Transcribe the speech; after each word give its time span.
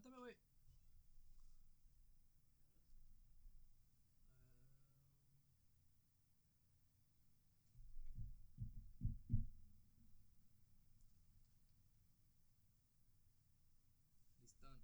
Levántame, 0.00 0.16
güey. 0.16 0.36
Entramos 14.38 14.48
una, 14.58 14.80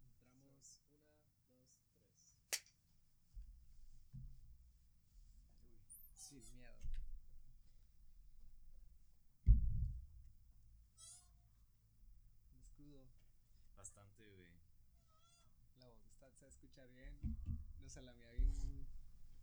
dos, 0.00 0.14
tres. 0.24 0.80
Sin 6.16 6.42
miedo. 6.56 6.72
Un 12.50 12.58
escudo. 12.58 13.06
Bastante, 13.76 14.24
güey. 14.24 14.46
La 15.78 15.86
voz 15.86 15.98
está, 16.06 16.30
se 16.30 16.41
va 16.41 16.41
a 16.41 16.41
escuchar 16.52 16.86
bien. 16.94 17.36
O 17.84 17.88
sea, 17.88 18.02
la 18.02 18.12
mía 18.14 18.28
bien 18.38 18.52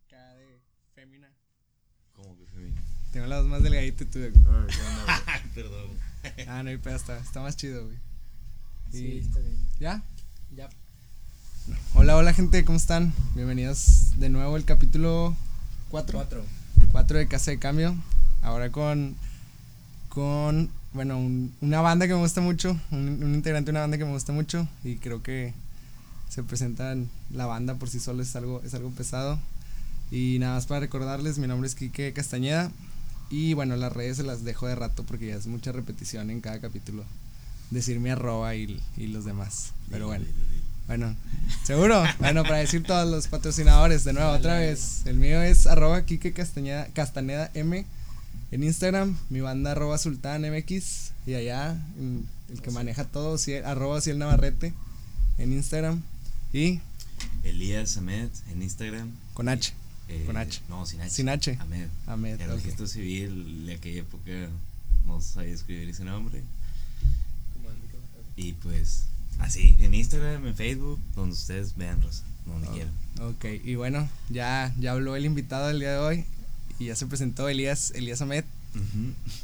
cada 0.08 0.34
de 0.34 0.60
fémina. 0.94 1.28
Como 2.14 2.36
que 2.38 2.46
femenino. 2.46 2.80
Tengo 3.12 3.26
la 3.26 3.40
voz 3.40 3.48
más 3.48 3.62
delgadita 3.62 4.04
tú 4.06 4.18
de... 4.20 4.32
Ay, 5.26 5.42
perdón. 5.54 5.90
Ah, 6.46 6.62
no 6.62 6.70
hay 6.70 6.76
pedo, 6.78 6.96
está, 6.96 7.18
está 7.18 7.40
más 7.40 7.56
chido, 7.56 7.84
güey. 7.86 7.96
Sí, 8.92 9.18
está 9.18 9.40
bien. 9.40 9.56
¿Ya? 9.78 10.02
Ya. 10.54 10.68
Hola, 11.94 12.16
hola 12.16 12.32
gente, 12.34 12.64
¿cómo 12.64 12.76
están? 12.76 13.12
Bienvenidos 13.34 14.18
de 14.18 14.28
nuevo 14.28 14.56
al 14.56 14.64
capítulo 14.64 15.36
4. 15.90 16.18
Cuatro. 16.18 16.44
4 16.92 17.18
de 17.18 17.28
Casa 17.28 17.50
de 17.52 17.58
Cambio. 17.58 17.94
Ahora 18.42 18.70
con, 18.70 19.14
con 20.08 20.70
bueno, 20.92 21.18
un- 21.18 21.54
una 21.60 21.80
banda 21.80 22.06
que 22.08 22.14
me 22.14 22.20
gusta 22.20 22.40
mucho, 22.40 22.78
un, 22.90 23.22
un 23.22 23.34
integrante 23.34 23.66
de 23.66 23.70
una 23.72 23.80
banda 23.80 23.98
que 23.98 24.04
me 24.04 24.12
gusta 24.12 24.32
mucho 24.32 24.66
y 24.82 24.96
creo 24.96 25.22
que 25.22 25.52
se 26.30 26.42
presentan 26.42 27.10
la 27.30 27.44
banda 27.44 27.74
por 27.74 27.90
sí 27.90 28.00
solo 28.00 28.22
es 28.22 28.34
algo, 28.36 28.62
es 28.64 28.72
algo 28.72 28.90
pesado. 28.90 29.38
Y 30.10 30.38
nada 30.40 30.54
más 30.54 30.66
para 30.66 30.80
recordarles, 30.80 31.36
mi 31.38 31.46
nombre 31.46 31.68
es 31.68 31.74
Quique 31.74 32.12
Castañeda 32.14 32.70
y 33.30 33.52
bueno, 33.54 33.76
las 33.76 33.92
redes 33.92 34.16
se 34.16 34.22
las 34.24 34.42
dejo 34.42 34.66
de 34.66 34.74
rato 34.74 35.04
porque 35.04 35.26
ya 35.28 35.36
es 35.36 35.46
mucha 35.46 35.70
repetición 35.72 36.30
en 36.30 36.40
cada 36.40 36.60
capítulo. 36.60 37.04
Decir 37.70 38.00
mi 38.00 38.10
arroba 38.10 38.54
y, 38.56 38.80
y 38.96 39.06
los 39.08 39.24
demás. 39.24 39.72
Pero 39.90 40.06
bueno. 40.08 40.24
Bueno, 40.88 41.14
seguro. 41.62 42.02
Bueno, 42.18 42.42
para 42.42 42.56
decir 42.56 42.82
todos 42.82 43.08
los 43.08 43.28
patrocinadores, 43.28 44.02
de 44.02 44.12
nuevo, 44.12 44.30
otra 44.32 44.58
vez. 44.58 45.02
El 45.06 45.18
mío 45.18 45.40
es 45.40 45.68
arroba 45.68 46.02
Kike 46.04 46.32
Castañeda, 46.32 46.86
Castaneda 46.92 47.48
M 47.54 47.86
en 48.50 48.64
Instagram. 48.64 49.16
Mi 49.28 49.40
banda 49.40 49.70
arroba 49.70 49.98
Sultán 49.98 50.42
MX. 50.42 51.12
Y 51.28 51.34
allá, 51.34 51.76
el 52.52 52.60
que 52.60 52.72
maneja 52.72 53.04
todo, 53.04 53.36
Ciel- 53.38 53.64
arroba 53.64 54.00
Ciel 54.00 54.18
Navarrete 54.18 54.72
en 55.38 55.52
Instagram. 55.52 56.02
Y 56.52 56.80
Elías 57.44 57.96
Ahmed 57.96 58.28
en 58.50 58.62
Instagram. 58.62 59.10
con 59.34 59.48
H, 59.48 59.72
Eh, 60.08 60.24
Con 60.26 60.36
H. 60.36 60.60
No, 60.68 60.84
sin 60.86 61.00
H. 61.00 61.10
Sin 61.10 61.28
H. 61.28 61.56
Ahmed. 61.60 61.88
Ahmed. 62.06 62.40
El 62.40 62.50
registro 62.50 62.86
civil 62.86 63.66
de 63.66 63.74
aquella 63.74 64.00
época 64.00 64.48
no 65.06 65.20
sabía 65.20 65.54
escribir 65.54 65.88
ese 65.88 66.04
nombre. 66.04 66.42
Y 68.36 68.52
pues, 68.54 69.04
así, 69.38 69.76
en 69.80 69.94
Instagram, 69.94 70.46
en 70.46 70.54
Facebook, 70.54 70.98
donde 71.14 71.34
ustedes 71.34 71.76
vean, 71.76 72.00
Rosa, 72.02 72.22
donde 72.46 72.68
Oh, 72.68 72.72
quieran. 72.72 72.92
Ok, 73.20 73.44
y 73.64 73.74
bueno, 73.74 74.08
ya, 74.30 74.74
ya 74.78 74.92
habló 74.92 75.14
el 75.14 75.24
invitado 75.26 75.68
del 75.68 75.78
día 75.80 75.92
de 75.92 75.98
hoy. 75.98 76.24
Y 76.78 76.86
ya 76.86 76.96
se 76.96 77.06
presentó 77.06 77.48
Elías, 77.48 77.90
Elías 77.94 78.22
Ahmed 78.22 78.44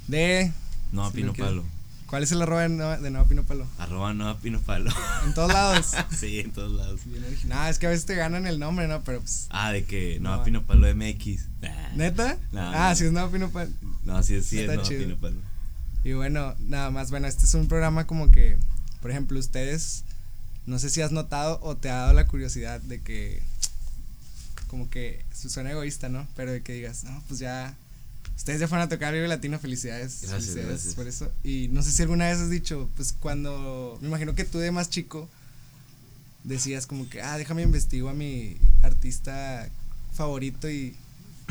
de... 0.09 0.51
No 0.93 1.11
Pino. 1.13 1.35
Palo. 1.35 1.65
¿Cuál 2.07 2.23
es 2.23 2.31
el 2.33 2.41
arroba 2.41 2.63
de 2.63 2.69
Nueva, 2.69 2.99
de 2.99 3.11
Nueva 3.11 3.27
Pino 3.29 3.43
Palo? 3.43 3.67
Arroba 3.79 4.15
no 4.15 4.29
a 4.29 4.39
Pino 4.39 4.61
Palo. 4.61 4.91
En 5.25 5.35
todos 5.35 5.53
lados. 5.53 5.87
sí, 6.19 6.39
en 6.39 6.53
todos 6.53 6.71
lados. 6.73 7.01
Nah, 7.47 7.69
es 7.69 7.79
que 7.79 7.87
a 7.87 7.91
veces 7.91 8.07
te 8.07 8.15
ganan 8.15 8.47
el 8.47 8.59
nombre, 8.61 8.87
¿no? 8.87 9.03
Pero 9.03 9.21
pues. 9.21 9.47
Ah, 9.51 9.73
de 9.73 9.85
que 9.85 10.19
no 10.21 10.31
No. 10.37 10.41
a 10.41 10.45
Pino 10.45 10.63
Palo 10.65 10.87
MX. 10.95 11.47
¿Neta? 11.97 12.39
No, 12.53 12.61
ah, 12.61 12.91
no. 12.91 12.97
sí 12.97 13.05
es 13.07 13.13
Nueva 13.13 13.31
Pino 13.31 13.51
Palo. 13.51 13.71
No, 14.05 14.23
sí, 14.23 14.41
sí, 14.43 14.59
es 14.59 14.63
Está 14.63 14.77
no 14.77 14.83
a 14.83 14.85
chido. 14.85 15.01
Pino 15.03 15.17
Palo. 15.17 15.37
Y 16.05 16.13
bueno, 16.13 16.55
nada 16.61 16.91
más, 16.93 17.11
bueno, 17.11 17.27
este 17.27 17.45
es 17.45 17.55
un 17.55 17.67
programa 17.67 18.07
como 18.07 18.31
que, 18.31 18.57
por 19.03 19.11
ejemplo, 19.11 19.41
ustedes, 19.41 20.05
no 20.65 20.79
sé 20.79 20.91
si 20.91 21.01
has 21.03 21.11
notado 21.11 21.59
o 21.63 21.77
te 21.77 21.91
ha 21.91 21.97
dado 21.97 22.13
la 22.13 22.29
curiosidad 22.29 22.81
de 22.83 23.01
que, 23.03 23.43
como 24.69 24.89
que, 24.91 25.25
su- 25.35 25.51
suena 25.51 25.73
egoísta, 25.73 26.09
¿no? 26.09 26.29
Pero 26.37 26.53
de 26.53 26.63
que 26.63 26.75
digas, 26.75 27.03
no, 27.03 27.21
pues 27.27 27.41
ya, 27.41 27.75
ustedes 28.37 28.61
ya 28.61 28.69
fueron 28.69 28.87
a 28.87 28.89
tocar 28.89 29.13
Vive 29.13 29.29
Latino, 29.29 29.59
felicidades. 29.59 30.21
Gracias, 30.23 30.31
felicidades 30.31 30.69
gracias. 30.69 30.95
por 30.95 31.09
eso. 31.09 31.33
Y 31.43 31.69
no 31.69 31.83
sé 31.83 31.91
si 31.91 32.03
alguna 32.03 32.27
vez 32.27 32.39
has 32.39 32.51
dicho, 32.51 32.89
pues 32.97 33.13
cuando, 33.13 33.99
me 34.01 34.09
imagino 34.09 34.35
que 34.35 34.45
tú 34.45 34.59
de 34.59 34.71
más 34.71 34.91
chico, 34.91 35.29
decías 36.45 36.87
como 36.87 37.09
que, 37.09 37.23
ah, 37.23 37.37
déjame 37.39 37.63
investigo 37.63 38.09
a 38.09 38.15
mi 38.15 38.57
artista 38.83 39.69
favorito 40.13 40.71
y 40.71 40.95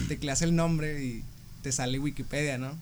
tecleas 0.08 0.42
el 0.42 0.56
nombre 0.56 1.04
y 1.04 1.24
te 1.62 1.72
sale 1.72 2.00
Wikipedia, 2.00 2.58
¿no? 2.58 2.78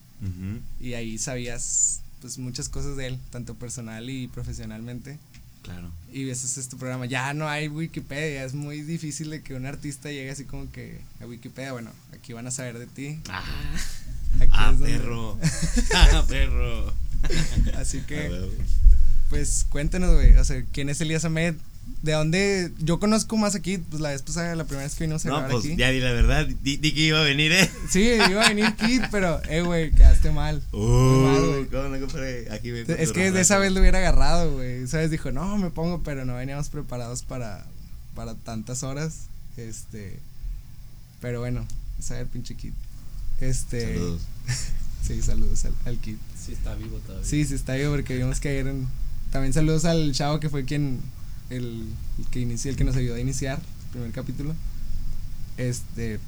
Y 0.80 0.94
ahí 0.94 1.18
sabías 1.18 2.02
pues 2.22 2.38
muchas 2.38 2.70
cosas 2.70 2.96
de 2.96 3.08
él, 3.08 3.20
tanto 3.30 3.56
personal 3.56 4.10
y 4.10 4.30
profesionalmente. 4.30 5.20
Claro. 5.64 5.90
Y 6.12 6.30
ese 6.30 6.46
es 6.46 6.58
este 6.58 6.76
programa. 6.76 7.06
Ya 7.08 7.34
no 7.34 7.48
hay 7.48 7.68
Wikipedia, 7.70 8.44
es 8.44 8.54
muy 8.54 8.82
difícil 8.82 9.30
de 9.32 9.42
que 9.42 9.56
un 9.56 9.66
artista 9.66 10.10
llegue 10.12 10.30
así 10.30 10.46
como 10.46 10.72
que 10.72 11.00
a 11.22 11.26
Wikipedia. 11.26 11.72
Bueno, 11.72 11.92
aquí 12.14 12.34
van 12.34 12.46
a 12.46 12.52
saber 12.52 12.78
de 12.78 12.86
ti. 12.88 13.20
Ah, 13.30 13.44
Aquí 14.40 14.52
ah 14.54 14.72
es 14.74 14.80
donde- 14.80 14.98
perro. 14.98 15.40
ah, 15.96 16.26
perro. 16.28 16.94
Así 17.78 18.02
que, 18.02 18.50
pues 19.30 19.66
cuéntenos, 19.70 20.14
güey. 20.14 20.34
O 20.38 20.44
sea, 20.44 20.64
¿quién 20.72 20.90
es 20.90 21.00
Elías 21.02 21.24
Ahmed? 21.26 21.56
¿De 22.02 22.12
dónde? 22.12 22.72
Yo 22.80 23.00
conozco 23.00 23.38
más 23.38 23.56
aquí, 23.56 23.78
pues 23.78 24.02
la 24.02 24.10
vez 24.10 24.22
pasada, 24.22 24.56
la 24.56 24.66
primera 24.66 24.84
vez 24.86 24.94
que 24.96 25.06
vinimos 25.06 25.26
a 25.26 25.30
No, 25.30 25.48
pues 25.48 25.64
aquí. 25.66 25.76
ya 25.78 25.90
di 25.90 26.00
la 26.02 26.12
verdad. 26.12 26.46
Di, 26.46 26.76
di 26.78 26.94
que 26.94 27.00
iba 27.00 27.20
a 27.22 27.24
venir, 27.24 27.54
¿eh? 27.54 27.70
Sí, 27.90 28.02
iba 28.30 28.46
a 28.46 28.50
venir 28.50 28.76
Kid, 28.76 29.04
pero, 29.12 29.42
eh, 29.50 29.62
güey, 29.62 29.92
quedaste 29.92 30.32
mal. 30.32 30.62
Muy 30.74 31.24
mal, 31.24 31.46
güey. 31.48 31.62
Uh, 31.62 31.68
¿cómo 31.72 31.84
no 31.88 32.00
compré? 32.02 32.52
Aquí 32.52 32.72
me 32.72 32.82
Es 32.82 33.14
que 33.14 33.32
de 33.32 33.40
esa 33.42 33.58
vez 33.58 33.72
lo 33.72 33.80
hubiera 33.80 34.00
agarrado, 34.00 34.52
güey. 34.54 34.84
Esa 34.84 34.98
vez 34.98 35.12
dijo, 35.12 35.32
no, 35.32 35.58
me 35.58 35.70
pongo, 35.70 36.04
pero 36.04 36.26
no 36.26 36.36
veníamos 36.36 36.68
preparados 36.70 37.24
para, 37.24 37.66
para 38.16 38.36
tantas 38.36 38.84
horas. 38.84 39.28
Este. 39.56 40.20
Pero 41.22 41.40
bueno, 41.40 41.66
esa 42.00 42.20
el 42.20 42.28
pinche 42.28 42.56
kid. 42.56 42.74
Este. 43.40 43.94
Saludos. 43.94 44.22
Sí, 45.08 45.22
saludos 45.22 45.66
al, 45.66 45.74
al 45.84 45.98
kid. 45.98 46.16
Sí, 46.42 46.54
está 46.54 46.76
vivo 46.76 46.98
todavía. 47.00 47.28
Sí, 47.28 47.44
sí 47.44 47.56
está 47.56 47.74
vivo 47.76 47.92
porque 47.92 48.16
vimos 48.16 48.40
que 48.40 48.48
ayer 48.48 48.68
en- 48.68 48.88
También 49.34 49.52
saludos 49.52 49.84
al 49.84 50.14
chavo 50.14 50.40
que 50.40 50.50
fue 50.50 50.64
quien. 50.64 51.00
El, 51.50 51.88
que 52.32 52.40
inició, 52.40 52.72
el 52.72 52.78
que 52.78 52.84
nos 52.84 52.96
ayudó 52.96 53.16
a 53.16 53.20
iniciar 53.20 53.60
el 53.60 53.92
primer 53.92 54.12
capítulo. 54.12 54.56
Este. 55.58 56.20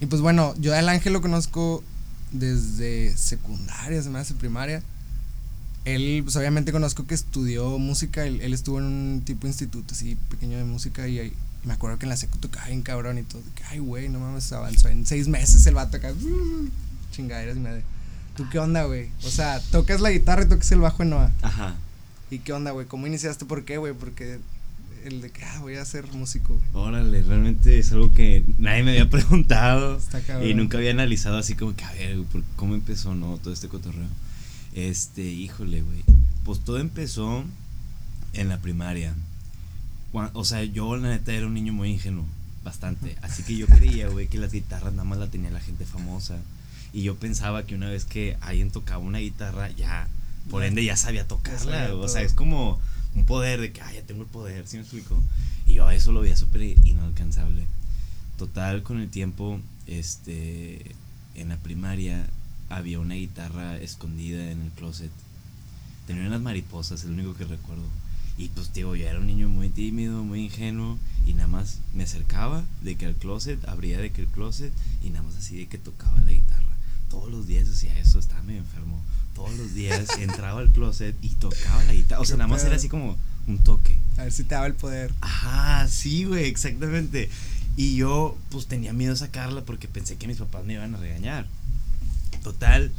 Y 0.00 0.06
pues 0.06 0.22
bueno, 0.22 0.54
yo 0.58 0.74
al 0.74 0.88
ángel 0.88 1.12
lo 1.12 1.20
conozco 1.20 1.84
desde 2.32 3.16
secundaria, 3.16 4.02
se 4.02 4.10
me 4.10 4.18
hace 4.18 4.34
primaria. 4.34 4.82
Él, 5.84 6.20
pues 6.24 6.36
obviamente 6.36 6.72
conozco 6.72 7.06
que 7.06 7.14
estudió 7.14 7.78
música, 7.78 8.24
él, 8.24 8.40
él 8.42 8.52
estuvo 8.52 8.78
en 8.78 8.84
un 8.84 9.22
tipo 9.24 9.46
instituto 9.46 9.94
así 9.94 10.16
pequeño 10.28 10.58
de 10.58 10.64
música 10.64 11.08
y 11.08 11.18
ahí 11.18 11.32
me 11.64 11.74
acuerdo 11.74 11.98
que 11.98 12.06
en 12.06 12.10
la 12.10 12.16
secu 12.16 12.38
tocaba 12.38 12.66
bien 12.66 12.82
cabrón 12.82 13.18
y 13.18 13.22
todo. 13.22 13.42
que, 13.54 13.62
Ay, 13.64 13.78
güey, 13.78 14.08
no 14.08 14.18
mames, 14.18 14.50
avanzó 14.52 14.88
en 14.88 15.06
seis 15.06 15.28
meses 15.28 15.66
el 15.66 15.74
vato 15.74 15.96
acá. 15.96 16.12
Chingaderas 17.12 17.56
y 17.56 17.60
medio. 17.60 17.82
¿Tú 18.36 18.46
qué 18.50 18.58
onda, 18.58 18.84
güey? 18.84 19.10
O 19.24 19.30
sea, 19.30 19.60
tocas 19.70 20.00
la 20.00 20.10
guitarra 20.10 20.42
y 20.42 20.48
tocas 20.48 20.70
el 20.72 20.80
bajo 20.80 21.02
en 21.02 21.10
Noah. 21.10 21.32
Ajá. 21.42 21.76
¿Y 22.30 22.38
qué 22.40 22.52
onda, 22.52 22.70
güey? 22.70 22.86
¿Cómo 22.86 23.06
iniciaste? 23.06 23.44
¿Por 23.44 23.64
qué, 23.64 23.76
güey? 23.78 23.92
Porque 23.92 24.38
el 25.04 25.20
de 25.22 25.30
que, 25.30 25.42
ah, 25.44 25.58
voy 25.60 25.76
a 25.76 25.84
ser 25.84 26.06
músico, 26.12 26.54
güey. 26.72 26.84
Órale, 26.86 27.22
realmente 27.22 27.78
es 27.78 27.90
algo 27.92 28.12
que 28.12 28.44
nadie 28.58 28.82
me 28.82 28.90
había 28.92 29.08
preguntado. 29.10 29.96
Está 29.96 30.20
cabrón. 30.20 30.48
Y 30.48 30.54
nunca 30.54 30.78
había 30.78 30.90
analizado 30.92 31.38
así 31.38 31.54
como 31.54 31.74
que, 31.74 31.84
a 31.84 31.92
ver, 31.92 32.16
güey, 32.16 32.26
¿por- 32.28 32.44
¿cómo 32.56 32.74
empezó, 32.74 33.14
no? 33.14 33.36
Todo 33.38 33.52
este 33.52 33.68
cotorreo. 33.68 34.06
Este, 34.74 35.22
híjole, 35.22 35.82
güey. 35.82 36.04
Pues 36.44 36.60
todo 36.60 36.78
empezó 36.78 37.44
en 38.32 38.48
la 38.48 38.58
primaria. 38.58 39.14
O 40.32 40.44
sea, 40.44 40.64
yo 40.64 40.96
la 40.96 41.08
neta 41.08 41.32
era 41.32 41.46
un 41.46 41.54
niño 41.54 41.72
muy 41.72 41.90
ingenuo, 41.90 42.26
bastante. 42.64 43.16
Así 43.22 43.42
que 43.44 43.56
yo 43.56 43.66
creía, 43.66 44.08
güey, 44.08 44.26
que 44.28 44.38
las 44.38 44.52
guitarras 44.52 44.92
nada 44.92 45.04
más 45.04 45.18
la 45.18 45.28
tenía 45.28 45.50
la 45.50 45.60
gente 45.60 45.84
famosa. 45.84 46.36
Y 46.92 47.02
yo 47.02 47.14
pensaba 47.16 47.64
que 47.64 47.76
una 47.76 47.88
vez 47.88 48.04
que 48.04 48.36
alguien 48.40 48.70
tocaba 48.70 48.98
una 48.98 49.18
guitarra, 49.18 49.70
ya, 49.70 50.08
por 50.48 50.62
Ya- 50.62 50.68
ende 50.68 50.84
ya 50.84 50.96
sabía 50.96 51.26
tocarla. 51.28 51.58
sabía 51.88 51.94
o 51.94 52.08
sea, 52.08 52.22
es 52.22 52.32
como 52.34 52.80
un 53.14 53.24
poder 53.26 53.60
de 53.60 53.72
que, 53.72 53.80
ah, 53.80 53.92
ya 53.92 54.02
tengo 54.02 54.22
el 54.22 54.28
poder, 54.28 54.66
¿sí 54.66 54.76
me 54.76 54.82
explico? 54.82 55.20
Y 55.66 55.74
yo 55.74 55.90
eso 55.90 56.12
lo 56.12 56.20
veía 56.20 56.36
súper 56.36 56.62
inalcanzable. 56.84 57.64
Total, 58.38 58.82
con 58.82 59.00
el 59.00 59.10
tiempo, 59.10 59.60
este, 59.86 60.94
en 61.34 61.48
la 61.48 61.56
primaria 61.58 62.26
había 62.68 62.98
una 63.00 63.14
guitarra 63.14 63.76
escondida 63.78 64.50
en 64.50 64.62
el 64.62 64.70
closet. 64.70 65.10
Tenía 66.06 66.26
unas 66.26 66.40
mariposas, 66.40 67.00
es 67.00 67.06
lo 67.06 67.14
único 67.14 67.34
que 67.34 67.44
recuerdo. 67.44 67.84
Y 68.38 68.48
pues, 68.48 68.72
digo, 68.72 68.96
yo 68.96 69.06
era 69.06 69.18
un 69.18 69.26
niño 69.26 69.48
muy 69.48 69.68
tímido, 69.68 70.22
muy 70.24 70.44
ingenuo. 70.44 70.98
Y 71.26 71.34
nada 71.34 71.48
más 71.48 71.78
me 71.94 72.04
acercaba 72.04 72.64
de 72.82 72.96
que 72.96 73.04
el 73.04 73.14
closet, 73.14 73.62
abría 73.68 73.98
de 73.98 74.10
que 74.10 74.22
el 74.22 74.28
closet. 74.28 74.72
Y 75.04 75.10
nada 75.10 75.22
más 75.22 75.36
así 75.36 75.56
de 75.58 75.66
que 75.66 75.78
tocaba 75.78 76.20
la 76.22 76.30
guitarra. 76.32 76.74
Todos 77.10 77.30
los 77.30 77.46
días 77.46 77.68
hacía 77.68 77.96
eso, 77.98 78.18
estaba 78.18 78.42
medio 78.42 78.60
enfermo. 78.60 79.00
Todos 79.40 79.56
los 79.56 79.72
días 79.72 80.06
entraba 80.18 80.60
al 80.60 80.70
closet 80.70 81.16
y 81.22 81.30
tocaba 81.30 81.82
la 81.84 81.94
guitarra. 81.94 82.20
O 82.20 82.26
sea, 82.26 82.36
nada 82.36 82.48
más 82.48 82.62
era 82.62 82.76
así 82.76 82.90
como 82.90 83.16
un 83.46 83.58
toque. 83.58 83.98
A 84.18 84.24
ver 84.24 84.32
si 84.32 84.44
te 84.44 84.54
daba 84.54 84.66
el 84.66 84.74
poder. 84.74 85.14
Ajá, 85.22 85.88
sí, 85.88 86.24
güey, 86.24 86.44
exactamente. 86.44 87.30
Y 87.74 87.96
yo, 87.96 88.36
pues 88.50 88.66
tenía 88.66 88.92
miedo 88.92 89.12
de 89.12 89.18
sacarla 89.18 89.62
porque 89.62 89.88
pensé 89.88 90.16
que 90.16 90.26
mis 90.26 90.36
papás 90.36 90.66
me 90.66 90.74
iban 90.74 90.94
a 90.94 90.98
regañar. 90.98 91.46
Total, 92.42 92.92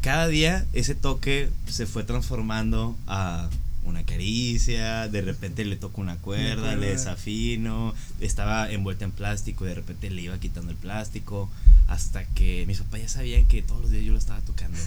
cada 0.00 0.28
día 0.28 0.64
ese 0.74 0.94
toque 0.94 1.50
se 1.66 1.86
fue 1.86 2.04
transformando 2.04 2.96
a 3.08 3.50
una 3.84 4.04
caricia, 4.04 5.08
de 5.08 5.22
repente 5.22 5.64
le 5.64 5.74
toco 5.74 6.00
una 6.00 6.18
cuerda, 6.18 6.76
le 6.76 6.90
desafino, 6.90 7.94
estaba 8.20 8.70
envuelta 8.70 9.04
en 9.06 9.10
plástico, 9.10 9.64
de 9.64 9.74
repente 9.74 10.08
le 10.08 10.22
iba 10.22 10.38
quitando 10.38 10.70
el 10.70 10.76
plástico, 10.76 11.50
hasta 11.88 12.24
que 12.26 12.64
mis 12.66 12.78
papás 12.78 13.00
ya 13.00 13.08
sabían 13.08 13.46
que 13.46 13.62
todos 13.62 13.80
los 13.80 13.90
días 13.90 14.04
yo 14.04 14.12
lo 14.12 14.18
estaba 14.18 14.40
tocando. 14.42 14.78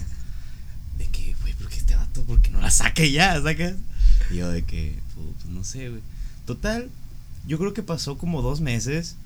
De 1.02 1.08
que, 1.10 1.34
güey, 1.42 1.54
¿por 1.54 1.68
qué 1.68 1.76
este 1.76 1.94
vato? 1.96 2.22
¿Por 2.24 2.40
qué 2.40 2.50
no 2.50 2.60
la 2.60 2.70
saque 2.70 3.10
ya? 3.10 3.40
¿Sacas? 3.42 3.74
Y 4.30 4.36
yo 4.36 4.50
de 4.50 4.62
que, 4.62 4.98
pues 5.14 5.52
no 5.52 5.64
sé, 5.64 5.88
güey. 5.88 6.00
Total, 6.46 6.88
yo 7.46 7.58
creo 7.58 7.74
que 7.74 7.82
pasó 7.82 8.18
como 8.18 8.42
dos 8.42 8.60
meses, 8.60 9.16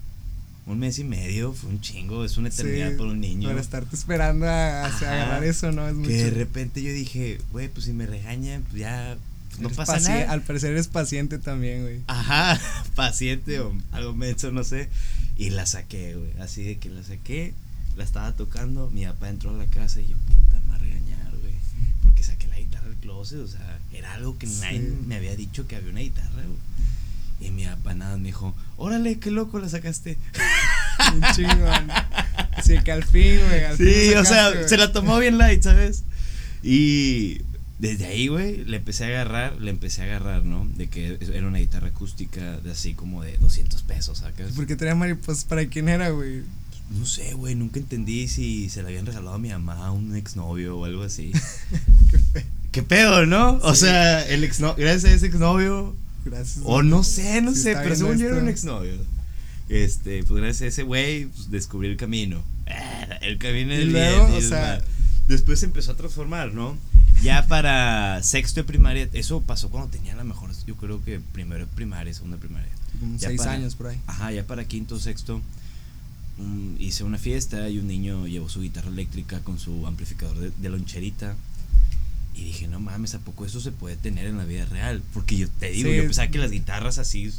un 0.67 0.79
mes 0.79 0.99
y 0.99 1.05
medio, 1.05 1.53
fue 1.53 1.71
un 1.71 1.81
chingo, 1.81 2.25
es 2.25 2.37
una 2.39 2.49
eternidad 2.49 2.91
Sí, 2.91 2.97
por 2.97 3.07
un 3.07 3.21
niño. 3.21 3.49
Para 3.49 3.61
estarte 3.61 3.95
esperando 3.95 4.47
a, 4.47 4.85
a 4.85 4.87
Ajá. 4.87 5.13
agarrar 5.13 5.45
eso, 5.45 5.71
¿no? 5.73 5.87
Es 5.89 5.95
mucho. 5.95 6.09
Que 6.09 6.25
de 6.25 6.31
repente 6.31 6.83
yo 6.83 6.93
dije, 6.93 7.39
güey, 7.53 7.69
pues 7.69 7.85
si 7.87 7.93
me 7.93 8.07
regañan, 8.07 8.63
pues 8.63 8.81
ya 8.81 9.17
pues, 9.49 9.61
no 9.61 9.69
Eres 9.69 9.77
pasa 9.77 10.01
nada. 10.01 10.33
Al 10.33 10.43
parecer 10.43 10.73
eres 10.73 10.89
paciente 10.89 11.39
también, 11.39 11.83
güey. 11.83 12.01
Ajá, 12.07 12.61
paciente 12.95 13.61
o 13.61 13.73
algo 13.93 14.15
menso, 14.15 14.51
no 14.51 14.65
sé. 14.65 14.89
Y 15.37 15.51
la 15.51 15.67
saqué, 15.67 16.15
güey. 16.17 16.33
Así 16.41 16.63
de 16.65 16.79
que 16.79 16.89
la 16.91 17.03
saqué, 17.03 17.55
la 17.97 18.05
estaba 18.05 18.33
tocando, 18.33 18.91
mi 18.91 19.05
papá 19.05 19.29
entró 19.29 19.51
a 19.51 19.55
la 19.55 19.67
casa 19.67 20.01
y 20.01 20.09
yo, 20.09 20.17
puta, 20.17 20.61
me 20.63 20.69
va 20.71 20.75
a 20.75 20.79
regañar, 20.79 21.31
güey. 21.41 21.55
Porque 22.03 22.23
saqué 22.23 22.49
la 22.49 22.59
guitarra 22.59 22.85
del 22.85 22.95
closet, 23.07 23.39
o 23.39 23.47
sea, 23.47 23.79
era 23.93 24.13
algo 24.15 24.37
que 24.39 24.47
Sí. 24.47 24.61
nadie 24.61 24.81
me 25.07 25.17
había 25.17 25.37
dicho 25.37 25.67
que 25.67 25.77
había 25.77 25.91
una 25.91 26.01
guitarra, 26.01 26.43
güey. 26.43 26.59
Y 27.49 27.51
mi 27.51 27.65
papá 27.67 27.95
nada 27.95 28.17
me 28.17 28.27
dijo, 28.29 28.55
órale, 28.77 29.19
qué 29.19 29.31
loco 29.31 29.59
la 29.59 29.69
sacaste. 29.69 30.17
Un 31.15 31.23
chingón. 31.35 31.89
Sí, 32.65 32.75
que 32.83 32.93
al 32.93 33.05
fin, 33.05 33.39
güey. 33.47 33.65
al 33.65 33.77
fin 33.77 33.87
Sí, 33.87 34.11
lo 34.15 34.21
o 34.23 34.25
sea, 34.25 34.67
se 34.67 34.77
la 34.77 34.91
tomó 34.93 35.19
bien 35.19 35.37
light, 35.39 35.63
¿sabes? 35.63 36.05
Y 36.63 37.43
desde 37.79 38.07
ahí, 38.07 38.29
güey, 38.29 38.65
le 38.65 38.79
empecé 38.79 39.05
a 39.05 39.09
agarrar, 39.09 39.61
le 39.61 39.71
empecé 39.71 40.01
a 40.03 40.05
agarrar, 40.07 40.45
¿no? 40.45 40.67
De 40.77 40.89
que 40.89 41.19
era 41.33 41.47
una 41.47 41.59
guitarra 41.59 41.89
acústica 41.89 42.59
de 42.61 42.71
así 42.73 42.95
como 42.95 43.23
de 43.23 43.37
200 43.37 43.83
pesos, 43.83 44.19
¿sacas? 44.19 44.53
¿Por 44.53 44.67
qué 44.67 44.75
traía 44.77 44.95
mariposas? 44.95 45.45
¿Para 45.45 45.67
quién 45.67 45.89
era, 45.91 46.09
güey? 46.11 46.43
No 46.91 47.05
sé, 47.05 47.35
güey, 47.35 47.55
nunca 47.55 47.79
entendí 47.81 48.29
si 48.29 48.69
se 48.71 48.83
la 48.83 48.89
habían 48.89 49.07
regalado 49.07 49.35
a 49.35 49.39
mi 49.39 49.49
mamá, 49.51 49.87
a 49.87 49.91
un 49.93 50.15
exnovio 50.17 50.79
o 50.79 50.85
algo 50.85 51.03
así. 51.03 51.33
¿Qué 52.73 52.83
pedo, 52.83 53.27
no? 53.27 53.59
O 53.63 53.75
sea, 53.75 54.27
el 54.29 54.45
exno 54.45 54.75
gracias 54.77 55.05
a 55.13 55.15
ese 55.17 55.27
exnovio, 55.27 55.97
Gracias. 56.25 56.61
o 56.65 56.83
no 56.83 57.03
sé, 57.05 57.41
no 57.43 57.53
Sí 57.55 57.63
sé, 57.63 57.77
pero 57.83 57.97
según 57.97 58.19
yo 58.19 58.29
era 58.29 58.37
un 58.39 58.49
exnovio. 58.49 58.95
Este, 59.69 60.23
pues 60.25 60.41
gracias 60.41 60.63
a 60.63 60.67
ese 60.67 60.83
güey, 60.85 61.27
pues, 61.27 61.51
descubrí 61.51 61.89
el 61.89 61.97
camino. 61.97 62.43
Ah, 62.69 63.19
El 63.23 63.39
camino 63.39 63.73
del 63.73 63.89
bien. 63.91 64.13
y 64.15 64.33
o 64.35 64.37
el 64.37 64.43
sea- 64.43 64.61
mal. 64.81 64.85
Después 65.27 65.59
se 65.59 65.67
empezó 65.67 65.93
a 65.93 65.97
transformar, 65.97 66.53
¿no? 66.53 66.77
Ya 67.23 67.47
para 67.49 68.23
sexto 68.23 68.61
de 68.61 68.65
primaria, 68.65 69.09
eso 69.13 69.41
pasó 69.41 69.71
cuando 69.71 69.89
tenía 69.91 70.15
la 70.15 70.23
mejor, 70.23 70.51
yo 70.67 70.77
creo 70.77 71.03
que 71.03 71.19
primero 71.33 71.67
de 71.67 71.73
primaria, 71.75 72.13
segundo 72.15 72.37
de 72.37 72.43
primaria. 72.43 72.71
Como 73.01 73.17
Ya 73.19 73.29
seis 73.29 73.39
para- 73.41 73.53
años 73.53 73.75
por 73.75 73.89
ahí. 73.89 73.99
Ajá, 74.07 74.31
ya 74.31 74.45
para 74.47 74.65
quinto, 74.67 75.01
sexto, 75.01 75.41
mm, 76.39 76.77
hice 76.81 77.05
una 77.05 77.19
fiesta 77.19 77.69
y 77.69 77.79
un 77.79 77.87
niño 77.89 78.27
llevó 78.27 78.49
su 78.49 78.61
guitarra 78.61 78.89
eléctrica 78.89 79.41
con 79.41 79.59
su 79.59 79.87
amplificador 79.87 80.39
de, 80.39 80.51
de 80.51 80.69
loncherita. 80.69 81.35
Y 82.35 82.45
dije, 82.45 82.69
no 82.69 82.81
mames, 82.81 83.15
¿a 83.15 83.19
poco 83.21 83.47
eso 83.47 83.61
se 83.61 83.73
puede 83.73 83.97
tener 83.97 84.27
en 84.27 84.37
la 84.37 84.45
vida 84.45 84.67
real? 84.67 85.03
Porque 85.15 85.37
yo 85.39 85.49
te 85.49 85.71
digo, 85.71 85.89
Sí. 85.91 85.97
yo 85.97 86.03
pensaba 86.03 86.29
que 86.29 86.39
las 86.39 86.51
guitarras 86.51 86.99
así 86.99 87.33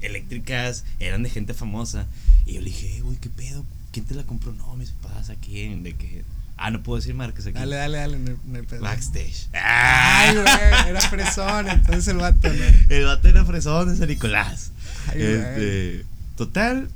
eléctricas 0.00 0.84
eran 0.98 1.22
de 1.22 1.30
gente 1.30 1.54
famosa. 1.54 2.06
Y 2.46 2.54
yo 2.54 2.60
le 2.60 2.66
dije, 2.66 2.96
"Eh, 2.96 3.00
güey, 3.02 3.16
¿qué 3.18 3.28
pedo? 3.28 3.64
¿Quién 3.92 4.06
te 4.06 4.14
la 4.14 4.24
compró? 4.24 4.52
No, 4.52 4.74
mis 4.76 4.90
papás 4.90 5.30
aquí, 5.30 5.60
en- 5.60 5.82
de 5.82 5.94
que... 5.94 6.24
Ah, 6.56 6.70
no 6.70 6.82
puedo 6.82 6.98
decir 7.00 7.14
marcas 7.14 7.46
aquí. 7.46 7.54
Dale, 7.58 7.74
dale, 7.76 7.96
dale. 7.98 8.18
No, 8.18 8.36
no 8.46 8.58
hay 8.58 8.66
pedo. 8.66 8.82
Backstage. 8.82 9.48
Ay, 9.54 10.34
güey. 10.34 10.46
Era 10.88 11.00
fresón, 11.00 11.68
entonces 11.68 12.08
el 12.08 12.18
vato, 12.18 12.52
¿no? 12.52 12.64
El 12.94 13.04
vato 13.06 13.28
era 13.28 13.44
fresón 13.46 13.88
de 13.88 13.96
San 13.96 14.08
Nicolás. 14.08 14.72
Ay, 15.08 15.18
güey. 15.20 15.32
Este, 15.32 16.04
total, 16.36 16.90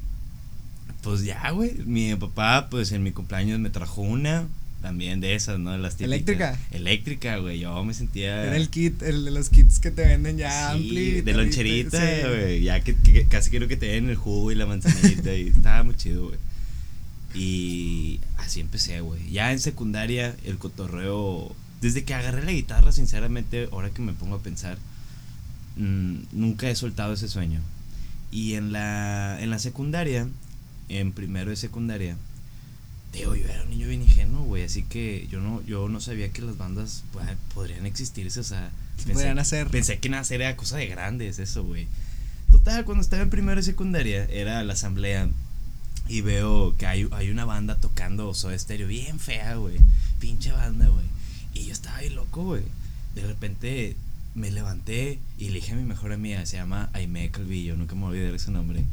pues 1.04 1.22
ya, 1.24 1.50
güey. 1.50 1.74
Mi 1.86 2.14
papá, 2.16 2.68
pues 2.70 2.90
en 2.92 3.02
mi 3.02 3.12
cumpleaños 3.12 3.60
me 3.60 3.70
trajo 3.70 4.00
una 4.02 4.46
también 4.82 5.20
de 5.20 5.34
esas, 5.34 5.58
¿no? 5.58 5.72
De 5.72 5.78
Las 5.78 5.96
típicas. 5.96 6.12
¿Eléctrica? 6.12 6.58
Eléctrica, 6.72 7.36
güey. 7.38 7.58
Yo 7.60 7.82
me 7.84 7.94
sentía. 7.94 8.44
Era 8.44 8.56
el 8.56 8.68
kit, 8.68 9.02
el 9.02 9.24
de 9.24 9.30
los 9.30 9.48
kits 9.48 9.78
que 9.80 9.90
te 9.90 10.02
venden 10.06 10.36
ya 10.36 10.72
Sí, 10.72 10.76
ampli. 10.78 11.20
de 11.22 11.32
loncherita, 11.32 11.98
sí. 12.00 12.22
güey. 12.28 12.62
Ya 12.62 12.80
que, 12.80 12.94
que 12.96 13.26
casi 13.26 13.50
quiero 13.50 13.66
que 13.68 13.76
te 13.76 13.86
den 13.86 14.08
el 14.10 14.16
jugo 14.16 14.50
y 14.52 14.54
la 14.56 14.66
manzanita. 14.66 15.34
y 15.34 15.48
estaba 15.56 15.82
muy 15.84 15.96
chido, 15.96 16.26
güey. 16.26 16.38
Y 17.34 18.20
así 18.38 18.60
empecé, 18.60 19.00
güey. 19.00 19.30
Ya 19.30 19.52
en 19.52 19.58
secundaria, 19.60 20.36
el 20.44 20.58
cotorreo. 20.58 21.54
Desde 21.80 22.04
que 22.04 22.14
agarré 22.14 22.42
la 22.44 22.52
guitarra, 22.52 22.92
sinceramente, 22.92 23.68
ahora 23.72 23.90
que 23.90 24.00
me 24.02 24.12
pongo 24.12 24.36
a 24.36 24.42
pensar, 24.42 24.78
mm, 25.76 26.14
nunca 26.32 26.68
he 26.70 26.74
soltado 26.76 27.12
ese 27.14 27.28
sueño. 27.28 27.60
Y 28.30 28.54
en 28.54 28.72
la, 28.72 29.38
en 29.40 29.50
la 29.50 29.58
secundaria, 29.58 30.28
en 30.88 31.12
primero 31.12 31.50
de 31.50 31.56
secundaria, 31.56 32.16
digo, 33.12 33.34
yo 33.34 33.46
era 33.48 33.62
un 33.62 33.70
niño 33.70 33.88
bien 33.88 34.02
ingenuo, 34.02 34.44
güey. 34.44 34.64
Así 34.64 34.82
que 34.82 35.26
yo 35.30 35.40
no, 35.40 35.62
yo 35.64 35.88
no 35.88 36.00
sabía 36.00 36.30
que 36.30 36.42
las 36.42 36.56
bandas 36.56 37.04
pues, 37.12 37.26
podrían 37.54 37.86
existirse, 37.86 38.40
o 38.40 38.44
sea. 38.44 38.70
Se 38.96 39.12
podrían 39.12 39.38
hacer. 39.38 39.68
Pensé 39.68 39.98
que 39.98 40.08
nacer 40.08 40.40
era 40.42 40.56
cosa 40.56 40.76
de 40.76 40.86
grandes, 40.86 41.38
eso, 41.38 41.64
güey. 41.64 41.86
Total, 42.50 42.84
cuando 42.84 43.02
estaba 43.02 43.22
en 43.22 43.30
primero 43.30 43.56
de 43.56 43.64
secundaria, 43.64 44.24
era 44.26 44.62
la 44.62 44.74
asamblea. 44.74 45.28
Y 46.06 46.20
veo 46.20 46.76
que 46.76 46.86
hay, 46.86 47.08
hay 47.12 47.30
una 47.30 47.44
banda 47.44 47.78
tocando 47.80 48.34
Soda 48.34 48.58
Stereo 48.58 48.86
bien 48.86 49.18
fea, 49.18 49.56
güey. 49.56 49.78
Pinche 50.20 50.52
banda, 50.52 50.88
güey. 50.88 51.06
Y 51.54 51.66
yo 51.66 51.72
estaba 51.72 51.98
ahí 51.98 52.10
loco, 52.10 52.44
güey. 52.44 52.62
De 53.14 53.26
repente 53.26 53.96
me 54.34 54.50
levanté 54.50 55.18
y 55.38 55.48
le 55.48 55.54
dije 55.54 55.72
a 55.72 55.76
mi 55.76 55.84
mejor 55.84 56.12
amiga, 56.12 56.44
se 56.44 56.56
llama 56.56 56.90
Aime 56.92 57.30
Calvillo, 57.30 57.76
nunca 57.76 57.94
me 57.94 58.02
voy 58.02 58.16
a 58.16 58.20
olvidar 58.20 58.34
ese 58.34 58.50
nombre. 58.50 58.84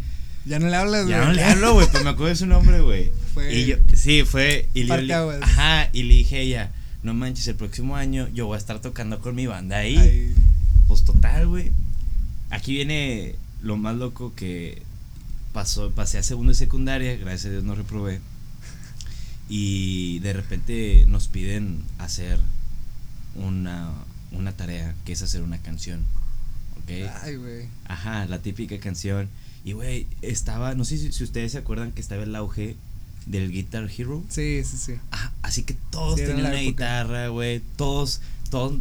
Ya 0.46 0.60
no 0.60 0.70
le 0.70 0.76
hablas, 0.76 1.04
güey. 1.04 1.12
Ya 1.16 1.26
no 1.26 1.34
le 1.34 1.44
hablo, 1.44 1.74
güey, 1.74 1.88
pero 1.92 2.04
me 2.04 2.10
acuerdo 2.12 2.30
de 2.30 2.36
su 2.36 2.46
nombre, 2.48 2.82
güey. 2.82 3.12
Fue 3.34 3.54
Y 3.54 3.66
yo, 3.66 3.76
sí, 3.94 4.24
fue. 4.24 4.68
Y 4.74 4.84
le, 4.84 5.14
ajá, 5.14 5.90
y 5.94 6.04
le 6.04 6.16
dije 6.16 6.38
a 6.38 6.40
ella, 6.40 6.72
no 7.04 7.14
manches, 7.14 7.48
el 7.48 7.56
próximo 7.56 7.96
año 7.96 8.28
yo 8.30 8.48
voy 8.48 8.56
a 8.56 8.58
estar 8.58 8.80
tocando 8.80 9.20
con 9.20 9.36
mi 9.36 9.46
banda 9.48 9.78
ahí. 9.78 9.98
Ay, 9.98 10.36
Pues 10.88 11.04
total, 11.04 11.48
güey. 11.48 11.72
Aquí 12.50 12.74
viene 12.74 13.36
lo 13.62 13.78
más 13.78 13.96
loco 13.96 14.34
que 14.36 14.82
pasó, 15.54 15.92
pasé 15.92 16.18
a 16.18 16.24
segundo 16.24 16.52
y 16.52 16.56
secundaria, 16.56 17.16
gracias 17.18 17.46
a 17.46 17.50
Dios 17.50 17.64
no 17.64 17.76
reprobé. 17.76 18.20
Y 19.48 20.20
de 20.20 20.34
repente 20.34 21.06
nos 21.08 21.28
piden 21.28 21.84
hacer 21.98 22.40
una, 23.36 23.92
una 24.32 24.54
tarea, 24.54 24.96
que 25.06 25.12
es 25.12 25.22
hacer 25.22 25.44
una 25.44 25.58
canción. 25.60 26.06
¿Ok? 26.82 26.92
Ay, 27.22 27.36
güey. 27.36 27.68
Ajá, 27.86 28.26
la 28.26 28.40
típica 28.40 28.80
canción. 28.80 29.30
Y, 29.64 29.74
güey, 29.74 30.08
estaba, 30.22 30.74
no 30.76 30.86
sé 30.86 30.98
si, 30.98 31.12
si 31.12 31.24
ustedes 31.24 31.52
se 31.52 31.58
acuerdan 31.60 31.92
que 31.92 32.02
estaba 32.02 32.24
el 32.24 32.36
auge 32.36 32.76
del 33.28 33.52
Guitar 33.52 33.88
Hero. 33.96 34.24
Sí, 34.30 34.62
sí, 34.64 34.78
sí. 34.78 34.94
Ah, 35.12 35.32
así 35.44 35.64
que 35.64 35.76
todos 35.92 36.20
Sí, 36.20 36.26
tenían 36.26 36.40
una 36.48 36.50
época. 36.50 36.62
guitarra, 36.64 37.28
güey. 37.28 37.62
Todos, 37.76 38.22
todos 38.50 38.74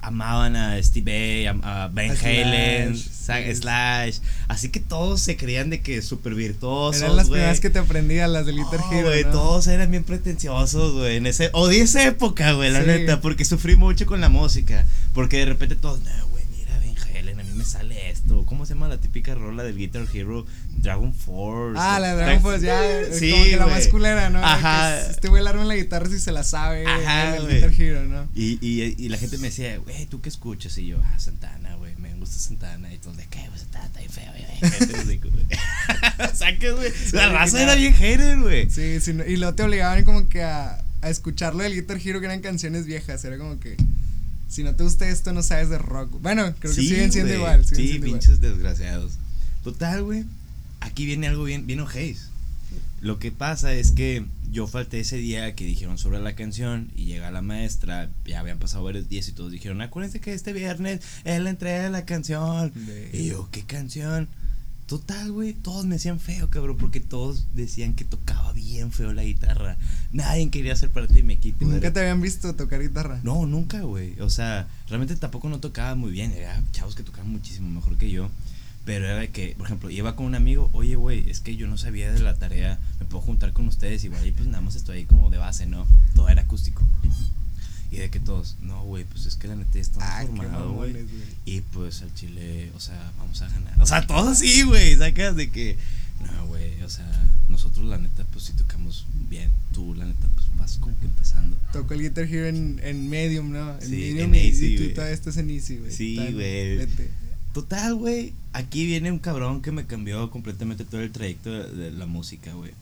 amaban 0.00 0.54
a 0.54 0.80
Steve 0.82 1.48
A, 1.48 1.84
a 1.84 1.88
Ben 1.88 2.10
A 2.12 2.14
Halen, 2.14 2.96
Slash. 2.96 3.54
Slash. 3.56 4.18
Así 4.46 4.68
que 4.68 4.78
todos 4.80 5.20
se 5.20 5.36
creían 5.36 5.70
de 5.70 5.80
que 5.80 6.02
súper 6.02 6.34
virtuosos. 6.34 7.02
Eran 7.02 7.16
las 7.16 7.28
güey. 7.28 7.40
primeras 7.40 7.60
que 7.60 7.70
te 7.70 7.78
aprendías, 7.78 8.30
las 8.30 8.46
de 8.46 8.52
Guitar 8.52 8.78
No, 8.80 8.92
Hero, 8.92 9.08
güey, 9.08 9.24
¿no? 9.24 9.30
todos 9.30 9.66
eran 9.66 9.90
bien 9.90 10.04
pretenciosos, 10.04 10.92
güey, 10.92 11.16
en 11.16 11.26
ese 11.26 11.50
odié 11.52 11.80
esa 11.82 12.04
época, 12.06 12.52
güey, 12.52 12.70
la 12.70 12.80
Sí. 12.82 12.86
neta, 12.86 13.20
porque 13.20 13.44
sufrí 13.44 13.74
mucho 13.76 14.06
con 14.06 14.20
la 14.20 14.28
música, 14.28 14.86
porque 15.14 15.38
de 15.38 15.46
repente 15.46 15.74
todos, 15.74 16.00
no, 16.00 16.28
güey, 16.28 16.44
mira 16.56 16.78
Ben 16.78 16.94
Helen, 17.16 17.40
a 17.40 17.42
mí 17.42 17.50
me 17.54 17.64
sale 17.64 17.97
esto, 18.28 18.44
¿cómo 18.46 18.66
se 18.66 18.74
llama 18.74 18.88
la 18.88 18.98
típica 19.00 19.34
rola 19.34 19.62
del 19.62 19.76
Guitar 19.76 20.06
Hero? 20.12 20.44
Dragon 20.76 21.12
Force. 21.14 21.80
Ah, 21.80 21.98
la 21.98 22.14
Dragon 22.14 22.42
Force, 22.42 22.64
ya. 22.64 22.80
Sí, 23.12 23.30
como 23.30 23.44
que 23.44 23.56
la 23.56 23.66
más 23.66 23.88
culera, 23.88 24.28
¿no? 24.30 24.44
Ajá. 24.44 24.94
Que 24.96 25.02
es- 25.02 25.10
Este 25.10 25.28
güey 25.28 25.46
arma 25.46 25.64
la 25.64 25.74
guitarra 25.76 26.08
si 26.08 26.18
se 26.20 26.30
la 26.32 26.44
sabe. 26.44 26.86
Ajá, 26.86 27.36
el. 27.36 27.48
Guitar 27.48 27.72
Hero, 27.72 28.04
¿no? 28.04 28.28
Y, 28.34 28.58
y, 28.60 28.94
y 28.98 29.08
la 29.08 29.16
gente 29.16 29.38
me 29.38 29.48
decía, 29.48 29.76
güey, 29.78 30.06
¿tú 30.06 30.20
qué 30.20 30.28
escuchas? 30.28 30.76
Y 30.78 30.86
yo, 30.86 30.98
ah, 31.02 31.18
Santana, 31.18 31.74
güey, 31.76 31.96
me 31.96 32.14
gusta 32.14 32.38
Santana. 32.38 32.92
Y 32.92 32.98
todos, 32.98 33.16
¿de 33.16 33.26
qué? 33.30 33.44
Pues 33.48 33.62
Santana 33.62 33.86
está 33.86 33.98
bien 34.00 34.10
feo, 34.12 34.30
güey. 34.30 34.44
Cállate 34.60 34.86
los 34.92 35.04
hocico, 35.04 35.28
güey. 36.76 36.92
La 37.12 37.28
raza 37.30 37.62
era 37.62 37.74
bien 37.74 37.94
hater, 37.94 38.38
güey. 38.40 38.70
Sí, 38.70 39.00
sí, 39.00 39.12
y 39.26 39.36
luego 39.36 39.54
te 39.54 39.62
obligaban 39.62 40.04
como 40.04 40.28
que 40.28 40.42
a, 40.42 40.82
a 41.00 41.08
escucharlo 41.10 41.62
del 41.62 41.74
Guitar 41.74 41.98
Hero 42.04 42.20
que 42.20 42.26
eran 42.26 42.40
canciones 42.40 42.84
viejas. 42.86 43.24
Era 43.24 43.38
como 43.38 43.58
que 43.58 43.76
si 44.48 44.62
no 44.64 44.74
te 44.74 44.82
gusta 44.84 45.08
esto 45.08 45.32
no 45.32 45.42
sabes 45.42 45.68
de 45.68 45.78
rock. 45.78 46.10
Bueno, 46.22 46.54
creo 46.58 46.74
que 46.74 46.80
siguen 46.80 47.12
siendo 47.12 47.28
güey. 47.32 47.40
igual. 47.40 47.64
siguen 47.64 47.76
Sí, 47.84 47.88
siendo 47.88 48.06
igual. 48.08 48.20
pinches 48.20 48.40
desgraciados. 48.40 49.12
Total, 49.64 50.02
güey. 50.02 50.24
Aquí 50.80 51.06
viene 51.06 51.26
algo 51.28 51.44
bien, 51.44 51.66
bien 51.66 51.80
ojéis. 51.80 52.28
Lo 53.00 53.18
que 53.18 53.30
pasa 53.30 53.72
es 53.74 53.92
que 53.92 54.24
yo 54.50 54.66
falté 54.66 55.00
ese 55.00 55.16
día 55.18 55.54
que 55.54 55.64
dijeron 55.64 55.98
sobre 55.98 56.18
la 56.20 56.34
canción 56.34 56.90
y 56.96 57.04
llega 57.04 57.30
la 57.30 57.42
maestra, 57.42 58.10
ya 58.24 58.40
habían 58.40 58.58
pasado 58.58 58.84
varios 58.84 59.08
días 59.08 59.28
y 59.28 59.32
todos 59.32 59.52
dijeron, 59.52 59.80
acuérdense 59.82 60.20
que 60.20 60.32
este 60.32 60.52
viernes 60.52 61.00
es 61.24 61.40
la 61.40 61.50
entrega 61.50 61.84
de 61.84 61.90
la 61.90 62.04
canción. 62.04 62.72
De- 62.74 63.10
Y 63.12 63.26
yo, 63.26 63.48
¿qué 63.52 63.62
canción? 63.62 64.28
Total, 64.88 65.30
güey, 65.30 65.52
todos 65.52 65.84
me 65.84 65.96
decían 65.96 66.18
feo, 66.18 66.48
cabrón, 66.48 66.78
porque 66.78 66.98
todos 66.98 67.44
decían 67.54 67.92
que 67.94 68.04
tocaba 68.06 68.54
bien 68.54 68.90
feo 68.90 69.12
la 69.12 69.22
guitarra. 69.22 69.76
Nadie 70.12 70.48
quería 70.48 70.74
ser 70.76 70.88
parte 70.88 71.12
de 71.12 71.22
mi 71.22 71.34
equipo. 71.34 71.66
¿Nunca 71.66 71.76
Era- 71.76 71.92
te 71.92 72.00
habían 72.00 72.22
visto 72.22 72.54
tocar 72.54 72.80
guitarra? 72.80 73.20
no, 73.22 73.44
nunca, 73.44 73.82
güey. 73.82 74.18
O 74.20 74.30
sea, 74.30 74.66
realmente 74.88 75.14
tampoco 75.16 75.50
no 75.50 75.60
tocaba 75.60 75.94
muy 75.94 76.10
bien. 76.10 76.32
Había 76.32 76.62
chavos 76.72 76.94
que 76.94 77.02
tocaban 77.02 77.30
muchísimo 77.30 77.68
mejor 77.68 77.98
que 77.98 78.10
yo. 78.10 78.30
Pero 78.86 79.04
era 79.04 79.16
de 79.18 79.28
que, 79.28 79.54
por 79.58 79.66
ejemplo, 79.66 79.90
iba 79.90 80.16
con 80.16 80.24
un 80.24 80.34
amigo, 80.34 80.70
oye, 80.72 80.96
güey, 80.96 81.28
es 81.28 81.40
que 81.40 81.54
yo 81.54 81.66
no 81.68 81.76
sabía 81.76 82.10
de 82.10 82.20
la 82.20 82.36
tarea, 82.36 82.78
me 82.98 83.04
puedo 83.04 83.20
juntar 83.20 83.52
con 83.52 83.68
ustedes 83.68 84.02
igual 84.04 84.26
y 84.26 84.32
pues 84.32 84.46
nada 84.48 84.62
más 84.62 84.76
estoy 84.76 84.96
ahí 84.98 85.04
como 85.04 85.28
de 85.28 85.36
base, 85.36 85.66
¿no? 85.66 85.86
Todo 86.14 86.30
era 86.30 86.40
acústico. 86.40 86.82
Y 87.90 87.96
de 87.96 88.10
que 88.10 88.20
todos, 88.20 88.56
no, 88.60 88.82
güey, 88.84 89.04
pues 89.04 89.24
es 89.26 89.36
que 89.36 89.48
la 89.48 89.56
neta 89.56 89.78
está 89.78 90.18
Ah, 90.18 90.20
qué 90.20 90.26
formado, 90.36 90.72
güey. 90.74 90.94
Y 91.46 91.62
pues 91.62 92.02
al 92.02 92.12
chile, 92.14 92.70
o 92.76 92.80
sea, 92.80 93.12
vamos 93.18 93.40
a 93.40 93.48
ganar. 93.48 93.80
O 93.80 93.86
sea, 93.86 94.06
todos 94.06 94.28
así, 94.28 94.62
güey, 94.62 94.96
sacas 94.96 95.36
de 95.36 95.50
que, 95.50 95.76
no, 96.20 96.46
güey, 96.48 96.82
o 96.82 96.90
sea, 96.90 97.10
nosotros 97.48 97.86
la 97.86 97.96
neta, 97.96 98.24
pues 98.32 98.44
sí 98.44 98.52
tocamos 98.52 99.06
bien. 99.30 99.50
Tú, 99.72 99.94
la 99.94 100.04
neta, 100.04 100.26
pues 100.34 100.46
vas 100.58 100.76
como 100.76 100.98
que 100.98 101.06
empezando. 101.06 101.56
Tocó 101.72 101.94
el 101.94 102.02
Guitar 102.02 102.24
Hero 102.24 102.46
en, 102.48 102.78
en 102.82 103.08
Medium, 103.08 103.52
¿no? 103.52 103.74
En 103.76 103.80
Sí, 103.80 103.90
Medium 103.90 104.34
en 104.34 104.44
y, 104.44 104.48
Easy, 104.48 104.66
y 104.74 104.76
tú 104.76 104.94
todavía 104.94 105.14
estás 105.14 105.36
en 105.38 105.50
Easy, 105.50 105.78
güey. 105.78 105.92
Sí, 105.92 106.16
güey. 106.32 106.86
Total, 107.54 107.94
güey. 107.94 108.34
Aquí 108.52 108.84
viene 108.84 109.10
un 109.10 109.18
cabrón 109.18 109.62
que 109.62 109.72
me 109.72 109.86
cambió 109.86 110.30
completamente 110.30 110.84
todo 110.84 111.00
el 111.00 111.10
trayecto 111.10 111.50
de, 111.50 111.70
de 111.74 111.90
la 111.92 112.04
música, 112.06 112.52
güey. 112.52 112.72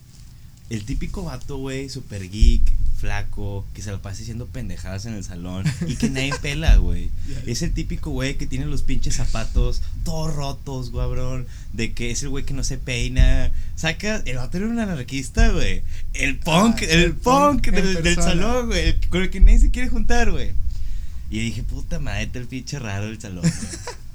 El 0.69 0.85
típico 0.85 1.23
vato, 1.23 1.59
güey, 1.59 1.89
super 1.89 2.29
geek, 2.29 2.61
flaco, 2.99 3.65
que 3.73 3.83
se 3.83 3.91
lo 3.93 4.03
pasa 4.03 4.23
haciendo 4.23 4.47
pendejadas 4.47 5.07
en 5.07 5.15
el 5.15 5.23
salón 5.23 5.65
y 5.87 5.95
que 5.95 6.11
nadie 6.11 6.35
pela, 6.43 6.77
güey. 6.77 7.11
Es 7.47 7.63
el 7.63 7.73
típico 7.73 8.11
güey 8.11 8.37
que 8.37 8.47
tiene 8.49 8.67
los 8.67 8.83
pinches 8.83 9.15
zapatos 9.17 9.83
todos 10.05 10.35
rotos, 10.35 10.91
cabrón. 10.91 11.47
De 11.73 11.93
que 11.93 12.11
es 12.11 12.23
el 12.25 12.31
güey 12.31 12.45
que 12.45 12.55
no 12.55 12.65
se 12.65 12.79
peina. 12.79 13.53
Saca, 13.77 14.23
el 14.25 14.37
vato 14.39 14.57
era 14.57 14.67
un 14.67 14.79
anarquista, 14.81 15.51
güey. 15.51 15.83
El 16.15 16.39
punk, 16.39 16.79
Ah, 16.83 16.87
el, 16.89 17.01
el 17.01 17.13
punk 17.15 17.67
punk 17.67 17.75
del, 17.75 18.15
salón, 18.17 18.67
güey. 18.67 18.89
el- 18.89 19.09
Con 19.09 19.23
el 19.23 19.31
que 19.31 19.41
nadie 19.41 19.61
se 19.61 19.71
quiere 19.71 19.89
juntar, 19.89 20.33
güey. 20.33 20.51
Y 21.31 21.39
dije, 21.41 21.63
puta 21.63 21.99
madre, 22.01 22.29
el 22.35 22.47
pinche 22.47 22.79
raro 22.81 23.07
del 23.07 23.21
salón, 23.21 23.43
güey. 23.43 23.53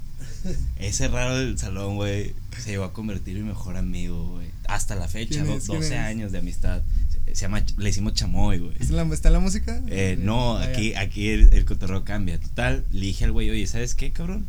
Ese 0.76 1.08
raro 1.08 1.36
del 1.36 1.58
salón, 1.58 1.96
güey, 1.96 2.34
se 2.58 2.70
llegó 2.70 2.84
a 2.84 2.92
convertir 2.92 3.36
en 3.36 3.44
mi 3.44 3.48
mejor 3.50 3.76
amigo, 3.76 4.30
güey. 4.32 4.48
Hasta 4.68 4.94
la 4.94 5.08
fecha, 5.08 5.34
¿Quién 5.42 5.46
do- 5.46 5.56
es? 5.56 5.66
¿Quién 5.66 5.80
12 5.80 5.94
es? 5.94 6.00
años 6.00 6.32
de 6.32 6.38
amistad. 6.38 6.82
Se, 7.26 7.34
se 7.34 7.40
llama, 7.42 7.62
le 7.76 7.88
hicimos 7.90 8.14
chamoy, 8.14 8.58
güey. 8.58 8.72
¿Está 8.80 8.94
la, 8.94 9.14
está 9.14 9.28
en 9.28 9.32
la 9.34 9.40
música? 9.40 9.80
Eh, 9.88 10.16
no, 10.20 10.56
Ah, 10.58 10.64
aquí, 10.64 10.94
aquí 10.94 11.28
el, 11.28 11.52
el 11.52 11.64
cotorreo 11.64 12.04
cambia. 12.04 12.38
Total, 12.40 12.84
le 12.90 13.06
dije 13.06 13.24
al 13.24 13.32
güey, 13.32 13.50
oye, 13.50 13.66
¿sabes 13.66 13.94
qué, 13.94 14.10
cabrón? 14.12 14.44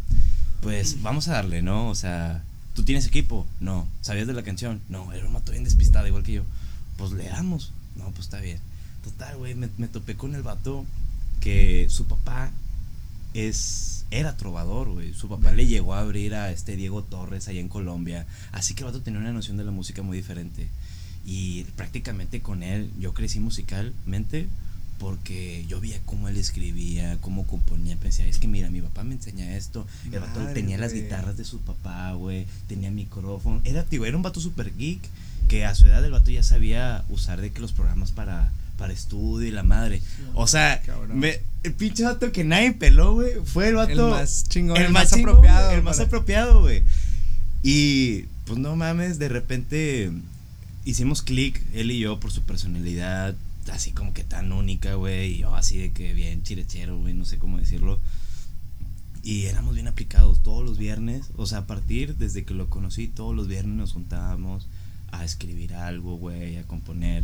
Pues 0.61 1.01
vamos 1.01 1.27
a 1.27 1.33
darle, 1.33 1.61
¿no? 1.61 1.89
O 1.89 1.95
sea, 1.95 2.43
¿tú 2.73 2.83
tienes 2.83 3.05
equipo? 3.05 3.45
No. 3.59 3.87
¿Sabías 4.01 4.27
de 4.27 4.33
la 4.33 4.43
canción? 4.43 4.81
No, 4.89 5.11
era 5.13 5.25
un 5.25 5.33
mato 5.33 5.51
bien 5.51 5.63
despistado, 5.63 6.07
igual 6.07 6.23
que 6.23 6.33
yo. 6.33 6.43
Pues 6.97 7.11
le 7.11 7.25
damos. 7.25 7.71
No, 7.95 8.05
pues 8.11 8.21
está 8.21 8.39
bien. 8.39 8.59
Total, 9.03 9.35
güey, 9.37 9.53
me, 9.55 9.67
me 9.77 9.87
topé 9.87 10.15
con 10.15 10.33
el 10.35 10.41
vato 10.43 10.85
que 11.41 11.87
su 11.89 12.05
papá 12.07 12.51
es 13.33 13.92
era 14.19 14.37
trovador, 14.37 14.89
güey. 14.89 15.13
Su 15.13 15.27
papá 15.27 15.51
le 15.51 15.67
llegó 15.67 15.93
a 15.93 15.99
abrir 15.99 16.35
a 16.35 16.51
este 16.51 16.75
Diego 16.75 17.03
Torres 17.03 17.47
allá 17.47 17.59
en 17.59 17.69
Colombia. 17.69 18.25
Así 18.51 18.73
que 18.73 18.81
el 18.81 18.85
vato 18.85 19.01
tenía 19.01 19.19
una 19.19 19.33
noción 19.33 19.57
de 19.57 19.63
la 19.63 19.71
música 19.71 20.01
muy 20.01 20.17
diferente. 20.17 20.67
Y 21.25 21.63
prácticamente 21.75 22.41
con 22.41 22.63
él 22.63 22.91
yo 22.99 23.13
crecí 23.13 23.39
musicalmente 23.39 24.47
porque 24.99 25.65
yo 25.67 25.81
veía 25.81 25.99
cómo 26.05 26.29
él 26.29 26.37
escribía, 26.37 27.17
cómo 27.21 27.47
componía. 27.47 27.97
Pensé, 27.97 28.29
es 28.29 28.37
que 28.37 28.47
mira, 28.47 28.69
mi 28.69 28.81
papá 28.81 29.03
me 29.03 29.15
enseña 29.15 29.55
esto. 29.57 29.87
El 30.11 30.19
vato 30.19 30.39
Madre, 30.39 30.53
tenía 30.53 30.77
las 30.77 30.91
güey. 30.91 31.03
guitarras 31.03 31.35
de 31.35 31.45
su 31.45 31.59
papá, 31.59 32.13
güey. 32.13 32.45
Tenía 32.67 32.91
micrófono. 32.91 33.61
Era, 33.63 33.83
tío, 33.83 34.05
era 34.05 34.15
un 34.15 34.23
vato 34.23 34.39
super 34.39 34.75
geek 34.75 35.01
que 35.47 35.65
a 35.65 35.75
su 35.75 35.87
edad 35.87 36.03
el 36.05 36.11
vato 36.11 36.31
ya 36.31 36.43
sabía 36.43 37.03
usar 37.09 37.41
de 37.41 37.51
que 37.51 37.59
los 37.59 37.73
programas 37.73 38.11
para, 38.11 38.51
para 38.83 38.91
estudio 38.93 39.47
y 39.47 39.51
la 39.51 39.63
madre. 39.63 40.01
O 40.33 40.45
sea, 40.45 40.81
me- 41.13 41.39
el 41.63 41.71
pinche 41.71 42.03
vato 42.03 42.33
que 42.33 42.43
nadie 42.43 42.73
peló, 42.73 43.13
güey, 43.13 43.31
fue 43.45 43.69
el 43.69 43.75
vato. 43.75 43.91
El 43.93 44.11
más 44.11 44.43
chingón, 44.49 44.75
el 44.75 44.87
el 44.87 44.91
más 44.91 45.03
más 45.03 45.11
chingón, 45.13 45.29
apropiado 45.35 45.71
El 45.71 45.83
más 45.83 45.95
para- 45.95 46.07
apropiado, 46.07 46.59
güey. 46.59 46.83
Y 47.63 48.23
pues 48.45 48.59
no 48.59 48.75
mames, 48.75 49.19
de 49.19 49.29
repente 49.29 50.11
hicimos 50.83 51.21
clic, 51.21 51.61
él 51.73 51.91
y 51.91 51.99
yo, 51.99 52.19
por 52.19 52.33
su 52.33 52.41
personalidad, 52.41 53.35
así 53.71 53.91
como 53.93 54.11
que 54.11 54.25
tan 54.25 54.51
única, 54.51 54.95
güey. 54.95 55.35
Y 55.35 55.37
yo 55.37 55.55
así 55.55 55.77
de 55.77 55.93
que 55.93 56.13
bien 56.13 56.43
chirechero, 56.43 56.99
güey, 56.99 57.13
no 57.13 57.23
sé 57.23 57.37
cómo 57.37 57.59
decirlo. 57.59 58.01
Y 59.23 59.43
éramos 59.45 59.75
bien 59.75 59.87
aplicados 59.87 60.43
todos 60.43 60.65
los 60.65 60.77
viernes. 60.77 61.27
O 61.37 61.45
sea, 61.45 61.59
a 61.59 61.67
partir 61.67 62.17
desde 62.17 62.43
que 62.43 62.53
lo 62.53 62.69
conocí, 62.69 63.07
todos 63.07 63.33
los 63.33 63.47
viernes 63.47 63.77
nos 63.77 63.93
juntábamos 63.93 64.67
a 65.13 65.23
escribir 65.23 65.73
algo, 65.73 66.17
güey, 66.17 66.57
a 66.57 66.63
componer. 66.63 67.23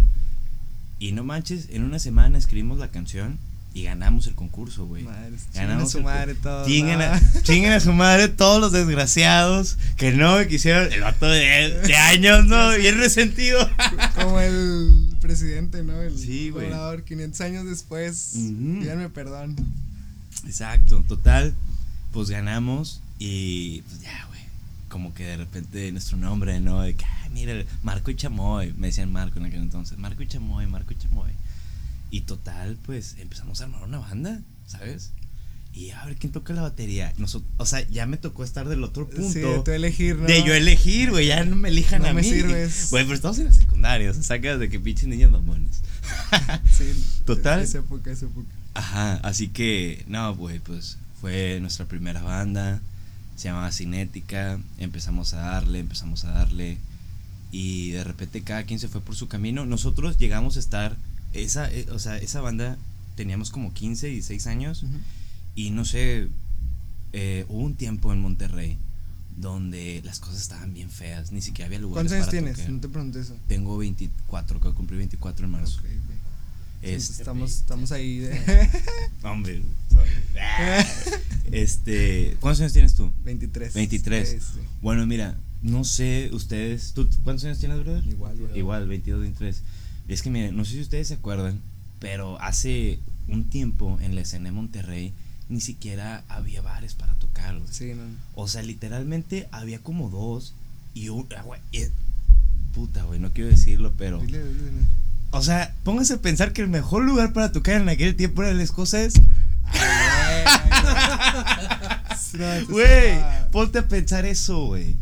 Y 1.00 1.12
no 1.14 1.24
manches, 1.24 1.68
en 1.72 1.84
una 1.84 1.98
semana 2.00 2.38
escribimos 2.38 2.78
la 2.78 2.90
canción 2.90 3.38
y 3.74 3.84
ganamos 3.84 4.28
el 4.28 4.34
concurso, 4.36 4.86
güey. 4.86 5.04
Chinguen 5.04 5.24
a 5.56 5.60
Ganamos 5.62 5.92
su 5.92 6.00
el- 6.00 6.04
madre 6.04 6.36
todo. 6.36 6.66
Chinguen 6.66 7.02
a, 7.02 7.22
chinguen 7.44 7.72
a 7.72 7.80
su 7.80 7.94
madre 7.94 8.28
todos 8.28 8.60
los 8.60 8.72
desgraciados 8.72 9.78
que 9.96 10.12
no 10.12 10.38
me 10.38 10.48
quisieron. 10.48 10.92
El 10.92 11.02
vato 11.02 11.28
de, 11.28 11.80
de 11.86 11.96
años, 11.96 12.46
¿no? 12.48 12.72
Bien 12.72 12.98
resentido. 12.98 13.70
Como 14.16 14.40
el 14.42 15.10
presidente, 15.22 15.84
¿no? 15.84 16.02
El 16.02 16.18
Sí, 16.18 16.50
güey. 16.50 16.66
gobernador, 16.66 17.04
500 17.04 17.42
años 17.42 17.66
después. 17.66 18.32
Pídanme 18.34 19.10
perdón. 19.10 19.56
Exacto, 20.46 21.04
total. 21.08 21.54
Pues 22.12 22.30
ganamos 22.30 23.02
y 23.20 23.82
pues 23.84 24.02
ya, 24.02 24.26
güey. 24.30 24.39
Como 24.90 25.14
que 25.14 25.24
de 25.26 25.38
repente 25.38 25.92
nuestro 25.92 26.18
nombre, 26.18 26.60
¿no? 26.60 26.82
De 26.82 26.96
que, 26.96 27.06
ah, 27.06 27.28
mira, 27.32 27.54
Marco 27.84 28.12
y 28.12 28.16
Chamoy. 28.16 28.74
Me 28.78 28.88
decían 28.88 29.12
Marco 29.12 29.40
en 29.40 29.46
aquel 29.46 29.62
entonces. 29.62 29.98
Marco 29.98 30.22
y 30.24 30.28
Chamoy, 30.28 30.66
Marco 30.68 30.94
y 30.94 30.98
Chamoy. 30.98 31.32
Y 32.12 32.22
total, 32.22 32.78
pues 32.86 33.16
empezamos 33.20 33.62
a 33.62 33.66
armar 33.66 33.84
una 33.84 34.00
banda, 34.00 34.40
¿sabes? 34.68 35.12
Y 35.72 35.92
a 35.92 36.04
ver 36.06 36.16
quién 36.16 36.34
toca 36.34 36.54
la 36.54 36.64
batería. 36.64 37.14
Noso- 37.20 37.44
o 37.58 37.66
sea, 37.68 37.88
ya 37.90 38.08
me 38.08 38.18
tocó 38.18 38.44
estar 38.44 38.68
del 38.68 38.84
otro 38.84 39.08
punto. 39.08 39.32
Sí, 39.32 39.40
de 39.42 39.60
tú 39.60 39.70
elegir, 39.72 40.16
¿no? 40.18 40.26
De 40.26 40.44
yo 40.44 40.54
elegir, 40.56 41.12
güey, 41.12 41.28
ya 41.28 41.46
no 41.46 41.56
me 41.56 41.70
elijan 41.70 42.02
No 42.02 42.08
a 42.08 42.14
me 42.14 42.22
mí. 42.24 42.28
sirves. 42.28 42.88
Güey, 42.90 43.04
pero 43.04 43.14
estamos 43.16 43.38
en 43.38 43.46
la 43.46 43.54
secundaria, 43.54 44.10
o 44.10 44.14
sea, 44.16 44.24
sacas 44.24 44.60
de 44.60 44.70
que 44.70 44.80
pinches 44.80 45.08
niños 45.08 45.32
mamones. 45.32 45.82
Sí, 46.76 47.22
Total. 47.26 47.62
Esa 47.62 47.78
época, 47.80 48.10
esa 48.12 48.26
época. 48.26 48.48
Ajá, 48.74 49.16
así 49.18 49.50
que, 49.50 50.04
no, 50.08 50.36
güey, 50.36 50.60
pues 50.60 50.98
fue 51.22 51.60
nuestra 51.62 51.86
primera 51.86 52.24
banda, 52.24 52.82
se 53.40 53.48
llamaba 53.48 53.72
Cinética, 53.72 54.60
empezamos 54.80 55.34
a 55.34 55.38
darle, 55.38 55.80
empezamos 55.80 56.26
a 56.26 56.32
darle, 56.32 56.78
y 57.54 57.92
de 57.92 58.04
repente 58.04 58.42
cada 58.42 58.64
quien 58.64 58.80
se 58.82 58.90
fue 58.90 59.00
por 59.00 59.16
su 59.16 59.30
camino. 59.30 59.66
Nosotros 59.66 60.18
llegamos 60.18 60.58
a 60.58 60.60
estar, 60.60 60.98
esa, 61.32 61.72
eh, 61.72 61.88
o 61.90 62.00
sea, 62.00 62.18
esa 62.18 62.42
banda 62.42 62.78
teníamos 63.16 63.50
como 63.50 63.74
15, 63.74 64.08
16 64.08 64.46
años, 64.48 64.84
Ujú. 64.84 64.98
y 65.56 65.70
no 65.72 65.86
sé, 65.86 66.28
eh, 67.14 67.46
hubo 67.48 67.60
un 67.64 67.76
tiempo 67.76 68.12
en 68.12 68.20
Monterrey 68.20 68.78
donde 69.38 70.02
las 70.04 70.20
cosas 70.20 70.42
estaban 70.42 70.74
bien 70.74 70.90
feas, 70.90 71.32
ni 71.32 71.42
siquiera 71.42 71.68
había 71.68 71.80
lugares 71.80 72.12
¿Cuántos 72.12 72.28
años 72.28 72.30
tienes? 72.30 72.58
tocar. 72.58 72.72
No 72.74 72.82
te 72.82 72.90
pregunté 72.90 73.22
eso. 73.22 73.38
Tengo 73.48 73.78
24, 73.78 74.58
acabo 74.58 74.72
de 74.74 74.76
cumplir 74.76 74.98
24 74.98 75.46
en 75.46 75.52
marzo. 75.54 75.80
Ok, 75.80 75.86
ok. 75.86 76.16
Sí, 76.82 76.88
Es- 76.92 77.10
estamos, 77.10 77.52
estamos 77.52 77.92
ahí 77.92 78.20
de 78.20 78.70
Hombre. 79.24 79.62
Este, 81.52 82.38
¿cuántos 82.40 82.62
años 82.62 82.74
tienes 82.74 82.96
tú? 82.96 83.12
23. 83.24 83.74
23. 83.74 84.30
Sí, 84.30 84.38
sí. 84.40 84.60
Bueno, 84.82 85.06
mira, 85.06 85.38
no 85.62 85.84
sé 85.84 86.30
ustedes, 86.32 86.94
¿tú 86.94 87.10
cuántos 87.24 87.46
años 87.46 87.60
tienes, 87.60 87.80
brother? 87.80 88.06
Igual, 88.08 88.38
güey. 88.38 88.58
Igual, 88.58 88.88
22, 88.88 89.22
23. 89.22 89.62
Es 90.08 90.22
que 90.22 90.30
miren, 90.30 90.56
no 90.56 90.66
sé 90.66 90.74
si 90.74 90.82
ustedes 90.82 91.08
se 91.08 91.16
acuerdan, 91.16 91.60
pero 92.00 92.40
hace 92.42 93.00
un 93.28 93.50
tiempo 93.50 93.98
en 94.02 94.16
la 94.16 94.22
escena 94.22 94.46
de 94.46 94.52
Monterrey 94.52 95.14
ni 95.50 95.62
siquiera 95.62 96.24
había 96.30 96.62
bares 96.62 96.94
para 96.94 97.14
tocar, 97.16 97.58
güey. 97.58 97.72
Sí, 97.72 97.94
no. 97.96 98.04
O 98.36 98.48
sea, 98.48 98.62
literalmente 98.62 99.48
había 99.52 99.80
como 99.80 100.10
dos 100.10 100.54
y 100.94 101.10
un 101.10 101.28
ah, 101.38 101.42
güey, 101.44 101.60
eh, 101.74 101.90
puta, 102.74 103.04
güey, 103.04 103.20
no 103.20 103.32
quiero 103.34 103.50
decirlo, 103.50 103.94
pero 103.98 104.20
Dile, 104.20 104.38
dile, 104.44 104.54
dile. 104.54 104.82
O 105.32 105.42
sea, 105.42 105.74
pónganse 105.84 106.14
a 106.16 106.22
pensar 106.22 106.54
que 106.54 106.62
el 106.62 106.70
mejor 106.70 107.04
lugar 107.04 107.34
para 107.34 107.52
tocar 107.52 107.82
en 107.82 107.90
aquel 107.90 108.16
tiempo 108.16 108.44
era 108.44 108.52
el 108.52 108.62
escocés. 108.62 109.14
Güey. 112.70 113.18
Ponte 113.52 113.80
a 113.80 113.88
pensar 113.88 114.26
eso, 114.26 114.66
güey. 114.66 114.96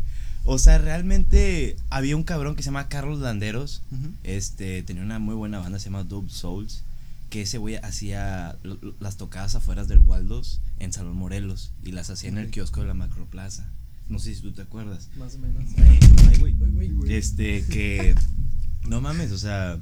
O 0.44 0.58
sea, 0.58 0.78
realmente 0.78 1.76
había 1.90 2.16
un 2.16 2.22
cabrón 2.22 2.56
que 2.56 2.62
se 2.62 2.68
llama 2.68 2.88
Carlos 2.88 3.20
Landeros. 3.20 3.82
Ujú. 3.90 4.12
Este, 4.24 4.82
tenía 4.82 5.02
una 5.02 5.18
muy 5.18 5.34
buena 5.34 5.58
banda, 5.58 5.78
se 5.78 5.86
llama 5.86 6.04
Dub 6.04 6.30
Souls. 6.30 6.82
Que 7.28 7.42
ese 7.42 7.58
güey 7.58 7.76
hacía 7.76 8.56
las 9.00 9.18
tocadas 9.18 9.54
afuera 9.54 9.84
del 9.84 9.98
Waldos 9.98 10.60
en 10.78 10.94
Salón 10.94 11.16
Morelos. 11.16 11.72
Y 11.84 11.92
las 11.92 12.08
hacía 12.08 12.30
en 12.30 12.38
el 12.38 12.50
kiosco 12.50 12.80
de 12.80 12.86
la 12.86 12.94
Macroplaza. 12.94 13.66
No 14.08 14.18
sé 14.18 14.34
si 14.34 14.40
tú 14.40 14.52
te 14.52 14.62
acuerdas. 14.62 15.08
Más 15.16 15.34
o 15.34 15.38
menos. 15.38 15.64
Ay. 15.76 15.98
Güey. 16.38 17.14
Este, 17.14 17.66
que 17.66 18.14
No 18.88 19.02
mames, 19.02 19.32
o 19.32 19.38
sea, 19.38 19.78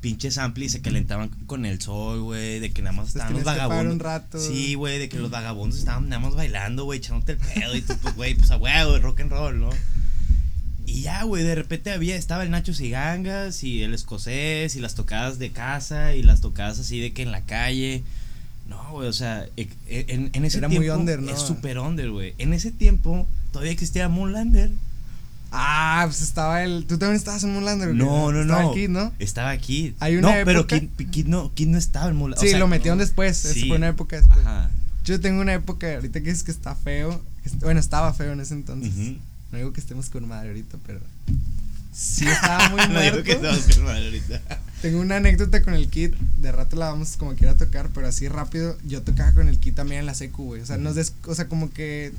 pinches 0.00 0.38
amplis 0.38 0.72
se 0.72 0.80
calentaban 0.82 1.28
con 1.46 1.66
el 1.66 1.80
sol, 1.80 2.22
güey, 2.22 2.60
de 2.60 2.70
que 2.70 2.82
nada 2.82 2.94
más 2.96 3.08
estaban 3.08 3.32
los 3.32 3.44
vagabundos. 3.44 3.92
un 3.94 3.98
rato. 4.00 4.38
Sí, 4.40 4.74
güey, 4.74 4.98
de 4.98 5.08
que 5.08 5.18
los 5.18 5.30
vagabundos 5.30 5.78
estaban 5.78 6.08
nada 6.08 6.20
más 6.20 6.34
bailando, 6.34 6.84
güey, 6.84 6.98
echándote 6.98 7.32
el 7.32 7.38
pedo 7.38 7.74
y 7.76 7.82
tú, 7.82 7.94
pues, 8.02 8.14
güey, 8.14 8.34
pues 8.34 8.50
a 8.50 8.56
huevo, 8.56 8.98
rock 8.98 9.20
and 9.20 9.30
roll, 9.30 9.58
¿no? 9.60 9.70
Y 10.86 11.02
ya, 11.02 11.24
güey, 11.24 11.42
de 11.42 11.56
repente 11.56 11.90
había, 11.90 12.14
estaba 12.14 12.44
el 12.44 12.50
Nacho 12.50 12.72
Cigangas 12.72 13.64
y 13.64 13.82
el 13.82 13.92
escocés 13.94 14.76
y 14.76 14.80
las 14.80 14.94
tocadas 14.94 15.38
de 15.40 15.50
casa 15.50 16.14
y 16.14 16.22
las 16.22 16.40
tocadas 16.40 16.78
así 16.78 17.00
de 17.00 17.12
que 17.12 17.22
en 17.22 17.32
la 17.32 17.40
calle. 17.40 18.04
No, 18.68 18.92
güey, 18.92 19.08
o 19.08 19.12
sea, 19.12 19.46
e- 19.56 19.68
e- 19.88 20.06
en, 20.08 20.30
en 20.32 20.44
ese 20.44 20.58
Era 20.58 20.68
muy 20.68 20.78
tiempo 20.80 20.98
under, 21.00 21.20
¿no? 21.22 21.32
es 21.32 21.40
super 21.40 21.78
under, 21.78 22.10
güey. 22.10 22.34
En 22.38 22.52
ese 22.52 22.70
tiempo 22.70 23.26
todavía 23.52 23.72
existía 23.72 24.08
Moonlander. 24.08 24.70
Ah, 25.52 26.02
pues 26.06 26.22
estaba 26.22 26.62
el. 26.64 26.84
Tú 26.86 26.98
también 26.98 27.16
estabas 27.16 27.42
en 27.44 27.52
Moonlander. 27.52 27.88
güey? 27.88 27.98
No, 27.98 28.32
no, 28.32 28.42
Estaba 28.42 28.62
no. 28.62 28.70
aquí, 28.70 28.88
¿no? 28.88 29.12
Estaba 29.18 29.50
aquí. 29.50 29.94
Hay 30.00 30.16
una 30.16 30.38
no, 30.38 30.44
pero 30.44 30.66
Kid, 30.66 30.88
Kid 31.10 31.26
no, 31.26 31.52
Kid 31.54 31.68
no 31.68 31.78
estaba 31.78 32.08
en 32.08 32.16
Moonlander. 32.16 32.48
Sí, 32.50 32.56
lo 32.56 32.66
metieron 32.68 32.98
después. 32.98 33.44
Esa 33.44 33.66
fue 33.66 33.76
una 33.76 33.88
época 33.88 34.16
después. 34.16 34.40
Ajá. 34.40 34.70
Yo 35.04 35.20
tengo 35.20 35.40
una 35.40 35.54
época, 35.54 35.94
ahorita 35.94 36.20
que 36.20 36.26
dices 36.30 36.42
que 36.42 36.50
está 36.50 36.74
feo. 36.74 37.22
es- 37.44 37.58
Bueno, 37.60 37.78
estaba 37.80 38.12
feo 38.12 38.32
en 38.32 38.40
ese 38.40 38.54
entonces. 38.54 38.92
No 39.52 39.58
digo 39.58 39.72
que 39.72 39.80
estemos 39.80 40.10
con 40.10 40.26
madre 40.26 40.48
ahorita, 40.48 40.78
pero. 40.86 41.00
Sí, 41.92 42.26
estaba 42.26 42.68
muy 42.70 42.80
no 42.88 43.00
digo 43.00 43.22
que 43.22 43.32
estamos 43.32 43.60
con 43.74 43.84
madre 43.84 44.04
ahorita. 44.06 44.42
Tengo 44.82 45.00
una 45.00 45.16
anécdota 45.16 45.62
con 45.62 45.72
el 45.74 45.88
kit. 45.88 46.14
De 46.36 46.52
rato 46.52 46.76
la 46.76 46.90
vamos 46.90 47.16
como 47.16 47.34
quiera 47.34 47.54
tocar, 47.56 47.88
pero 47.94 48.08
así 48.08 48.28
rápido. 48.28 48.76
Yo 48.86 49.00
tocaba 49.02 49.32
con 49.32 49.48
el 49.48 49.58
kit 49.58 49.74
también 49.76 50.00
en 50.00 50.06
la 50.06 50.14
secu, 50.14 50.44
güey. 50.44 50.60
O 50.60 50.66
sea, 50.66 50.76
nos 50.76 50.94
des, 50.96 51.14
o 51.24 51.34
sea, 51.34 51.48
como 51.48 51.70
que. 51.70 52.12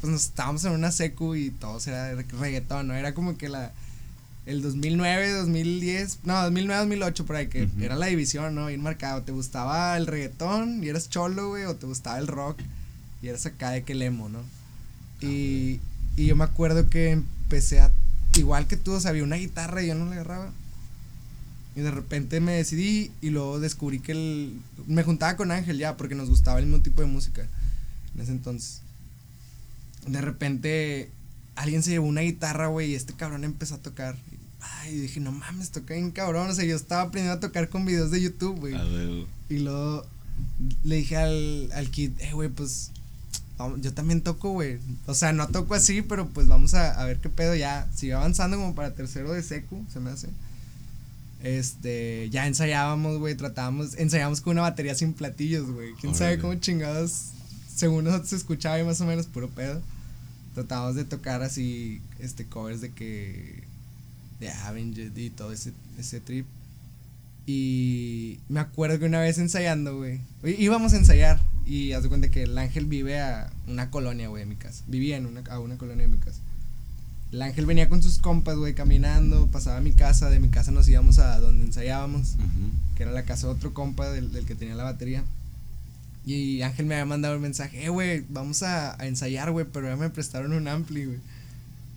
Pues 0.00 0.12
nos 0.12 0.24
estábamos 0.24 0.64
en 0.64 0.72
una 0.72 0.92
secu 0.92 1.34
y 1.34 1.50
todo 1.50 1.78
era 1.86 2.14
reggaetón, 2.14 2.88
¿no? 2.88 2.94
Era 2.94 3.14
como 3.14 3.36
que 3.36 3.48
la. 3.48 3.72
El 4.46 4.62
2009, 4.62 5.30
2010. 5.32 6.20
No, 6.24 6.42
2009, 6.42 6.80
2008, 6.80 7.26
por 7.26 7.36
ahí, 7.36 7.48
que 7.48 7.68
era 7.80 7.96
la 7.96 8.06
división, 8.06 8.54
¿no? 8.54 8.66
Bien 8.66 8.82
marcado. 8.82 9.22
¿Te 9.22 9.32
gustaba 9.32 9.96
el 9.96 10.06
reggaetón 10.06 10.82
y 10.82 10.88
eras 10.88 11.10
cholo, 11.10 11.50
güey? 11.50 11.64
¿O 11.64 11.76
te 11.76 11.86
gustaba 11.86 12.18
el 12.18 12.26
rock 12.26 12.58
y 13.20 13.28
eras 13.28 13.44
acá 13.46 13.70
de 13.70 13.82
que 13.82 13.94
lemo, 13.94 14.28
¿no? 14.28 14.40
Y, 15.20 15.80
y 16.16 16.26
yo 16.26 16.36
me 16.36 16.44
acuerdo 16.44 16.88
que 16.88 17.10
empecé 17.10 17.80
a. 17.80 17.92
Igual 18.36 18.66
que 18.66 18.76
tú, 18.76 18.92
o 18.92 19.00
sea, 19.00 19.10
había 19.10 19.24
una 19.24 19.36
guitarra 19.36 19.82
y 19.82 19.88
yo 19.88 19.94
no 19.94 20.06
la 20.06 20.12
agarraba. 20.12 20.52
Y 21.78 21.80
de 21.80 21.90
repente 21.92 22.40
me 22.40 22.52
decidí 22.52 23.12
y 23.20 23.30
luego 23.30 23.60
descubrí 23.60 24.00
que 24.00 24.10
el, 24.10 24.60
me 24.88 25.04
juntaba 25.04 25.36
con 25.36 25.52
Ángel 25.52 25.78
ya 25.78 25.96
porque 25.96 26.16
nos 26.16 26.28
gustaba 26.28 26.58
el 26.58 26.66
mismo 26.66 26.82
tipo 26.82 27.02
de 27.02 27.06
música 27.06 27.46
en 28.14 28.20
ese 28.20 28.32
entonces. 28.32 28.80
De 30.08 30.20
repente 30.20 31.10
alguien 31.56 31.82
se 31.82 31.90
llevó 31.90 32.06
una 32.06 32.20
guitarra, 32.20 32.68
güey, 32.68 32.92
y 32.92 32.94
este 32.94 33.14
cabrón 33.14 33.44
empezó 33.44 33.76
a 33.76 33.78
tocar. 33.78 34.16
Ay, 34.60 34.98
dije, 34.98 35.20
no 35.20 35.32
mames, 35.32 35.70
toca 35.70 35.94
bien 35.94 36.10
cabrón. 36.10 36.50
O 36.50 36.54
sea, 36.54 36.64
yo 36.64 36.76
estaba 36.76 37.02
aprendiendo 37.02 37.38
a 37.38 37.40
tocar 37.40 37.68
con 37.68 37.84
videos 37.84 38.10
de 38.10 38.20
YouTube, 38.20 38.58
güey. 38.58 38.74
Y 39.48 39.58
luego 39.58 40.04
le 40.84 40.96
dije 40.96 41.16
al, 41.16 41.70
al 41.72 41.90
kid, 41.90 42.12
eh, 42.20 42.32
güey, 42.32 42.48
pues 42.48 42.90
yo 43.80 43.92
también 43.92 44.20
toco, 44.20 44.50
güey. 44.50 44.78
O 45.06 45.14
sea, 45.14 45.32
no 45.32 45.48
toco 45.48 45.74
así, 45.74 46.02
pero 46.02 46.28
pues 46.28 46.46
vamos 46.46 46.74
a, 46.74 47.00
a 47.00 47.04
ver 47.04 47.18
qué 47.18 47.28
pedo 47.28 47.54
ya. 47.54 47.88
Sigue 47.94 48.14
avanzando 48.14 48.56
como 48.56 48.74
para 48.74 48.94
tercero 48.94 49.32
de 49.32 49.42
secu, 49.42 49.84
se 49.92 50.00
me 50.00 50.10
hace. 50.10 50.28
Este, 51.42 52.28
ya 52.30 52.46
ensayábamos, 52.46 53.18
güey, 53.18 53.36
tratábamos, 53.36 53.96
ensayábamos 53.96 54.40
con 54.40 54.52
una 54.52 54.62
batería 54.62 54.94
sin 54.94 55.12
platillos, 55.12 55.70
güey. 55.70 55.92
Quién 56.00 56.14
sabe 56.14 56.38
cómo 56.38 56.54
chingados, 56.56 57.30
según 57.74 58.04
nosotros 58.04 58.30
se 58.30 58.36
escuchaba 58.36 58.76
ahí 58.76 58.84
más 58.84 59.00
o 59.00 59.06
menos 59.06 59.26
puro 59.26 59.48
pedo. 59.48 59.80
Tratábamos 60.58 60.96
de 60.96 61.04
tocar 61.04 61.40
así, 61.42 62.00
este, 62.18 62.46
covers 62.46 62.80
de 62.80 62.90
que, 62.90 63.62
de 64.40 64.50
Avenged 64.50 65.16
y 65.16 65.30
todo 65.30 65.52
ese, 65.52 65.72
ese 66.00 66.18
trip. 66.18 66.46
Y 67.46 68.40
me 68.48 68.58
acuerdo 68.58 68.98
que 68.98 69.04
una 69.04 69.20
vez 69.20 69.38
ensayando, 69.38 69.98
güey. 69.98 70.20
Íbamos 70.42 70.94
a 70.94 70.96
ensayar. 70.96 71.40
Y 71.64 71.92
haz 71.92 72.02
de 72.02 72.08
cuenta 72.08 72.28
que 72.28 72.42
el 72.42 72.58
ángel 72.58 72.86
vive 72.86 73.20
a 73.20 73.52
una 73.68 73.92
colonia, 73.92 74.26
güey, 74.26 74.42
de 74.42 74.48
mi 74.48 74.56
casa. 74.56 74.82
Vivía 74.88 75.16
en 75.16 75.26
una, 75.26 75.42
a 75.48 75.60
una 75.60 75.78
colonia 75.78 76.08
de 76.08 76.12
mi 76.12 76.18
casa. 76.18 76.40
El 77.30 77.40
ángel 77.42 77.64
venía 77.64 77.88
con 77.88 78.02
sus 78.02 78.18
compas, 78.18 78.56
güey, 78.56 78.74
caminando. 78.74 79.46
Pasaba 79.52 79.76
a 79.76 79.80
mi 79.80 79.92
casa. 79.92 80.28
De 80.28 80.40
mi 80.40 80.48
casa 80.48 80.72
nos 80.72 80.88
íbamos 80.88 81.20
a 81.20 81.38
donde 81.38 81.66
ensayábamos. 81.66 82.34
Ujú. 82.34 82.96
Que 82.96 83.04
era 83.04 83.12
la 83.12 83.22
casa 83.22 83.46
de 83.46 83.52
otro 83.52 83.72
compa 83.72 84.10
del, 84.10 84.32
del 84.32 84.44
que 84.44 84.56
tenía 84.56 84.74
la 84.74 84.82
batería. 84.82 85.22
Y 86.26 86.60
Ángel 86.62 86.86
me 86.86 86.94
había 86.96 87.06
mandado 87.06 87.34
el 87.34 87.40
mensaje, 87.40 87.84
eh, 87.84 87.88
güey, 87.88 88.24
vamos 88.28 88.62
a, 88.62 89.00
a 89.00 89.06
ensayar, 89.06 89.50
güey, 89.50 89.66
pero 89.72 89.88
ya 89.88 89.96
me 89.96 90.10
prestaron 90.10 90.52
un 90.52 90.68
ampli, 90.68 91.06
güey. 91.06 91.18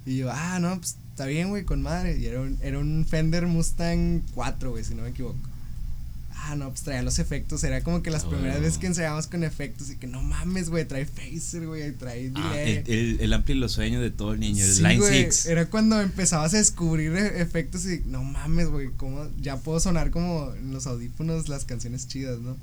Y 0.06 0.18
yo, 0.18 0.32
ah, 0.32 0.60
no, 0.60 0.78
pues 0.78 0.96
está 1.10 1.26
bien, 1.26 1.50
güey, 1.50 1.66
con 1.66 1.82
madre. 1.82 2.18
Y 2.18 2.26
era 2.26 2.40
un, 2.42 2.58
era 2.62 2.80
un 2.80 3.06
Fender 3.08 3.46
Mustang 3.48 4.22
4, 4.34 4.72
güey, 4.72 4.84
si 4.84 4.96
no 4.96 5.04
me 5.04 5.10
equivoco. 5.10 5.38
Ah, 6.44 6.56
no, 6.56 6.70
pues 6.70 6.82
traía 6.82 7.04
los 7.04 7.20
efectos. 7.20 7.64
Era 7.64 7.84
como 7.84 8.02
que 8.02 8.10
las 8.10 8.24
Ah, 8.24 8.30
primeras 8.30 8.54
bueno. 8.56 8.66
veces 8.66 8.80
que 8.80 8.88
ensayábamos 8.88 9.28
con 9.28 9.44
efectos 9.44 9.92
y 9.92 9.98
que 9.98 10.08
no 10.08 10.24
mames, 10.24 10.70
güey, 10.72 10.88
trae 10.88 11.06
phaser, 11.06 11.68
güey, 11.68 11.92
trae 11.92 12.32
Ah, 12.34 12.60
el, 12.60 12.84
el, 12.88 13.18
el 13.20 13.34
ampli 13.34 13.54
los 13.54 13.74
sueños 13.74 14.02
de 14.02 14.10
todo 14.10 14.34
el 14.34 14.40
niño, 14.40 14.64
el 14.64 14.72
Sí, 14.74 14.82
Line 14.82 14.98
güey, 14.98 15.24
6. 15.26 15.46
Era 15.48 15.70
cuando 15.70 16.02
empezabas 16.02 16.54
a 16.56 16.58
descubrir 16.58 17.12
e- 17.16 17.42
efectos 17.42 17.86
y 17.86 18.02
no 18.08 18.24
mames, 18.24 18.70
güey, 18.70 18.90
cómo 18.98 19.28
ya 19.40 19.58
puedo 19.58 19.80
sonar 19.80 20.10
como 20.10 20.52
en 20.56 20.72
los 20.74 20.88
audífonos 20.88 21.48
las 21.48 21.66
canciones 21.66 22.08
chidas, 22.08 22.40
¿no? 22.40 22.58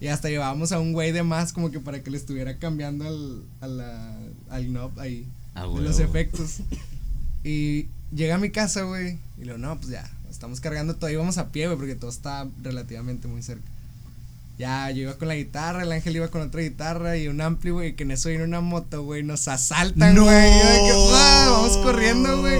Y 0.00 0.08
hasta 0.08 0.28
llevábamos 0.28 0.72
a 0.72 0.80
un 0.80 0.92
güey 0.92 1.12
de 1.12 1.22
más 1.22 1.52
como 1.52 1.70
que 1.70 1.80
para 1.80 2.02
que 2.02 2.10
le 2.10 2.16
estuviera 2.18 2.58
cambiando 2.58 3.06
al, 3.06 3.42
a 3.60 3.66
la, 3.66 4.16
al 4.50 4.66
knob 4.66 4.98
ahí, 5.00 5.26
Ah, 5.54 5.66
huevo. 5.66 5.80
los 5.80 5.98
efectos. 6.00 6.58
Y 7.46 7.88
llega 8.14 8.36
a 8.36 8.38
mi 8.38 8.48
casa, 8.50 8.82
güey, 8.84 9.18
y 9.38 9.44
luego, 9.44 9.58
no, 9.58 9.76
pues 9.78 9.90
ya, 9.90 10.10
estamos 10.30 10.60
cargando 10.60 10.96
todo, 10.96 11.10
íbamos 11.10 11.36
a 11.36 11.52
pie, 11.52 11.66
güey, 11.66 11.76
porque 11.76 11.94
todo 11.94 12.08
está 12.10 12.48
relativamente 12.62 13.28
muy 13.28 13.42
cerca. 13.42 13.68
Ya, 14.58 14.90
yo 14.92 15.02
iba 15.02 15.18
con 15.18 15.28
la 15.28 15.34
guitarra, 15.34 15.82
el 15.82 15.92
ángel 15.92 16.16
iba 16.16 16.28
con 16.28 16.40
otra 16.40 16.62
guitarra 16.62 17.18
y 17.18 17.28
un 17.28 17.40
ampli, 17.42 17.70
güey, 17.70 17.96
que 17.96 18.04
en 18.04 18.12
eso 18.12 18.30
viene 18.30 18.44
una 18.44 18.62
moto, 18.62 19.02
güey, 19.02 19.22
nos 19.22 19.46
asaltan, 19.48 20.14
¡No! 20.14 20.24
güey. 20.24 20.34
que, 20.36 20.92
¡ah! 21.12 21.48
Vamos 21.50 21.76
corriendo, 21.78 22.40
güey. 22.40 22.58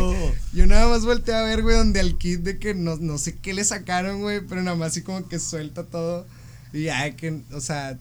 Yo 0.52 0.66
nada 0.66 0.86
más 0.88 1.06
volteé 1.06 1.34
a 1.34 1.42
ver, 1.44 1.62
güey, 1.62 1.76
donde 1.78 2.00
al 2.00 2.18
kid 2.18 2.40
de 2.40 2.58
que 2.58 2.74
no, 2.74 2.96
no 2.96 3.16
sé 3.16 3.36
qué 3.38 3.54
le 3.54 3.64
sacaron, 3.64 4.20
güey, 4.20 4.40
pero 4.46 4.62
nada 4.62 4.76
más 4.76 4.88
así 4.88 5.00
como 5.02 5.26
que 5.28 5.38
suelta 5.38 5.84
todo. 5.84 6.26
Y 6.74 6.82
ya 6.84 7.10
que, 7.16 7.40
o 7.52 7.60
sea, 7.60 7.96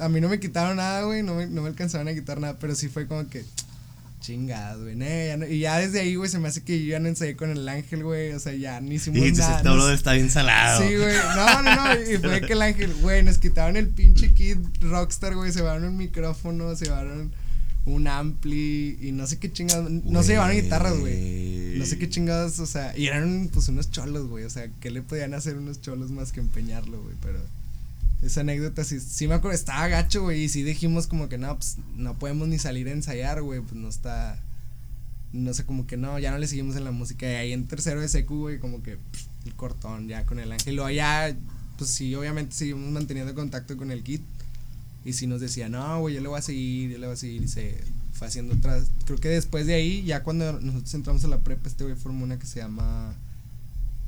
a 0.00 0.08
mí 0.08 0.20
no 0.20 0.28
me 0.28 0.40
quitaron 0.40 0.78
nada, 0.78 1.02
güey, 1.04 1.22
no 1.22 1.34
me, 1.36 1.46
no 1.46 1.62
me 1.62 1.68
alcanzaron 1.68 2.08
a 2.08 2.14
quitar 2.14 2.40
nada, 2.40 2.58
pero 2.58 2.74
sí 2.74 2.88
fue 2.88 3.06
como 3.06 3.28
que, 3.28 3.44
chingado, 4.20 4.82
güey, 4.84 4.96
ne, 4.96 5.26
ya 5.28 5.36
no- 5.36 5.46
y 5.46 5.58
ya 5.60 5.78
desde 5.78 6.00
ahí, 6.00 6.14
güey, 6.14 6.30
se 6.30 6.38
me 6.38 6.48
hace 6.48 6.62
que 6.62 6.82
yo 6.82 6.92
ya 6.92 6.98
no 6.98 7.08
ensayé 7.08 7.36
con 7.36 7.50
el 7.50 7.68
ángel, 7.68 8.02
güey, 8.02 8.32
o 8.32 8.40
sea, 8.40 8.54
ya 8.54 8.80
ni 8.80 8.94
hicimos 8.94 9.18
Y 9.20 9.32
nada. 9.32 9.56
este 9.58 9.68
no 9.68 9.90
está 9.90 10.14
bien 10.14 10.30
salado. 10.30 10.80
Sí, 10.82 10.96
güey. 10.96 11.14
No, 11.36 11.62
no, 11.62 11.76
no. 11.76 12.10
Y 12.10 12.16
fue 12.22 12.40
que 12.40 12.54
el 12.54 12.62
ángel, 12.62 12.94
güey, 13.02 13.22
nos 13.22 13.36
quitaron 13.36 13.76
el 13.76 13.88
pinche 13.88 14.32
kit 14.32 14.58
rockstar, 14.80 15.34
güey. 15.34 15.52
Se 15.52 15.58
llevaron 15.58 15.84
un 15.84 15.98
micrófono, 15.98 16.74
se 16.74 16.86
llevaron 16.86 17.32
un 17.84 18.08
ampli 18.08 18.98
y 19.02 19.12
no 19.12 19.26
sé 19.26 19.38
qué 19.38 19.52
chingados. 19.52 19.90
No 19.90 20.22
se 20.22 20.32
llevaron 20.32 20.56
guitarras, 20.56 20.98
güey. 20.98 21.76
No 21.76 21.84
sé 21.84 21.98
qué 21.98 22.08
chingados, 22.08 22.58
o 22.60 22.66
sea, 22.66 22.96
y 22.96 23.08
eran 23.08 23.50
pues 23.52 23.68
unos 23.68 23.90
cholos, 23.90 24.26
güey. 24.28 24.44
O 24.44 24.50
sea, 24.50 24.68
¿qué 24.80 24.90
le 24.90 25.02
podían 25.02 25.34
hacer 25.34 25.56
unos 25.58 25.82
cholos 25.82 26.10
más 26.10 26.32
que 26.32 26.40
empeñarlo, 26.40 27.02
güey? 27.02 27.14
Pero 27.20 27.40
esa 28.24 28.40
anécdota 28.40 28.84
sí, 28.84 29.00
sí 29.00 29.28
me 29.28 29.34
acuerdo, 29.34 29.54
estaba 29.54 29.86
gacho, 29.88 30.22
güey. 30.22 30.44
Y 30.44 30.48
sí 30.48 30.62
dijimos 30.62 31.06
como 31.06 31.28
que 31.28 31.38
no, 31.38 31.54
pues 31.56 31.76
no 31.96 32.18
podemos 32.18 32.48
ni 32.48 32.58
salir 32.58 32.88
a 32.88 32.92
ensayar, 32.92 33.42
güey. 33.42 33.60
Pues 33.60 33.74
no 33.74 33.88
está. 33.88 34.40
No 35.32 35.52
sé, 35.52 35.64
como 35.64 35.86
que 35.86 35.96
no, 35.96 36.18
ya 36.18 36.30
no 36.30 36.38
le 36.38 36.46
seguimos 36.46 36.76
en 36.76 36.84
la 36.84 36.92
música. 36.92 37.26
Y 37.30 37.34
ahí 37.34 37.52
en 37.52 37.66
tercero 37.66 38.00
de 38.00 38.08
secu, 38.08 38.40
güey, 38.40 38.58
como 38.58 38.82
que 38.82 38.96
pff, 38.96 39.26
el 39.46 39.54
cortón 39.54 40.08
ya 40.08 40.24
con 40.24 40.38
el 40.38 40.50
ángel. 40.52 40.76
Luego 40.76 40.90
ya, 40.90 41.34
pues 41.76 41.90
sí, 41.90 42.14
obviamente 42.14 42.54
seguimos 42.54 42.90
manteniendo 42.90 43.34
contacto 43.34 43.76
con 43.76 43.90
el 43.90 44.02
kit. 44.02 44.22
Y 45.04 45.12
sí 45.12 45.26
nos 45.26 45.40
decía, 45.40 45.68
no, 45.68 46.00
güey, 46.00 46.14
yo 46.14 46.20
le 46.20 46.28
voy 46.28 46.38
a 46.38 46.42
seguir, 46.42 46.92
yo 46.92 46.98
le 46.98 47.06
voy 47.06 47.14
a 47.14 47.16
seguir. 47.18 47.42
Y 47.42 47.48
se 47.48 47.78
fue 48.14 48.28
haciendo 48.28 48.54
otras. 48.54 48.90
Creo 49.04 49.18
que 49.18 49.28
después 49.28 49.66
de 49.66 49.74
ahí, 49.74 50.02
ya 50.04 50.22
cuando 50.22 50.60
nosotros 50.60 50.94
entramos 50.94 51.24
a 51.24 51.28
la 51.28 51.40
prepa, 51.40 51.68
este 51.68 51.84
güey 51.84 51.96
formó 51.96 52.24
una 52.24 52.38
que 52.38 52.46
se 52.46 52.60
llama. 52.60 53.14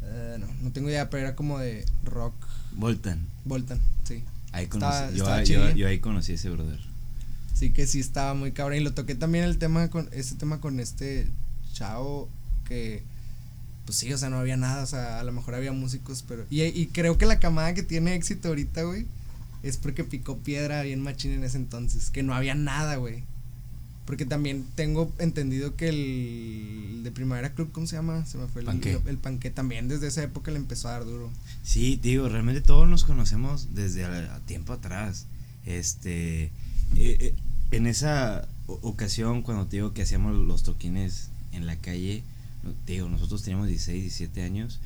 eh, 0.02 0.37
no, 0.40 0.46
no 0.62 0.72
tengo 0.72 0.88
idea, 0.88 1.11
pero 1.11 1.26
era 1.26 1.37
como 1.37 1.59
de 1.59 1.85
rock. 2.05 2.35
Voltan. 2.72 3.26
Voltan, 3.44 3.81
Ahí 4.57 4.64
Estaba- 4.64 5.01
conocí, 5.01 5.16
yo, 5.19 5.25
estaba 5.25 5.38
yo, 5.40 5.45
chidilla. 5.45 5.75
yo 5.75 5.88
ahí 5.88 5.99
conocí 5.99 6.33
a 6.33 6.35
ese 6.37 6.51
brother. 6.51 6.81
Sí 7.55 7.71
que 7.73 7.87
sí 7.87 8.01
estaba 8.01 8.35
muy 8.35 8.53
cabrón. 8.53 8.79
Y 8.79 8.81
lo 8.81 8.92
toqué 8.95 9.14
también 9.14 9.45
el 9.45 9.59
tema 9.59 9.88
con. 9.88 10.09
Este 10.12 10.35
tema 10.37 10.61
con 10.61 10.81
este 10.81 11.27
chavo 11.73 12.29
que. 12.66 13.03
Pues 13.85 13.99
sí, 13.99 14.12
o 14.12 14.19
sea, 14.19 14.29
no 14.31 14.38
había 14.38 14.57
nada. 14.57 14.83
O 14.83 14.87
sea, 14.87 15.21
a 15.21 15.25
lo 15.25 15.33
mejor 15.33 15.55
había 15.55 15.73
músicos, 15.73 16.25
pero. 16.27 16.45
Y, 16.51 16.62
y 16.62 16.87
creo 16.88 17.19
que 17.19 17.27
la 17.27 17.38
camada 17.38 17.73
que 17.75 17.83
tiene 17.83 18.14
éxito 18.14 18.49
ahorita, 18.49 18.83
güey. 18.83 19.07
Es 19.62 19.77
porque 19.79 20.05
picó 20.05 20.38
piedra 20.38 20.83
bien 20.83 21.01
machín 21.03 21.33
en 21.33 21.45
ese 21.45 21.57
entonces. 21.57 22.11
Que 22.11 22.23
no 22.23 22.35
había 22.35 22.55
nada, 22.55 22.97
güey. 22.97 23.25
Porque 24.07 24.25
también 24.25 24.64
tengo 24.77 25.12
entendido 25.19 25.75
que 25.77 25.88
el 25.88 27.03
de 27.03 27.11
Primavera 27.11 27.53
Club, 27.55 27.73
¿cómo 27.73 27.87
se 27.88 27.97
llama? 27.97 28.25
Se 28.25 28.38
me 28.38 28.47
fue 28.47 28.61
el 28.62 28.66
Panqué. 28.66 28.99
El, 29.07 29.19
panqué 29.19 29.51
también 29.51 29.88
desde 29.88 30.07
esa 30.07 30.23
época 30.23 30.51
le 30.53 30.59
empezó 30.59 30.88
a 30.88 30.92
dar 30.92 31.05
duro. 31.05 31.31
Sí, 31.64 31.99
digo, 32.01 32.29
realmente 32.29 32.61
todos 32.61 32.88
nos 32.88 33.05
conocemos 33.05 33.75
desde 33.75 34.05
a- 34.05 34.37
a 34.37 34.40
tiempo 34.40 34.73
atrás. 34.73 35.27
Este, 35.64 36.45
eh, 36.45 36.51
eh, 36.97 37.35
en 37.73 37.87
esa 37.88 38.47
ocasión 38.69 39.42
cuando 39.42 39.66
te 39.66 39.77
digo 39.79 39.92
que 39.92 40.03
hacíamos 40.03 40.37
los 40.37 40.62
toquines 40.62 41.31
en 41.53 41.66
la 41.66 41.77
calle, 41.77 42.23
te 42.85 42.92
digo, 42.95 43.09
nosotros 43.09 43.42
teníamos 43.42 43.66
16, 43.69 44.03
17 44.03 44.42
años. 44.42 44.79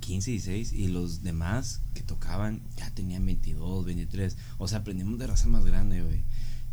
15, 0.00 0.30
16 0.30 0.72
y 0.72 0.88
los 0.88 1.22
demás 1.22 1.80
que 1.94 2.02
tocaban 2.02 2.60
ya 2.76 2.88
tenían 2.92 3.26
22, 3.26 3.84
23. 3.84 4.36
O 4.58 4.68
sea, 4.68 4.78
aprendimos 4.78 5.18
de 5.18 5.26
raza 5.26 5.48
más 5.48 5.64
grande, 5.66 6.02
güey. 6.02 6.20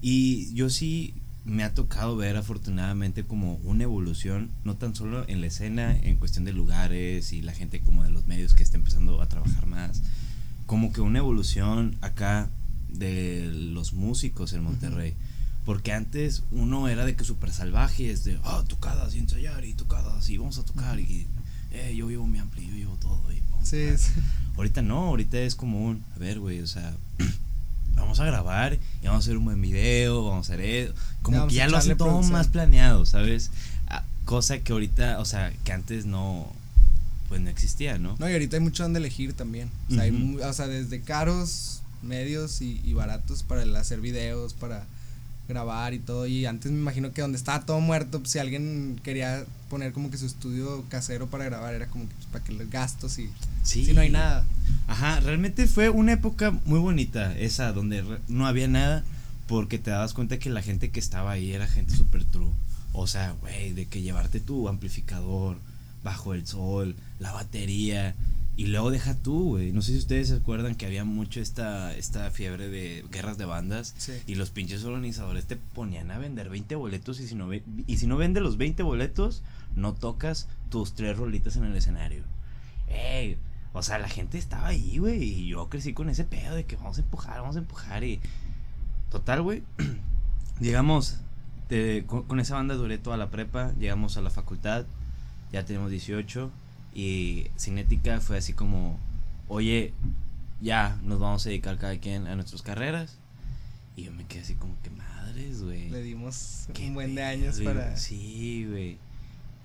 Y 0.02 0.54
yo 0.54 0.70
sí 0.70 1.16
me 1.46 1.64
ha 1.64 1.74
tocado 1.74 2.16
ver 2.16 2.38
afortunadamente 2.38 3.24
como 3.24 3.56
una 3.64 3.84
evolución, 3.84 4.50
no 4.64 4.76
tan 4.76 4.96
solo 4.96 5.24
en 5.28 5.42
la 5.42 5.48
escena, 5.48 5.96
en 5.96 6.18
cuestión 6.18 6.44
de 6.44 6.54
lugares 6.54 7.32
y 7.34 7.42
la 7.42 7.54
gente 7.54 7.82
como 7.82 8.04
de 8.04 8.10
los 8.10 8.26
medios 8.28 8.54
que 8.56 8.64
está 8.64 8.78
empezando 8.78 9.22
a 9.22 9.30
trabajar 9.30 9.68
más, 9.68 10.02
como 10.66 10.92
que 10.92 11.02
una 11.02 11.20
evolución 11.20 11.96
acá 12.02 12.50
de 12.90 13.50
los 13.54 13.94
músicos 13.94 14.54
en 14.54 14.64
Monterrey. 14.64 15.14
Porque 15.66 15.94
antes 15.94 16.44
uno 16.52 16.88
era 16.88 17.06
de 17.06 17.16
que 17.16 17.24
súper 17.24 17.52
salvaje, 17.52 18.12
es 18.12 18.24
de, 18.24 18.40
ah, 18.44 18.64
tocadas 18.68 19.16
y 19.16 19.20
ensayar 19.20 19.66
y 19.66 19.74
tocadas 19.74 20.30
y 20.30 20.38
vamos 20.38 20.58
a 20.60 20.66
tocar 20.66 21.00
y, 21.00 21.26
eh, 21.72 21.94
yo 21.96 22.10
llevo 22.10 22.28
mi 22.28 22.38
ampli, 22.40 22.68
yo 22.68 22.76
llevo 22.76 22.96
todo 22.98 23.32
y 23.32 23.38
Sí, 23.64 23.84
tocar". 23.86 23.98
sí. 23.98 24.12
Ahorita 24.58 24.82
no, 24.82 24.98
ahorita 25.08 25.40
es 25.40 25.56
como 25.56 25.86
un, 25.86 26.04
a 26.16 26.20
ver, 26.20 26.40
güey, 26.40 26.60
o 26.62 26.68
sea, 26.68 26.96
vamos 27.96 28.20
a 28.20 28.26
grabar 28.26 28.74
y 29.02 29.06
vamos 29.06 29.24
a 29.24 29.26
hacer 29.26 29.38
un 29.38 29.46
buen 29.46 29.62
video, 29.62 30.24
vamos 30.26 30.50
a 30.50 30.54
hacer 30.54 30.66
eso. 30.66 30.94
Como 31.22 31.48
que 31.48 31.56
ya 31.56 31.68
lo 31.68 31.78
hacen 31.78 31.98
todo 31.98 32.22
más 32.24 32.48
planeado, 32.48 33.06
¿sabes? 33.06 33.52
Ah, 33.88 34.04
cosa 34.26 34.60
que 34.60 34.74
ahorita, 34.74 35.20
o 35.20 35.26
sea, 35.26 35.52
que 35.64 35.72
antes 35.72 36.06
no, 36.06 36.52
pues 37.30 37.42
no 37.42 37.50
existía, 37.50 37.98
¿no? 37.98 38.16
No, 38.20 38.30
y 38.30 38.34
ahorita 38.34 38.58
hay 38.58 38.64
mucho 38.64 38.84
donde 38.84 39.00
elegir 39.00 39.34
también. 39.34 39.70
O 39.90 39.96
sea, 39.96 40.06
Ujú. 40.06 40.14
mu- 40.14 40.40
o 40.44 40.54
sea 40.54 40.68
desde 40.68 41.02
caros, 41.02 41.82
medios 42.02 42.62
y, 42.62 42.82
y 42.84 42.94
baratos 42.94 43.44
para 43.44 43.64
el 43.64 43.76
hacer 43.76 44.00
videos, 44.02 44.54
para 44.54 44.86
grabar 45.48 45.94
y 45.94 46.00
todo. 46.00 46.28
Y 46.28 46.46
antes 46.46 46.72
me 46.72 46.80
imagino 46.80 47.12
que 47.12 47.22
donde 47.22 47.38
estaba 47.38 47.66
todo 47.66 47.80
muerto, 47.80 48.20
pues, 48.20 48.32
si 48.32 48.40
alguien 48.40 49.00
quería 49.04 49.46
poner 49.70 49.94
como 49.94 50.10
que 50.12 50.18
su 50.18 50.26
estudio 50.26 50.84
casero 50.90 51.28
para 51.28 51.46
grabar, 51.46 51.74
era 51.74 51.88
como 51.88 52.08
que 52.08 52.14
pues, 52.16 52.28
para 52.28 52.44
que 52.44 52.54
los 52.54 52.70
gastos 52.70 53.20
y 53.20 53.30
Sí. 53.64 53.84
si 53.86 53.94
no 53.94 54.02
hay 54.02 54.10
nada. 54.10 54.46
Ajá, 54.88 55.20
realmente 55.22 55.66
fue 55.68 55.90
una 55.90 56.14
época 56.14 56.52
muy 56.66 56.80
bonita 56.80 57.36
esa, 57.38 57.72
donde 57.72 58.04
no 58.28 58.46
había 58.48 58.68
nada, 58.68 59.04
porque 59.48 59.80
te 59.80 59.90
dabas 59.92 60.14
cuenta 60.14 60.38
que 60.40 60.50
la 60.50 60.62
gente 60.62 60.92
que 60.92 61.00
estaba 61.00 61.32
ahí 61.32 61.52
era 61.52 61.68
gente 61.68 61.96
super 61.96 62.24
true. 62.26 62.50
O 62.94 63.08
sea, 63.08 63.32
güey, 63.42 63.74
de 63.74 63.88
que 63.88 64.02
llevarte 64.02 64.40
tu 64.40 64.70
amplificador 64.70 65.58
bajo 66.04 66.34
el 66.36 66.46
sol, 66.46 66.96
la 67.20 67.32
batería, 67.32 68.16
y 68.58 68.68
luego 68.68 68.90
deja 68.92 69.16
tú, 69.16 69.50
güey. 69.50 69.72
No 69.72 69.82
sé 69.82 69.92
si 69.92 69.98
ustedes 69.98 70.30
se 70.30 70.36
acuerdan 70.36 70.76
que 70.76 70.86
había 70.86 71.04
mucho 71.04 71.42
esta, 71.42 71.94
esta 71.96 72.32
fiebre 72.32 72.70
de 72.70 73.04
guerras 73.12 73.38
de 73.38 73.46
bandas. 73.46 73.94
Sí. 73.98 74.14
Y 74.28 74.36
los 74.36 74.50
pinches 74.50 74.84
organizadores 74.86 75.46
te 75.46 75.58
ponían 75.58 76.10
a 76.12 76.18
vender 76.18 76.50
20 76.50 76.76
boletos 76.76 77.20
y 77.20 77.28
si 77.28 77.36
no, 77.36 77.50
y 77.54 77.98
si 77.98 78.08
no 78.08 78.16
vende 78.18 78.40
los 78.42 78.58
20 78.58 78.82
boletos, 78.84 79.44
no 79.76 79.94
tocas 79.94 80.48
tus 80.70 80.94
tres 80.94 81.18
rolitas 81.18 81.56
en 81.58 81.66
el 81.66 81.76
escenario. 81.76 82.24
Ey, 82.88 83.38
o 83.74 83.84
sea, 83.84 84.00
la 84.00 84.08
gente 84.08 84.38
estaba 84.38 84.68
ahí, 84.68 85.00
güey, 85.00 85.22
y 85.24 85.48
yo 85.48 85.68
crecí 85.70 85.94
con 85.94 86.10
ese 86.10 86.24
pedo 86.24 86.56
de 86.56 86.66
que 86.66 86.78
vamos 86.78 86.98
a 86.98 87.02
empujar, 87.02 87.42
vamos 87.42 87.56
a 87.58 87.60
empujar 87.60 88.04
y... 88.06 88.22
Total, 89.12 89.42
güey. 89.42 89.64
Llegamos, 90.62 91.18
de- 91.70 92.06
con, 92.08 92.24
con 92.24 92.40
esa 92.40 92.56
banda 92.56 92.76
duré 92.76 92.98
toda 92.98 93.18
la 93.18 93.30
prepa, 93.30 93.74
llegamos 93.80 94.16
a 94.18 94.22
la 94.22 94.30
facultad, 94.30 94.86
ya 95.52 95.66
tenemos 95.66 95.92
18 95.92 96.52
y 96.96 97.48
Cinética 97.60 98.20
fue 98.22 98.38
así 98.38 98.54
como, 98.54 98.98
oye, 99.50 99.94
ya 100.62 100.98
nos 101.04 101.20
vamos 101.20 101.46
a 101.46 101.50
dedicar 101.50 101.78
cada 101.78 101.98
quien 102.00 102.26
a 102.28 102.36
nuestras 102.36 102.62
carreras. 102.62 103.18
Y 103.98 104.04
yo 104.04 104.12
me 104.12 104.26
quedé 104.26 104.42
así 104.42 104.56
como 104.56 104.74
que 104.82 104.90
madres, 104.90 105.62
güey. 105.62 105.90
Le 105.90 106.02
dimos 106.02 106.68
un 106.84 106.94
buen 106.94 107.14
de 107.16 107.24
años 107.24 107.60
para. 107.62 107.96
Sí, 107.98 108.66
güey. 108.70 108.98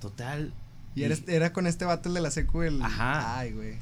Total. 0.01 0.53
Y 0.95 1.05
era, 1.05 1.17
era 1.29 1.53
con 1.53 1.67
este 1.67 1.85
vato 1.85 2.09
el 2.09 2.15
de 2.17 2.21
la 2.21 2.31
secu 2.31 2.63
el. 2.63 2.83
Ajá. 2.83 3.39
Ay, 3.39 3.53
güey. 3.53 3.75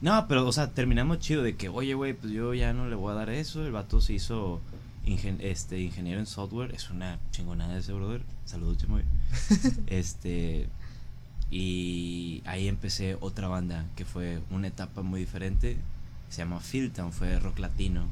No, 0.00 0.26
pero, 0.28 0.46
o 0.46 0.52
sea, 0.52 0.70
terminamos 0.72 1.18
chido 1.18 1.42
de 1.42 1.56
que, 1.56 1.68
oye, 1.68 1.94
güey, 1.94 2.14
pues 2.14 2.32
yo 2.32 2.54
ya 2.54 2.72
no 2.72 2.88
le 2.88 2.94
voy 2.96 3.12
a 3.12 3.14
dar 3.16 3.30
eso. 3.30 3.64
El 3.66 3.72
vato 3.72 4.00
se 4.00 4.14
hizo 4.14 4.60
ingen- 5.04 5.40
este, 5.40 5.80
ingeniero 5.80 6.20
en 6.20 6.26
software. 6.26 6.72
Es 6.74 6.88
una 6.90 7.18
chingonada 7.32 7.76
ese 7.78 7.92
brother. 7.92 8.22
Saludos, 8.44 8.78
Chamoy. 8.78 9.02
este. 9.88 10.68
Y 11.50 12.42
ahí 12.46 12.68
empecé 12.68 13.16
otra 13.20 13.48
banda 13.48 13.86
que 13.96 14.04
fue 14.04 14.40
una 14.50 14.68
etapa 14.68 15.02
muy 15.02 15.20
diferente. 15.20 15.76
Se 16.28 16.38
llama 16.38 16.60
Filtown, 16.60 17.12
fue 17.12 17.38
rock 17.40 17.58
latino. 17.58 18.06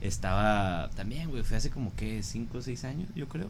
Estaba 0.00 0.90
también, 0.96 1.30
güey, 1.30 1.42
fue 1.44 1.56
hace 1.56 1.70
como 1.70 1.94
que 1.94 2.22
5 2.22 2.58
o 2.58 2.62
6 2.62 2.84
años, 2.84 3.08
yo 3.14 3.28
creo. 3.28 3.48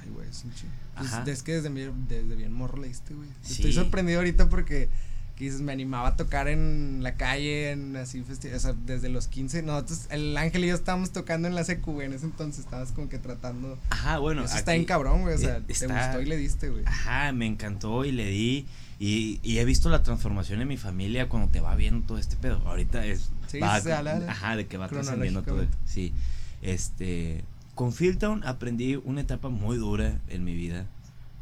Ay, 0.00 0.10
güey, 0.10 0.28
es 0.28 0.44
un 0.44 0.52
chingo. 0.54 0.72
Pues, 0.96 1.12
es 1.26 1.42
que 1.42 1.52
desde, 1.54 1.68
bien- 1.70 2.06
desde 2.08 2.36
bien 2.36 2.52
morro 2.52 2.78
le 2.80 2.88
diste, 2.88 3.14
güey. 3.14 3.28
Sí. 3.42 3.54
Estoy 3.54 3.72
sorprendido 3.72 4.18
ahorita 4.20 4.48
porque 4.48 4.88
que 5.36 5.44
dices, 5.44 5.60
me 5.60 5.70
animaba 5.72 6.08
a 6.08 6.16
tocar 6.16 6.48
en 6.48 7.02
la 7.02 7.14
calle, 7.16 7.70
en 7.70 7.94
así 7.96 8.24
o 8.24 8.58
sea, 8.58 8.74
desde 8.86 9.10
los 9.10 9.28
15. 9.28 9.62
Nosotros, 9.62 10.06
el 10.10 10.36
Ángel 10.36 10.64
y 10.64 10.68
yo 10.68 10.74
estábamos 10.74 11.10
tocando 11.12 11.46
en 11.46 11.54
la 11.54 11.62
secu, 11.62 11.92
güey, 11.92 12.06
en 12.06 12.14
ese 12.14 12.24
entonces 12.24 12.64
estabas 12.64 12.92
como 12.92 13.08
que 13.10 13.18
tratando. 13.18 13.78
Ajá, 13.90 14.18
bueno. 14.18 14.44
Eso 14.44 14.56
está 14.56 14.72
bien 14.72 14.86
cabrón, 14.86 15.22
güey, 15.22 15.34
o 15.34 15.38
sea, 15.38 15.60
te 15.60 15.72
gustó 15.86 16.22
y 16.22 16.24
le 16.24 16.36
diste, 16.38 16.70
güey. 16.70 16.84
Ajá, 16.86 17.32
me 17.32 17.46
encantó 17.46 18.04
y 18.06 18.12
le 18.12 18.26
di. 18.30 18.66
Y, 18.98 19.40
y 19.42 19.58
he 19.58 19.64
visto 19.66 19.90
la 19.90 20.02
transformación 20.02 20.62
en 20.62 20.68
mi 20.68 20.78
familia 20.78 21.28
cuando 21.28 21.50
te 21.52 21.60
va 21.60 21.74
viendo 21.76 22.06
todo 22.06 22.16
este 22.16 22.36
pedo. 22.36 22.62
Ahorita 22.64 23.04
es. 23.04 23.28
Sí, 23.46 23.58
va- 23.60 23.78
se 23.78 23.92
habla 23.92 24.22
ajá, 24.26 24.56
de 24.56 24.66
que 24.66 24.78
va 24.78 24.88
trascendiendo 24.88 25.42
todo. 25.42 25.56
cronológicamente. 25.56 25.92
Sí. 25.92 26.14
Este. 26.62 27.44
Con 27.74 27.92
Fieldtown 27.92 28.42
aprendí 28.44 28.96
una 28.96 29.20
etapa 29.20 29.50
muy 29.50 29.76
dura 29.76 30.18
en 30.28 30.44
mi 30.44 30.54
vida. 30.54 30.86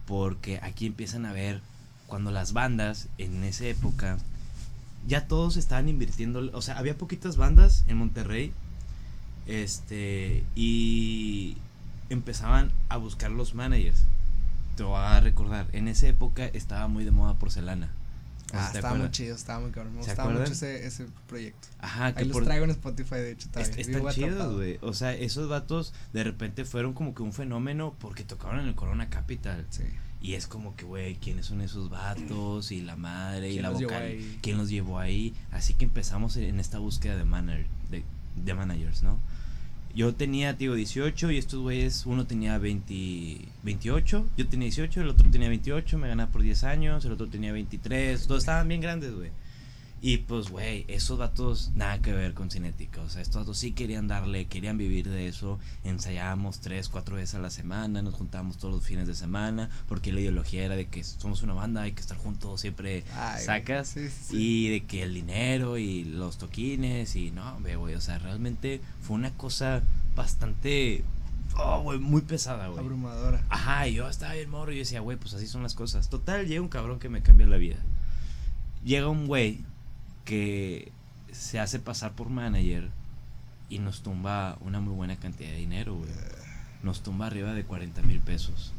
Porque 0.07 0.59
aquí 0.63 0.87
empiezan 0.87 1.27
a 1.27 1.33
ver. 1.33 1.61
Cuando 2.07 2.31
las 2.31 2.53
bandas 2.53 3.09
en 3.19 3.43
esa 3.45 3.67
época. 3.67 4.19
Ya 5.07 5.27
todos 5.29 5.57
estaban 5.59 5.89
invirtiendo. 5.89 6.51
O 6.55 6.63
sea, 6.63 6.79
había 6.79 6.97
poquitas 6.97 7.37
bandas 7.37 7.85
en 7.89 7.97
Monterrey. 7.99 8.53
Este. 9.47 10.45
Y. 10.55 11.57
Empezaban 12.11 12.71
a 12.91 12.99
buscar 12.99 13.31
los 13.31 13.55
managers 13.55 14.05
te 14.77 14.83
voy 14.83 14.97
a 14.99 15.21
recordar, 15.21 15.69
en 15.73 15.89
esa 15.89 16.09
época 16.09 16.47
estaba 16.47 16.89
muy 16.89 17.05
de 17.05 17.13
moda 17.13 17.35
porcelana. 17.35 17.91
Ah, 18.53 18.71
estaba 18.75 18.95
muy 18.95 19.11
chido, 19.11 19.35
estaba 19.35 19.61
muy 19.61 19.71
cabrón. 19.71 19.95
Me 19.95 20.03
¿Se 20.03 20.11
gustaba 20.11 20.29
mucho 20.31 20.43
acuerdan? 20.43 20.53
ese, 20.53 20.87
ese 20.87 21.07
proyecto. 21.29 21.69
Ajá, 21.79 22.13
que 22.13 22.21
Ahí 22.21 22.25
los 22.27 22.35
por- 22.35 22.45
traigo 22.45 22.65
en 22.65 22.71
Spotify, 22.73 23.15
de 23.17 23.31
hecho, 23.33 23.49
est- 23.57 23.77
Vivo 23.87 24.09
están 24.09 24.13
chidos, 24.15 24.55
güey. 24.55 24.79
O 24.83 24.93
sea, 24.93 25.13
esos 25.15 25.49
vatos 25.49 25.93
de 26.13 26.25
repente 26.25 26.65
fueron 26.65 26.93
como 26.93 27.15
que 27.15 27.23
un 27.23 27.33
fenómeno 27.33 27.95
porque 28.01 28.25
tocaron 28.25 28.61
en 28.61 28.67
el 28.67 28.75
Corona 28.75 29.09
Capital. 29.11 29.65
Sí. 29.71 29.85
Y 30.25 30.37
es 30.37 30.47
como 30.47 30.75
que, 30.75 30.87
güey, 30.87 31.17
¿quiénes 31.17 31.45
son 31.45 31.61
esos 31.61 31.91
vatos? 31.91 32.73
Y 32.73 32.81
la 32.81 32.97
madre, 32.97 33.51
y 33.51 33.53
¿Quién 33.53 33.63
la 33.63 33.69
vocal. 33.69 34.19
¿Quién 34.41 34.57
los 34.57 34.71
llevó 34.71 34.99
ahí? 34.99 35.35
Así 35.53 35.75
que 35.75 35.85
empezamos 35.85 36.39
en 36.39 36.59
esta 36.59 36.79
búsqueda 36.79 37.15
de, 37.19 37.25
manager, 37.25 37.67
de, 37.91 38.05
de 38.35 38.55
managers, 38.55 39.03
¿no? 39.03 39.19
Yo 39.95 40.15
tenía, 40.15 40.55
digo, 40.55 40.77
18 40.77 41.31
y 41.31 41.37
estos 41.37 41.61
güeyes, 41.61 42.07
uno 42.07 42.27
tenía 42.27 42.57
20, 42.57 43.39
28, 43.65 44.27
yo 44.35 44.49
tenía 44.49 44.65
18, 44.65 45.03
el 45.03 45.11
otro 45.11 45.31
tenía 45.31 45.51
28, 45.51 45.99
me 45.99 46.09
ganaba 46.09 46.33
por 46.33 46.41
10 46.41 46.65
años, 46.65 47.05
el 47.05 47.13
otro 47.13 47.29
tenía 47.29 47.53
23, 47.53 48.27
todos 48.27 48.45
estaban 48.45 48.67
bien 48.67 48.81
grandes, 48.81 49.15
güey. 49.15 49.29
Y 50.07 50.19
pues, 50.19 50.51
güey, 50.51 50.85
esos 50.89 51.19
datos 51.19 51.71
nada 51.77 52.03
que 52.03 52.13
ver 52.13 52.35
con 52.35 52.51
Cinética. 52.51 53.01
O 53.01 53.09
sea, 53.09 53.23
estos 53.23 53.41
datos 53.41 53.57
sí 53.57 53.73
querían 53.73 54.07
darle, 54.07 54.45
querían 54.45 54.77
vivir 54.77 55.09
de 55.09 55.29
eso. 55.29 55.59
Ensayábamos 55.83 56.61
tres, 56.61 56.91
cuatro 56.91 57.17
veces 57.17 57.37
a 57.37 57.39
la 57.39 57.49
semana, 57.49 58.03
nos 58.03 58.13
juntábamos 58.13 58.59
todos 58.59 58.75
los 58.75 58.85
fines 58.85 59.07
de 59.07 59.15
semana, 59.15 59.71
porque 59.89 60.13
la 60.13 60.21
ideología 60.21 60.63
era 60.63 60.77
de 60.77 60.89
que 60.89 61.03
somos 61.03 61.41
una 61.43 61.55
banda, 61.55 61.81
hay 61.81 61.93
que 61.93 62.03
estar 62.03 62.19
juntos, 62.19 62.61
siempre 62.61 63.03
Ay, 63.15 63.47
sacas. 63.47 63.89
Sí, 63.89 64.11
sí, 64.11 64.25
sí. 64.29 64.37
Y 64.37 64.69
de 64.73 64.85
que 64.85 65.05
el 65.05 65.15
dinero 65.15 65.79
y 65.79 66.05
los 66.05 66.37
toquines 66.37 67.17
y 67.17 67.31
no, 67.31 67.59
güey, 67.63 67.95
o 67.95 68.01
sea, 68.03 68.19
realmente 68.19 68.83
fue 69.01 69.17
una 69.17 69.33
cosa 69.33 69.81
bastante, 70.15 71.03
oh, 71.57 71.81
güey, 71.81 71.99
muy 71.99 72.21
pesada, 72.21 72.69
güey. 72.69 72.81
Abrumadora. 72.81 73.43
Ajá, 73.49 73.89
y 73.89 73.95
yo 73.95 74.11
estaba 74.11 74.35
bien 74.35 74.51
morro 74.51 74.71
y 74.71 74.75
yo 74.75 74.81
decía, 74.81 75.01
güey, 75.01 75.17
pues 75.17 75.33
así 75.33 75.47
son 75.47 75.63
las 75.63 75.73
cosas. 75.73 76.11
Total, 76.11 76.47
llega 76.47 76.61
un 76.61 76.69
cabrón 76.69 76.99
que 76.99 77.09
me 77.09 77.23
cambia 77.23 77.47
la 77.47 77.57
vida. 77.57 77.79
Llega 78.85 79.09
un 79.09 79.27
güey 79.27 79.65
que 80.25 80.93
se 81.33 81.59
hace 81.61 81.79
pasar 81.79 82.13
por 82.13 82.31
manager 82.31 82.91
y 83.69 83.79
nos 83.79 84.03
tumba 84.03 84.57
una 84.61 84.81
muy 84.81 84.95
buena 84.95 85.17
cantidad 85.17 85.51
de 85.51 85.57
dinero, 85.57 85.95
güey. 85.95 86.11
Nos 86.83 87.03
tumba 87.03 87.27
arriba 87.27 87.53
de 87.53 87.65
40 87.65 88.03
mil 88.03 88.21
pesos. 88.21 88.73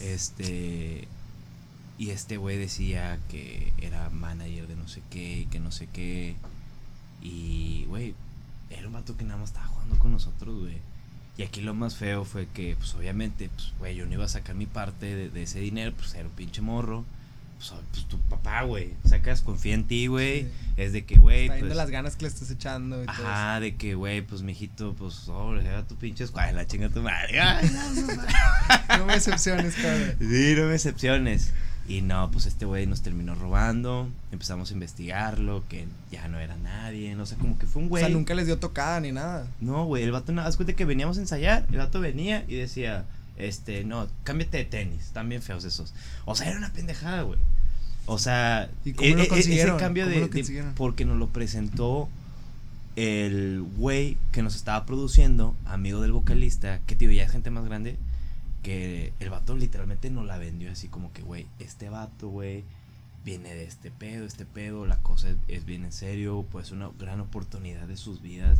Este. 0.00 1.08
Y 1.96 2.10
este 2.10 2.36
güey 2.36 2.58
decía 2.58 3.20
que 3.28 3.72
era 3.78 4.10
manager 4.10 4.66
de 4.66 4.74
no 4.74 4.88
sé 4.88 5.00
qué 5.10 5.40
y 5.40 5.46
que 5.46 5.60
no 5.60 5.70
sé 5.70 5.86
qué. 5.86 6.34
Y, 7.22 7.84
güey, 7.86 8.14
era 8.70 8.88
un 8.88 8.92
vato 8.92 9.16
que 9.16 9.24
nada 9.24 9.38
más 9.38 9.50
estaba 9.50 9.68
jugando 9.68 9.98
con 9.98 10.12
nosotros, 10.12 10.60
güey. 10.60 10.78
Y 11.36 11.42
aquí 11.42 11.60
lo 11.60 11.74
más 11.74 11.96
feo 11.96 12.24
fue 12.24 12.48
que, 12.48 12.76
pues 12.76 12.94
obviamente, 12.94 13.48
pues, 13.48 13.72
güey, 13.78 13.94
yo 13.94 14.06
no 14.06 14.12
iba 14.12 14.24
a 14.24 14.28
sacar 14.28 14.56
mi 14.56 14.66
parte 14.66 15.06
de, 15.14 15.30
de 15.30 15.42
ese 15.44 15.60
dinero, 15.60 15.94
pues 15.96 16.14
era 16.14 16.28
un 16.28 16.34
pinche 16.34 16.60
morro. 16.60 17.04
Pues, 17.56 17.72
pues, 17.92 18.04
tu 18.06 18.18
papá, 18.18 18.62
güey, 18.62 18.94
sacas, 19.04 19.40
confía 19.40 19.74
en 19.74 19.84
ti, 19.84 20.06
güey. 20.06 20.42
Sí. 20.42 20.48
Es 20.76 20.92
de 20.92 21.04
que, 21.04 21.18
güey, 21.18 21.42
Está 21.42 21.54
pues. 21.54 21.62
viendo 21.62 21.74
las 21.76 21.90
ganas 21.90 22.16
que 22.16 22.22
le 22.22 22.28
estás 22.28 22.50
echando 22.50 23.02
y 23.02 23.06
todo 23.06 23.14
eso. 23.16 23.26
Ajá, 23.26 23.60
de 23.60 23.76
que, 23.76 23.94
güey, 23.94 24.22
pues, 24.22 24.42
mijito, 24.42 24.94
pues, 24.94 25.28
oh, 25.28 25.56
era 25.56 25.86
tu 25.86 25.96
pinche 25.96 26.24
escuela, 26.24 26.52
la 26.52 26.66
chinga 26.66 26.88
tu 26.88 27.00
madre. 27.02 27.40
Ay, 27.40 27.70
no, 28.98 29.06
me 29.06 29.14
decepciones, 29.14 29.74
cabrón. 29.76 30.16
Sí, 30.18 30.54
no 30.56 30.64
me 30.64 30.72
decepciones. 30.72 31.52
Y 31.86 32.00
no, 32.00 32.30
pues 32.30 32.46
este 32.46 32.64
güey 32.64 32.86
nos 32.86 33.02
terminó 33.02 33.34
robando. 33.34 34.08
Empezamos 34.32 34.70
a 34.70 34.72
investigarlo, 34.74 35.64
que 35.68 35.86
ya 36.10 36.28
no 36.28 36.38
era 36.38 36.56
nadie. 36.56 37.14
No 37.14 37.26
sé, 37.26 37.36
como 37.36 37.58
que 37.58 37.66
fue 37.66 37.82
un 37.82 37.86
O 37.86 37.90
güey. 37.90 38.04
sea, 38.04 38.10
nunca 38.12 38.34
les 38.34 38.46
dio 38.46 38.58
tocada 38.58 39.00
ni 39.00 39.12
nada. 39.12 39.46
No, 39.60 39.84
güey, 39.84 40.02
el 40.02 40.10
vato, 40.10 40.32
no, 40.32 40.40
haz 40.40 40.56
cuenta 40.56 40.72
que 40.72 40.86
veníamos 40.86 41.18
a 41.18 41.20
ensayar, 41.20 41.66
el 41.70 41.76
vato 41.76 42.00
venía 42.00 42.44
y 42.48 42.54
decía, 42.54 43.04
este, 43.36 43.84
no, 43.84 44.08
cámbiate 44.22 44.58
de 44.58 44.64
tenis, 44.64 45.02
están 45.02 45.28
bien 45.28 45.42
feos 45.42 45.64
esos. 45.64 45.92
O 46.24 46.34
sea, 46.34 46.48
era 46.48 46.58
una 46.58 46.72
pendejada, 46.72 47.22
güey. 47.22 47.38
O 48.06 48.18
sea, 48.18 48.70
¿Y 48.84 48.92
cómo 48.92 49.08
e- 49.08 49.14
lo 49.16 49.22
e- 49.22 49.28
consiguieron? 49.28 49.76
ese 49.76 49.84
cambio 49.84 50.04
¿Cómo 50.04 50.14
de, 50.14 50.20
lo 50.20 50.28
de- 50.28 50.72
porque 50.76 51.04
nos 51.04 51.18
lo 51.18 51.28
presentó 51.28 52.08
el 52.96 53.62
güey 53.76 54.16
que 54.32 54.42
nos 54.42 54.54
estaba 54.54 54.86
produciendo, 54.86 55.56
amigo 55.64 56.00
del 56.00 56.12
vocalista, 56.12 56.80
que 56.86 56.94
tío, 56.94 57.10
ya 57.10 57.24
es 57.24 57.30
gente 57.32 57.50
más 57.50 57.64
grande, 57.64 57.96
que 58.62 59.12
el 59.20 59.30
vato 59.30 59.56
literalmente 59.56 60.10
nos 60.10 60.26
la 60.26 60.38
vendió 60.38 60.70
así 60.70 60.88
como 60.88 61.12
que, 61.12 61.22
güey, 61.22 61.46
este 61.58 61.88
vato, 61.88 62.28
güey, 62.28 62.64
viene 63.24 63.54
de 63.54 63.64
este 63.64 63.90
pedo, 63.90 64.26
este 64.26 64.44
pedo, 64.46 64.86
la 64.86 64.98
cosa 64.98 65.30
es, 65.30 65.36
es 65.48 65.64
bien 65.64 65.84
en 65.84 65.92
serio, 65.92 66.46
pues 66.52 66.70
una 66.70 66.90
gran 66.98 67.20
oportunidad 67.20 67.86
de 67.88 67.96
sus 67.96 68.22
vidas. 68.22 68.58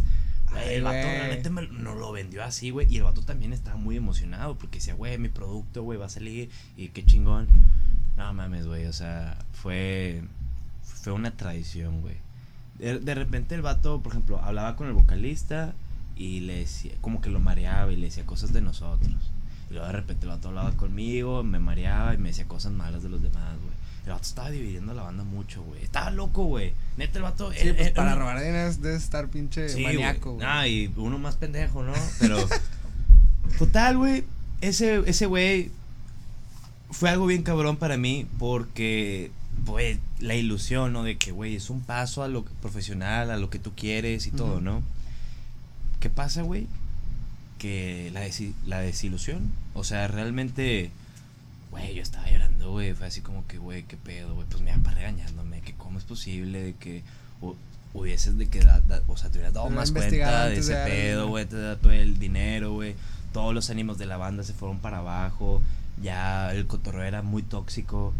Ay, 0.55 0.75
el 0.75 0.83
vato 0.83 0.97
realmente 0.97 1.51
me, 1.51 1.67
nos 1.69 1.97
lo 1.97 2.13
vendió 2.13 2.45
así, 2.45 2.71
güey, 2.71 2.87
y 2.93 2.97
el 2.97 3.05
vato 3.05 3.23
también 3.23 3.53
estaba 3.53 3.77
muy 3.77 3.97
emocionado 3.97 4.57
porque 4.57 4.79
decía, 4.79 4.95
güey, 4.95 5.19
mi 5.19 5.29
producto, 5.29 5.83
güey, 5.83 5.99
va 5.99 6.07
a 6.07 6.11
salir 6.11 6.51
y 6.77 6.89
qué 6.89 7.05
chingón. 7.05 7.49
No 8.17 8.33
mames, 8.33 8.67
güey, 8.67 8.87
o 8.87 8.93
sea, 8.93 9.37
fue, 9.53 10.23
fue 10.83 11.13
una 11.13 11.37
tradición, 11.37 12.01
güey. 12.01 12.17
De, 12.79 12.99
de 12.99 13.15
repente 13.15 13.55
el 13.55 13.63
vato, 13.63 14.01
por 14.01 14.13
ejemplo, 14.13 14.41
hablaba 14.41 14.77
con 14.77 14.87
el 14.87 14.93
vocalista 14.93 15.75
y 16.17 16.41
le 16.41 16.59
decía, 16.61 16.93
como 17.01 17.21
que 17.21 17.31
lo 17.31 17.41
mareaba 17.41 17.93
y 17.93 17.97
le 17.97 18.07
decía 18.07 18.25
cosas 18.25 18.53
de 18.53 18.61
nosotros. 18.61 19.33
Y 19.71 19.75
luego 19.75 19.87
de 19.87 19.93
repente 19.93 20.27
el 20.27 20.31
vato 20.31 20.49
hablaba 20.49 20.73
conmigo, 20.73 21.43
me 21.43 21.59
mareaba 21.59 22.15
y 22.15 22.19
me 22.19 22.29
decía 22.29 22.47
cosas 22.47 22.73
malas 22.73 23.03
de 23.03 23.09
los 23.09 23.23
demás, 23.23 23.57
güey. 23.63 23.74
El 24.05 24.13
vato 24.13 24.25
estaba 24.25 24.51
dividiendo 24.51 24.93
la 24.93 25.03
banda 25.03 25.25
mucho, 25.25 25.63
güey. 25.63 25.83
Estaba 25.83 26.11
loco, 26.11 26.45
güey. 26.45 26.75
Neta, 26.99 27.19
el 27.19 27.23
vato. 27.23 27.51
Sí, 27.53 27.73
pues 27.75 27.91
para 27.93 28.13
un- 28.13 28.19
robar 28.19 28.39
dinero 28.41 28.73
debe 28.75 28.97
estar 28.97 29.29
pinche 29.29 29.69
Sí, 29.71 29.83
maníaco, 29.83 30.35
güey. 30.35 30.47
Ah, 30.47 30.69
y 30.69 30.93
uno 30.97 31.19
más 31.19 31.37
pendejo, 31.37 31.83
¿no? 31.83 31.95
Pero. 32.21 32.37
total, 33.59 33.97
güey. 33.99 34.25
Ese, 34.61 35.03
ese 35.07 35.27
güey. 35.27 35.71
Fue 36.91 37.09
algo 37.11 37.27
bien 37.27 37.43
cabrón 37.43 37.77
para 37.77 37.97
mí. 37.97 38.27
Porque. 38.39 39.31
Pues 39.65 39.99
la 40.19 40.35
ilusión, 40.35 40.93
¿no? 40.93 41.05
De 41.05 41.17
que, 41.17 41.31
güey, 41.33 41.57
es 41.57 41.71
un 41.71 41.81
paso 41.81 42.23
a 42.23 42.29
lo 42.29 42.45
profesional, 42.45 43.31
a 43.31 43.37
lo 43.39 43.49
que 43.51 43.59
tú 43.59 43.73
quieres 43.75 44.27
y 44.27 44.31
todo. 44.33 44.61
¿no? 44.61 44.83
¿Qué 46.01 46.11
pasa, 46.11 46.43
güey? 46.43 46.67
Que 47.59 48.11
la, 48.13 48.27
desi- 48.27 48.53
la 48.67 48.81
desilusión. 48.81 49.51
O 49.73 49.83
sea, 49.85 50.09
realmente. 50.09 50.91
Güey, 51.75 51.95
yo 51.97 52.03
estaba 52.03 52.31
llorando, 52.31 52.71
güey. 52.71 52.95
Fue 52.95 53.09
así 53.09 53.21
como 53.21 53.45
que, 53.49 53.59
güey, 53.59 53.83
qué 53.83 53.97
pedo, 53.97 54.35
güey. 54.35 54.47
Pues 54.49 54.63
mi 54.63 54.71
papá 54.71 54.93
regañándome. 54.93 55.61
Que 55.61 55.73
cómo 55.75 55.99
es 55.99 56.05
posible 56.05 56.63
de 56.63 56.75
que 56.75 57.03
hu- 57.43 57.57
hubieses 57.95 58.39
de 58.39 58.47
que, 58.47 58.61
da- 58.61 58.81
da- 58.81 59.03
o 59.09 59.17
sea, 59.17 59.29
te 59.31 59.39
hubieras 59.39 59.55
dado 59.55 59.67
más 59.71 59.91
cuenta 59.91 60.47
de 60.47 60.57
ese 60.61 60.73
de 60.75 60.85
pedo, 60.91 61.29
güey. 61.29 61.47
Te 61.47 61.57
da 61.57 61.77
todo 61.77 61.91
el 61.93 62.19
dinero, 62.21 62.73
güey. 62.75 62.95
Todos 63.33 63.53
los 63.53 63.71
ánimos 63.71 63.99
de 63.99 64.07
la 64.07 64.17
banda 64.17 64.45
se 64.45 64.53
fueron 64.53 64.79
para 64.79 64.99
abajo. 64.99 65.61
Ya 66.01 66.53
el 66.53 66.67
cotorreo 66.69 67.03
era 67.03 67.23
muy 67.23 67.43
tóxico. 67.43 68.15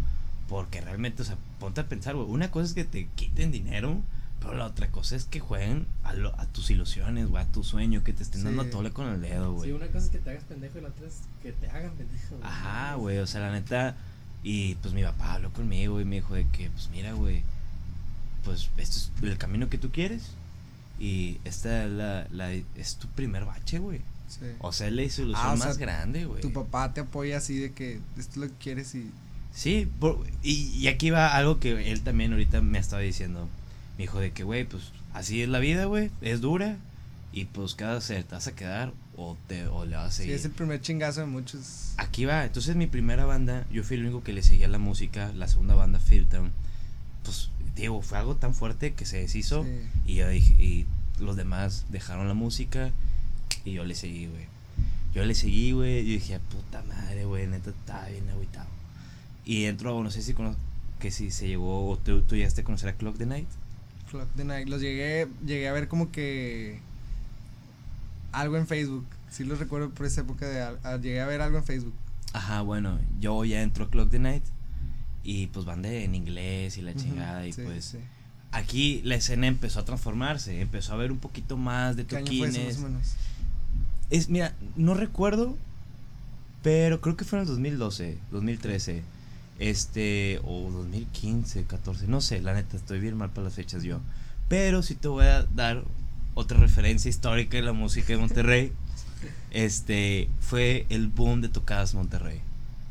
Porque 0.49 0.81
realmente, 0.81 1.21
o 1.21 1.25
sea, 1.25 1.37
ponte 1.59 1.79
a 1.81 1.85
pensar, 1.87 2.15
güey. 2.15 2.27
Una 2.27 2.51
cosa 2.51 2.65
es 2.67 2.73
que 2.73 2.83
te 2.83 3.07
quiten 3.15 3.51
dinero. 3.53 4.01
Pero 4.45 4.57
la 4.57 4.65
otra 4.65 4.89
cosa 4.91 5.15
es 5.15 5.25
que 5.25 5.39
jueguen 5.39 5.87
a, 6.03 6.13
lo- 6.13 6.39
a 6.39 6.45
tus 6.47 6.69
ilusiones, 6.69 7.27
güey, 7.27 7.43
a 7.43 7.47
tu 7.51 7.63
sueño, 7.63 8.03
que 8.03 8.13
te 8.13 8.23
estén 8.23 8.41
Sí. 8.41 8.45
dando 8.47 8.65
tole 8.67 8.91
con 8.91 9.07
el 9.09 9.21
dedo, 9.21 9.53
güey. 9.53 9.69
Sí, 9.69 9.75
una 9.75 9.87
cosa 9.87 10.05
es 10.05 10.11
que 10.11 10.19
te 10.19 10.29
hagas 10.29 10.43
pendejo 10.43 10.77
y 10.77 10.81
la 10.81 10.89
otra 10.89 11.07
es 11.07 11.21
que 11.41 11.51
te 11.51 11.69
hagan 11.69 11.91
pendejo. 11.93 12.35
güey. 12.37 12.41
Ajá, 12.43 12.95
güey, 12.95 13.17
o 13.19 13.27
sea, 13.27 13.41
la 13.41 13.51
neta. 13.51 13.95
Y 14.43 14.75
pues 14.75 14.93
mi 14.93 15.01
papá 15.03 15.33
habló 15.33 15.51
conmigo 15.51 15.99
y 15.99 16.05
me 16.05 16.15
dijo 16.17 16.35
de 16.35 16.47
que, 16.49 16.69
pues 16.69 16.89
mira, 16.91 17.13
güey, 17.13 17.41
pues 18.43 18.69
este 18.77 18.97
es 18.97 19.11
el 19.23 19.37
camino 19.37 19.69
que 19.69 19.77
tú 19.77 19.91
quieres. 19.91 20.31
Y 20.99 21.39
esta 21.43 21.85
es, 21.85 21.91
la, 21.91 22.27
la- 22.31 22.53
es 22.53 22.95
tu 22.97 23.07
primer 23.09 23.45
bache, 23.45 23.79
güey. 23.79 24.01
Sí. 24.27 24.45
O 24.59 24.71
sea, 24.71 24.87
es 24.87 24.93
la 24.93 25.01
desilusión 25.01 25.47
Ah, 25.51 25.57
sea, 25.57 25.65
más 25.67 25.77
grande, 25.77 26.25
güey. 26.25 26.41
Tu 26.41 26.51
papá 26.53 26.93
te 26.93 27.01
apoya 27.01 27.37
así 27.37 27.57
de 27.57 27.73
que 27.73 27.99
esto 28.17 28.31
es 28.31 28.37
lo 28.37 28.47
que 28.47 28.53
quieres 28.59 28.95
y. 28.95 29.09
Sí, 29.53 29.89
por- 29.99 30.25
y, 30.43 30.53
y 30.77 30.87
aquí 30.87 31.09
va 31.09 31.35
algo 31.35 31.59
que 31.59 31.91
él 31.91 32.01
también 32.01 32.31
ahorita 32.31 32.61
me 32.61 32.77
estaba 32.79 33.01
diciendo. 33.01 33.47
Me 33.97 34.03
dijo 34.03 34.19
de 34.19 34.31
que, 34.31 34.43
güey, 34.43 34.65
pues 34.65 34.83
así 35.13 35.41
es 35.41 35.49
la 35.49 35.59
vida, 35.59 35.85
güey, 35.85 36.11
es 36.21 36.41
dura. 36.41 36.77
Y 37.31 37.45
pues 37.45 37.75
cada 37.75 37.99
se 37.99 38.23
te 38.23 38.33
vas 38.35 38.47
a 38.47 38.55
quedar 38.55 38.93
o, 39.17 39.35
te, 39.47 39.67
o 39.67 39.83
le 39.85 39.97
vas 39.97 40.05
a 40.07 40.11
Sí, 40.11 40.17
seguir. 40.19 40.35
es 40.35 40.45
el 40.45 40.51
primer 40.51 40.79
chingazo 40.81 41.19
de 41.21 41.25
muchos. 41.25 41.93
Aquí 41.97 42.23
va, 42.25 42.45
entonces 42.45 42.75
mi 42.77 42.87
primera 42.87 43.25
banda, 43.25 43.65
yo 43.71 43.83
fui 43.83 43.97
el 43.97 44.03
único 44.03 44.23
que 44.23 44.31
le 44.31 44.41
seguía 44.41 44.67
la 44.69 44.77
música, 44.77 45.33
la 45.33 45.47
segunda 45.49 45.75
banda, 45.75 45.99
Filtown, 45.99 46.51
pues 47.23 47.49
digo, 47.75 48.01
fue 48.01 48.17
algo 48.19 48.35
tan 48.37 48.53
fuerte 48.53 48.93
que 48.93 49.05
se 49.05 49.17
deshizo 49.17 49.63
Sí. 49.65 49.69
y 50.05 50.15
yo 50.15 50.29
dije, 50.29 50.53
y 50.63 50.85
los 51.19 51.35
demás 51.35 51.85
dejaron 51.89 52.27
la 52.29 52.33
música 52.33 52.91
y 53.65 53.73
yo 53.73 53.83
le 53.83 53.95
seguí, 53.95 54.27
güey. 54.27 54.45
Yo 55.13 55.25
le 55.25 55.35
seguí, 55.35 55.71
güey, 55.73 55.99
y 55.99 56.05
yo 56.07 56.13
dije, 56.13 56.39
puta 56.39 56.83
madre, 56.83 57.25
güey, 57.25 57.47
neta, 57.47 57.69
estaba 57.71 58.07
bien 58.07 58.29
agüitado. 58.29 58.67
Y 59.45 59.65
entro, 59.65 60.01
no 60.03 60.09
sé 60.11 60.21
si 60.21 60.33
cono- 60.33 60.55
que 60.99 61.11
si 61.11 61.31
se 61.31 61.47
llegó, 61.49 61.89
o 61.89 61.97
tú, 61.97 62.21
tú 62.21 62.35
llegaste 62.37 62.61
a 62.61 62.63
conocer 62.63 62.87
a 62.89 62.93
Clock 62.93 63.17
the 63.17 63.25
Night. 63.25 63.47
Clock 64.09 64.27
the 64.35 64.43
Night. 64.45 64.67
Los 64.67 64.81
llegué, 64.81 65.27
llegué 65.45 65.67
a 65.67 65.73
ver 65.73 65.87
como 65.87 66.11
que. 66.11 66.79
Algo 68.31 68.57
en 68.57 68.67
Facebook. 68.67 69.05
Sí 69.29 69.43
los 69.43 69.59
recuerdo 69.59 69.89
por 69.89 70.05
esa 70.05 70.21
época 70.21 70.47
de. 70.47 70.61
a- 70.61 70.97
llegué 70.97 71.21
a 71.21 71.25
ver 71.25 71.41
algo 71.41 71.57
en 71.57 71.63
Facebook. 71.63 71.93
Ajá, 72.33 72.61
bueno, 72.61 72.99
yo 73.19 73.45
ya 73.45 73.61
entro 73.61 73.85
a 73.85 73.89
Clock 73.89 74.09
the 74.11 74.19
Night 74.19 74.43
y 75.23 75.47
pues 75.47 75.65
van 75.65 75.81
de 75.81 76.03
en 76.03 76.15
inglés 76.15 76.77
y 76.77 76.81
la 76.81 76.93
chingada 76.93 77.47
y 77.47 77.53
sí, 77.53 77.61
pues 77.63 77.85
sí. 77.85 77.97
aquí 78.51 79.01
la 79.05 79.15
escena 79.15 79.47
empezó 79.47 79.79
a 79.79 79.85
transformarse, 79.85 80.59
empezó 80.61 80.91
a 80.91 80.95
haber 80.95 81.11
un 81.13 81.17
poquito 81.19 81.55
más 81.57 81.95
de 81.95 82.05
¿Qué 82.05 82.17
año 82.17 82.27
fue 82.27 82.35
eso, 82.35 82.45
toquines. 82.57 82.77
más 82.77 82.85
o 82.85 82.89
menos? 82.89 83.15
Es, 84.09 84.27
mira, 84.29 84.53
no 84.75 84.93
recuerdo, 84.95 85.57
pero 86.61 86.99
creo 86.99 87.15
que 87.15 87.23
fue 87.23 87.39
en 87.39 87.43
el 87.43 87.47
2012, 87.47 88.17
2013, 88.31 89.01
este, 89.59 90.39
o 90.43 90.69
2015, 90.71 91.63
14, 91.63 92.07
no 92.07 92.21
sé, 92.21 92.41
la 92.41 92.53
neta, 92.53 92.77
estoy 92.77 92.99
bien 92.99 93.15
mal 93.17 93.29
para 93.29 93.45
las 93.45 93.53
fechas 93.53 93.83
yo. 93.83 93.99
Pero 94.47 94.83
sí 94.83 94.95
te 94.95 95.07
voy 95.07 95.25
a 95.25 95.43
dar 95.43 95.83
otra 96.33 96.57
referencia 96.59 97.09
histórica 97.09 97.57
de 97.57 97.63
la 97.63 97.73
música 97.73 98.07
de 98.07 98.17
Monterrey. 98.17 98.71
Este, 99.51 100.27
fue 100.41 100.85
el 100.89 101.07
boom 101.07 101.41
de 101.41 101.47
tocadas 101.49 101.93
Monterrey. 101.93 102.41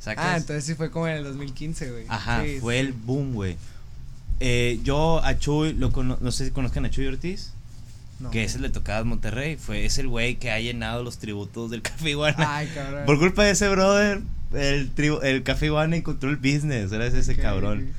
¿Sacas? 0.00 0.24
Ah, 0.26 0.36
entonces 0.36 0.64
sí 0.64 0.74
fue 0.74 0.90
como 0.90 1.06
en 1.08 1.16
el 1.16 1.24
2015, 1.24 1.90
güey. 1.90 2.04
Ajá, 2.08 2.42
Sí, 2.42 2.58
fue 2.60 2.74
sí. 2.74 2.80
el 2.80 2.92
boom, 2.92 3.34
güey. 3.34 3.56
Eh, 4.40 4.80
yo 4.82 5.22
a 5.24 5.38
Chuy, 5.38 5.74
lo 5.74 5.90
no 5.90 6.32
sé 6.32 6.46
si 6.46 6.50
conozcan 6.50 6.84
a 6.84 6.90
Chuy 6.90 7.06
Ortiz, 7.06 7.53
No. 8.24 8.30
que 8.30 8.42
es 8.44 8.54
el 8.56 8.62
de 8.62 8.70
Tocadas 8.70 9.04
Monterrey. 9.04 9.56
Fue, 9.56 9.84
es 9.84 9.98
el 9.98 10.08
güey 10.08 10.36
que 10.36 10.50
ha 10.50 10.58
llenado 10.60 11.02
los 11.04 11.18
tributos 11.18 11.70
del 11.70 11.82
Café 11.82 12.10
Iguana. 12.10 12.56
Ay, 12.56 12.68
cabrón. 12.74 13.04
Por 13.06 13.18
culpa 13.18 13.44
de 13.44 13.52
ese 13.52 13.68
brother, 13.68 14.20
el, 14.52 14.94
tribu- 14.94 15.22
el 15.22 15.42
Café 15.42 15.66
Iguana 15.66 15.96
encontró 15.96 16.30
el 16.30 16.36
business, 16.36 16.90
gracias 16.90 17.14
a 17.28 17.32
ese 17.32 17.36
cabrón. 17.40 17.90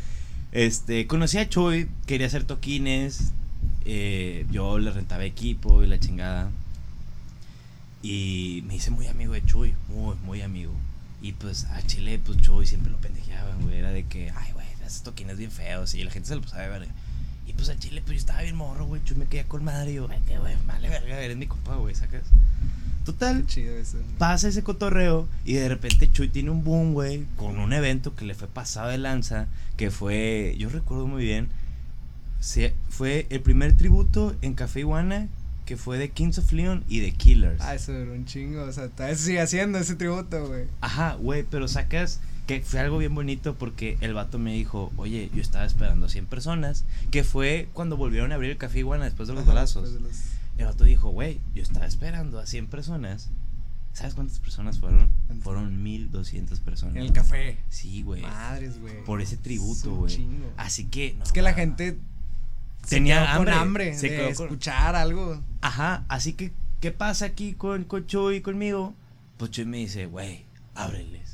Este, 0.52 1.06
conocí 1.08 1.38
a 1.38 1.50
Chuy, 1.50 1.88
quería 2.06 2.28
hacer 2.28 2.44
toquines, 2.46 3.32
eh, 3.86 4.46
yo 4.52 4.80
le 4.80 4.92
rentaba 4.92 5.26
equipo 5.26 5.84
y 5.84 5.88
la 5.88 6.00
chingada. 6.00 6.50
Y 8.02 8.64
me 8.68 8.76
hice 8.76 8.92
muy 8.92 9.08
amigo 9.08 9.34
de 9.34 9.44
Chuy, 9.46 9.74
muy, 9.90 10.16
muy 10.26 10.42
amigo. 10.42 10.72
Y 11.22 11.32
pues 11.34 11.66
a 11.66 11.82
Chile, 11.82 12.20
pues 12.24 12.40
Chuy 12.42 12.66
siempre 12.68 12.92
lo 12.92 12.98
pendejeaban, 13.00 13.62
güey. 13.64 13.78
Era 13.78 13.92
de 13.92 14.06
que, 14.06 14.30
ay, 14.36 14.52
güey, 14.54 14.66
haces 14.86 15.02
toquines 15.02 15.38
bien 15.38 15.50
feos 15.52 15.96
y 15.96 16.04
la 16.04 16.12
gente 16.12 16.30
se 16.30 16.36
lo 16.36 16.42
pasaba 16.42 16.64
de 16.64 16.70
verga. 16.70 16.92
Y 17.48 17.54
pues 17.54 17.70
a 17.70 17.78
Chile, 17.78 18.02
pues 18.02 18.16
yo 18.16 18.20
estaba 18.20 18.42
bien 18.42 18.56
morro, 18.56 18.86
güey. 18.86 19.04
Chuy 19.04 19.18
me 19.18 19.26
quedía 19.26 19.48
con 19.48 19.64
madre 19.64 19.92
y 19.92 19.96
yo, 19.96 20.08
qué 20.28 20.38
güey, 20.38 20.56
vale 20.66 20.90
verga, 20.90 21.20
eres 21.20 21.38
mi 21.38 21.48
compa, 21.48 21.76
güey, 21.76 21.96
¿sacas? 21.96 22.24
Total, 23.04 23.42
Qué 23.42 23.48
chido 23.48 23.78
eso. 23.78 23.98
pasa 24.18 24.48
ese 24.48 24.64
cotorreo 24.64 25.28
y 25.44 25.54
de 25.54 25.70
repente 25.70 26.12
Chuy 26.12 26.28
tiene 26.28 26.50
un 26.50 26.64
boom, 26.64 26.94
güey, 26.94 27.26
con 27.36 27.60
un 27.60 27.72
evento 27.72 28.16
que 28.16 28.26
le 28.26 28.34
fue 28.34 28.48
pasado 28.48 28.90
de 28.90 28.98
lanza, 28.98 29.48
que 29.78 29.92
fue, 29.92 30.56
yo 30.58 30.70
recuerdo 30.70 31.06
muy 31.06 31.24
bien, 31.24 31.50
se, 32.40 32.74
fue 32.90 33.28
el 33.30 33.42
primer 33.42 33.78
tributo 33.78 34.36
en 34.42 34.56
Café 34.56 34.80
Iguana 34.80 35.28
que 35.66 35.78
fue 35.78 35.98
de 35.98 36.10
Kings 36.10 36.38
of 36.38 36.52
Leon 36.52 36.84
y 36.88 37.00
de 37.00 37.12
Killers. 37.12 37.60
Ah, 37.62 37.76
eso 37.76 37.92
duró 37.92 38.14
un 38.14 38.26
chingo. 38.26 38.64
O 38.64 38.72
sea, 38.72 38.88
todavía 38.88 39.18
sigue 39.18 39.42
haciendo 39.42 39.80
ese 39.80 39.96
tributo, 39.96 40.48
güey. 40.48 40.66
Ajá, 40.80 41.16
güey, 41.16 41.44
pero 41.44 41.68
sacas 41.68 42.22
que 42.48 42.62
fue 42.62 42.80
algo 42.80 42.98
bien 42.98 43.14
bonito 43.16 43.56
porque 43.56 43.98
el 44.02 44.14
vato 44.14 44.38
me 44.40 44.54
dijo, 44.54 44.92
oye, 44.98 45.30
yo 45.34 45.42
estaba 45.42 45.66
esperando 45.66 46.06
a 46.06 46.10
100 46.10 46.28
personas, 46.28 46.86
que 47.12 47.24
fue 47.24 47.68
cuando 47.74 47.98
volvieron 47.98 48.32
a 48.32 48.36
abrir 48.36 48.52
el 48.52 48.58
Café 48.58 48.80
Iguana 48.80 49.06
después 49.06 49.28
de 49.28 49.34
los 49.34 49.44
Ajá, 49.48 49.54
de 49.54 50.00
los- 50.00 50.16
El 50.58 50.66
vato 50.66 50.84
dijo, 50.84 51.10
güey, 51.10 51.40
yo 51.54 51.62
estaba 51.64 51.86
esperando 51.86 52.40
a 52.40 52.46
100 52.46 52.68
personas. 52.68 53.30
¿Sabes 53.94 54.14
cuántas 54.14 54.40
personas 54.40 54.80
fueron? 54.80 55.10
Fueron 55.42 55.82
1200 55.82 56.60
personas. 56.60 56.98
En 56.98 57.02
el 57.04 57.14
café. 57.14 57.58
Sí, 57.70 58.04
güey. 58.04 58.22
Madres, 58.22 58.80
güey. 58.82 59.04
Por 59.06 59.22
ese 59.22 59.36
Es 59.36 59.42
tributo, 59.42 59.96
güey. 59.96 60.28
Así 60.58 60.86
que. 60.86 61.16
no, 61.18 61.24
Es 61.24 61.32
que 61.32 61.42
la 61.42 61.54
gente 61.54 61.98
se 62.84 62.98
Tenía 62.98 63.20
quedó 63.22 63.28
hambre, 63.30 63.52
con 63.54 63.62
hambre 63.62 63.94
se 63.98 64.10
de 64.10 64.16
quedó 64.18 64.34
con- 64.36 64.46
escuchar 64.48 64.96
algo. 64.96 65.42
Ajá, 65.62 66.04
así 66.10 66.34
que, 66.34 66.52
¿qué 66.82 66.92
pasa 66.92 67.26
aquí 67.26 67.54
con, 67.54 67.86
con 67.86 68.06
Chuy 68.06 68.38
y 68.38 68.42
conmigo? 68.42 68.94
Pues 69.38 69.52
Chuy 69.52 69.66
me 69.66 69.78
dice, 69.78 70.06
güey, 70.08 70.44
ábreles. 70.76 71.25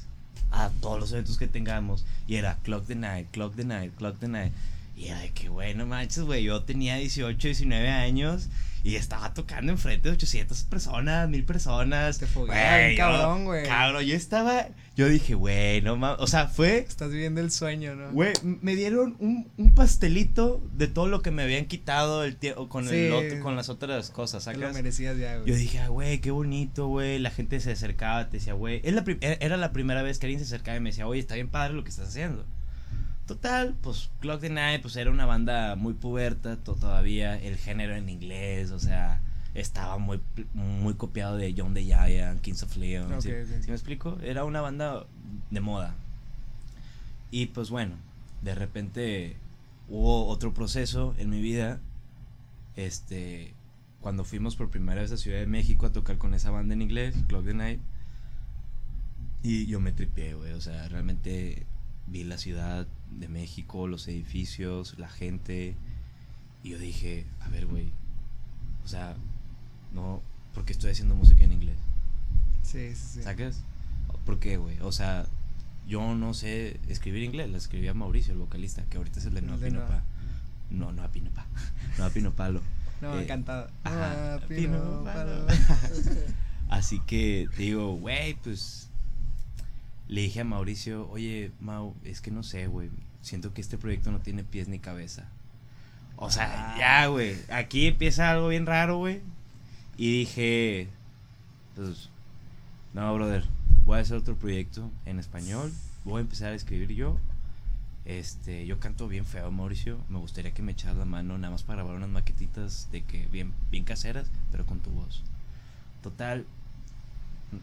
A 0.52 0.70
todos 0.82 1.00
los 1.00 1.12
eventos 1.12 1.38
que 1.38 1.48
tengamos. 1.48 2.06
Y 2.28 2.36
era 2.36 2.58
Clock 2.64 2.88
the 2.88 2.96
Night, 2.96 3.28
Clock 3.32 3.56
the 3.56 3.66
Night, 3.66 3.94
Clock 3.96 4.20
the 4.20 4.28
Night. 4.28 4.54
Y 5.02 5.08
era 5.08 5.20
de 5.20 5.32
que, 5.32 5.50
bueno, 5.50 5.88
manches, 5.88 6.24
güey, 6.24 6.44
yo 6.44 6.62
tenía 6.64 6.96
18, 6.98 7.48
19 7.48 7.90
años 7.90 8.50
y 8.84 8.96
estaba 8.98 9.34
tocando 9.34 9.72
enfrente 9.72 10.10
de 10.10 10.16
800 10.16 10.64
personas, 10.64 11.28
1000 11.30 11.44
personas. 11.44 12.20
Te 12.20 12.26
Güey, 12.28 12.96
cabrón, 12.96 13.46
güey. 13.46 13.64
Cabrón, 13.66 14.04
yo 14.06 14.16
estaba, 14.16 14.68
yo 14.96 15.08
dije, 15.10 15.34
güey, 15.34 15.82
no 15.82 15.96
mames, 15.98 16.20
o 16.22 16.28
sea, 16.28 16.48
fue, 16.48 16.78
Estás 16.80 17.12
viviendo 17.12 17.42
el 17.42 17.50
sueño, 17.52 17.96
¿no? 17.96 18.12
güey, 18.12 18.34
me 18.44 18.76
dieron 18.76 19.16
un, 19.20 19.50
un 19.58 19.74
pastelito 19.74 20.62
de 20.74 20.88
todo 20.88 21.08
lo 21.08 21.22
que 21.24 21.32
me 21.32 21.42
habían 21.44 21.66
quitado 21.66 22.24
el 22.24 22.36
tiempo 22.36 22.70
con, 22.70 22.88
el 22.88 23.12
otro- 23.12 23.40
con 23.40 23.56
las 23.56 23.70
otras 23.70 24.12
cosas, 24.12 24.46
Te 24.46 24.54
lo 24.54 24.60
¿sacas? 24.60 24.74
merecías 24.76 25.18
ya, 25.18 25.38
güey. 25.38 25.48
Yo 25.50 25.56
dije, 25.56 25.80
ah, 25.80 25.88
güey, 25.88 26.20
qué 26.22 26.30
bonito, 26.30 26.88
güey. 26.88 27.18
La 27.18 27.32
gente 27.32 27.60
se 27.60 27.72
acercaba, 27.72 28.30
te 28.30 28.38
decía, 28.38 28.54
güey. 28.54 28.82
Es 28.84 28.94
la 28.94 29.04
prim- 29.04 29.18
era 29.22 29.34
era 29.40 29.58
la 29.58 29.72
primera 29.74 30.04
vez 30.04 30.20
que 30.20 30.28
alguien 30.28 30.40
se 30.40 30.46
acercaba 30.46 30.78
y 30.78 30.80
me 30.80 30.90
decía, 30.92 31.08
oye, 31.08 31.20
está 31.20 31.34
bien 31.36 31.50
padre 31.50 31.74
lo 31.74 31.84
que 31.84 31.90
estás 31.90 32.10
haciendo. 32.10 32.46
Total, 33.26 33.76
pues 33.82 34.10
Clock 34.20 34.42
the 34.42 34.50
Night, 34.50 34.82
pues 34.82 34.96
era 34.98 35.10
una 35.12 35.26
banda 35.26 35.76
muy 35.76 35.94
puberta 35.94 36.58
to- 36.58 36.76
todavía. 36.76 37.38
El 37.40 37.58
género 37.58 37.96
en 37.96 38.10
inglés, 38.10 38.72
o 38.72 38.80
sea, 38.80 39.22
estaba 39.54 39.98
muy, 39.98 40.20
muy 40.54 40.96
copiado 40.96 41.38
de 41.38 41.54
John 41.58 41.74
the 41.74 41.84
Giant, 41.84 42.42
Kings 42.42 42.64
of 42.64 42.76
Leon. 42.78 43.12
Ok, 43.14 43.22
¿sí. 43.22 43.30
¿sí 43.62 43.68
me 43.68 43.74
explico? 43.74 44.18
Era 44.22 44.44
una 44.44 44.62
banda 44.62 45.06
de 45.50 45.60
moda. 45.62 45.96
Y 47.30 47.46
pues 47.48 47.70
bueno, 47.70 47.96
de 48.42 48.56
repente 48.56 49.38
hubo 49.88 50.28
otro 50.28 50.54
proceso 50.54 51.16
en 51.18 51.30
mi 51.30 51.42
vida. 51.42 51.80
Este, 52.76 53.54
cuando 54.02 54.24
fuimos 54.26 54.56
por 54.58 54.70
primera 54.70 55.02
vez 55.02 55.12
a 55.12 55.18
Ciudad 55.18 55.40
de 55.40 55.48
México 55.48 55.86
a 55.86 55.94
tocar 55.94 56.18
con 56.18 56.34
esa 56.34 56.52
banda 56.52 56.74
en 56.74 56.82
inglés, 56.82 57.16
Clock 57.28 57.46
the 57.46 57.54
Night. 57.54 57.80
Y 59.44 59.66
yo 59.68 59.80
me 59.80 59.92
tripié, 59.94 60.34
güey. 60.34 60.52
O 60.54 60.62
sea, 60.62 60.88
realmente 60.90 61.66
vi 62.12 62.24
la 62.24 62.38
ciudad 62.38 62.88
de 63.20 63.28
México, 63.28 63.88
los 63.88 64.08
edificios, 64.08 64.98
la 65.00 65.10
gente. 65.10 65.76
Y 66.64 66.70
yo 66.70 66.78
dije, 66.78 67.26
a 67.40 67.50
ver, 67.50 67.66
güey. 67.66 67.92
O 68.84 68.88
sea, 68.88 69.16
no, 69.94 70.22
porque 70.54 70.74
estoy 70.74 70.92
haciendo 70.92 71.16
música 71.16 71.44
en 71.44 71.54
inglés. 71.54 71.78
Sí, 72.64 72.94
sí, 72.96 73.08
sí. 73.16 73.24
¿Sacas? 73.24 73.64
¿Por 74.26 74.40
qué, 74.40 74.58
güey? 74.58 74.80
O 74.82 74.92
sea, 74.92 75.26
yo 75.88 76.14
no 76.16 76.34
sé 76.34 76.80
escribir 76.88 77.24
inglés, 77.24 77.50
la 77.50 77.58
escribía 77.58 77.94
Mauricio, 77.94 78.34
el 78.34 78.40
vocalista, 78.40 78.84
que 78.90 78.98
ahorita 78.98 79.20
es 79.20 79.26
el 79.26 79.34
de 79.34 79.42
No 79.42 79.58
de 79.58 79.68
Pino 79.70 79.80
Noa. 79.80 79.88
Pa. 79.90 80.04
No, 80.70 80.92
no 80.92 81.04
a 81.04 81.08
Pino 81.12 81.32
Pa. 81.32 81.46
No 81.98 82.06
a 82.06 82.10
Pino 82.10 82.32
Palo. 82.32 82.62
No, 83.02 83.18
Eh, 83.18 83.24
encantado. 83.24 83.70
ajá, 83.84 84.40
Pino 84.48 84.62
Pino 84.80 85.04
Palo. 85.04 85.48
Palo. 85.48 85.62
Así 86.70 87.00
que 87.02 87.50
te 87.58 87.64
digo, 87.64 87.96
güey, 87.98 88.36
pues 88.36 88.90
le 90.12 90.22
dije 90.22 90.42
a 90.42 90.44
Mauricio, 90.44 91.10
oye, 91.10 91.52
Mau, 91.60 91.96
es 92.04 92.22
que 92.22 92.30
no 92.32 92.44
sé, 92.44 92.68
güey, 92.68 92.90
siento 93.22 93.54
que 93.54 93.62
este 93.62 93.78
proyecto 93.80 94.12
no 94.12 94.20
tiene 94.20 94.44
pies 94.44 94.68
ni 94.68 94.78
cabeza. 94.78 95.28
O 96.18 96.30
sea, 96.30 96.76
Ah. 96.76 96.78
ya, 96.78 97.08
güey, 97.08 97.36
aquí 97.50 97.88
empieza 97.88 98.30
algo 98.30 98.50
bien 98.50 98.66
raro, 98.68 98.98
güey. 98.98 99.22
Y 99.98 100.12
dije, 100.20 100.90
pues, 101.76 102.10
no, 102.94 103.12
brother, 103.16 103.46
voy 103.86 103.98
a 103.98 104.02
hacer 104.02 104.18
otro 104.18 104.36
proyecto 104.36 104.92
en 105.06 105.18
español, 105.18 105.72
voy 106.04 106.18
a 106.20 106.22
empezar 106.22 106.52
a 106.52 106.56
escribir 106.56 106.92
yo. 106.92 107.18
Este, 108.04 108.66
yo 108.66 108.80
canto 108.80 109.08
bien 109.08 109.26
feo, 109.26 109.50
Mauricio. 109.52 109.98
Me 110.10 110.18
gustaría 110.20 110.52
que 110.52 110.62
me 110.64 110.72
echaras 110.74 110.98
la 110.98 111.06
mano 111.06 111.38
nada 111.38 111.52
más 111.52 111.64
para 111.64 111.84
grabar 111.84 111.96
unas 111.98 112.10
maquetitas 112.10 112.90
de 112.92 113.04
que 113.04 113.28
bien, 113.28 113.54
bien 113.72 113.84
caseras, 113.86 114.30
pero 114.52 114.66
con 114.66 114.80
tu 114.82 114.90
voz. 114.90 115.24
Total, 116.04 116.46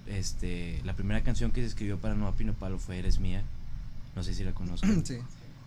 este, 0.06 0.80
la 0.84 0.94
primera 0.94 1.22
canción 1.22 1.50
que 1.50 1.60
se 1.60 1.66
escribió 1.68 1.98
para 1.98 2.14
Noa 2.14 2.32
Pino 2.32 2.52
Palo 2.54 2.78
fue 2.78 2.98
Eres 2.98 3.18
Mía. 3.18 3.42
No 4.16 4.22
sé 4.22 4.34
si 4.34 4.44
la 4.44 4.52
conozco. 4.52 4.86
Sí. 5.04 5.18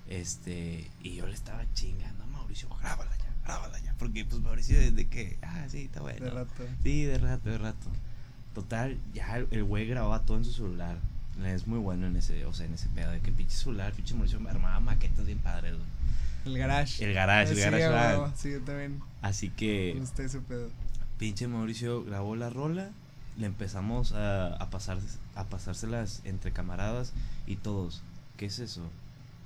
Este, 0.09 0.89
y 1.03 1.15
yo 1.15 1.25
le 1.27 1.33
estaba 1.33 1.63
chingando 1.73 2.23
a 2.23 2.27
Mauricio, 2.27 2.67
grábala 2.81 3.11
ya, 3.17 3.33
grábala 3.45 3.79
ya. 3.79 3.95
Porque 3.97 4.25
pues 4.25 4.41
Mauricio 4.41 4.77
desde 4.77 5.07
que, 5.07 5.37
ah, 5.41 5.65
sí, 5.69 5.83
está 5.83 6.01
bueno. 6.01 6.25
De 6.25 6.31
rato. 6.31 6.63
Sí, 6.83 7.03
de 7.05 7.17
rato, 7.17 7.49
de 7.49 7.57
rato. 7.57 7.87
Total, 8.53 8.97
ya 9.13 9.37
el 9.37 9.63
güey 9.63 9.87
grababa 9.87 10.19
todo 10.23 10.35
en 10.37 10.43
su 10.43 10.51
celular. 10.51 10.97
Es 11.45 11.65
muy 11.65 11.79
bueno 11.79 12.07
en 12.07 12.17
ese, 12.17 12.45
o 12.45 12.51
sea, 12.53 12.65
en 12.65 12.73
ese 12.73 12.89
pedo 12.89 13.09
de 13.11 13.21
que 13.21 13.31
pinche 13.31 13.55
celular, 13.55 13.93
pinche 13.93 14.13
Mauricio 14.13 14.39
armaba 14.49 14.81
maquetas 14.81 15.25
bien 15.25 15.39
padres, 15.39 15.75
güey. 15.75 15.87
El 16.43 16.57
garage. 16.59 17.05
El 17.05 17.13
garage, 17.13 17.51
el 17.51 17.55
Sí, 17.55 17.61
garage 17.63 17.83
a 17.85 17.89
band. 17.91 18.19
huevo, 18.19 18.33
Sí, 18.35 18.51
yo 18.51 18.61
también. 18.61 18.99
Así 19.21 19.49
que 19.49 19.95
gusta 19.97 20.23
ese 20.23 20.41
pedo. 20.41 20.69
pinche 21.17 21.47
Mauricio 21.47 22.03
grabó 22.03 22.35
la 22.35 22.49
rola, 22.49 22.89
le 23.41 23.47
empezamos 23.47 24.13
a, 24.13 24.55
a 24.55 24.69
pasar 24.69 24.99
a 25.35 25.45
pasárselas 25.45 26.21
entre 26.23 26.51
camaradas 26.51 27.13
y 27.47 27.57
todos, 27.57 28.03
¿qué 28.37 28.45
es 28.45 28.59
eso? 28.59 28.83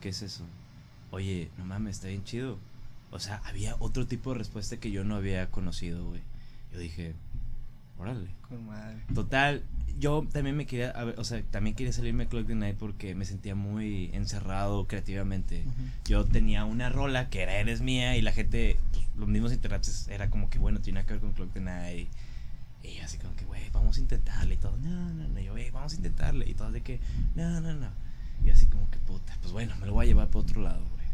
¿Qué 0.01 0.09
es 0.09 0.21
eso? 0.21 0.43
Oye, 1.11 1.49
no 1.57 1.65
mames, 1.65 1.95
está 1.95 2.09
bien 2.09 2.23
chido. 2.23 2.57
O 3.11 3.19
sea, 3.19 3.41
había 3.45 3.75
otro 3.79 4.05
tipo 4.05 4.33
de 4.33 4.39
respuesta 4.39 4.77
que 4.77 4.91
yo 4.91 5.03
no 5.03 5.15
había 5.15 5.49
conocido, 5.49 6.05
güey. 6.05 6.21
Yo 6.73 6.79
dije, 6.79 7.13
órale. 7.97 8.27
Con 8.49 8.65
madre. 8.65 8.97
Total, 9.13 9.63
yo 9.97 10.27
también 10.31 10.57
me 10.57 10.65
quería, 10.65 10.91
a 10.91 11.05
ver, 11.05 11.19
o 11.19 11.23
sea, 11.23 11.41
también 11.43 11.75
quería 11.75 11.93
salirme 11.93 12.25
de 12.25 12.29
Clock 12.29 12.47
the 12.47 12.55
Night 12.55 12.75
porque 12.77 13.15
me 13.15 13.23
sentía 13.23 13.55
muy 13.55 14.09
encerrado 14.13 14.85
creativamente. 14.87 15.63
Yo 16.03 16.25
tenía 16.25 16.65
una 16.65 16.89
rola 16.89 17.29
que 17.29 17.41
era 17.41 17.55
Eres 17.57 17.79
Mía 17.79 18.17
y 18.17 18.21
la 18.21 18.33
gente, 18.33 18.77
pues, 18.91 19.05
los 19.15 19.29
mismos 19.29 19.53
internautas 19.53 20.09
era 20.09 20.29
como 20.29 20.49
que, 20.49 20.59
bueno, 20.59 20.81
tiene 20.81 21.05
que 21.05 21.13
ver 21.13 21.21
con 21.21 21.31
Clock 21.31 21.53
the 21.53 21.61
Night. 21.61 22.09
Y 22.85 22.97
yo 22.97 23.03
así 23.03 23.17
como 23.17 23.35
que, 23.35 23.45
güey, 23.45 23.69
vamos 23.73 23.97
a 23.97 23.99
intentarle 23.99 24.55
y 24.55 24.57
todo. 24.57 24.77
No, 24.77 25.13
no, 25.13 25.27
no, 25.27 25.39
yo, 25.39 25.51
güey, 25.51 25.69
vamos 25.71 25.93
a 25.93 25.95
intentarle. 25.95 26.49
Y 26.49 26.53
todos 26.53 26.73
de 26.73 26.81
que, 26.81 26.99
no, 27.35 27.61
no, 27.61 27.73
no. 27.73 27.89
Y 28.43 28.49
así 28.49 28.65
como 28.67 28.89
que, 28.91 28.97
puta, 28.99 29.37
pues 29.41 29.51
bueno, 29.53 29.73
me 29.79 29.85
lo 29.87 29.93
voy 29.93 30.05
a 30.05 30.07
llevar 30.07 30.27
para 30.27 30.39
otro 30.39 30.61
lado, 30.61 30.81
güey. 30.93 31.05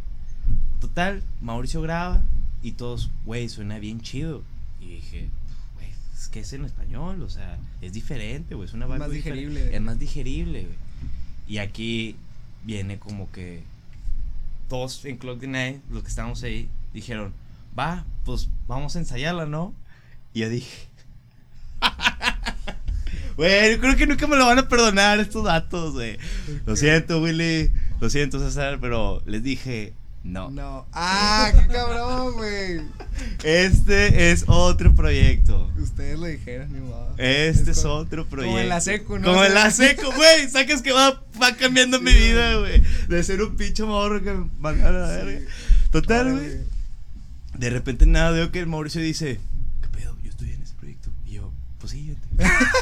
Total, 0.79 1.23
Mauricio 1.41 1.81
graba 1.81 2.21
y 2.61 2.73
todos, 2.73 3.11
güey, 3.25 3.49
suena 3.49 3.79
bien 3.79 4.01
chido. 4.01 4.43
Y 4.79 4.95
dije, 4.95 5.29
güey, 5.75 5.89
es 6.13 6.27
que 6.27 6.39
es 6.41 6.53
en 6.53 6.65
español, 6.65 7.21
o 7.21 7.29
sea, 7.29 7.57
es 7.81 7.93
diferente, 7.93 8.55
güey, 8.55 8.67
es 8.67 8.73
una 8.73 8.87
más 8.87 9.09
digerible. 9.09 9.75
Es 9.75 9.81
más 9.81 9.99
digerible, 9.99 10.63
güey. 10.63 10.77
Y 11.47 11.59
aquí 11.59 12.15
viene 12.63 12.99
como 12.99 13.31
que 13.31 13.63
todos 14.69 15.03
en 15.05 15.17
Clock 15.17 15.39
the 15.39 15.47
Night, 15.47 15.81
los 15.89 16.03
que 16.03 16.09
estábamos 16.09 16.41
ahí, 16.43 16.69
dijeron, 16.93 17.33
va, 17.77 18.05
pues 18.25 18.49
vamos 18.67 18.95
a 18.95 18.99
ensayarla, 18.99 19.45
¿no? 19.45 19.73
Y 20.33 20.39
yo 20.39 20.49
dije, 20.49 20.87
güey, 23.37 23.71
yo 23.73 23.79
creo 23.79 23.95
que 23.95 24.07
nunca 24.07 24.27
me 24.27 24.35
lo 24.35 24.45
van 24.45 24.59
a 24.59 24.67
perdonar 24.67 25.19
estos 25.19 25.43
datos, 25.45 25.93
güey. 25.93 26.17
Lo 26.65 26.75
siento, 26.75 27.21
Willy, 27.21 27.71
lo 27.99 28.09
siento, 28.09 28.39
César, 28.39 28.79
pero 28.81 29.21
les 29.25 29.43
dije, 29.43 29.93
no. 30.23 30.51
No. 30.51 30.85
Ah, 30.93 31.51
qué 31.53 31.67
cabrón, 31.73 32.33
güey. 32.33 32.81
Este 33.43 34.31
es 34.31 34.43
otro 34.47 34.93
proyecto. 34.93 35.71
Ustedes 35.79 36.19
lo 36.19 36.27
dijeron, 36.27 36.71
ni 36.71 36.79
modo. 36.79 37.15
Este 37.17 37.71
es, 37.71 37.81
como- 37.81 37.95
otro 37.95 38.25
proyecto. 38.27 38.51
Como 38.51 38.59
en 38.59 38.69
la 38.69 38.81
secu, 38.81 39.17
¿no? 39.17 39.27
Como 39.29 39.43
en 39.43 39.53
la 39.55 39.71
secu, 39.71 40.11
güey. 40.13 40.47
Sacas 40.49 40.81
que 40.83 40.91
va, 40.91 41.23
va 41.41 41.55
cambiando 41.55 41.99
mi 41.99 42.13
vida, 42.13 42.55
güey. 42.57 42.83
De 43.07 43.23
ser 43.23 43.41
un 43.41 43.55
pinche 43.55 43.83
morro 43.83 44.21
que 44.23 44.31
me 44.31 44.49
mandaron 44.59 45.03
a 45.03 45.07
la 45.07 45.23
verga. 45.23 45.39
Total, 45.91 46.31
güey. 46.31 46.49
De 47.57 47.69
repente 47.69 48.05
nada, 48.05 48.31
veo 48.31 48.51
que 48.51 48.59
el 48.59 48.67
Mauricio 48.67 49.01
dice, 49.01 49.39
¿qué 49.81 49.87
pedo? 49.89 50.15
Yo 50.23 50.29
estoy 50.29 50.51
en 50.53 50.61
ese 50.61 50.73
proyecto. 50.75 51.09
Y 51.27 51.33
yo, 51.33 51.51
pues 51.81 51.91
sí. 51.91 52.15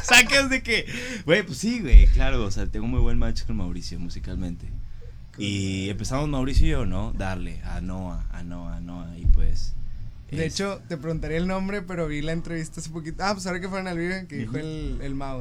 Sacas 0.04 0.50
de 0.52 0.62
que, 0.62 0.86
güey, 1.26 1.44
pues 1.44 1.58
sí, 1.58 1.80
güey, 1.80 2.06
claro, 2.08 2.44
o 2.44 2.52
sea, 2.52 2.68
tengo 2.68 2.86
muy 2.86 3.00
buen 3.00 3.18
match 3.18 3.44
con 3.46 3.58
Mauricio 3.58 4.00
musicalmente. 4.00 4.68
Y 5.38 5.90
empezamos 5.90 6.28
Mauricio 6.28 6.68
y 6.68 6.72
yo, 6.72 6.86
¿no? 6.86 7.14
Darle 7.14 7.62
a 7.64 7.80
Noah, 7.80 8.28
a 8.32 8.44
Noah, 8.44 8.76
a 8.76 8.80
Noah. 8.82 9.18
Y 9.18 9.26
pues. 9.26 9.74
De 10.30 10.46
es- 10.46 10.54
hecho, 10.54 10.82
te 10.90 10.98
preguntaría 10.98 11.38
el 11.38 11.48
nombre, 11.48 11.82
pero 11.82 12.08
vi 12.08 12.22
la 12.22 12.34
entrevista 12.34 12.82
hace 12.82 12.90
poquito. 12.90 13.24
Ah, 13.24 13.34
pues 13.34 13.48
ahora 13.48 13.62
que 13.62 13.70
fueron 13.70 13.88
al 13.88 13.98
vivo, 13.98 14.14
que 14.28 14.36
dijo 14.36 14.58
el, 14.58 15.00
el 15.02 15.16
Mau. 15.16 15.40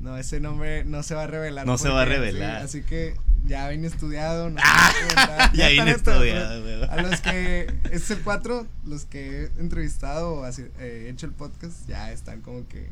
No, 0.00 0.16
ese 0.18 0.40
nombre 0.40 0.84
no 0.84 1.02
se 1.04 1.14
va 1.14 1.22
a 1.24 1.26
revelar. 1.28 1.66
No 1.66 1.78
se 1.78 1.88
va 1.88 2.02
a 2.02 2.04
revelar. 2.04 2.60
sí, 2.60 2.64
así 2.78 2.82
que 2.82 3.14
ya 3.46 3.68
vine 3.68 3.86
estudiado. 3.86 4.50
No 4.50 4.60
Ah, 4.64 5.50
ya 5.54 5.68
vine 5.68 5.90
estudiado, 5.92 6.62
pues. 6.62 6.90
A 6.90 7.02
los 7.02 7.20
que. 7.20 7.72
Es 7.90 8.10
el 8.10 8.18
4, 8.20 8.66
los 8.84 9.04
que 9.04 9.44
he 9.44 9.60
entrevistado 9.60 10.34
o 10.34 10.46
eh, 10.46 11.08
hecho 11.10 11.26
el 11.26 11.32
podcast, 11.32 11.86
ya 11.88 12.12
están 12.12 12.40
como 12.42 12.66
que 12.68 12.90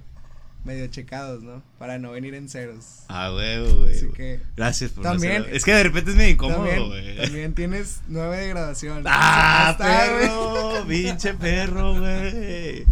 medio 0.65 0.87
checados, 0.89 1.43
¿no? 1.45 1.63
Para 1.79 1.99
no 1.99 2.11
venir 2.11 2.35
en 2.35 2.49
ceros. 2.49 3.05
Ah, 3.09 3.33
huevo, 3.33 3.83
güey. 3.83 3.95
Así 3.97 4.09
que. 4.09 4.41
Gracias 4.57 4.91
por 4.91 5.05
También- 5.05 5.43
no. 5.43 5.49
Es 5.49 5.65
que 5.65 5.73
de 5.73 5.83
repente 5.85 6.11
es 6.11 6.17
medio 6.17 6.31
incómodo, 6.33 6.65
también, 6.65 6.87
güey. 6.89 7.17
también 7.17 7.55
tienes 7.55 8.01
9 8.09 8.37
de 8.37 8.49
graduación. 8.49 9.05
¡Ah, 9.07 9.77
perro! 9.79 10.85
¡Pinche 10.89 11.35
perro, 11.35 11.99
güey! 12.01 12.85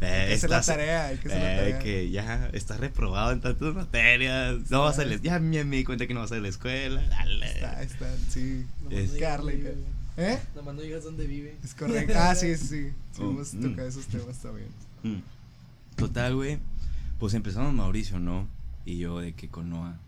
Eh, 0.00 0.34
hacer 0.34 0.50
la 0.50 0.58
estás- 0.60 0.66
tarea, 0.66 1.06
hay 1.06 1.16
que 1.18 1.28
hacer 1.28 1.40
la 1.42 1.54
eh, 1.54 1.56
tarea. 1.58 1.78
que 1.78 2.10
ya 2.10 2.50
estás 2.52 2.80
reprobado 2.80 3.32
en 3.32 3.40
tantas 3.40 3.74
materias. 3.74 4.70
No 4.70 4.82
vas 4.82 4.98
a 4.98 5.04
la 5.04 5.16
Ya 5.16 5.38
me, 5.38 5.64
me 5.64 5.76
di 5.76 5.84
cuenta 5.84 6.06
que 6.06 6.12
no 6.14 6.20
vas 6.20 6.32
a 6.32 6.36
la 6.38 6.48
escuela. 6.48 7.00
Dale. 7.08 7.46
Está, 7.50 7.82
está, 7.82 8.06
sí. 8.28 8.66
Es- 8.90 9.12
Carla, 9.12 9.52
dónde 9.52 9.56
vive. 9.56 9.74
¿Eh? 10.18 10.38
Nomás 10.54 10.74
no 10.74 10.80
digas 10.82 11.04
dónde 11.04 11.26
vive. 11.26 11.56
Es 11.64 11.74
correcto. 11.74 12.14
Ah, 12.16 12.34
sí, 12.34 12.56
sí, 12.56 12.66
sí. 12.66 12.92
Sí, 13.12 13.22
Oh, 13.22 13.30
hemos 13.30 13.54
mm. 13.54 13.62
tocado 13.70 13.88
esos 13.88 14.06
temas 14.06 14.38
también. 14.38 14.68
Mm. 15.02 15.20
Total, 15.96 16.34
güey. 16.34 16.58
Pues 17.18 17.34
empezamos 17.34 17.72
Mauricio, 17.72 18.18
¿no? 18.18 18.46
Y 18.84 18.98
yo 18.98 19.20
de 19.20 19.32
que 19.34 19.48
con 19.48 19.70
Noah. 19.70 19.98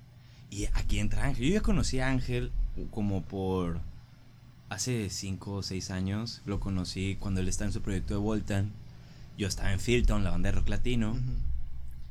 Y 0.51 0.67
aquí 0.75 0.99
entra 0.99 1.25
Ángel. 1.25 1.47
Yo 1.49 1.55
ya 1.55 1.61
conocí 1.63 2.01
a 2.01 2.09
Ángel 2.09 2.53
como 2.91 3.23
por 3.23 3.81
hace 4.71 5.09
5 5.11 5.55
o 5.57 5.63
6 5.63 5.91
años. 5.91 6.43
Lo 6.47 6.61
conocí 6.61 7.17
cuando 7.19 7.41
él 7.41 7.49
estaba 7.49 7.67
en 7.69 7.73
su 7.73 7.81
proyecto 7.83 8.15
de 8.15 8.21
Voltan. 8.21 8.73
Yo 9.39 9.47
estaba 9.49 9.73
en 9.73 9.81
Filton, 9.81 10.23
la 10.25 10.31
banda 10.31 10.51
de 10.51 10.57
rock 10.59 10.69
latino. 10.69 11.17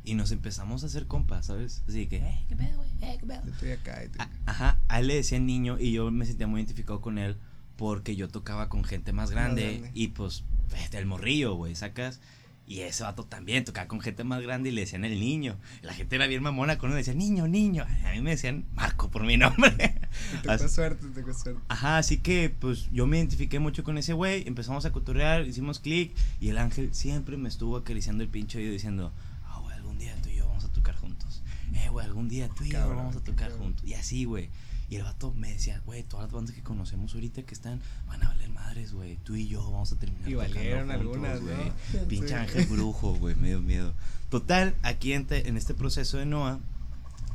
Y 0.04 0.16
nos 0.16 0.32
empezamos 0.32 0.84
a 0.84 0.86
hacer 0.88 1.06
compas, 1.06 1.48
¿sabes? 1.48 1.84
Así 1.90 2.08
que, 2.08 2.18
eh, 2.18 2.46
qué 2.48 2.56
pedo, 2.56 2.78
güey, 2.78 2.90
eh, 3.02 3.18
qué 3.20 3.26
pedo. 3.28 3.42
Yo 3.46 3.52
estoy 3.52 3.72
acá 3.72 4.04
y 4.06 4.08
tú- 4.08 4.20
A- 4.22 4.30
Ajá, 4.46 4.80
a 4.88 5.00
él 5.02 5.08
le 5.08 5.16
decía 5.16 5.38
niño 5.40 5.78
y 5.80 5.92
yo 5.92 6.10
me 6.12 6.26
sentía 6.26 6.48
muy 6.48 6.62
identificado 6.62 7.02
con 7.02 7.18
él 7.18 7.36
porque 7.76 8.16
yo 8.16 8.30
tocaba 8.30 8.70
con 8.70 8.86
gente 8.86 9.12
más 9.12 9.30
grande, 9.32 9.64
grande. 9.80 9.92
y 9.94 10.08
pues 10.10 10.46
este, 10.82 10.98
el 10.98 11.06
morrillo, 11.08 11.56
güey, 11.56 11.76
sacas. 11.76 12.22
Y 12.68 12.82
ese 12.82 13.04
vato 13.04 13.24
también 13.24 13.64
tocaba 13.64 13.88
con 13.88 14.02
gente 14.02 14.26
más 14.26 14.42
grande 14.42 14.68
y 14.70 14.72
le 14.74 14.82
decían 14.82 15.06
el 15.06 15.18
niño. 15.20 15.58
La 15.84 15.94
gente 15.94 16.18
era 16.18 16.28
bien 16.28 16.44
mamona 16.44 16.78
con 16.78 16.90
él, 16.92 16.98
decía 16.98 17.14
niño, 17.14 17.48
niño. 17.48 17.86
A 18.06 18.12
mí 18.12 18.22
me 18.22 18.32
decían 18.32 18.66
Marco 18.76 19.10
por 19.10 19.24
mi 19.24 19.38
nombre. 19.38 19.72
Te 20.44 20.52
Así- 20.52 20.68
suerte, 20.68 21.08
te 21.08 21.22
suerte. 21.34 21.62
Ajá, 21.70 21.98
así 21.98 22.18
que 22.18 22.50
pues 22.50 22.90
yo 22.92 23.08
me 23.08 23.18
identifiqué 23.18 23.60
mucho 23.60 23.84
con 23.86 23.98
ese 23.98 24.12
güey, 24.14 24.46
empezamos 24.48 24.84
a 24.86 24.92
cotorrear, 24.92 25.48
hicimos 25.48 25.80
clic 25.80 26.14
y 26.42 26.50
el 26.50 26.58
ángel 26.58 26.94
siempre 26.94 27.38
me 27.38 27.48
estuvo 27.48 27.78
acariciando 27.78 28.24
el 28.24 28.30
pinche 28.30 28.58
oído 28.58 28.74
diciendo, 28.74 29.14
ah, 29.46 29.60
güey, 29.62 29.74
algún 29.76 29.98
día 29.98 30.14
tú 30.22 30.30
y 30.30 30.36
yo 30.36 30.48
vamos 30.48 30.66
a 30.66 30.70
tocar 30.74 30.96
juntos. 30.96 31.42
Eh, 31.74 31.90
güey, 31.90 32.06
algún 32.06 32.28
día 32.28 32.50
tú 32.50 32.66
y 32.66 32.72
yo 32.72 32.80
vamos 32.90 33.16
a 33.16 33.24
tocar 33.24 33.52
juntos. 33.52 33.86
Y 33.86 33.94
así, 33.94 34.26
güey. 34.26 34.50
Y 34.90 34.96
el 34.96 35.04
vato 35.04 35.34
me 35.34 35.52
decía, 35.52 35.82
güey, 35.86 36.04
todas 36.04 36.26
las 36.28 36.32
bandas 36.34 36.56
que 36.56 36.64
conocemos 36.64 37.14
ahorita 37.14 37.44
que 37.44 37.54
están 37.54 37.82
van 38.08 38.24
a 38.24 38.30
valer 38.30 38.50
madres, 38.52 38.94
güey. 38.94 39.18
Tú 39.18 39.36
y 39.36 39.48
yo 39.48 39.62
vamos 39.70 39.92
a 39.92 40.00
terminar 40.00 40.30
Y 40.30 40.36
valieron 40.36 40.88
juntos, 40.88 40.96
algunas, 41.02 41.42
güey. 41.42 41.56
¿no? 41.94 42.08
Pinche 42.08 42.28
Sí. 42.30 42.34
ángel 42.34 42.66
brujo, 42.68 43.14
güey, 43.16 43.36
me 43.36 43.50
dio 43.50 43.60
miedo. 43.62 43.94
Total, 44.30 44.76
aquí 44.84 45.12
en, 45.14 45.26
te- 45.26 45.48
en 45.50 45.58
este 45.58 45.74
proceso 45.74 46.18
de 46.18 46.26
Noah, 46.26 46.60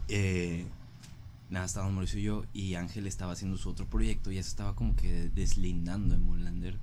eh, 0.09 0.65
nada, 1.51 1.67
estábamos 1.67 1.93
Mauricio 1.95 2.19
y 2.21 2.23
yo, 2.23 2.45
y 2.55 2.75
Ángel 2.75 3.07
estaba 3.07 3.33
haciendo 3.33 3.59
su 3.59 3.69
otro 3.69 3.85
proyecto, 3.87 4.33
y 4.33 4.37
ya 4.37 4.43
se 4.43 4.49
estaba 4.49 4.75
como 4.75 4.97
que 4.97 5.29
deslindando 5.35 6.15
en 6.15 6.23
Moonlander. 6.23 6.79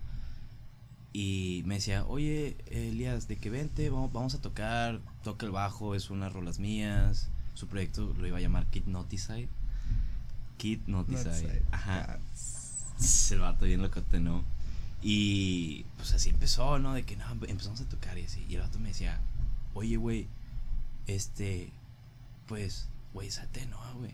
Y 1.14 1.64
me 1.66 1.76
decía, 1.76 2.06
oye, 2.06 2.56
Elías, 2.68 3.28
de 3.28 3.38
que 3.38 3.50
vente, 3.50 3.90
vamos, 3.90 4.14
vamos 4.14 4.36
a 4.36 4.42
tocar, 4.42 5.02
toca 5.24 5.48
el 5.48 5.52
bajo, 5.52 5.96
es 5.96 6.12
unas 6.12 6.32
rolas 6.32 6.60
mías. 6.60 7.30
Su 7.56 7.68
proyecto 7.68 8.14
lo 8.18 8.28
iba 8.28 8.38
a 8.38 8.42
llamar 8.42 8.68
Kid 8.68 8.86
Noticide. 8.86 9.50
Kid. 10.60 10.82
Notside. 10.88 11.64
Ajá. 11.72 12.20
Ah, 12.20 12.20
El 13.32 13.40
vato 13.40 13.66
bien 13.66 13.82
locote, 13.82 14.20
¿no? 14.20 14.44
Y 15.02 15.86
pues 15.96 16.14
así 16.14 16.30
empezó, 16.30 16.78
¿no? 16.78 16.94
De 16.94 17.04
que 17.04 17.16
no, 17.16 17.26
empezamos 17.48 17.80
a 17.80 17.86
tocar 17.86 18.18
y 18.18 18.26
así. 18.26 18.46
Y 18.50 18.56
el 18.56 18.62
vato 18.62 18.78
me 18.80 18.90
decía, 18.90 19.20
oye, 19.74 19.96
güey, 19.96 20.28
este, 21.08 21.72
pues, 22.48 22.90
güey, 23.14 23.32
salte 23.32 23.62
de 23.62 23.68
Noah, 23.68 23.94
güey. 23.94 24.12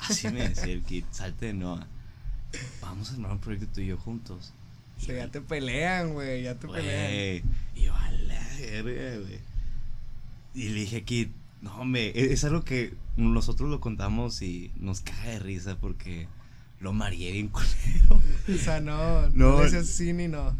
Así 0.00 0.28
me 0.28 0.48
decía 0.48 0.72
el 0.72 0.82
kid, 0.82 1.04
salte 1.12 1.46
de 1.46 1.54
Noah. 1.54 1.86
Vamos 2.82 3.10
a 3.10 3.14
armar 3.14 3.32
un 3.32 3.38
proyecto 3.38 3.68
tú 3.72 3.80
y 3.80 3.86
yo 3.86 3.96
juntos. 3.96 4.52
O 4.98 5.00
sea, 5.00 5.16
ya 5.16 5.30
te 5.30 5.40
pelean, 5.40 6.12
güey, 6.12 6.42
ya 6.42 6.56
te 6.56 6.66
pelean. 6.66 7.44
Y 7.74 7.82
yo, 7.82 7.94
a 7.94 8.10
la 8.10 8.40
verga, 8.58 9.18
güey. 9.20 9.40
Y 10.54 10.68
le 10.68 10.80
dije, 10.80 11.04
Kid, 11.04 11.28
no, 11.64 11.74
hombre, 11.80 12.08
e- 12.14 12.32
es 12.32 12.44
algo 12.44 12.62
que 12.62 12.94
nosotros 13.16 13.70
lo 13.70 13.80
contamos 13.80 14.42
y 14.42 14.70
nos 14.76 15.00
caga 15.00 15.30
de 15.30 15.38
risa 15.38 15.76
porque 15.80 16.28
lo 16.80 16.92
mareé 16.92 17.32
bien 17.32 17.48
culero. 17.50 18.20
O 18.52 18.58
sea, 18.62 18.80
no, 18.80 19.22
no, 19.30 19.50
No. 19.52 19.58
le 19.58 19.64
dices 19.64 19.88
sí 19.88 20.12
ni 20.12 20.28
no. 20.28 20.54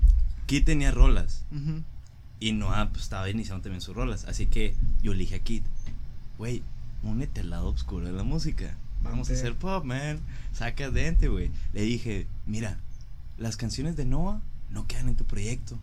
Kid 0.46 0.64
tenía 0.64 0.90
rolas 0.90 1.44
y 2.40 2.52
Noah 2.52 2.90
pues, 2.90 3.02
estaba 3.04 3.28
iniciando 3.30 3.62
también 3.62 3.80
sus 3.80 3.94
rolas. 3.94 4.24
Así 4.24 4.46
que 4.46 4.74
yo 5.02 5.12
le 5.12 5.20
dije 5.20 5.36
a 5.36 5.38
Kid, 5.40 5.62
güey, 6.38 6.62
únete 7.02 7.40
al 7.40 7.50
lado 7.50 7.68
oscuro 7.68 8.06
de 8.06 8.12
la 8.12 8.24
música. 8.24 8.76
Vamos 9.02 9.28
a 9.30 9.34
hacer 9.34 9.54
pop, 9.54 9.84
man. 9.84 10.20
Saca 10.52 10.90
dente, 10.90 11.28
güey. 11.28 11.50
Le 11.74 11.82
dije, 11.82 12.26
mira, 12.46 12.78
las 13.38 13.56
canciones 13.56 13.96
de 13.96 14.04
Noah 14.06 14.40
no 14.70 14.86
quedan 14.86 15.08
en 15.08 15.16
tu 15.16 15.24
proyecto. 15.24 15.78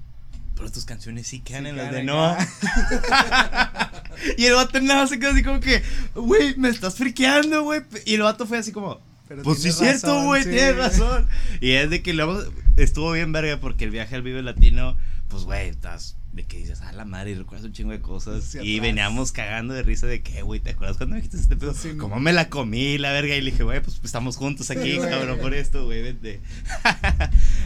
Pero 0.56 0.72
tus 0.72 0.86
canciones 0.86 1.28
sí 1.28 1.40
quedan 1.40 1.64
Sí 1.64 1.70
en 1.70 1.78
las 1.78 1.92
de. 1.92 2.04
Noah. 2.04 2.38
y 4.38 4.46
el 4.46 4.54
vato 4.54 4.80
nada 4.82 5.08
se 5.08 5.20
quedó 5.20 5.32
así 5.32 5.44
como 5.44 5.60
que, 5.60 5.82
güey, 6.16 6.56
me 6.58 6.70
estás 6.70 6.96
friqueando, 6.96 7.64
güey. 7.64 7.82
Y 8.06 8.16
el 8.16 8.22
vato 8.22 8.46
fue 8.46 8.58
así 8.58 8.72
como, 8.72 9.00
Pero 9.28 9.44
pues 9.44 9.62
sí 9.62 9.70
es 9.70 9.78
cierto, 9.78 10.24
güey, 10.26 10.44
sí. 10.44 10.50
tienes 10.50 10.78
razón. 10.78 11.28
Y 11.62 11.72
es 11.72 11.90
de 11.90 12.04
que 12.04 12.14
luego 12.14 12.44
estuvo 12.78 13.12
bien 13.12 13.32
verga 13.32 13.58
porque 13.58 13.86
el 13.86 13.92
viaje 13.92 14.16
al 14.16 14.22
Vive 14.22 14.42
Latino, 14.44 14.98
pues 15.30 15.44
güey, 15.44 15.70
estás 15.70 16.16
de 16.34 16.44
que 16.46 16.58
dices, 16.58 16.82
a 16.82 16.92
la 16.94 17.04
madre, 17.04 17.32
y 17.32 17.36
recuerdas 17.36 17.66
un 17.66 17.74
chingo 17.74 17.92
de 17.92 18.00
cosas. 18.00 18.56
Y 18.62 18.80
veníamos 18.80 19.32
cagando 19.32 19.74
de 19.74 19.84
risa 19.84 20.08
de 20.08 20.22
que, 20.22 20.44
güey, 20.44 20.62
¿te 20.62 20.72
acuerdas 20.72 20.98
cuando 20.98 21.16
me 21.16 21.22
dijiste 21.22 21.38
este 21.38 21.58
pedo? 21.58 21.74
Sí, 21.74 21.92
no. 21.94 22.04
¿Cómo 22.04 22.20
me 22.20 22.32
la 22.32 22.48
comí, 22.50 22.98
la 22.98 23.12
verga? 23.12 23.36
Y 23.36 23.42
le 23.42 23.52
dije, 23.52 23.64
güey, 23.64 23.82
pues 23.82 24.00
estamos 24.04 24.38
juntos 24.38 24.68
Sí, 24.68 24.74
aquí, 24.74 24.96
güey. 24.96 25.10
cabrón, 25.10 25.40
por 25.40 25.54
esto, 25.54 25.86
güey, 25.86 26.02
vente. 26.02 26.40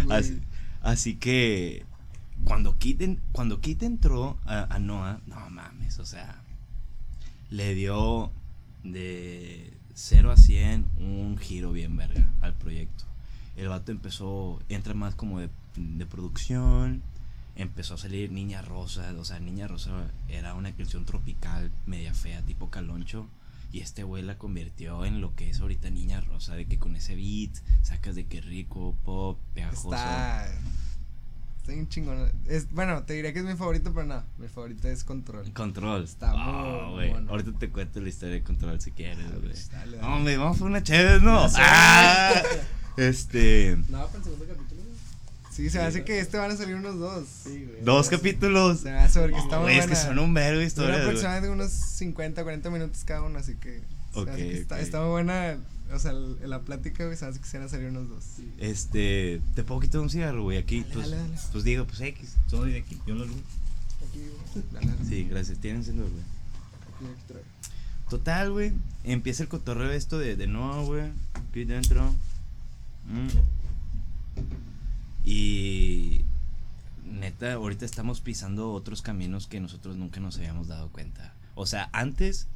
Así 0.81 1.15
que 1.15 1.86
cuando 2.45 2.77
Kit, 2.77 3.01
en- 3.01 3.21
cuando 3.31 3.59
Kit 3.59 3.83
entró 3.83 4.37
a, 4.45 4.73
a 4.73 4.79
Noah, 4.79 5.19
no 5.27 5.49
mames, 5.49 5.99
o 5.99 6.05
sea, 6.05 6.41
le 7.49 7.75
dio 7.75 8.31
de 8.83 9.73
0 9.93 10.31
a 10.31 10.37
100 10.37 10.85
un 10.99 11.37
giro 11.37 11.71
bien 11.71 11.95
verga 11.97 12.29
al 12.41 12.53
proyecto. 12.53 13.03
El 13.55 13.69
vato 13.69 13.91
empezó, 13.91 14.61
entra 14.69 14.93
más 14.93 15.15
como 15.15 15.39
de, 15.39 15.49
de 15.75 16.05
producción, 16.05 17.01
empezó 17.55 17.93
a 17.93 17.97
salir 17.97 18.31
Niña 18.31 18.61
Rosa, 18.61 19.13
o 19.17 19.23
sea, 19.25 19.39
Niña 19.39 19.67
Rosa 19.67 19.91
era 20.27 20.53
una 20.53 20.71
canción 20.73 21.05
tropical, 21.05 21.71
media 21.85 22.13
fea, 22.13 22.41
tipo 22.41 22.69
caloncho. 22.69 23.27
Y 23.71 23.79
este 23.81 24.03
güey 24.03 24.23
la 24.23 24.37
convirtió 24.37 25.03
en 25.03 25.19
lo 25.19 25.35
que 25.35 25.49
es 25.49 25.59
ahorita 25.59 25.89
Niña 25.89 26.21
Rosa, 26.21 26.55
de 26.55 26.65
que 26.65 26.77
con 26.79 26.95
ese 26.95 27.15
beat 27.15 27.51
sacas 27.81 28.15
de 28.15 28.25
que 28.25 28.39
rico, 28.39 28.95
pop, 29.03 29.37
pegajoso. 29.53 29.93
Está. 29.93 30.47
Está 31.66 31.74
bien 31.74 31.89
chingón. 31.89 32.32
Es, 32.47 32.70
bueno, 32.72 33.01
te 33.05 33.13
diría 33.16 33.34
que 33.34 33.39
es 33.39 33.45
mi 33.45 33.55
favorito, 33.55 33.91
pero 33.91 34.05
no. 34.05 34.24
Mi 34.38 34.47
favorito 34.47 34.88
es 34.88 35.03
Control. 35.03 35.51
Control. 35.53 36.03
Está 36.03 36.32
Ah, 36.36 36.84
muy 36.86 36.93
güey. 36.93 37.09
bueno. 37.09 37.32
Ahorita 37.32 37.53
te 37.57 37.70
cuento 37.72 37.99
la 38.01 38.09
historia 38.09 38.36
de 38.36 38.43
Control 38.43 38.80
si 38.80 38.91
quieres, 38.91 39.26
güey. 39.41 39.51
Dale, 39.72 39.97
dale. 39.97 40.13
Hombre, 40.13 40.38
vamos 40.38 40.59
por 40.59 40.68
una 40.68 40.84
chévere, 40.84 41.22
¿no? 41.22 41.47
Ah, 41.55 42.34
este. 42.97 43.78
No, 43.89 44.05
para 44.05 44.18
el 44.20 44.24
segundo 44.24 44.45
capítulo. 44.45 44.82
Sí, 45.49 45.70
se 45.72 45.80
me 45.80 45.86
hace 45.86 46.03
que 46.03 46.20
este 46.20 46.38
van 46.38 46.51
a 46.51 46.55
salir 46.55 46.76
unos 46.76 46.99
dos. 46.99 47.28
Sí, 47.45 47.66
güey. 47.66 47.82
Dos 47.84 48.09
capítulos. 48.09 48.82
Se 48.82 48.91
me 48.91 48.97
hace 48.99 49.20
porque 49.22 49.38
está 49.38 49.55
muy 49.57 49.63
Güey, 49.72 49.80
es 49.80 49.88
que 49.88 49.95
son 49.95 50.20
un 50.20 50.34
verbo 50.34 50.49
de 50.49 50.55
Dura 50.57 50.66
historias, 50.68 50.97
güey. 50.97 51.07
aproximadamente 51.07 51.49
unos 51.49 51.72
50, 51.72 52.43
40 52.43 52.70
minutos 52.70 53.03
cada 53.05 53.24
uno, 53.24 53.39
así 53.39 53.55
que. 53.55 53.82
Se 54.16 54.22
me 54.22 54.24
Ok, 54.24 54.30
hace 54.30 54.49
que 54.49 54.57
está, 54.57 54.76
ok. 54.76 54.82
está 54.82 55.01
muy 55.01 55.09
buena. 55.09 55.57
O 55.93 55.99
sea, 55.99 56.11
el- 56.11 56.49
la 56.49 56.61
plática, 56.61 57.05
güey, 57.05 57.16
hace 57.16 57.39
que 57.39 57.45
salir 57.47 57.89
unos 57.89 58.09
dos. 58.09 58.24
Sí. 58.24 58.51
Este, 58.57 59.39
te 59.53 59.63
puedo 59.63 59.80
quitar 59.82 60.01
un 60.01 60.09
cigarro, 60.09 60.41
güey, 60.43 60.57
aquí. 60.57 60.82
Dale, 60.82 60.93
pues, 60.93 61.09
dale, 61.11 61.22
dale. 61.22 61.39
pues 61.51 61.63
digo, 61.63 61.86
pues 61.86 62.01
X. 62.01 62.36
Soy 62.47 62.72
de 62.72 62.80
aquí, 62.80 62.97
yo 63.05 63.13
lo 63.16 63.26
dale. 64.72 64.88
Sí, 65.07 65.26
gracias. 65.30 65.59
Tienen 65.59 65.82
encendedor, 65.82 66.09
güey. 66.11 66.24
Total, 68.09 68.51
güey. 68.51 68.72
Empieza 69.03 69.43
el 69.43 69.49
cotorreo 69.49 69.91
esto 69.91 70.18
de, 70.18 70.36
de 70.36 70.47
no, 70.47 70.86
güey. 70.86 71.11
Aquí 71.34 71.66
dentro. 71.66 72.13
Mm. 73.07 73.28
Y 75.24 76.22
neta, 77.05 77.53
ahorita 77.53 77.86
estamos 77.86 78.22
pisando 78.22 78.72
otros 78.72 79.01
caminos 79.01 79.47
que 79.47 79.59
nosotros 79.59 79.95
nunca 79.97 80.20
nos 80.20 80.38
habíamos 80.38 80.68
dado 80.68 80.89
cuenta. 80.89 81.34
O 81.55 81.66
sea, 81.66 81.89
antes, 81.93 82.47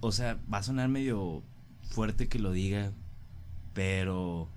o 0.00 0.12
sea, 0.12 0.38
va 0.52 0.58
a 0.58 0.62
sonar 0.62 0.88
medio 0.88 1.42
fuerte 1.90 2.28
que 2.28 2.38
lo 2.38 2.52
diga, 2.52 2.92
pero 3.74 4.48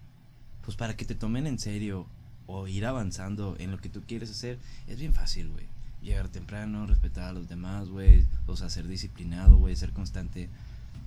pues 0.64 0.78
para 0.78 0.96
que 0.96 1.06
te 1.06 1.16
tomen 1.16 1.48
en 1.48 1.60
serio 1.60 2.06
o 2.48 2.68
ir 2.68 2.86
avanzando 2.86 3.56
en 3.60 3.72
lo 3.72 3.80
que 3.80 3.89
tú 3.89 4.02
quieres 4.08 4.30
hacer, 4.30 4.58
es 4.88 5.00
bien 5.00 5.14
fácil, 5.14 5.50
güey. 5.50 5.66
Llegar 6.02 6.28
temprano, 6.30 6.88
respetar 6.88 7.26
a 7.30 7.34
los 7.34 7.48
demás, 7.48 7.89
güey. 7.89 8.26
O 8.48 8.58
sea, 8.58 8.70
ser 8.70 8.88
disciplinado, 8.88 9.58
güey, 9.58 9.76
ser 9.76 9.92
constante. 9.92 10.50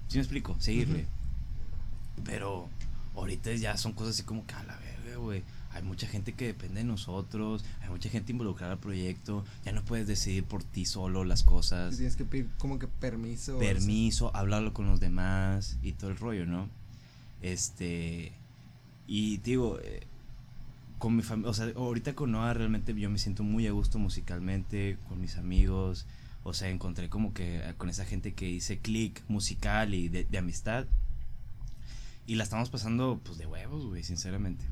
¿Sí 0.09 0.19
me 0.19 0.23
explico? 0.23 0.57
Seguirle. 0.61 1.07
Pero 2.25 2.69
ahorita 3.17 3.53
ya 3.55 3.77
son 3.77 3.93
cosas 3.93 4.15
así 4.15 4.23
como 4.23 4.47
que 4.47 4.55
a 4.55 4.63
la 4.65 4.77
verga, 4.77 5.17
güey. 5.17 5.43
Hay 5.75 5.83
mucha 5.83 6.07
gente 6.07 6.33
que 6.35 6.47
depende 6.47 6.81
de 6.81 6.85
nosotros, 6.85 7.65
hay 7.83 7.91
mucha 7.91 8.09
gente 8.09 8.31
involucrada 8.31 8.75
al 8.75 8.79
proyecto, 8.79 9.45
ya 9.65 9.73
no 9.73 9.85
puedes 9.85 10.07
decidir 10.07 10.45
por 10.45 10.63
ti 10.63 10.87
solo 10.87 11.25
las 11.25 11.43
cosas, 11.43 11.97
Tienes 11.97 12.15
que 12.15 12.25
pedir 12.25 12.49
como 12.59 12.79
que 12.79 12.87
permiso. 12.87 13.57
o 13.57 13.59
permiso, 13.59 14.35
hablarlo 14.37 14.73
con 14.73 14.87
los 14.87 15.01
demás 15.01 15.77
y 15.83 15.93
todo 15.93 16.11
el 16.11 16.17
rollo, 16.17 16.47
¿no? 16.47 16.69
Este, 17.43 18.33
y 19.09 19.39
digo, 19.39 19.79
eh, 19.83 20.07
con 20.99 21.17
mi 21.17 21.23
familia, 21.23 21.51
o 21.51 21.55
sea, 21.55 21.71
ahorita 21.75 22.15
con 22.15 22.31
Noah 22.33 22.55
realmente 22.55 22.95
yo 22.95 23.11
me 23.11 23.19
siento 23.19 23.43
muy 23.43 23.67
a 23.67 23.73
gusto 23.73 23.99
musicalmente, 23.99 24.97
con 25.09 25.21
mis 25.21 25.37
amigos, 25.37 26.07
o 26.45 26.55
sea, 26.55 26.71
encontré 26.71 27.09
como 27.09 27.35
que 27.35 27.57
eh, 27.59 27.75
con 27.77 27.89
esa 27.89 28.05
gente 28.05 28.33
que 28.33 28.49
hice 28.49 28.79
click 28.79 29.23
musical 29.29 29.93
y 29.93 30.09
de, 30.09 30.25
de 30.25 30.39
amistad. 30.39 30.87
Y 32.27 32.37
la 32.37 32.45
estamos 32.45 32.71
pasando 32.71 33.21
pues 33.23 33.37
de 33.39 33.47
huevos, 33.47 33.85
güey, 33.87 34.03
sinceramente. 34.05 34.65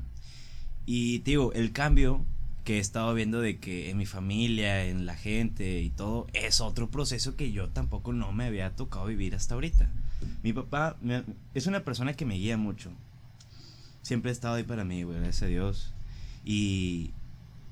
Y 0.85 1.19
te 1.19 1.31
digo, 1.31 1.53
el 1.53 1.71
cambio 1.71 2.25
que 2.63 2.77
he 2.77 2.79
estado 2.79 3.13
viendo 3.13 3.41
de 3.41 3.57
que 3.59 3.89
en 3.89 3.97
mi 3.97 4.05
familia, 4.05 4.85
en 4.85 5.05
la 5.05 5.15
gente 5.15 5.81
y 5.81 5.89
todo, 5.89 6.27
es 6.33 6.61
otro 6.61 6.89
proceso 6.89 7.35
que 7.35 7.51
yo 7.51 7.69
tampoco 7.69 8.13
no 8.13 8.31
me 8.31 8.45
había 8.45 8.75
tocado 8.75 9.05
vivir 9.05 9.35
hasta 9.35 9.55
ahorita. 9.55 9.89
Mi 10.43 10.53
papá 10.53 10.97
es 11.53 11.67
una 11.67 11.83
persona 11.83 12.13
que 12.13 12.25
me 12.25 12.35
guía 12.35 12.57
mucho. 12.57 12.91
Siempre 14.01 14.29
ha 14.29 14.33
estado 14.33 14.55
ahí 14.55 14.63
para 14.63 14.83
mí, 14.83 15.03
gracias 15.03 15.43
a 15.43 15.45
Dios. 15.47 15.93
Y 16.45 17.11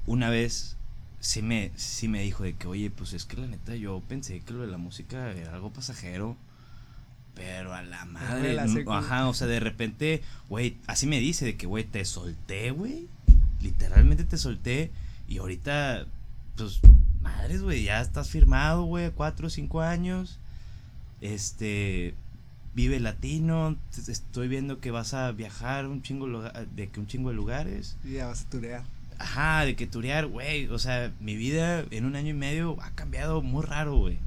una 0.08 0.30
vez 0.30 0.78
sí 1.20 1.42
me, 1.42 1.72
sí 1.76 2.08
me 2.08 2.22
dijo 2.22 2.44
de 2.44 2.54
que, 2.54 2.68
oye, 2.68 2.90
pues 2.90 3.14
es 3.14 3.26
que 3.26 3.38
la 3.38 3.48
neta 3.48 3.76
yo 3.76 4.02
pensé 4.08 4.40
que 4.42 4.54
lo 4.54 4.62
de 4.62 4.68
la 4.68 4.78
música 4.78 5.32
era 5.32 5.54
algo 5.54 5.72
pasajero. 5.72 6.36
Pero 7.36 7.74
a 7.74 7.82
la 7.82 8.06
madre, 8.06 8.54
la 8.54 8.66
no- 8.66 8.74
secu. 8.74 8.92
ajá, 8.92 9.28
o 9.30 9.34
sea, 9.34 9.48
de 9.48 9.60
repente, 9.60 10.22
güey, 10.50 10.78
así 10.88 11.08
me 11.08 11.20
dice 11.20 11.46
de 11.46 11.56
que, 11.58 11.66
güey, 11.66 11.84
te 11.84 12.04
solté, 12.06 12.72
güey. 12.72 13.08
Literalmente 13.62 14.24
te 14.26 14.38
solté. 14.38 14.92
Y 15.28 15.38
ahorita, 15.38 16.06
pues, 16.58 16.82
madres, 17.22 17.62
güey, 17.62 17.84
ya 17.84 18.02
estás 18.02 18.30
firmado, 18.30 18.84
güey, 18.84 19.12
cuatro 19.12 19.48
o 19.48 19.50
cinco 19.50 19.82
años. 19.82 20.40
Este, 21.22 22.16
vive 22.76 23.00
latino. 23.00 23.78
Estoy 24.08 24.48
viendo 24.48 24.80
que 24.80 24.92
vas 24.92 25.14
a 25.14 25.32
viajar 25.32 25.88
un 25.88 26.02
chingo 26.02 26.28
de 26.76 26.90
que 26.90 27.00
un 27.00 27.08
chingo 27.08 27.30
de 27.30 27.36
lugares. 27.36 27.98
Y 28.04 28.14
ya 28.14 28.28
vas 28.28 28.42
a 28.46 28.50
turear. 28.50 28.84
Ajá, 29.20 29.66
de 29.66 29.76
que 29.76 29.86
turear, 29.88 30.26
güey. 30.28 30.68
O 30.68 30.80
sea, 30.80 31.12
mi 31.20 31.36
vida 31.36 31.86
en 31.92 32.06
un 32.06 32.16
año 32.16 32.30
y 32.30 32.34
medio 32.34 32.82
ha 32.82 32.92
cambiado 32.92 33.42
muy 33.42 33.64
raro, 33.64 33.96
güey. 33.98 34.18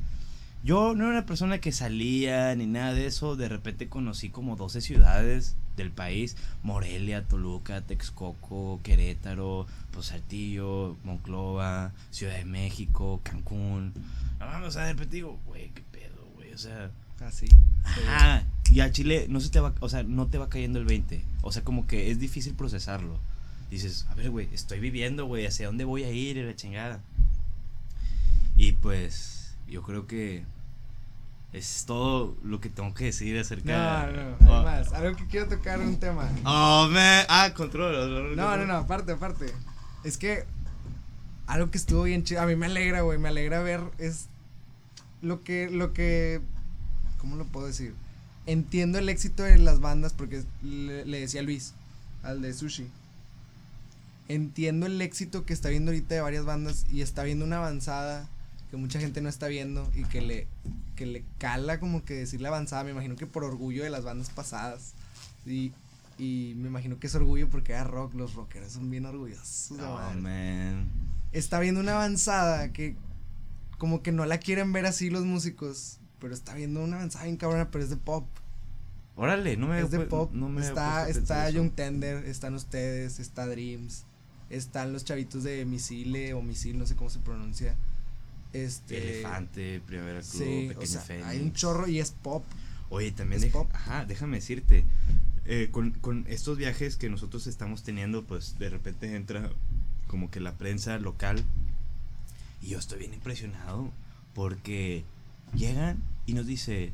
Yo 0.64 0.94
no 0.94 1.04
era 1.04 1.12
una 1.12 1.26
persona 1.26 1.60
que 1.60 1.72
salía 1.72 2.54
ni 2.56 2.66
nada 2.66 2.94
de 2.94 3.06
eso. 3.06 3.36
De 3.36 3.48
repente 3.48 3.88
conocí 3.88 4.30
como 4.30 4.56
12 4.56 4.80
ciudades 4.80 5.56
del 5.76 5.90
país. 5.90 6.36
Morelia, 6.62 7.28
Toluca, 7.28 7.82
Texcoco, 7.82 8.80
Querétaro, 8.82 9.66
Saltillo, 10.00 10.96
Monclova, 11.04 11.92
Ciudad 12.10 12.36
de 12.36 12.46
México, 12.46 13.20
Cancún. 13.22 13.92
No 14.40 14.46
mames, 14.46 14.68
o 14.68 14.72
sea, 14.72 14.86
de 14.86 14.94
repente 14.94 15.16
digo, 15.16 15.38
güey, 15.46 15.70
qué 15.70 15.82
pedo, 15.92 16.26
güey. 16.34 16.52
O 16.52 16.58
sea, 16.58 16.90
Así. 17.20 17.46
Ajá. 17.84 18.44
Y 18.70 18.80
a 18.80 18.90
Chile 18.90 19.26
no 19.28 19.40
se 19.40 19.50
te 19.50 19.60
va, 19.60 19.72
o 19.80 19.88
sea, 19.88 20.02
no 20.02 20.26
te 20.26 20.38
va 20.38 20.48
cayendo 20.48 20.78
el 20.78 20.84
20. 20.84 21.24
O 21.42 21.52
sea, 21.52 21.62
como 21.62 21.86
que 21.86 22.10
es 22.10 22.18
difícil 22.18 22.54
procesarlo. 22.54 23.18
Dices, 23.70 24.06
a 24.10 24.14
ver, 24.14 24.30
güey, 24.30 24.48
estoy 24.52 24.80
viviendo, 24.80 25.26
güey, 25.26 25.46
¿hacia 25.46 25.66
dónde 25.66 25.84
voy 25.84 26.04
a 26.04 26.10
ir? 26.10 26.36
Y 26.36 26.42
la 26.42 26.56
chingada. 26.56 27.00
Y 28.56 28.72
pues, 28.72 29.54
yo 29.68 29.82
creo 29.82 30.06
que 30.06 30.44
es 31.54 31.84
todo 31.86 32.36
lo 32.42 32.60
que 32.60 32.68
tengo 32.68 32.92
que 32.94 33.04
decir 33.06 33.36
No, 33.36 33.40
acerca 33.40 34.06
no, 34.40 34.50
Oh. 34.50 34.54
además, 34.56 34.92
algo 34.92 35.16
que 35.16 35.26
quiero 35.28 35.48
tocar 35.48 35.78
un 35.78 35.98
tema. 35.98 36.28
Oh, 36.44 36.88
man. 36.90 37.24
Ah, 37.28 37.52
control. 37.54 38.34
No, 38.36 38.56
no, 38.56 38.66
no, 38.66 38.74
aparte, 38.76 39.12
aparte. 39.12 39.46
Es 40.02 40.18
que 40.18 40.44
algo 41.46 41.70
que 41.70 41.78
estuvo 41.78 42.02
bien 42.02 42.24
chido, 42.24 42.40
a 42.42 42.46
mí 42.46 42.56
me 42.56 42.66
alegra, 42.66 43.02
güey, 43.02 43.18
me 43.18 43.28
alegra 43.28 43.62
ver 43.62 43.80
es 43.98 44.26
lo 45.22 45.44
que, 45.44 45.70
lo 45.70 45.92
que, 45.92 46.40
¿cómo 47.18 47.36
lo 47.36 47.44
puedo 47.44 47.68
decir? 47.68 47.94
Entiendo 48.46 48.98
el 48.98 49.08
éxito 49.08 49.44
de 49.44 49.56
las 49.58 49.78
bandas 49.80 50.12
porque 50.12 50.42
le, 50.62 51.04
le 51.06 51.20
decía 51.20 51.42
Luis, 51.42 51.72
al 52.24 52.42
de 52.42 52.52
Sushi. 52.52 52.88
Entiendo 54.26 54.86
el 54.86 55.00
éxito 55.00 55.44
que 55.44 55.52
está 55.52 55.68
viendo 55.68 55.92
ahorita 55.92 56.16
de 56.16 56.20
varias 56.20 56.44
bandas 56.44 56.84
y 56.90 57.00
está 57.00 57.22
viendo 57.22 57.44
una 57.44 57.58
avanzada 57.58 58.28
que 58.74 58.80
mucha 58.80 58.98
gente 58.98 59.20
no 59.20 59.28
está 59.28 59.46
viendo 59.46 59.88
y 59.94 60.02
que 60.02 60.20
le, 60.20 60.48
que 60.96 61.06
le 61.06 61.24
cala 61.38 61.78
como 61.78 62.04
que 62.04 62.14
decirle 62.14 62.48
avanzada, 62.48 62.82
me 62.82 62.90
imagino 62.90 63.14
que 63.14 63.24
por 63.24 63.44
orgullo 63.44 63.84
de 63.84 63.90
las 63.90 64.02
bandas 64.02 64.30
pasadas. 64.30 64.94
Y, 65.46 65.72
y 66.18 66.54
me 66.56 66.66
imagino 66.66 66.98
que 66.98 67.06
es 67.06 67.14
orgullo 67.14 67.48
porque 67.48 67.70
era 67.70 67.84
rock, 67.84 68.14
los 68.14 68.34
rockeros 68.34 68.72
son 68.72 68.90
bien 68.90 69.06
orgullosos. 69.06 69.78
Oh, 69.78 70.14
man. 70.14 70.88
Está 71.30 71.60
viendo 71.60 71.80
una 71.80 71.92
avanzada 71.92 72.72
que 72.72 72.96
como 73.78 74.02
que 74.02 74.10
no 74.10 74.26
la 74.26 74.38
quieren 74.38 74.72
ver 74.72 74.86
así 74.86 75.08
los 75.08 75.24
músicos, 75.24 75.98
pero 76.18 76.34
está 76.34 76.54
viendo 76.54 76.82
una 76.82 76.96
avanzada 76.96 77.26
bien 77.26 77.36
cabrona, 77.36 77.70
pero 77.70 77.84
es 77.84 77.90
de 77.90 77.96
pop. 77.96 78.26
Órale, 79.14 79.56
no 79.56 79.68
me 79.68 79.80
es 79.80 79.92
de 79.92 80.00
pop. 80.00 80.32
no 80.32 80.48
me 80.48 80.62
está 80.62 81.08
está. 81.08 81.48
Young 81.48 81.70
Tender, 81.70 82.24
están 82.24 82.54
ustedes, 82.54 83.20
está 83.20 83.46
Dreams, 83.46 84.04
están 84.50 84.92
los 84.92 85.04
chavitos 85.04 85.44
de 85.44 85.64
Misile 85.64 86.34
o 86.34 86.42
Misil, 86.42 86.76
no 86.76 86.86
sé 86.86 86.96
cómo 86.96 87.08
se 87.08 87.20
pronuncia. 87.20 87.76
Este 88.54 89.16
Elefante, 89.18 89.80
Primavera 89.86 90.20
Club, 90.20 90.30
Sí, 90.32 90.64
Pequeño 90.68 90.78
o 90.80 90.86
sea, 90.86 91.00
Fénix. 91.00 91.26
hay 91.26 91.40
un 91.40 91.52
chorro 91.52 91.88
y 91.88 91.98
es 91.98 92.10
pop. 92.12 92.44
Oye, 92.90 93.10
también 93.12 93.38
Es 93.38 93.42
deja- 93.42 93.58
pop. 93.58 93.70
ajá, 93.74 94.04
déjame 94.04 94.36
decirte, 94.36 94.84
eh, 95.44 95.68
con, 95.70 95.90
con 95.90 96.24
estos 96.28 96.56
viajes 96.56 96.96
que 96.96 97.10
nosotros 97.10 97.46
estamos 97.46 97.82
teniendo, 97.82 98.24
pues 98.24 98.58
de 98.58 98.70
repente 98.70 99.14
entra 99.14 99.50
como 100.06 100.30
que 100.30 100.40
la 100.40 100.52
prensa 100.54 100.98
local 100.98 101.42
y 102.62 102.68
yo 102.68 102.78
estoy 102.78 103.00
bien 103.00 103.12
impresionado 103.14 103.90
porque 104.34 105.04
llegan 105.54 106.02
y 106.26 106.34
nos 106.34 106.46
dice, 106.46 106.92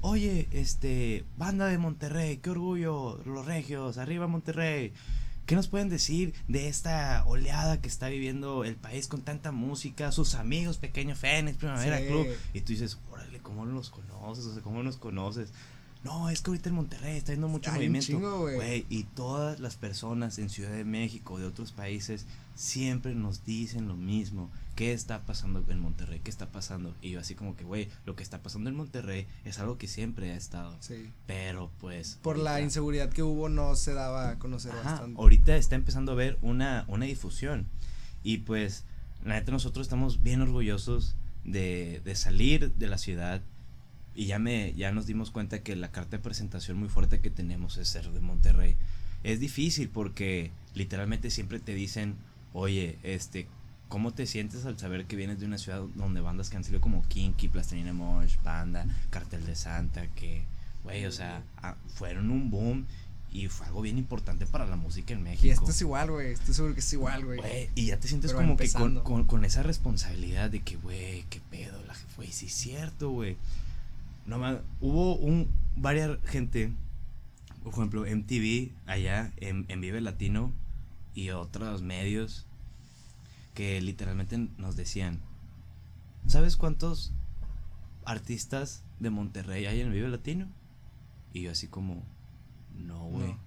oye, 0.00 0.48
este, 0.50 1.24
banda 1.38 1.66
de 1.66 1.78
Monterrey, 1.78 2.38
qué 2.38 2.50
orgullo, 2.50 3.20
los 3.24 3.46
regios, 3.46 3.98
arriba 3.98 4.26
Monterrey. 4.26 4.92
¿Qué 5.46 5.54
nos 5.54 5.68
pueden 5.68 5.88
decir 5.88 6.34
de 6.48 6.68
esta 6.68 7.24
oleada 7.26 7.80
que 7.80 7.88
está 7.88 8.08
viviendo 8.08 8.64
el 8.64 8.74
país 8.74 9.06
con 9.06 9.22
tanta 9.22 9.52
música? 9.52 10.10
Sus 10.10 10.34
amigos, 10.34 10.78
Pequeño 10.78 11.14
Fénix, 11.14 11.56
Primavera 11.56 11.98
Sí. 11.98 12.06
Club. 12.06 12.26
Y 12.52 12.60
tú 12.62 12.72
dices, 12.72 12.98
órale, 13.12 13.38
¿cómo 13.38 13.64
los 13.64 13.90
conoces? 13.90 14.44
O 14.46 14.54
sea, 14.54 14.62
¿cómo 14.62 14.82
los 14.82 14.96
conoces? 14.96 15.52
No, 16.06 16.30
es 16.30 16.40
que 16.40 16.50
ahorita 16.50 16.68
en 16.68 16.74
Monterrey 16.76 17.16
está 17.16 17.32
viendo 17.32 17.48
mucho 17.48 17.70
un 17.70 17.76
movimiento. 17.76 18.40
güey. 18.40 18.86
Y 18.88 19.04
todas 19.04 19.60
las 19.60 19.76
personas 19.76 20.38
en 20.38 20.48
Ciudad 20.48 20.70
de 20.70 20.84
México, 20.84 21.38
de 21.38 21.46
otros 21.46 21.72
países, 21.72 22.26
siempre 22.54 23.14
nos 23.14 23.44
dicen 23.44 23.88
lo 23.88 23.96
mismo. 23.96 24.50
¿Qué 24.76 24.92
está 24.92 25.22
pasando 25.22 25.64
en 25.68 25.80
Monterrey? 25.80 26.20
¿Qué 26.22 26.30
está 26.30 26.50
pasando? 26.52 26.94
Y 27.02 27.10
yo 27.10 27.20
así 27.20 27.34
como 27.34 27.56
que, 27.56 27.64
güey, 27.64 27.88
lo 28.04 28.14
que 28.14 28.22
está 28.22 28.42
pasando 28.42 28.68
en 28.70 28.76
Monterrey 28.76 29.26
es 29.44 29.58
algo 29.58 29.78
que 29.78 29.88
siempre 29.88 30.30
ha 30.32 30.36
estado. 30.36 30.76
Sí. 30.80 31.10
Pero 31.26 31.70
pues... 31.80 32.18
Por 32.22 32.38
la 32.38 32.60
inseguridad 32.60 33.08
que 33.10 33.22
hubo 33.22 33.48
no 33.48 33.74
se 33.74 33.94
daba 33.94 34.30
a 34.30 34.38
conocer 34.38 34.72
Ajá, 34.72 34.90
bastante. 34.90 35.20
ahorita 35.20 35.56
está 35.56 35.74
empezando 35.76 36.12
a 36.12 36.14
ver 36.14 36.38
una, 36.42 36.84
una 36.88 37.06
difusión. 37.06 37.66
Y 38.22 38.38
pues, 38.38 38.84
la 39.24 39.34
neta, 39.34 39.50
nosotros 39.50 39.86
estamos 39.86 40.22
bien 40.22 40.42
orgullosos 40.42 41.14
de, 41.44 42.02
de 42.04 42.14
salir 42.14 42.72
de 42.74 42.86
la 42.86 42.98
ciudad. 42.98 43.40
Y 44.16 44.26
ya, 44.26 44.38
me, 44.38 44.72
ya 44.72 44.92
nos 44.92 45.06
dimos 45.06 45.30
cuenta 45.30 45.62
que 45.62 45.76
la 45.76 45.92
carta 45.92 46.16
de 46.16 46.22
presentación 46.22 46.78
muy 46.78 46.88
fuerte 46.88 47.20
que 47.20 47.30
tenemos 47.30 47.76
es 47.76 47.88
ser 47.88 48.10
de 48.10 48.20
Monterrey. 48.20 48.74
Es 49.22 49.40
difícil 49.40 49.90
porque 49.90 50.50
literalmente 50.74 51.30
siempre 51.30 51.60
te 51.60 51.74
dicen, 51.74 52.16
oye, 52.54 52.98
este, 53.02 53.46
¿cómo 53.88 54.14
te 54.14 54.26
sientes 54.26 54.64
al 54.64 54.78
saber 54.78 55.04
que 55.04 55.16
vienes 55.16 55.38
de 55.38 55.44
una 55.44 55.58
ciudad 55.58 55.82
donde 55.96 56.22
bandas 56.22 56.48
que 56.48 56.56
han 56.56 56.64
salido 56.64 56.80
como 56.80 57.02
Kinky, 57.06 57.48
Plastilina 57.48 57.92
Mosh, 57.92 58.36
Panda, 58.38 58.86
Cartel 59.10 59.44
de 59.44 59.54
Santa, 59.54 60.06
que, 60.14 60.44
güey, 60.82 61.04
o 61.04 61.12
sea, 61.12 61.42
ah, 61.58 61.76
fueron 61.94 62.30
un 62.30 62.50
boom 62.50 62.86
y 63.30 63.48
fue 63.48 63.66
algo 63.66 63.82
bien 63.82 63.98
importante 63.98 64.46
para 64.46 64.64
la 64.64 64.76
música 64.76 65.12
en 65.12 65.22
México. 65.22 65.46
Y 65.46 65.50
esto 65.50 65.70
es 65.70 65.80
igual, 65.82 66.10
güey. 66.10 66.32
Estoy 66.32 66.54
seguro 66.54 66.72
que 66.72 66.80
es 66.80 66.92
igual, 66.94 67.22
güey. 67.26 67.40
Y 67.74 67.86
ya 67.86 68.00
te 68.00 68.08
sientes 68.08 68.32
Pero 68.32 68.44
como 68.44 68.56
que 68.56 68.70
con, 68.70 69.00
con, 69.00 69.24
con 69.24 69.44
esa 69.44 69.62
responsabilidad 69.62 70.48
de 70.48 70.60
que, 70.60 70.76
güey, 70.76 71.24
qué 71.28 71.42
pedo, 71.50 71.82
la 71.86 71.94
güey, 72.16 72.32
sí 72.32 72.46
es 72.46 72.54
cierto, 72.54 73.10
güey. 73.10 73.36
No 74.26 74.38
ma- 74.38 74.60
hubo 74.80 75.16
un 75.16 75.48
varias 75.76 76.18
gente, 76.26 76.72
por 77.62 77.72
ejemplo, 77.72 78.04
MTV 78.06 78.72
allá 78.86 79.32
en, 79.36 79.64
en 79.68 79.80
Vive 79.80 80.00
Latino 80.00 80.52
y 81.14 81.30
otros 81.30 81.82
medios 81.82 82.46
que 83.54 83.80
literalmente 83.80 84.36
nos 84.58 84.76
decían, 84.76 85.20
¿sabes 86.26 86.56
cuántos 86.56 87.12
artistas 88.04 88.82
de 89.00 89.10
Monterrey 89.10 89.66
hay 89.66 89.80
en 89.80 89.92
Vive 89.92 90.08
Latino? 90.08 90.48
Y 91.32 91.42
yo 91.42 91.50
así 91.52 91.66
como, 91.68 92.02
no, 92.78 93.04
güey. 93.06 93.28
No. 93.32 93.45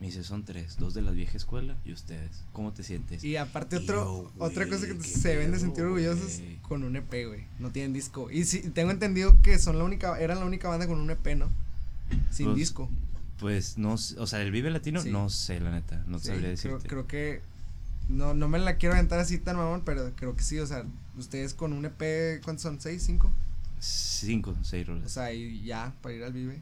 Me 0.00 0.06
dice, 0.06 0.22
son 0.22 0.44
tres, 0.44 0.76
dos 0.78 0.94
de 0.94 1.02
la 1.02 1.10
vieja 1.10 1.36
escuela 1.36 1.76
y 1.84 1.92
ustedes. 1.92 2.44
¿Cómo 2.52 2.72
te 2.72 2.84
sientes? 2.84 3.24
Y 3.24 3.36
aparte 3.36 3.76
Y 3.76 3.78
otro, 3.80 4.30
yo, 4.36 4.44
otra 4.44 4.68
cosa 4.68 4.86
que 4.86 4.94
se 5.02 5.30
deben 5.30 5.50
de 5.50 5.58
sentir 5.58 5.82
orgullosos 5.84 6.38
güey. 6.38 6.56
con 6.58 6.84
un 6.84 6.94
EP, 6.94 7.10
güey. 7.26 7.44
No 7.58 7.70
tienen 7.70 7.92
disco. 7.92 8.30
Y 8.30 8.44
sí, 8.44 8.60
tengo 8.70 8.92
entendido 8.92 9.40
que 9.42 9.58
son 9.58 9.76
la 9.76 9.82
única, 9.84 10.18
eran 10.20 10.38
la 10.38 10.44
única 10.46 10.68
banda 10.68 10.86
con 10.86 11.00
un 11.00 11.10
EP, 11.10 11.34
¿no? 11.34 11.48
Sin 12.30 12.46
Pues, 12.46 12.56
disco. 12.58 12.88
Pues 13.40 13.76
no, 13.76 13.94
o 13.94 14.26
sea, 14.26 14.40
el 14.42 14.50
Vive 14.52 14.70
Latino, 14.70 15.00
Sí. 15.02 15.10
no 15.10 15.30
sé, 15.30 15.58
la 15.60 15.70
neta, 15.72 16.02
no 16.06 16.18
Sí, 16.20 16.26
sabría 16.26 16.42
creo, 16.42 16.50
decirte. 16.52 16.88
creo 16.88 17.06
que 17.08 17.40
no, 18.08 18.34
no 18.34 18.48
me 18.48 18.58
la 18.60 18.76
quiero 18.76 18.94
aventar 18.94 19.18
así 19.18 19.38
tan 19.38 19.56
mamón, 19.56 19.82
pero 19.84 20.12
creo 20.16 20.34
que 20.36 20.42
sí, 20.44 20.58
o 20.60 20.66
sea, 20.66 20.84
ustedes 21.16 21.54
con 21.54 21.72
un 21.72 21.84
EP, 21.84 22.40
¿cuántos 22.44 22.62
son? 22.62 22.80
¿Seis? 22.80 23.02
¿Cinco? 23.04 23.30
Cinco, 23.80 24.56
seis 24.62 24.86
roles. 24.86 25.04
O 25.06 25.08
sea, 25.08 25.32
y 25.32 25.62
ya, 25.64 25.92
para 26.02 26.14
ir 26.14 26.24
al 26.24 26.32
Vive. 26.32 26.60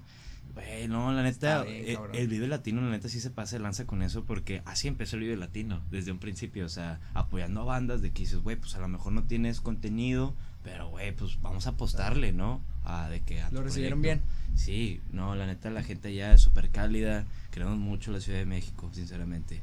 Güey, 0.57 0.89
no, 0.89 1.13
la 1.13 1.23
neta, 1.23 1.65
bien, 1.65 1.85
eh, 1.87 1.99
el 2.15 2.29
Vive 2.29 2.49
Latino, 2.49 2.81
la 2.81 2.89
neta, 2.89 3.11
sí 3.11 3.21
se 3.21 3.31
pasa 3.31 3.57
de 3.57 3.63
lanza 3.63 3.85
con 3.85 4.01
eso 4.01 4.25
porque 4.25 4.63
así 4.65 4.89
empezó 4.89 5.17
el 5.17 5.23
Vive 5.25 5.37
Latino, 5.37 5.83
desde 5.91 6.13
un 6.13 6.19
principio, 6.19 6.65
o 6.65 6.71
sea, 6.71 6.99
apoyando 7.13 7.61
a 7.61 7.65
bandas 7.65 8.01
de 8.01 8.11
que 8.11 8.23
dices, 8.23 8.39
güey, 8.39 8.57
pues 8.57 8.75
a 8.75 8.79
lo 8.79 8.89
mejor 8.89 9.13
no 9.13 9.25
tienes 9.25 9.61
contenido, 9.61 10.35
pero 10.65 10.89
güey, 10.89 11.15
pues 11.15 11.43
vamos 11.43 11.67
a 11.67 11.71
apostarle, 11.71 12.33
¿no? 12.33 12.63
A 12.85 13.11
de 13.11 13.21
que 13.21 13.43
a 13.43 13.51
Lo 13.51 13.63
recibieron 13.63 14.01
bien. 14.01 14.23
Sí, 14.55 15.03
no, 15.13 15.35
la 15.35 15.47
neta, 15.47 15.69
la 15.69 15.83
gente 15.83 16.09
allá 16.09 16.33
es 16.33 16.41
súper 16.41 16.71
cálida, 16.71 17.27
queremos 17.51 17.77
mucho 17.77 18.11
la 18.11 18.23
Ciudad 18.23 18.39
de 18.39 18.47
México, 18.47 18.89
sinceramente. 18.95 19.61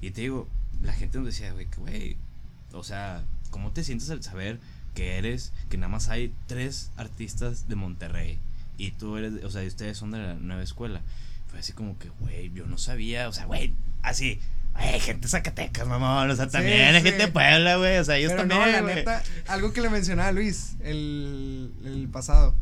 Y 0.00 0.12
te 0.12 0.22
digo, 0.22 0.48
la 0.80 0.94
gente 0.94 1.18
nos 1.18 1.26
decía, 1.26 1.52
güey, 1.52 1.66
que 1.66 1.76
güey, 1.76 2.16
o 2.72 2.82
sea, 2.82 3.26
¿cómo 3.50 3.72
te 3.72 3.84
sientes 3.84 4.08
al 4.08 4.22
saber 4.22 4.58
que 4.94 5.18
eres, 5.18 5.52
que 5.68 5.76
nada 5.76 5.92
más 5.92 6.08
hay 6.08 6.32
tres 6.46 6.92
artistas 6.96 7.68
de 7.68 7.74
Monterrey? 7.74 8.38
Y 8.86 8.92
tú 8.92 9.16
eres, 9.16 9.44
o 9.44 9.50
sea, 9.50 9.62
y 9.62 9.66
ustedes 9.66 9.98
son 9.98 10.10
de 10.10 10.18
la 10.18 10.34
nueva 10.34 10.62
escuela. 10.62 11.02
Fue 11.48 11.58
así 11.58 11.72
como 11.72 11.98
que, 11.98 12.08
güey, 12.20 12.52
yo 12.52 12.66
no 12.66 12.78
sabía, 12.78 13.28
o 13.28 13.32
sea, 13.32 13.44
güey, 13.46 13.74
así, 14.02 14.40
güey, 14.72 15.00
gente 15.00 15.22
de 15.22 15.28
Zacatecas, 15.28 15.86
mamón, 15.86 16.30
o 16.30 16.36
sea, 16.36 16.46
Sí, 16.46 16.52
también 16.52 16.94
hay 16.94 17.02
sí. 17.02 17.08
gente 17.08 17.26
de 17.26 17.32
Puebla, 17.32 17.76
güey, 17.76 17.98
o 17.98 18.04
sea, 18.04 18.16
ellos 18.16 18.32
Pero 18.32 18.48
también, 18.48 18.60
no, 18.60 18.66
la 18.88 18.94
neta, 18.94 19.22
algo 19.48 19.72
que 19.72 19.80
le 19.80 19.90
mencionaba 19.90 20.28
a 20.28 20.32
Luis 20.32 20.76
el, 20.80 21.72
el 21.84 22.08
pasado. 22.08 22.54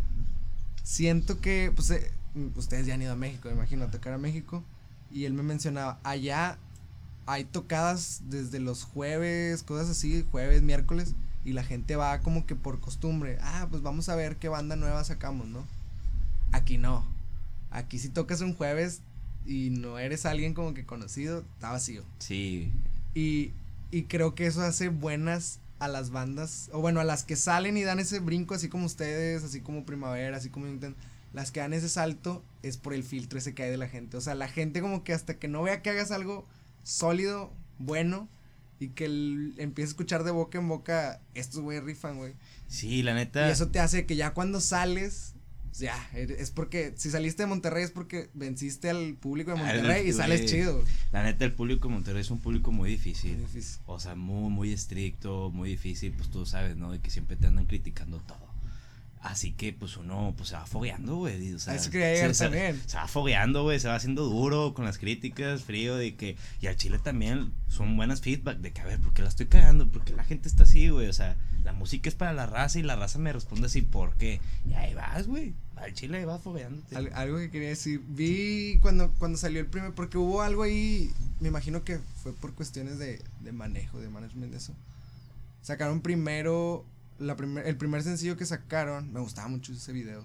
Siento 0.82 1.40
que, 1.40 1.70
pues, 1.74 1.90
eh, 1.90 2.10
ustedes 2.56 2.86
ya 2.86 2.94
han 2.94 3.02
ido 3.02 3.12
a 3.12 3.16
México, 3.16 3.48
me 3.48 3.54
imagino, 3.54 3.84
a 3.84 3.90
tocar 3.90 4.12
a 4.14 4.18
México. 4.18 4.64
Y 5.10 5.24
él 5.24 5.34
me 5.34 5.42
mencionaba, 5.42 5.98
allá 6.02 6.58
hay 7.26 7.44
tocadas 7.44 8.22
desde 8.24 8.58
los 8.58 8.84
jueves, 8.84 9.62
cosas 9.62 9.90
así, 9.90 10.24
jueves, 10.30 10.62
miércoles. 10.62 11.14
Y 11.44 11.52
la 11.52 11.62
gente 11.62 11.96
va 11.96 12.18
como 12.20 12.46
que 12.46 12.54
por 12.56 12.80
costumbre. 12.80 13.38
Ah, 13.42 13.66
pues 13.70 13.82
vamos 13.82 14.08
a 14.08 14.16
ver 14.16 14.36
qué 14.36 14.48
banda 14.48 14.76
nueva 14.76 15.04
sacamos, 15.04 15.46
¿no? 15.46 15.64
Aquí 16.52 16.78
no. 16.78 17.04
Aquí 17.70 17.98
si 17.98 18.08
tocas 18.08 18.40
un 18.40 18.54
jueves 18.54 19.00
y 19.46 19.70
no 19.70 19.98
eres 19.98 20.26
alguien 20.26 20.54
como 20.54 20.74
que 20.74 20.84
conocido, 20.86 21.44
está 21.54 21.70
vacío. 21.70 22.04
Sí, 22.18 22.70
Y, 23.14 23.52
y 23.90 24.02
creo 24.04 24.34
que 24.34 24.46
eso 24.46 24.62
hace 24.62 24.88
buenas 24.88 25.60
a 25.78 25.88
las 25.88 26.10
bandas, 26.10 26.70
o 26.72 26.80
bueno, 26.80 27.00
a 27.00 27.04
las 27.04 27.22
que 27.24 27.36
salen 27.36 27.76
y 27.76 27.82
dan 27.84 28.00
ese 28.00 28.18
brinco, 28.20 28.54
así 28.54 28.68
como 28.68 28.84
ustedes, 28.86 29.44
así 29.44 29.60
como 29.60 29.84
Primavera, 29.86 30.36
así 30.36 30.48
como 30.50 30.66
Intent, 30.66 30.96
las 31.32 31.50
que 31.52 31.60
dan 31.60 31.72
ese 31.72 31.88
salto 31.88 32.42
es 32.62 32.76
por 32.78 32.94
el 32.94 33.04
filtro 33.04 33.38
ese 33.38 33.54
que 33.54 33.62
hay 33.62 33.70
de 33.70 33.76
la 33.76 33.88
gente. 33.88 34.16
O 34.16 34.20
sea, 34.20 34.34
la 34.34 34.48
gente 34.48 34.80
como 34.80 35.04
que 35.04 35.12
hasta 35.12 35.34
que 35.38 35.46
no 35.46 35.62
vea 35.62 35.80
que 35.82 35.90
hagas 35.90 36.10
algo 36.10 36.46
sólido, 36.82 37.52
bueno, 37.78 38.28
y 38.80 38.88
que 38.88 39.04
el- 39.04 39.54
empiece 39.58 39.88
a 39.88 39.92
escuchar 39.92 40.24
de 40.24 40.30
boca 40.32 40.58
en 40.58 40.68
boca, 40.68 41.20
estos 41.34 41.60
güeyes 41.62 41.84
rifan, 41.84 42.16
güey. 42.16 42.34
sí, 42.66 43.02
la 43.02 43.14
neta. 43.14 43.46
Y 43.48 43.52
eso 43.52 43.68
te 43.68 43.78
hace 43.80 44.04
que 44.04 44.16
ya 44.16 44.34
cuando 44.34 44.60
sales, 44.60 45.34
ya, 45.78 46.10
es 46.14 46.50
porque 46.50 46.92
si 46.96 47.10
saliste 47.10 47.42
de 47.42 47.46
Monterrey 47.48 47.84
es 47.84 47.90
porque 47.90 48.28
venciste 48.34 48.90
al 48.90 49.14
público 49.14 49.50
de 49.52 49.56
Monterrey 49.58 50.08
y 50.08 50.12
sales 50.12 50.46
chido. 50.46 50.82
La 51.12 51.22
neta, 51.22 51.44
el 51.44 51.52
público 51.52 51.88
de 51.88 51.94
Monterrey 51.94 52.20
es 52.22 52.30
un 52.30 52.40
público 52.40 52.72
muy 52.72 52.90
difícil. 52.90 53.32
Muy 53.32 53.42
difícil. 53.46 53.80
O 53.86 53.98
sea, 54.00 54.14
muy, 54.14 54.50
muy 54.50 54.72
estricto, 54.72 55.50
muy 55.50 55.70
difícil, 55.70 56.12
pues 56.12 56.30
tú 56.30 56.44
sabes, 56.46 56.76
¿no? 56.76 56.92
De 56.92 57.00
que 57.00 57.10
siempre 57.10 57.36
te 57.36 57.46
andan 57.46 57.66
criticando 57.66 58.18
todo. 58.18 58.48
Así 59.20 59.50
que, 59.52 59.72
pues 59.72 59.96
uno, 59.96 60.32
pues 60.36 60.50
se 60.50 60.54
va 60.54 60.64
fogueando, 60.64 61.16
güey. 61.16 61.52
O 61.52 61.58
sea, 61.58 61.74
eso 61.74 61.90
se, 61.90 62.32
se- 62.34 62.44
también. 62.44 62.80
se 62.86 62.96
va 62.96 63.08
fogueando, 63.08 63.64
güey, 63.64 63.80
se 63.80 63.88
va 63.88 63.96
haciendo 63.96 64.24
duro 64.24 64.74
con 64.74 64.84
las 64.84 64.96
críticas, 64.98 65.64
frío, 65.64 65.96
de 65.96 66.14
que. 66.14 66.36
Y 66.60 66.68
al 66.68 66.76
chile 66.76 67.00
también 67.02 67.52
son 67.66 67.96
buenas 67.96 68.20
feedback, 68.20 68.58
de 68.58 68.72
que, 68.72 68.80
a 68.80 68.84
ver, 68.86 69.00
¿por 69.00 69.12
qué 69.14 69.22
la 69.22 69.28
estoy 69.28 69.46
cagando? 69.46 69.90
Porque 69.90 70.12
la 70.12 70.22
gente 70.22 70.48
está 70.48 70.62
así, 70.62 70.88
güey. 70.90 71.08
O 71.08 71.12
sea, 71.12 71.36
la 71.64 71.72
música 71.72 72.08
es 72.08 72.14
para 72.14 72.32
la 72.32 72.46
raza 72.46 72.78
y 72.78 72.84
la 72.84 72.94
raza 72.94 73.18
me 73.18 73.32
responde 73.32 73.66
así, 73.66 73.82
¿por 73.82 74.14
qué? 74.16 74.40
Y 74.70 74.74
ahí 74.74 74.94
vas, 74.94 75.26
güey. 75.26 75.52
Al 75.82 75.92
chile 75.94 76.24
vas 76.24 76.42
fogueándote. 76.42 76.96
Al- 76.96 77.12
algo 77.14 77.38
que 77.38 77.50
quería 77.50 77.68
decir, 77.68 78.02
vi 78.08 78.78
cuando, 78.82 79.10
cuando 79.18 79.38
salió 79.38 79.60
el 79.60 79.66
primer, 79.66 79.92
porque 79.92 80.18
hubo 80.18 80.42
algo 80.42 80.62
ahí, 80.62 81.10
me 81.40 81.48
imagino 81.48 81.84
que 81.84 81.98
fue 82.22 82.32
por 82.32 82.52
cuestiones 82.54 82.98
de, 82.98 83.20
de 83.40 83.52
manejo, 83.52 84.00
de 84.00 84.08
management 84.08 84.50
de 84.52 84.58
eso. 84.58 84.74
Sacaron 85.62 86.00
primero, 86.00 86.84
la 87.18 87.36
primer, 87.36 87.66
el 87.66 87.76
primer 87.76 88.02
sencillo 88.02 88.36
que 88.36 88.46
sacaron, 88.46 89.12
me 89.12 89.20
gustaba 89.20 89.48
mucho 89.48 89.72
ese 89.72 89.92
video. 89.92 90.24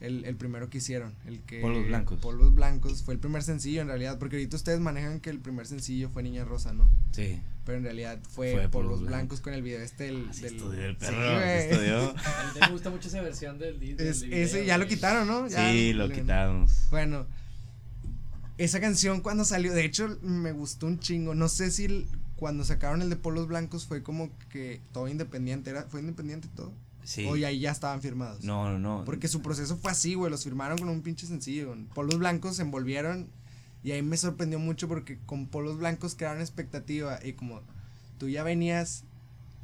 El, 0.00 0.24
el 0.24 0.34
primero 0.34 0.68
que 0.68 0.78
hicieron, 0.78 1.14
el 1.26 1.40
que... 1.42 1.60
Polvos 1.60 1.86
Blancos. 1.86 2.18
Polvos 2.20 2.52
Blancos, 2.54 3.02
fue 3.04 3.14
el 3.14 3.20
primer 3.20 3.44
sencillo 3.44 3.82
en 3.82 3.86
realidad, 3.86 4.18
porque 4.18 4.34
ahorita 4.36 4.56
ustedes 4.56 4.80
manejan 4.80 5.20
que 5.20 5.30
el 5.30 5.38
primer 5.38 5.64
sencillo 5.68 6.10
fue 6.10 6.24
Niña 6.24 6.44
Rosa, 6.44 6.72
¿no? 6.72 6.90
Sí. 7.12 7.40
Pero 7.64 7.78
en 7.78 7.84
realidad 7.84 8.18
fue, 8.28 8.52
Fue 8.54 8.68
Polvos 8.68 8.70
Polvos 8.70 9.00
Blancos, 9.00 9.10
Blancos. 9.10 9.40
con 9.40 9.54
el 9.54 9.62
video 9.62 9.80
este 9.82 10.04
del... 10.04 10.26
Así 10.28 10.42
del- 10.42 10.56
estudió 10.56 10.84
el 10.84 10.92
Sí, 10.94 10.98
perro, 10.98 11.34
güey. 11.38 11.58
estudió. 11.58 11.98
A 12.10 12.52
mí 12.54 12.60
me 12.60 12.68
gusta 12.72 12.90
mucho 12.90 13.08
esa 13.08 13.20
versión 13.22 13.58
del, 13.58 13.78
del 13.78 14.00
Es- 14.00 14.22
video, 14.22 14.44
ese 14.44 14.66
ya 14.66 14.78
lo 14.78 14.86
quitaron, 14.88 15.28
¿no? 15.28 15.46
Ya 15.48 15.70
Sí, 15.70 15.92
lo 15.92 16.08
le- 16.08 16.14
quitamos. 16.14 16.72
Bueno, 16.90 17.26
esa 18.58 18.80
canción 18.80 19.20
cuando 19.20 19.44
salió, 19.44 19.72
de 19.72 19.84
hecho 19.84 20.18
me 20.22 20.52
gustó 20.52 20.86
un 20.86 20.98
chingo. 20.98 21.34
No 21.34 21.48
sé 21.48 21.70
si 21.70 21.84
el- 21.84 22.06
cuando 22.36 22.64
sacaron 22.64 23.00
el 23.02 23.10
de 23.10 23.16
Polos 23.16 23.46
Blancos 23.46 23.86
fue 23.86 24.02
como 24.02 24.30
que 24.50 24.80
todo 24.92 25.06
independiente, 25.08 25.70
era, 25.70 25.84
fue 25.84 26.00
independiente 26.00 26.48
todo. 26.56 26.72
Sí. 27.04 27.26
O 27.28 27.36
ya 27.36 27.48
ahí 27.48 27.60
ya 27.60 27.70
estaban 27.72 28.00
firmados. 28.02 28.42
No, 28.44 28.70
no, 28.70 28.78
no. 28.78 29.04
Porque 29.04 29.28
su 29.28 29.40
proceso 29.42 29.76
fue 29.76 29.90
así, 29.92 30.14
güey, 30.14 30.30
los 30.30 30.44
firmaron 30.44 30.78
con 30.78 30.88
un 30.88 31.02
pinche 31.02 31.26
sencillo. 31.26 31.76
Polos 31.94 32.18
Blancos 32.18 32.56
se 32.56 32.62
envolvieron 32.62 33.28
y 33.84 33.92
ahí 33.92 34.02
me 34.02 34.16
sorprendió 34.16 34.58
mucho 34.58 34.88
porque 34.88 35.18
con 35.26 35.46
Polos 35.46 35.78
Blancos 35.78 36.14
crearon 36.14 36.40
expectativa 36.40 37.18
y 37.24 37.32
como 37.34 37.60
tú 38.18 38.28
ya 38.28 38.42
venías, 38.42 39.04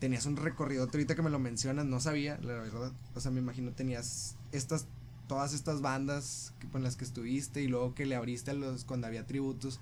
tenías 0.00 0.26
un 0.26 0.36
recorrido, 0.36 0.84
ahorita 0.84 1.14
que 1.14 1.22
me 1.22 1.30
lo 1.30 1.38
mencionas, 1.38 1.86
no 1.86 2.00
sabía, 2.00 2.38
la 2.42 2.54
verdad. 2.54 2.92
O 3.14 3.20
sea, 3.20 3.30
me 3.30 3.40
imagino 3.40 3.72
tenías 3.72 4.36
estas, 4.52 4.86
todas 5.28 5.52
estas 5.52 5.80
bandas 5.80 6.52
que- 6.58 6.68
con 6.68 6.82
las 6.82 6.96
que 6.96 7.04
estuviste 7.04 7.62
y 7.62 7.68
luego 7.68 7.94
que 7.94 8.06
le 8.06 8.14
abriste 8.16 8.50
a 8.50 8.54
los, 8.54 8.84
cuando 8.84 9.06
había 9.06 9.26
tributos. 9.26 9.78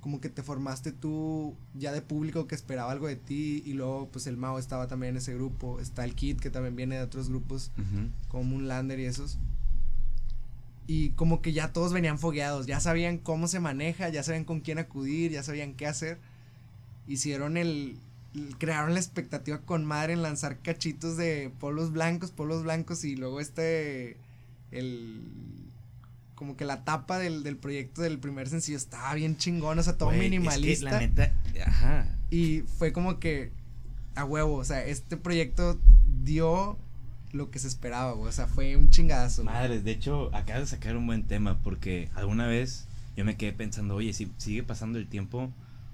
Como 0.00 0.20
que 0.20 0.28
te 0.28 0.42
formaste 0.44 0.92
tú 0.92 1.56
ya 1.74 1.90
de 1.92 2.00
público 2.00 2.46
que 2.46 2.54
esperaba 2.54 2.92
algo 2.92 3.08
de 3.08 3.16
ti 3.16 3.62
y 3.66 3.72
luego 3.72 4.08
pues 4.12 4.28
el 4.28 4.36
Mao 4.36 4.58
estaba 4.60 4.86
también 4.86 5.10
en 5.14 5.16
ese 5.18 5.34
grupo, 5.34 5.80
está 5.80 6.04
el 6.04 6.14
Kid 6.14 6.38
que 6.38 6.48
también 6.50 6.76
viene 6.76 6.96
de 6.96 7.02
otros 7.02 7.28
grupos 7.28 7.72
como 8.28 8.44
Moonlander 8.44 9.00
y 9.00 9.06
esos. 9.06 9.36
Y 10.88 11.10
como 11.10 11.42
que 11.42 11.52
ya 11.52 11.72
todos 11.72 11.92
venían 11.92 12.18
fogueados, 12.18 12.66
ya 12.66 12.78
sabían 12.80 13.18
cómo 13.18 13.48
se 13.48 13.58
maneja, 13.60 14.08
ya 14.08 14.22
sabían 14.22 14.44
con 14.44 14.60
quién 14.60 14.78
acudir, 14.78 15.32
ya 15.32 15.42
sabían 15.42 15.74
qué 15.74 15.86
hacer. 15.86 16.18
Hicieron 17.08 17.56
el, 17.56 17.96
el- 18.34 18.56
crearon 18.58 18.94
la 18.94 19.00
expectativa 19.00 19.58
con 19.62 19.84
madre 19.84 20.12
en 20.12 20.22
lanzar 20.22 20.58
cachitos 20.58 21.16
de 21.16 21.50
polos 21.58 21.92
blancos, 21.92 22.30
polos 22.30 22.62
blancos 22.62 23.04
y 23.04 23.16
luego 23.16 23.40
este 23.40 24.16
el 24.70 25.20
como 26.34 26.56
que 26.56 26.66
la 26.66 26.84
tapa 26.84 27.18
del, 27.18 27.42
del 27.42 27.56
proyecto 27.56 28.02
del 28.02 28.18
primer 28.18 28.46
sencillo 28.48 28.76
estaba 28.76 29.14
bien 29.14 29.38
chingón, 29.38 29.78
o 29.78 29.82
sea, 29.82 29.96
todo 29.96 30.10
Güey, 30.10 30.18
es 30.18 30.24
que 30.24 30.30
minimalista. 30.30 30.90
la 30.90 31.00
neta, 31.00 31.32
ajá. 31.64 32.06
Y 32.30 32.60
fue 32.78 32.92
como 32.92 33.18
que 33.18 33.50
a 34.16 34.24
huevo, 34.24 34.56
o 34.56 34.64
sea, 34.64 34.84
este 34.84 35.16
proyecto 35.16 35.78
dio 36.24 36.76
lo 37.36 37.50
que 37.50 37.58
se 37.58 37.68
esperaba, 37.68 38.12
güey. 38.12 38.28
O 38.28 38.32
sea, 38.32 38.46
fue 38.46 38.76
un 38.76 38.90
chingadazo. 38.90 39.44
Madres, 39.44 39.84
de 39.84 39.92
hecho, 39.92 40.34
acabas 40.34 40.62
de 40.62 40.66
sacar 40.66 40.96
un 40.96 41.06
buen 41.06 41.24
tema 41.24 41.58
porque 41.62 42.08
alguna 42.14 42.46
vez 42.46 42.86
yo 43.16 43.24
me 43.24 43.36
quedé 43.36 43.52
pensando, 43.52 43.94
oye, 43.94 44.12
si 44.12 44.30
sigue 44.38 44.62
pasando 44.62 44.98
el 44.98 45.06
tiempo, 45.06 45.52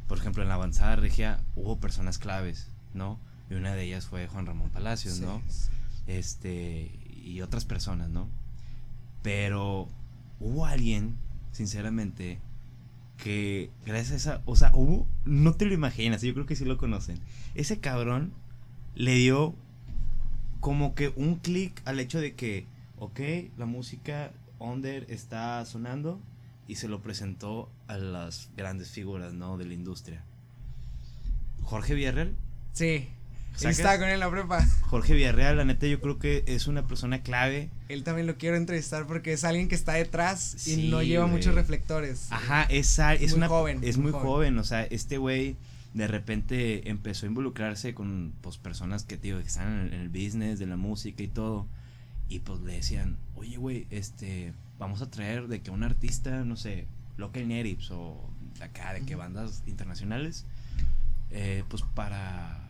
por 0.09 0.19
ejemplo, 0.19 0.43
en 0.43 0.49
la 0.49 0.55
avanzada 0.55 0.97
regia 0.97 1.41
hubo 1.57 1.79
personas 1.79 2.19
claves, 2.19 2.69
¿no? 2.95 3.19
Y 3.51 3.55
una 3.55 3.75
de 3.75 3.85
ellas 3.85 4.07
fue 4.07 4.27
Juan 4.29 4.47
Ramón 4.47 4.71
Palacios, 4.71 5.15
Sí, 5.17 5.23
¿no? 5.23 5.43
sí. 5.49 5.69
Este, 6.07 6.91
y 7.25 7.41
otras 7.43 7.65
personas, 7.65 8.09
¿no? 8.11 8.29
Pero 9.23 9.89
hubo 10.41 10.67
alguien, 10.67 11.17
sinceramente, 11.53 12.39
que 13.19 13.71
gracias 13.87 14.13
a 14.13 14.17
esa, 14.17 14.43
o 14.47 14.57
sea, 14.57 14.73
hubo, 14.75 15.07
no 15.25 15.55
te 15.55 15.65
lo 15.65 15.75
imaginas, 15.75 16.23
yo 16.23 16.35
creo 16.35 16.47
que 16.47 16.57
sí 16.57 16.65
lo 16.65 16.77
conocen. 16.79 17.21
Ese 17.55 17.79
cabrón 17.79 18.33
le 18.95 19.15
dio 19.15 19.55
como 20.63 20.95
que 20.95 21.13
un 21.17 21.35
clic 21.37 21.83
al 21.85 22.01
hecho 22.01 22.19
de 22.21 22.35
que, 22.35 22.65
ok, 22.99 23.21
la 23.59 23.67
música 23.67 24.31
under 24.59 25.05
está 25.11 25.63
sonando 25.67 26.19
y 26.69 26.77
se 26.77 26.87
lo 26.89 27.03
presentó 27.03 27.69
a 27.89 27.99
las 27.99 28.49
grandes 28.57 28.91
figuras, 28.91 29.35
¿no? 29.35 29.59
De 29.59 29.65
la 29.67 29.75
industria. 29.75 30.23
Jorge 31.63 31.95
Villarreal. 31.95 32.33
Sí. 32.73 33.09
Estaba 33.61 33.99
con 33.99 34.07
él 34.09 34.15
en 34.15 34.21
la 34.21 34.31
prepa. 34.31 34.65
Jorge 34.83 35.15
Villarreal, 35.15 35.57
la 35.59 35.65
neta, 35.65 35.87
yo 35.87 36.01
creo 36.01 36.19
que 36.19 36.43
es 36.47 36.69
una 36.69 36.87
persona 36.87 37.23
clave. 37.23 37.69
Él 37.89 38.03
también 38.03 38.27
lo 38.27 38.37
quiero 38.39 38.57
entrevistar 38.57 39.07
porque 39.07 39.33
es 39.35 39.45
alguien 39.45 39.69
que 39.69 39.75
está 39.75 39.93
detrás 39.95 40.55
Sí, 40.57 40.87
y 40.87 40.91
no 40.91 41.03
lleva 41.03 41.27
muchos 41.27 41.55
reflectores. 41.55 42.29
Ajá, 42.31 42.63
es, 42.71 42.99
a- 42.99 43.15
es 43.15 43.33
Muy 43.33 43.39
una 43.39 43.49
joven, 43.49 43.81
es 43.83 43.97
muy 43.99 44.05
muy 44.05 44.13
joven. 44.13 44.27
joven. 44.27 44.59
o 44.59 44.65
sea, 44.65 44.85
este 44.85 45.19
güey 45.19 45.57
de 45.95 46.07
repente 46.07 46.89
empezó 46.89 47.27
a 47.27 47.29
involucrarse 47.29 47.95
con 47.95 48.33
pues 48.41 48.57
personas 48.57 49.05
que 49.05 49.19
tío 49.19 49.39
que 49.39 49.47
están 49.47 49.89
en 49.89 49.93
el, 49.93 50.09
business 50.09 50.59
de 50.59 50.67
la 50.67 50.77
música 50.77 51.23
y 51.23 51.29
todo 51.29 51.67
y 52.29 52.41
pues 52.41 52.61
le 52.61 52.73
decían, 52.75 53.19
"Oye, 53.37 53.57
güey, 53.57 53.87
este 53.91 54.55
vamos 54.79 55.03
a 55.03 55.11
traer 55.11 55.49
de 55.49 55.61
que 55.61 55.71
un 55.71 55.83
artista, 55.83 56.45
no 56.45 56.57
sé, 56.57 56.87
local 57.17 57.49
natives 57.49 57.91
o 57.91 58.19
de 58.59 58.65
acá 58.65 58.95
de 58.95 59.03
que 59.03 59.17
bandas 59.17 59.63
internacionales 59.67 60.47
eh, 61.31 61.65
pues 61.69 61.83
para 61.95 62.69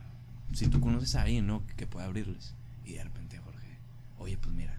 si 0.53 0.69
tú 0.69 0.81
conoces 0.81 1.15
a 1.15 1.23
alguien, 1.23 1.47
¿no? 1.47 1.63
que 1.77 1.87
pueda 1.87 2.07
abrirles." 2.07 2.55
Y 2.85 2.95
de 2.95 3.05
repente 3.05 3.39
Jorge, 3.39 3.79
"Oye, 4.19 4.37
pues 4.37 4.55
mira, 4.55 4.77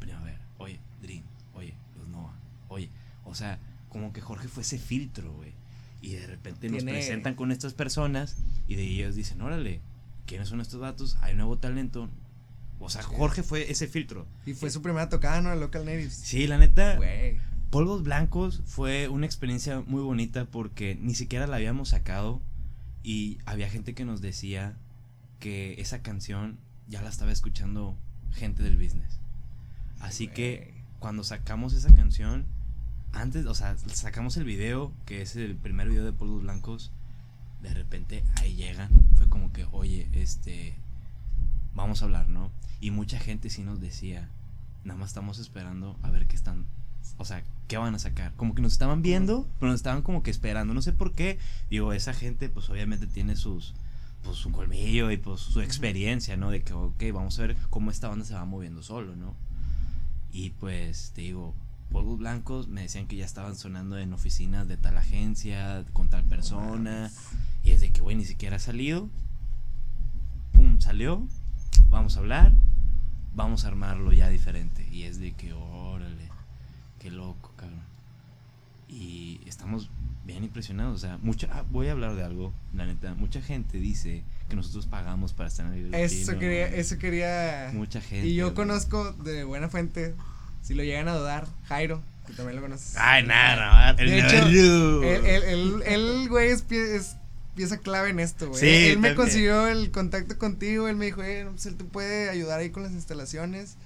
Primavera, 0.00 0.40
oye, 0.58 0.80
Dream, 1.00 1.22
oye, 1.54 1.74
los 1.96 2.08
Nova, 2.08 2.34
oye, 2.68 2.90
o 3.24 3.34
sea, 3.34 3.58
como 3.88 4.12
que 4.12 4.20
Jorge 4.20 4.48
fue 4.48 4.62
ese 4.62 4.78
filtro, 4.78 5.32
güey. 5.32 5.52
Y 6.04 6.16
de 6.16 6.26
repente 6.26 6.68
nos 6.68 6.84
presentan 6.84 7.34
con 7.34 7.50
estas 7.50 7.72
personas 7.72 8.36
y 8.68 8.74
de 8.74 8.82
ellos 8.82 9.14
dicen, 9.14 9.40
órale, 9.40 9.80
¿quiénes 10.26 10.48
son 10.48 10.60
estos 10.60 10.80
datos? 10.80 11.16
Hay 11.22 11.34
nuevo 11.34 11.56
talento. 11.56 12.10
O 12.78 12.90
sea. 12.90 13.02
Jorge 13.02 13.42
fue 13.42 13.70
ese 13.70 13.88
filtro. 13.88 14.26
Y 14.44 14.52
fue 14.52 14.68
su 14.68 14.82
primera 14.82 15.08
tocada, 15.08 15.40
¿no? 15.40 15.50
El 15.50 15.60
Local 15.60 15.86
Natives. 15.86 16.12
Sí, 16.12 16.46
la 16.46 16.58
neta, 16.58 16.96
Güey. 16.96 17.38
Polvos 17.70 18.02
Blancos 18.02 18.60
fue 18.66 19.08
una 19.08 19.24
experiencia 19.24 19.80
muy 19.80 20.02
bonita 20.02 20.44
porque 20.44 20.94
ni 21.00 21.14
siquiera 21.14 21.46
la 21.46 21.56
habíamos 21.56 21.88
sacado 21.88 22.42
y 23.02 23.38
había 23.46 23.70
gente 23.70 23.94
que 23.94 24.04
nos 24.04 24.20
decía 24.20 24.76
que 25.40 25.80
esa 25.80 26.02
canción 26.02 26.58
ya 26.86 27.00
la 27.00 27.08
estaba 27.08 27.32
escuchando 27.32 27.96
gente 28.30 28.62
del 28.62 28.76
business. 28.76 29.20
Así 30.00 30.28
que 30.28 30.74
cuando 30.98 31.24
sacamos 31.24 31.72
esa 31.72 31.94
canción, 31.94 32.44
antes, 33.14 33.46
o 33.46 33.54
sea, 33.54 33.76
sacamos 33.86 34.36
el 34.36 34.44
video, 34.44 34.92
que 35.06 35.22
es 35.22 35.36
el 35.36 35.56
primer 35.56 35.88
video 35.88 36.04
de 36.04 36.12
Polvos 36.12 36.42
Blancos, 36.42 36.90
de 37.62 37.72
repente 37.72 38.24
ahí 38.36 38.54
llegan, 38.54 38.90
fue 39.16 39.28
como 39.28 39.52
que, 39.52 39.66
oye, 39.72 40.08
este, 40.12 40.74
vamos 41.74 42.02
a 42.02 42.04
hablar, 42.04 42.28
¿no? 42.28 42.50
Y 42.80 42.90
mucha 42.90 43.18
gente 43.18 43.50
sí 43.50 43.62
nos 43.62 43.80
decía, 43.80 44.28
nada 44.84 44.98
más 44.98 45.10
estamos 45.10 45.38
esperando 45.38 45.98
a 46.02 46.10
ver 46.10 46.26
qué 46.26 46.36
están, 46.36 46.66
o 47.16 47.24
sea, 47.24 47.42
qué 47.68 47.78
van 47.78 47.94
a 47.94 47.98
sacar. 47.98 48.34
Como 48.36 48.54
que 48.54 48.62
nos 48.62 48.72
estaban 48.72 49.02
viendo, 49.02 49.48
pero 49.58 49.70
nos 49.70 49.80
estaban 49.80 50.02
como 50.02 50.22
que 50.22 50.30
esperando, 50.30 50.74
no 50.74 50.82
sé 50.82 50.92
por 50.92 51.12
qué. 51.12 51.38
Digo, 51.70 51.92
esa 51.92 52.12
gente 52.12 52.48
pues 52.48 52.68
obviamente 52.68 53.06
tiene 53.06 53.36
sus, 53.36 53.74
pues 54.22 54.36
su 54.36 54.52
colmillo 54.52 55.10
y 55.10 55.16
pues 55.16 55.40
su 55.40 55.60
experiencia, 55.60 56.36
¿no? 56.36 56.50
De 56.50 56.62
que, 56.62 56.72
ok, 56.72 57.02
vamos 57.12 57.38
a 57.38 57.42
ver 57.42 57.56
cómo 57.70 57.90
esta 57.90 58.08
banda 58.08 58.24
se 58.24 58.34
va 58.34 58.44
moviendo 58.44 58.82
solo, 58.82 59.16
¿no? 59.16 59.34
Y 60.32 60.50
pues, 60.50 61.12
te 61.14 61.22
digo, 61.22 61.54
polvos 61.94 62.18
blancos 62.18 62.66
me 62.66 62.82
decían 62.82 63.06
que 63.06 63.14
ya 63.14 63.24
estaban 63.24 63.54
sonando 63.54 63.96
en 63.98 64.12
oficinas 64.12 64.66
de 64.66 64.76
tal 64.76 64.98
agencia, 64.98 65.84
con 65.92 66.08
tal 66.08 66.24
persona. 66.24 67.08
Y 67.62 67.70
es 67.70 67.80
de 67.80 67.92
que, 67.92 68.00
güey, 68.00 68.16
ni 68.16 68.24
siquiera 68.24 68.56
ha 68.56 68.58
salido. 68.58 69.08
Pum, 70.52 70.80
salió. 70.80 71.24
Vamos 71.90 72.16
a 72.16 72.18
hablar. 72.18 72.52
Vamos 73.36 73.64
a 73.64 73.68
armarlo 73.68 74.12
ya 74.12 74.28
diferente. 74.28 74.84
Y 74.90 75.04
es 75.04 75.20
de 75.20 75.34
que, 75.34 75.52
órale, 75.52 76.30
qué 76.98 77.12
loco, 77.12 77.52
cabrón. 77.54 77.84
Y 78.88 79.40
estamos 79.46 79.88
bien 80.26 80.42
impresionados. 80.42 80.96
O 80.96 80.98
sea, 80.98 81.18
mucha, 81.22 81.46
ah, 81.52 81.64
voy 81.70 81.86
a 81.86 81.92
hablar 81.92 82.16
de 82.16 82.24
algo, 82.24 82.52
la 82.74 82.86
neta. 82.86 83.14
Mucha 83.14 83.40
gente 83.40 83.78
dice 83.78 84.24
que 84.48 84.56
nosotros 84.56 84.86
pagamos 84.86 85.32
para 85.32 85.48
estar 85.48 85.64
en 85.66 85.74
el 85.74 85.84
video 85.84 86.00
Eso 86.00 86.32
latino. 86.32 86.38
quería, 86.40 86.66
eso 86.66 86.98
quería. 86.98 87.70
Mucha 87.72 88.00
gente. 88.00 88.26
Y 88.26 88.34
yo 88.34 88.46
güey. 88.46 88.56
conozco 88.56 89.12
de 89.12 89.44
buena 89.44 89.68
fuente, 89.68 90.16
si 90.64 90.74
lo 90.74 90.82
llegan 90.82 91.06
a 91.08 91.14
dudar, 91.14 91.46
Jairo, 91.68 92.02
que 92.26 92.32
también 92.32 92.56
lo 92.56 92.62
conoces. 92.62 92.96
Ay, 92.96 93.22
nada. 93.24 93.92
De 93.92 94.02
el 94.02 94.12
hecho, 94.14 94.34
Navarro. 94.36 95.02
Él, 95.04 95.24
él, 95.26 95.42
él, 95.44 95.82
él, 95.86 96.28
güey, 96.28 96.50
es, 96.50 96.62
pie- 96.66 96.96
es 96.96 97.14
pieza 97.54 97.76
clave 97.78 98.10
en 98.10 98.18
esto, 98.18 98.48
güey. 98.48 98.60
Sí, 98.60 98.66
él 98.86 98.98
me 98.98 99.10
también. 99.10 99.14
consiguió 99.16 99.68
el 99.68 99.90
contacto 99.92 100.36
contigo, 100.38 100.88
él 100.88 100.96
me 100.96 101.04
dijo, 101.06 101.22
eh, 101.22 101.46
pues 101.50 101.66
él 101.66 101.76
te 101.76 101.84
puede 101.84 102.28
ayudar 102.30 102.58
ahí 102.60 102.70
con 102.70 102.82
las 102.82 102.90
instalaciones. 102.92 103.76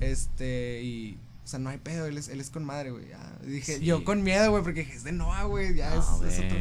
Este, 0.00 0.80
y, 0.82 1.18
o 1.44 1.48
sea, 1.48 1.58
no 1.58 1.70
hay 1.70 1.78
pedo, 1.78 2.06
él 2.06 2.16
es, 2.18 2.28
él 2.28 2.40
es 2.40 2.50
con 2.50 2.64
madre, 2.64 2.90
güey. 2.90 3.04
dije, 3.46 3.78
Sí. 3.78 3.84
yo 3.84 4.04
con 4.04 4.22
miedo, 4.22 4.50
güey, 4.50 4.62
porque 4.62 4.80
dije, 4.80 4.94
es 4.96 5.04
de 5.04 5.12
Noah, 5.12 5.44
güey, 5.44 5.74
ya 5.74 5.90
No, 5.94 6.24
es, 6.26 6.32
es 6.38 6.44
otro. 6.44 6.58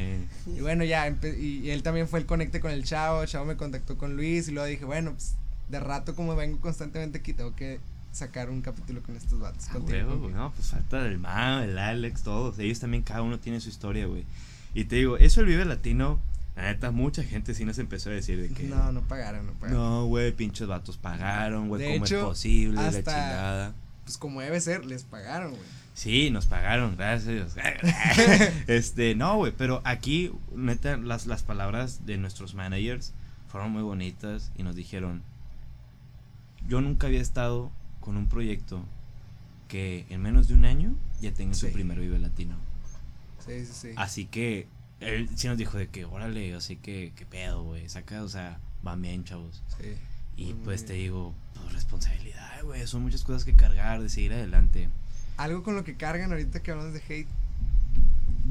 Y 0.57 0.61
bueno, 0.61 0.83
ya, 0.83 1.07
y, 1.07 1.61
y 1.63 1.69
él 1.71 1.83
también 1.83 2.07
fue 2.07 2.19
el 2.19 2.25
conecte 2.25 2.59
con 2.59 2.71
el 2.71 2.83
chavo, 2.83 3.21
el 3.23 3.27
chavo 3.29 3.45
me 3.45 3.55
contactó 3.57 3.97
con 3.97 4.15
Luis, 4.15 4.47
y 4.47 4.51
luego 4.51 4.67
dije, 4.67 4.85
bueno, 4.85 5.11
pues, 5.13 5.35
de 5.69 5.79
rato 5.79 6.15
como 6.15 6.35
vengo 6.35 6.59
constantemente 6.59 7.19
aquí, 7.19 7.33
tengo 7.33 7.55
que 7.55 7.79
sacar 8.11 8.49
un 8.49 8.61
capítulo 8.61 9.01
con 9.01 9.15
estos 9.15 9.39
vatos. 9.39 9.67
Ah, 9.69 9.73
contigo, 9.73 10.17
güey, 10.17 10.33
no, 10.33 10.51
pues 10.51 10.67
falta 10.67 11.05
el 11.05 11.17
Mao, 11.17 11.61
el 11.61 11.77
Alex, 11.77 12.23
todos. 12.23 12.59
Ellos 12.59 12.79
también, 12.79 13.03
cada 13.03 13.21
uno 13.21 13.39
tiene 13.39 13.59
su 13.59 13.69
historia, 13.69 14.05
güey. 14.05 14.25
Y 14.73 14.85
te 14.85 14.97
digo, 14.97 15.17
eso 15.17 15.41
el 15.41 15.47
Vive 15.47 15.65
Latino, 15.65 16.19
la 16.55 16.63
neta, 16.63 16.91
mucha 16.91 17.23
gente 17.23 17.53
sí 17.53 17.65
nos 17.65 17.77
empezó 17.79 18.09
a 18.09 18.13
decir 18.13 18.41
de 18.41 18.49
que. 18.49 18.63
No, 18.63 18.91
no 18.91 19.01
pagaron, 19.01 19.45
no 19.47 19.53
pagaron. 19.53 19.81
No, 19.81 20.05
güey, 20.05 20.31
pinches 20.31 20.67
vatos 20.67 20.97
pagaron, 20.97 21.67
güey, 21.69 21.93
¿cómo 21.93 22.05
hecho, 22.05 22.17
es 22.17 22.23
posible? 22.23 22.75
La 22.75 22.87
hasta- 22.87 23.11
chingada. 23.11 23.73
Pues 24.03 24.17
como 24.17 24.41
debe 24.41 24.59
ser, 24.59 24.85
les 24.85 25.03
pagaron, 25.03 25.51
güey. 25.51 25.81
Sí, 25.93 26.31
nos 26.31 26.45
pagaron, 26.45 26.95
gracias 26.95 27.27
a 27.27 27.31
Dios. 27.31 27.55
este, 28.67 29.15
no, 29.15 29.37
güey, 29.37 29.53
pero 29.55 29.81
aquí, 29.83 30.31
neta, 30.55 30.97
las, 30.97 31.27
las 31.27 31.43
palabras 31.43 32.05
de 32.05 32.17
nuestros 32.17 32.55
managers 32.55 33.13
fueron 33.49 33.71
muy 33.71 33.83
bonitas 33.83 34.51
y 34.57 34.63
nos 34.63 34.75
dijeron, 34.75 35.21
yo 36.67 36.81
nunca 36.81 37.07
había 37.07 37.21
estado 37.21 37.71
con 38.01 38.17
un 38.17 38.27
proyecto 38.27 38.83
que 39.69 40.05
en 40.09 40.21
menos 40.21 40.49
de 40.49 40.55
un 40.55 40.65
año 40.65 40.93
ya 41.21 41.33
tenga 41.33 41.53
su 41.53 41.71
primer 41.71 41.99
Vive 41.99 42.19
Latino. 42.19 42.57
Sí, 43.45 43.65
sí, 43.65 43.71
sí. 43.73 43.89
Así 43.95 44.25
que 44.25 44.67
él 44.99 45.29
sí 45.35 45.47
nos 45.47 45.57
dijo 45.57 45.77
de 45.77 45.87
que, 45.87 46.03
órale, 46.05 46.53
así 46.53 46.75
que, 46.75 47.13
qué 47.15 47.25
pedo, 47.25 47.63
güey, 47.63 47.87
saca, 47.87 48.21
o 48.23 48.27
sea, 48.27 48.59
van 48.83 49.01
bien, 49.01 49.23
chavos. 49.23 49.63
Sí. 49.79 49.93
Y 50.35 50.53
pues 50.53 50.81
bien. 50.81 50.87
te 50.87 50.93
digo, 50.93 51.33
pues 51.53 51.73
responsabilidad, 51.73 52.63
güey, 52.63 52.85
son 52.85 53.01
muchas 53.01 53.23
cosas 53.23 53.45
que 53.45 53.55
cargar, 53.55 54.01
de 54.01 54.09
seguir 54.09 54.33
adelante. 54.33 54.89
Algo 55.37 55.63
con 55.63 55.75
lo 55.75 55.83
que 55.83 55.95
cargan 55.95 56.31
ahorita 56.31 56.61
que 56.61 56.71
hablamos 56.71 56.93
de 56.93 57.01
hate. 57.07 57.27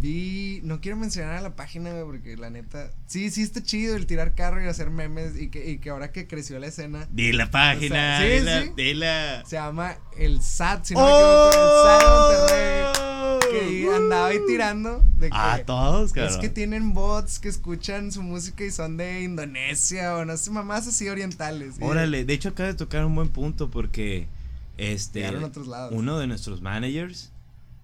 Vi, 0.00 0.60
no 0.64 0.80
quiero 0.80 0.96
mencionar 0.96 1.34
a 1.36 1.40
la 1.42 1.54
página, 1.56 1.90
güey, 1.92 2.04
porque 2.04 2.36
la 2.36 2.48
neta, 2.50 2.90
sí, 3.06 3.30
sí 3.30 3.42
está 3.42 3.62
chido 3.62 3.96
el 3.96 4.06
tirar 4.06 4.34
carro 4.34 4.62
y 4.64 4.66
hacer 4.66 4.90
memes 4.90 5.38
y 5.38 5.48
que, 5.50 5.70
y 5.70 5.78
que 5.78 5.90
ahora 5.90 6.10
que 6.10 6.26
creció 6.26 6.58
la 6.58 6.68
escena, 6.68 7.06
Di 7.10 7.32
la 7.32 7.50
página, 7.50 8.20
sí, 8.20 8.26
dila, 8.28 8.62
sí. 8.62 8.70
dila. 8.76 9.44
se 9.46 9.56
llama 9.56 9.96
el 10.16 10.40
SAT, 10.40 10.84
si 10.86 10.94
no 10.94 11.00
me 11.00 11.06
equivoco, 11.06 11.50
el 11.50 11.84
SAT 11.84 12.00
de 12.00 12.40
Monterrey, 12.40 13.50
que 13.50 13.94
andaba 13.94 14.26
ahí 14.28 14.38
tirando 14.46 15.04
de 15.18 15.28
que 15.30 15.36
A 15.36 15.64
todos, 15.66 16.06
es 16.08 16.12
cabrón. 16.14 16.40
que 16.40 16.48
tienen 16.48 16.94
bots 16.94 17.38
que 17.38 17.48
escuchan 17.48 18.10
su 18.12 18.22
música 18.22 18.64
y 18.64 18.70
son 18.70 18.96
de 18.96 19.22
Indonesia 19.22 20.16
o 20.16 20.24
no 20.24 20.36
sé, 20.36 20.50
mamás 20.50 20.86
así 20.86 21.08
orientales. 21.08 21.74
Órale, 21.80 22.24
de 22.24 22.32
hecho 22.32 22.50
acaba 22.50 22.68
de 22.68 22.74
tocar 22.74 23.04
un 23.04 23.14
buen 23.14 23.28
punto 23.28 23.70
porque 23.70 24.28
este 24.78 25.28
otros 25.36 25.66
lados. 25.66 25.92
uno 25.94 26.18
de 26.18 26.26
nuestros 26.26 26.62
managers, 26.62 27.32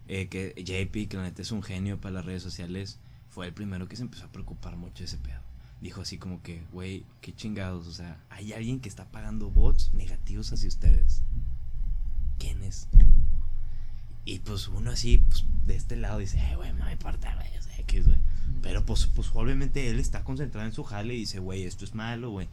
eh, 0.09 0.29
que 0.29 0.55
JP, 0.57 1.09
que 1.09 1.17
la 1.17 1.25
neta 1.25 1.43
es 1.43 1.53
un 1.53 1.63
genio 1.63 2.01
para 2.01 2.15
las 2.15 2.25
redes 2.25 2.43
sociales, 2.43 2.99
fue 3.31 3.47
el 3.47 3.53
primero 3.53 3.89
que 3.89 3.97
se 3.97 4.03
empezó 4.03 4.25
a 4.25 4.33
preocupar 4.33 4.77
mucho 4.77 4.99
de 4.99 5.05
ese 5.05 5.19
pedo. 5.19 5.41
Dijo 5.81 6.01
así 6.01 6.17
como 6.17 6.43
que, 6.43 6.63
güey, 6.73 7.05
qué 7.21 7.35
chingados, 7.35 7.87
o 7.87 7.93
sea, 7.93 8.19
hay 8.31 8.53
alguien 8.53 8.81
que 8.81 8.89
está 8.89 9.05
pagando 9.07 9.51
bots 9.51 9.93
negativos 9.93 10.53
hacia 10.53 10.69
ustedes. 10.69 11.23
¿Quién 12.39 12.63
es? 12.63 12.89
Y 14.25 14.41
pues 14.41 14.69
uno 14.69 14.91
así, 14.91 15.19
pues 15.19 15.45
de 15.67 15.77
este 15.77 15.97
lado 15.97 16.19
dice, 16.19 16.39
eh, 16.39 16.57
güey, 16.57 16.73
no 16.73 16.85
me 16.85 16.93
importa, 16.93 17.35
güey, 17.35 17.47
yo 17.55 17.63
sé 17.63 17.85
que 17.85 17.99
es, 17.99 18.07
güey. 18.07 18.19
Pero 18.63 18.85
pues, 18.85 19.07
pues 19.07 19.31
obviamente 19.35 19.89
él 19.89 20.01
está 20.01 20.25
concentrado 20.25 20.67
en 20.67 20.73
su 20.73 20.83
jale 20.83 21.15
y 21.15 21.19
dice, 21.19 21.39
güey, 21.39 21.65
esto 21.65 21.85
es 21.85 21.95
malo, 21.95 22.31
güey. 22.31 22.49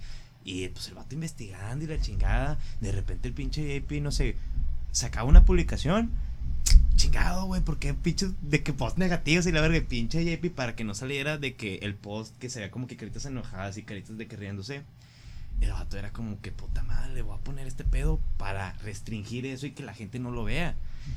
Y 0.45 0.67
pues 0.67 0.87
el 0.89 0.95
vato 0.95 1.15
investigando 1.15 1.85
y 1.85 1.87
la 1.87 1.99
chingada. 1.99 2.59
De 2.81 2.91
repente 2.91 3.27
el 3.27 3.33
pinche 3.33 3.79
JP, 3.79 4.01
no 4.01 4.11
sé, 4.11 4.35
sacaba 4.91 5.27
una 5.27 5.45
publicación. 5.45 6.11
Chingado, 6.95 7.45
güey, 7.45 7.61
porque 7.61 7.93
pinche 7.93 8.29
de 8.41 8.63
que 8.63 8.71
post 8.71 8.97
negativos 8.97 9.45
y 9.47 9.51
la 9.51 9.61
verga, 9.61 9.81
pinche 9.87 10.23
JP 10.23 10.51
para 10.55 10.75
que 10.75 10.83
no 10.83 10.93
saliera 10.95 11.37
de 11.37 11.55
que 11.55 11.75
el 11.77 11.95
post 11.95 12.37
que 12.37 12.49
se 12.49 12.59
vea 12.59 12.71
como 12.71 12.87
que 12.87 12.95
caritas 12.95 13.25
enojadas 13.25 13.77
y 13.77 13.83
caritas 13.83 14.17
de 14.17 14.27
que 14.27 14.35
riéndose. 14.37 14.83
El 15.61 15.71
vato 15.71 15.97
era 15.97 16.11
como 16.11 16.41
que 16.41 16.51
puta 16.51 16.83
madre, 16.83 17.13
le 17.13 17.21
voy 17.21 17.35
a 17.35 17.39
poner 17.39 17.67
este 17.67 17.83
pedo 17.83 18.19
para 18.37 18.73
restringir 18.83 19.45
eso 19.45 19.65
y 19.65 19.71
que 19.71 19.83
la 19.83 19.93
gente 19.93 20.19
no 20.19 20.31
lo 20.31 20.43
vea. 20.43 20.75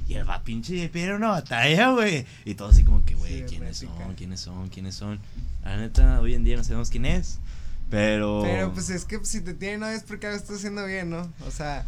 Y 0.09 0.15
el 0.15 0.29
va 0.29 0.43
pinche 0.43 0.77
JP 0.77 0.97
era 0.97 1.17
una 1.17 1.29
batalla, 1.29 1.91
güey. 1.91 2.27
Y 2.45 2.55
todo 2.55 2.69
así 2.69 2.83
como 2.85 3.05
que, 3.05 3.15
güey, 3.15 3.41
Sí, 3.41 3.45
¿quiénes 3.49 3.79
son? 3.79 4.15
¿Quiénes 4.15 4.41
son? 4.41 4.69
¿Quiénes 4.69 4.95
son? 4.95 5.21
La 5.65 5.77
neta, 5.77 6.21
hoy 6.21 6.35
en 6.35 6.45
día 6.45 6.57
no 6.57 6.65
sabemos 6.65 6.91
quién 6.91 7.07
es. 7.07 7.39
Pero. 7.91 8.41
Pero 8.43 8.73
pues 8.73 8.91
es 8.91 9.05
que 9.05 9.25
si 9.25 9.41
te 9.41 9.55
tienen 9.55 9.81
no 9.81 9.89
es 9.89 10.03
porque 10.03 10.27
algo 10.27 10.39
estás 10.39 10.57
haciendo 10.57 10.85
bien, 10.87 11.11
¿no? 11.11 11.33
O 11.47 11.51
sea, 11.53 11.87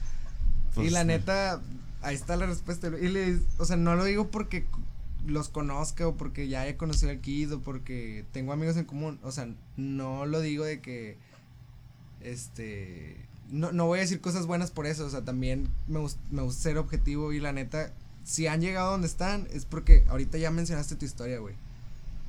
y 0.73 0.75
Pues, 0.75 0.93
la 0.93 1.01
no. 1.05 1.09
neta, 1.09 1.61
ahí 2.09 2.17
está 2.17 2.37
la 2.37 2.47
respuesta. 2.47 2.89
Y 3.01 3.09
le, 3.09 3.39
o 3.59 3.65
sea, 3.65 3.77
no 3.77 3.95
lo 3.97 4.05
digo 4.05 4.29
porque 4.29 4.67
los 5.27 5.49
conozca 5.49 6.07
o 6.07 6.17
porque 6.17 6.49
ya 6.49 6.63
haya 6.63 6.77
conocido 6.77 7.11
al 7.11 7.21
Kid 7.21 7.53
o 7.55 7.61
porque 7.61 8.25
tengo 8.33 8.53
amigos 8.53 8.77
en 8.77 8.85
común. 8.85 9.19
O 9.23 9.33
sea, 9.33 9.49
no 9.77 10.27
lo 10.27 10.41
digo 10.41 10.65
de 10.65 10.81
que, 10.81 11.17
este, 12.21 13.17
no, 13.51 13.73
no 13.73 13.87
voy 13.87 13.99
a 13.99 14.03
decir 14.03 14.21
cosas 14.21 14.47
buenas 14.47 14.71
por 14.71 14.87
eso. 14.87 15.07
O 15.07 15.11
sea, 15.11 15.25
también 15.25 15.69
me, 15.87 16.01
me 16.31 16.43
gusta 16.43 16.63
ser 16.63 16.79
objetivo 16.79 17.33
y 17.33 17.41
la 17.41 17.53
neta, 17.53 17.93
si 18.25 18.47
han 18.47 18.61
llegado 18.61 18.93
donde 18.93 19.07
están 19.07 19.49
es 19.53 19.65
porque 19.65 20.05
ahorita 20.09 20.39
ya 20.39 20.51
mencionaste 20.51 20.97
tu 20.97 21.05
historia, 21.05 21.39
güey. 21.39 21.55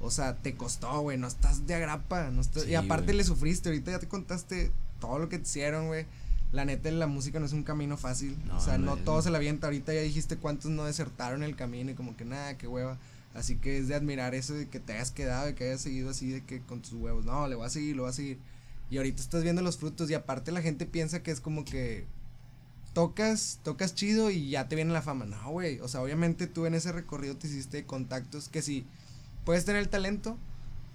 O 0.02 0.12
sea, 0.12 0.36
te 0.38 0.56
costó, 0.56 1.02
güey, 1.02 1.18
no 1.18 1.28
estás 1.28 1.68
de 1.68 1.76
agrapa, 1.76 2.30
no 2.32 2.40
estás, 2.40 2.64
Sí, 2.64 2.70
y 2.70 2.76
aparte 2.76 3.14
le 3.14 3.24
sufriste, 3.24 3.68
ahorita 3.68 3.92
ya 3.92 4.00
te 4.00 4.08
contaste 4.08 4.72
todo 5.02 5.20
lo 5.20 5.28
que 5.28 5.38
te 5.38 5.44
hicieron, 5.44 5.88
güey. 5.88 6.06
La 6.52 6.66
neta, 6.66 6.90
la 6.92 7.08
música 7.08 7.40
no 7.40 7.46
es 7.46 7.54
un 7.54 7.64
camino 7.64 7.96
fácil. 7.96 8.38
No, 8.48 8.58
o 8.58 8.60
sea, 8.60 8.78
no 8.78 8.96
es, 8.96 9.04
todo 9.04 9.22
se 9.22 9.30
la 9.30 9.38
avienta. 9.38 9.68
Ahorita 9.68 9.94
ya 9.94 10.02
dijiste 10.02 10.38
cuántos 10.38 10.72
no 10.72 10.86
desertaron 10.86 11.44
el 11.44 11.56
camino 11.56 11.92
y 11.92 11.94
como 11.94 12.18
que 12.18 12.26
nada, 12.26 12.58
qué 12.58 12.68
hueva. 12.68 12.98
Así 13.36 13.58
que 13.58 13.78
es 13.78 13.88
de 13.88 13.96
admirar 13.96 14.34
eso 14.34 14.56
de 14.56 14.68
que 14.68 14.80
te 14.80 14.94
hayas 14.94 15.12
quedado 15.12 15.50
y 15.50 15.54
que 15.54 15.66
hayas 15.66 15.82
seguido 15.82 16.10
así 16.10 16.30
de 16.32 16.44
que 16.44 16.62
con 16.62 16.82
tus 16.82 16.94
huevos. 16.94 17.26
No, 17.26 17.48
le 17.48 17.56
voy 17.56 17.68
a 17.68 17.70
seguir, 17.70 17.96
lo 17.96 18.04
voy 18.04 18.10
a 18.10 18.14
seguir. 18.14 18.40
Y 18.90 18.98
ahorita 18.98 19.22
estás 19.22 19.44
viendo 19.44 19.62
los 19.62 19.78
frutos 19.78 20.10
y 20.10 20.16
aparte 20.16 20.52
la 20.52 20.62
gente 20.62 20.88
piensa 20.88 21.22
que 21.22 21.30
es 21.30 21.40
como 21.40 21.64
que 21.64 22.08
tocas, 22.94 23.60
tocas 23.64 23.94
chido 23.94 24.32
y 24.32 24.50
ya 24.50 24.68
te 24.68 24.76
viene 24.76 24.92
la 24.92 25.04
fama. 25.04 25.26
No, 25.26 25.52
güey. 25.52 25.80
O 25.82 25.88
sea, 25.88 26.02
obviamente 26.02 26.48
tú 26.48 26.66
en 26.66 26.74
ese 26.74 26.92
recorrido 26.92 27.38
te 27.38 27.48
hiciste 27.48 27.86
contactos 27.86 28.50
que 28.50 28.64
sí, 28.64 28.86
puedes 29.46 29.66
tener 29.66 29.82
el 29.82 29.90
talento, 29.90 30.38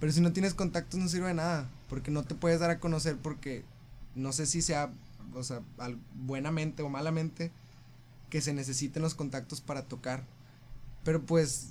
pero 0.00 0.10
si 0.10 0.20
no 0.20 0.32
tienes 0.32 0.54
contactos 0.54 0.98
no 0.98 1.08
sirve 1.08 1.28
de 1.28 1.34
nada. 1.34 1.70
Porque 1.88 2.10
no 2.10 2.24
te 2.24 2.34
puedes 2.34 2.58
dar 2.58 2.70
a 2.70 2.80
conocer 2.80 3.16
porque 3.16 3.64
no 4.16 4.32
sé 4.32 4.46
si 4.46 4.60
sea, 4.60 4.90
o 5.36 5.42
sea, 5.42 5.60
al- 5.78 5.98
buenamente 6.14 6.82
o 6.82 6.88
malamente, 6.88 7.50
que 8.30 8.40
se 8.40 8.52
necesiten 8.52 9.02
los 9.02 9.14
contactos 9.14 9.60
para 9.60 9.82
tocar. 9.82 10.24
Pero 11.04 11.22
pues, 11.22 11.68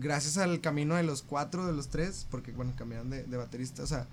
gracias 0.00 0.38
al 0.38 0.60
camino 0.60 0.94
de 0.94 1.02
los 1.02 1.22
cuatro, 1.22 1.66
de 1.66 1.72
los 1.72 1.88
tres, 1.88 2.26
porque 2.30 2.52
bueno, 2.52 2.72
cambiaron 2.76 3.10
de, 3.10 3.24
de 3.24 3.36
baterista, 3.36 3.82
o 3.82 3.86
sea, 3.86 4.06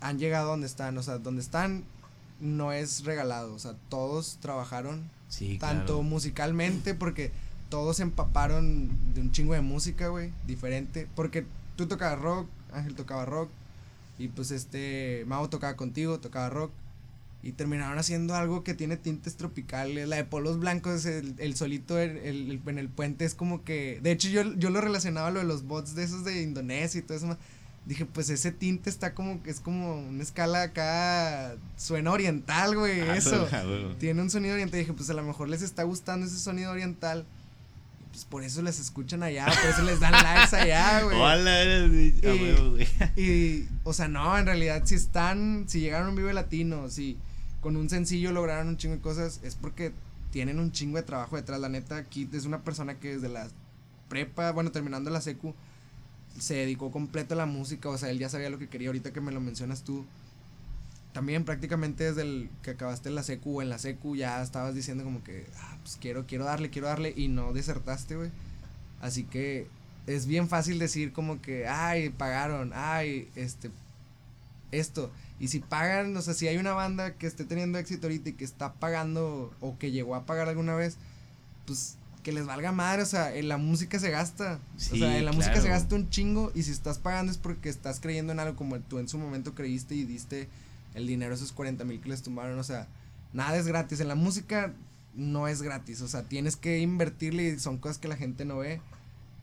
han 0.00 0.18
llegado 0.18 0.48
donde 0.50 0.66
están, 0.66 0.98
o 0.98 1.02
sea, 1.02 1.18
donde 1.18 1.40
están, 1.40 1.84
no 2.40 2.72
es 2.72 3.04
regalado, 3.04 3.54
o 3.54 3.58
sea, 3.58 3.74
todos 3.88 4.38
trabajaron 4.40 5.08
Sí, 5.28 5.58
tanto 5.58 5.84
claro. 5.94 6.02
musicalmente 6.02 6.94
porque 6.94 7.32
todos 7.70 7.98
empaparon 8.00 8.90
de 9.14 9.20
un 9.22 9.32
chingo 9.32 9.54
de 9.54 9.62
música, 9.62 10.08
güey, 10.08 10.32
diferente, 10.46 11.08
porque 11.16 11.46
tú 11.76 11.86
tocabas 11.86 12.20
rock, 12.20 12.48
Ángel 12.72 12.94
tocaba 12.94 13.24
rock 13.24 13.48
y 14.18 14.28
pues 14.28 14.50
este 14.50 15.24
Mau 15.26 15.48
tocaba 15.48 15.74
contigo, 15.76 16.20
tocaba 16.20 16.50
rock 16.50 16.70
y 17.44 17.52
terminaron 17.52 17.98
haciendo 17.98 18.34
algo 18.34 18.64
que 18.64 18.74
tiene 18.74 18.96
tintes 18.96 19.36
tropicales, 19.36 20.08
la 20.08 20.16
de 20.16 20.24
polos 20.24 20.58
blancos, 20.58 21.04
el, 21.04 21.34
el 21.38 21.54
solito 21.56 21.98
el- 21.98 22.16
el- 22.18 22.60
en 22.66 22.78
el 22.78 22.88
puente 22.88 23.24
es 23.26 23.34
como 23.34 23.62
que, 23.64 24.00
de 24.02 24.12
hecho 24.12 24.28
yo, 24.28 24.54
yo 24.54 24.70
lo 24.70 24.80
relacionaba 24.80 25.28
a 25.28 25.30
lo 25.30 25.40
de 25.40 25.46
los 25.46 25.64
bots 25.64 25.94
de 25.94 26.04
esos 26.04 26.24
de 26.24 26.42
Indonesia 26.42 26.98
y 26.98 27.02
todo 27.02 27.16
eso, 27.18 27.38
dije 27.86 28.06
pues 28.06 28.30
ese 28.30 28.50
tinte 28.50 28.88
está 28.88 29.12
como 29.14 29.42
que 29.42 29.50
es 29.50 29.60
como 29.60 29.94
una 30.00 30.22
escala 30.22 30.62
acá, 30.62 31.54
suena 31.76 32.12
oriental, 32.12 32.74
güey, 32.76 33.02
Ah, 33.02 33.16
eso 33.18 33.46
bueno. 33.50 33.94
tiene 33.96 34.22
un 34.22 34.30
sonido 34.30 34.54
oriental. 34.54 34.80
Dije, 34.80 34.94
pues 34.94 35.10
a 35.10 35.14
lo 35.14 35.22
mejor 35.22 35.50
les 35.50 35.60
está 35.60 35.82
gustando 35.82 36.24
ese 36.26 36.38
sonido 36.38 36.72
oriental. 36.72 37.26
Y, 38.00 38.14
Pues 38.14 38.24
por 38.24 38.42
eso 38.44 38.62
les 38.62 38.78
escuchan 38.80 39.22
allá, 39.22 39.44
por 39.46 39.70
eso 39.70 39.82
les 39.82 40.00
dan 40.00 40.12
likes 40.12 40.56
allá, 40.56 41.02
güey. 41.04 41.18
Hola, 41.20 41.60
eres 41.60 41.92
Y-. 43.16 43.20
Y, 43.20 43.68
o 43.82 43.92
sea, 43.92 44.08
no, 44.08 44.38
en 44.38 44.46
realidad, 44.46 44.82
si 44.86 44.94
están, 44.94 45.64
si 45.68 45.80
llegaron 45.80 46.06
a 46.06 46.10
un 46.10 46.16
Vive 46.16 46.32
Latino, 46.32 46.88
si 46.88 47.18
con 47.64 47.78
un 47.78 47.88
sencillo 47.88 48.30
lograron 48.30 48.68
un 48.68 48.76
chingo 48.76 48.96
de 48.96 49.00
cosas, 49.00 49.40
es 49.42 49.54
porque 49.54 49.90
tienen 50.30 50.60
un 50.60 50.70
chingo 50.70 50.98
de 50.98 51.02
trabajo 51.02 51.36
detrás. 51.36 51.58
La 51.58 51.70
neta, 51.70 51.96
aquí 51.96 52.28
es 52.30 52.44
una 52.44 52.62
persona 52.62 53.00
que 53.00 53.14
desde 53.14 53.30
la 53.30 53.48
prepa, 54.10 54.52
bueno, 54.52 54.70
terminando 54.70 55.08
la 55.08 55.22
secu, 55.22 55.54
se 56.38 56.56
dedicó 56.56 56.92
completo 56.92 57.32
a 57.32 57.38
la 57.38 57.46
música. 57.46 57.88
O 57.88 57.96
sea, 57.96 58.10
él 58.10 58.18
ya 58.18 58.28
sabía 58.28 58.50
lo 58.50 58.58
que 58.58 58.68
quería. 58.68 58.88
Ahorita 58.88 59.14
que 59.14 59.22
me 59.22 59.32
lo 59.32 59.40
mencionas 59.40 59.82
tú, 59.82 60.04
también 61.14 61.46
prácticamente 61.46 62.04
desde 62.04 62.20
el 62.20 62.50
que 62.60 62.72
acabaste 62.72 63.08
la 63.08 63.22
secu 63.22 63.60
o 63.60 63.62
en 63.62 63.70
la 63.70 63.78
secu, 63.78 64.14
ya 64.14 64.42
estabas 64.42 64.74
diciendo 64.74 65.02
como 65.02 65.24
que, 65.24 65.46
ah, 65.62 65.78
pues 65.82 65.96
quiero, 65.98 66.26
quiero 66.26 66.44
darle, 66.44 66.68
quiero 66.68 66.88
darle, 66.88 67.14
y 67.16 67.28
no 67.28 67.54
desertaste, 67.54 68.16
güey. 68.16 68.30
Así 69.00 69.24
que 69.24 69.68
es 70.06 70.26
bien 70.26 70.50
fácil 70.50 70.78
decir 70.78 71.14
como 71.14 71.40
que, 71.40 71.66
ay, 71.66 72.10
pagaron, 72.10 72.72
ay, 72.74 73.30
este, 73.36 73.70
esto. 74.72 75.10
Y 75.40 75.48
si 75.48 75.60
pagan, 75.60 76.16
o 76.16 76.22
sea, 76.22 76.34
si 76.34 76.48
hay 76.48 76.56
una 76.56 76.72
banda 76.72 77.14
que 77.14 77.26
esté 77.26 77.44
teniendo 77.44 77.78
éxito 77.78 78.06
ahorita 78.06 78.30
y 78.30 78.32
que 78.34 78.44
está 78.44 78.74
pagando 78.74 79.52
o 79.60 79.78
que 79.78 79.90
llegó 79.90 80.14
a 80.14 80.26
pagar 80.26 80.48
alguna 80.48 80.74
vez, 80.74 80.96
pues 81.66 81.96
que 82.22 82.32
les 82.32 82.46
valga 82.46 82.72
madre, 82.72 83.02
o 83.02 83.06
sea, 83.06 83.34
en 83.36 83.48
la 83.48 83.58
música 83.58 83.98
se 83.98 84.10
gasta. 84.10 84.58
o 84.76 84.96
sea, 84.96 85.18
en 85.18 85.24
la 85.26 85.32
música 85.32 85.60
se 85.60 85.68
gasta 85.68 85.94
un 85.94 86.08
chingo 86.08 86.50
y 86.54 86.62
si 86.62 86.70
estás 86.70 86.98
pagando 86.98 87.30
es 87.30 87.38
porque 87.38 87.68
estás 87.68 88.00
creyendo 88.00 88.32
en 88.32 88.40
algo 88.40 88.56
como 88.56 88.80
tú 88.80 88.98
en 88.98 89.08
su 89.08 89.18
momento 89.18 89.54
creíste 89.54 89.94
y 89.94 90.04
diste 90.04 90.48
el 90.94 91.06
dinero, 91.06 91.34
esos 91.34 91.52
40 91.52 91.84
mil 91.84 92.00
que 92.00 92.08
les 92.08 92.22
tumbaron, 92.22 92.58
o 92.58 92.64
sea, 92.64 92.88
nada 93.32 93.56
es 93.58 93.66
gratis. 93.66 94.00
En 94.00 94.08
la 94.08 94.14
música 94.14 94.72
no 95.14 95.48
es 95.48 95.60
gratis, 95.60 96.00
o 96.00 96.08
sea, 96.08 96.22
tienes 96.22 96.56
que 96.56 96.78
invertirle 96.78 97.44
y 97.44 97.58
son 97.58 97.78
cosas 97.78 97.98
que 97.98 98.08
la 98.08 98.16
gente 98.16 98.44
no 98.44 98.58
ve. 98.58 98.80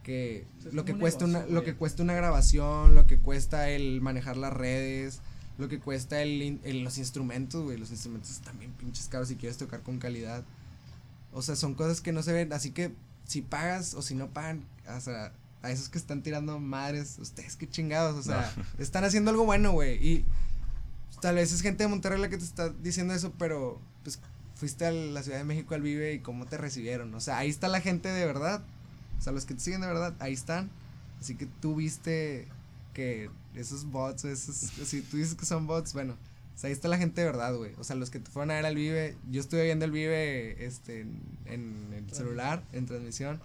Que 0.03 0.45
Es 0.65 0.73
lo 0.73 0.83
que 0.83 0.93
un 0.93 0.99
cuesta 0.99 1.25
una, 1.25 1.45
lo 1.45 1.63
que 1.63 1.75
cuesta 1.75 2.03
una 2.03 2.13
grabación, 2.13 2.95
lo 2.95 3.05
que 3.07 3.19
cuesta 3.19 3.69
el 3.69 4.01
manejar 4.01 4.37
las 4.37 4.51
redes, 4.51 5.21
lo 5.57 5.67
que 5.69 5.79
cuesta 5.79 6.21
el, 6.21 6.59
los 6.83 6.97
instrumentos, 6.97 7.63
güey, 7.63 7.77
los 7.77 7.91
instrumentos 7.91 8.31
están 8.31 8.57
bien 8.57 8.71
pinches 8.71 9.07
caros 9.07 9.27
si 9.27 9.35
quieres 9.35 9.57
tocar 9.57 9.81
con 9.81 9.99
calidad. 9.99 10.43
O 11.33 11.41
sea, 11.41 11.55
son 11.55 11.75
cosas 11.75 12.01
que 12.01 12.11
no 12.11 12.23
se 12.23 12.33
ven, 12.33 12.51
así 12.51 12.71
que 12.71 12.91
si 13.25 13.41
pagas 13.41 13.93
o 13.93 14.01
si 14.01 14.15
no 14.15 14.27
pagan, 14.27 14.65
o 14.87 14.99
sea, 14.99 15.31
a 15.61 15.71
esos 15.71 15.89
que 15.89 15.97
están 15.97 16.23
tirando 16.23 16.59
madres, 16.59 17.17
ustedes 17.19 17.55
qué 17.55 17.69
chingados, 17.69 18.15
o 18.17 18.23
sea, 18.23 18.53
están 18.77 19.03
haciendo 19.03 19.31
algo 19.31 19.45
bueno, 19.45 19.71
güey, 19.71 19.95
y 20.05 20.25
tal 21.21 21.35
vez 21.35 21.53
es 21.53 21.61
gente 21.61 21.83
de 21.83 21.89
Monterrey 21.89 22.19
la 22.19 22.29
que 22.29 22.37
te 22.37 22.43
está 22.43 22.69
diciendo 22.69 23.13
eso, 23.13 23.31
pero 23.37 23.79
pues 24.03 24.19
fuiste 24.55 24.85
a 24.85 24.91
la 24.91 25.23
Ciudad 25.23 25.37
de 25.37 25.43
México 25.43 25.75
al 25.75 25.81
Vive 25.81 26.13
y 26.13 26.19
cómo 26.19 26.45
te 26.45 26.57
recibieron, 26.57 27.13
o 27.13 27.21
sea, 27.21 27.37
ahí 27.37 27.49
está 27.49 27.67
la 27.67 27.81
gente 27.81 28.09
de 28.09 28.25
verdad, 28.25 28.63
o 29.21 29.23
sea, 29.23 29.31
los 29.33 29.45
que 29.45 29.53
te 29.53 29.59
siguen 29.59 29.81
de 29.81 29.87
verdad, 29.87 30.15
ahí 30.17 30.33
están, 30.33 30.71
así 31.19 31.35
que 31.35 31.45
tú 31.45 31.75
viste 31.75 32.47
que 32.91 33.29
esos 33.53 33.85
bots, 33.85 34.25
esos, 34.25 34.55
si 34.55 35.03
tú 35.03 35.17
dices 35.17 35.35
que 35.35 35.45
son 35.45 35.67
bots, 35.67 35.93
bueno, 35.93 36.13
o 36.13 36.57
sea, 36.57 36.69
ahí 36.69 36.73
está 36.73 36.87
la 36.87 36.97
gente 36.97 37.21
de 37.21 37.27
verdad, 37.27 37.55
güey. 37.55 37.73
O 37.77 37.83
sea, 37.83 37.95
los 37.95 38.09
que 38.09 38.19
te 38.19 38.31
fueron 38.31 38.49
a 38.49 38.55
ver 38.55 38.65
al 38.65 38.73
Vive, 38.73 39.15
yo 39.29 39.39
estuve 39.39 39.65
viendo 39.65 39.85
el 39.85 39.91
Vive 39.91 40.65
este, 40.65 41.01
en, 41.01 41.21
en 41.45 41.93
el 41.93 42.11
celular, 42.11 42.63
en 42.73 42.87
transmisión. 42.87 43.39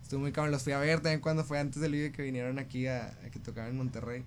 Estuvo 0.00 0.20
muy 0.20 0.30
cabrón, 0.30 0.52
los 0.52 0.62
fui 0.62 0.74
a 0.74 0.78
ver 0.78 1.00
también 1.00 1.20
cuando 1.20 1.42
fue 1.42 1.58
antes 1.58 1.82
del 1.82 1.90
Vive 1.90 2.12
que 2.12 2.22
vinieron 2.22 2.60
aquí 2.60 2.86
a, 2.86 3.06
a 3.26 3.30
que 3.32 3.40
tocaban 3.40 3.70
en 3.70 3.78
Monterrey. 3.78 4.22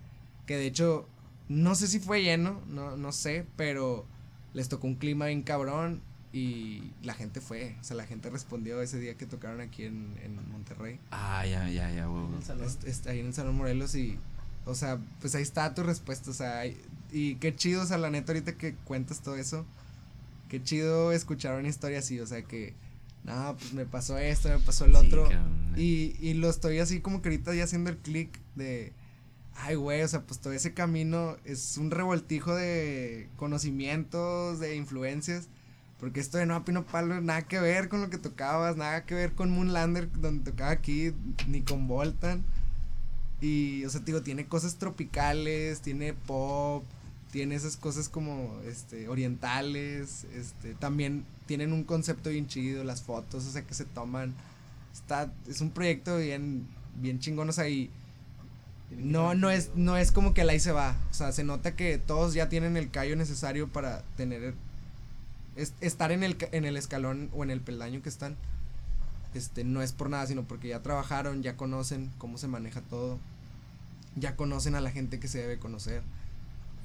Que 0.46 0.58
de 0.58 0.66
hecho, 0.66 1.08
no 1.48 1.76
sé 1.76 1.88
si 1.88 2.00
fue 2.00 2.24
lleno, 2.24 2.62
no, 2.68 2.98
no 2.98 3.14
sé, 3.14 3.46
pero 3.56 4.06
les 4.54 4.68
tocó 4.68 4.88
un 4.88 4.96
clima 4.96 5.28
bien 5.28 5.44
cabrón 5.44 6.02
y 6.32 6.92
la 7.04 7.14
gente 7.14 7.42
fue. 7.42 7.76
O 7.82 7.84
sea, 7.84 7.98
la 7.98 8.06
gente 8.06 8.30
respondió 8.30 8.82
ese 8.82 9.00
día 9.00 9.16
que 9.16 9.26
tocaron 9.26 9.62
aquí 9.62 9.84
en, 9.86 10.16
en 10.24 10.36
Monterrey. 10.52 11.00
Ah, 11.12 11.46
ya, 11.46 11.68
ya, 11.70 11.90
ya, 11.92 12.08
est- 12.86 13.08
ahí 13.08 13.20
en 13.20 13.28
el 13.28 13.34
Salón 13.34 13.56
Morelos 13.56 13.96
y, 13.96 14.18
o 14.66 14.76
sea, 14.76 15.00
pues 15.22 15.34
ahí 15.36 15.42
está 15.44 15.74
tu 15.74 15.84
respuesta, 15.84 16.30
o 16.30 16.34
sea, 16.34 16.60
hay- 16.60 16.78
y 17.12 17.36
qué 17.36 17.56
chido, 17.56 17.82
o 17.82 17.86
sea, 17.86 17.98
la 17.98 18.10
neta 18.12 18.32
ahorita 18.34 18.54
que 18.58 18.76
cuentas 18.84 19.22
todo 19.22 19.36
eso, 19.36 19.66
qué 20.50 20.62
chido 20.62 21.12
escuchar 21.12 21.58
una 21.58 21.68
historia 21.68 22.00
así, 22.00 22.20
o 22.20 22.28
sea, 22.28 22.44
que, 22.44 22.74
no, 23.24 23.56
pues 23.58 23.74
me 23.74 23.86
pasó 23.86 24.18
esto, 24.20 24.50
me 24.50 24.60
pasó 24.60 24.86
el 24.86 24.92
Sí, 24.96 24.98
otro, 25.08 25.28
y, 25.76 26.16
y 26.20 26.34
lo 26.36 26.50
estoy 26.50 26.78
así 26.80 27.00
como 27.02 27.22
que 27.24 27.30
ahorita 27.30 27.56
ya 27.56 27.64
haciendo 27.64 27.90
el 27.90 27.98
clic 27.98 28.40
de, 28.56 28.94
ay, 29.56 29.76
güey, 29.76 30.04
o 30.04 30.08
sea, 30.08 30.22
pues 30.22 30.40
todo 30.40 30.54
ese 30.54 30.74
camino 30.76 31.38
es 31.46 31.78
un 31.78 31.90
revoltijo 31.90 32.54
de 32.56 33.28
conocimientos, 33.38 34.60
de 34.60 34.76
influencias. 34.76 35.48
Porque 36.00 36.20
esto 36.20 36.38
de 36.38 36.46
No 36.46 36.64
Pino 36.64 36.86
Palo 36.86 37.20
nada 37.22 37.42
que 37.42 37.60
ver 37.60 37.90
con 37.90 38.02
lo 38.02 38.10
que 38.10 38.18
tocabas, 38.18 38.78
nada 38.78 39.06
que 39.06 39.16
ver 39.16 39.34
con 39.34 39.52
Moonlander, 39.52 40.10
donde 40.14 40.52
tocaba 40.52 40.72
aquí, 40.72 41.14
ni 41.48 41.62
con 41.62 41.88
Voltan. 41.88 42.44
Y, 43.42 43.86
o 43.86 43.90
sea, 43.90 44.02
te 44.02 44.08
digo, 44.08 44.22
tiene 44.22 44.48
cosas 44.48 44.76
tropicales, 44.76 45.82
tiene 45.82 46.14
pop, 46.14 46.84
tiene 47.32 47.56
esas 47.56 47.78
cosas 47.78 48.10
como, 48.10 48.60
este, 48.66 49.08
orientales, 49.08 50.26
este, 50.36 50.74
también 50.74 51.26
tienen 51.46 51.74
un 51.74 51.84
concepto 51.84 52.30
bien 52.30 52.48
chido, 52.48 52.84
las 52.84 53.02
fotos, 53.02 53.46
o 53.46 53.52
sea, 53.52 53.64
que 53.64 53.74
se 53.74 53.86
toman. 53.86 54.34
Está, 54.94 55.32
es 55.48 55.62
un 55.62 55.72
proyecto 55.72 56.18
bien, 56.18 56.68
bien 56.96 57.20
chingón, 57.20 57.50
o 57.50 57.54
sea, 57.54 57.70
y 57.70 57.90
no, 58.98 59.36
no 59.36 59.52
es, 59.52 59.72
no 59.76 59.98
es 59.98 60.12
como 60.12 60.34
que 60.34 60.42
al 60.42 60.50
ahí 60.50 60.60
se 60.60 60.72
va, 60.72 60.98
o 61.12 61.14
sea, 61.14 61.32
se 61.32 61.44
nota 61.44 61.76
que 61.76 61.98
todos 61.98 62.34
ya 62.34 62.50
tienen 62.50 62.76
el 62.76 62.90
callo 62.90 63.16
necesario 63.16 63.68
para 63.68 64.04
tener, 64.18 64.56
es- 65.62 65.74
estar 65.82 66.12
en 66.12 66.24
el, 66.24 66.38
en 66.52 66.66
el 66.66 66.78
escalón 66.78 67.30
o 67.34 67.44
en 67.44 67.52
el 67.52 67.62
peldaño 67.62 68.02
que 68.02 68.10
están 68.10 68.36
este, 69.34 69.64
no 69.64 69.82
es 69.84 69.92
por 69.94 70.10
nada, 70.10 70.26
sino 70.26 70.44
porque 70.44 70.70
ya 70.70 70.82
trabajaron, 70.82 71.44
ya 71.44 71.56
conocen 71.56 72.10
cómo 72.18 72.38
se 72.40 72.48
maneja 72.48 72.82
todo, 72.82 73.20
ya 74.16 74.36
conocen 74.36 74.74
a 74.76 74.82
la 74.82 74.90
gente 74.92 75.20
que 75.20 75.28
se 75.28 75.38
debe 75.40 75.60
conocer. 75.60 76.02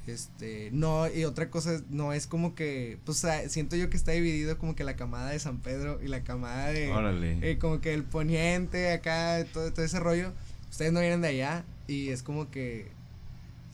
Este, 0.07 0.69
no, 0.71 1.07
y 1.11 1.25
otra 1.25 1.49
cosa, 1.49 1.81
no 1.89 2.13
es 2.13 2.27
como 2.27 2.53
que, 2.53 2.99
pues 3.05 3.17
sea, 3.17 3.49
siento 3.49 3.75
yo 3.75 3.89
que 3.89 3.97
está 3.97 4.11
dividido 4.11 4.59
como 4.59 4.75
que 4.75 4.83
la 4.83 4.95
camada 4.95 5.31
de 5.31 5.39
San 5.39 5.57
Pedro 5.57 5.99
y 6.03 6.07
la 6.07 6.23
camada 6.23 6.67
de, 6.67 6.91
Órale. 6.91 7.39
eh, 7.49 7.57
como 7.57 7.81
que 7.81 7.95
el 7.95 8.03
poniente 8.03 8.91
acá, 8.93 9.43
todo, 9.51 9.73
todo 9.73 9.83
ese 9.83 9.99
rollo. 9.99 10.31
Ustedes 10.69 10.93
no 10.93 10.99
vienen 10.99 11.21
de 11.21 11.29
allá 11.29 11.63
y 11.87 12.09
es 12.09 12.21
como 12.21 12.51
que 12.51 12.91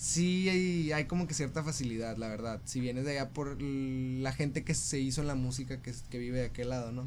sí 0.02 0.49
hay, 0.49 0.91
hay 0.91 1.06
como 1.06 1.28
que 1.28 1.36
cierta 1.36 1.64
facilidad, 1.64 2.18
la 2.18 2.28
verdad. 2.28 2.60
Si 2.66 2.80
vienes 2.80 3.06
de 3.06 3.12
allá 3.12 3.30
por 3.30 3.62
la 3.62 4.34
gente 4.34 4.64
que 4.64 4.74
se 4.74 4.99
hizo 4.99 5.22
en 5.22 5.28
la 5.28 5.36
música, 5.36 5.78
que, 5.78 5.93
que 6.10 6.18
vive 6.18 6.39
de 6.39 6.45
aquel 6.45 6.70
lado, 6.70 6.91
¿no? 6.91 7.06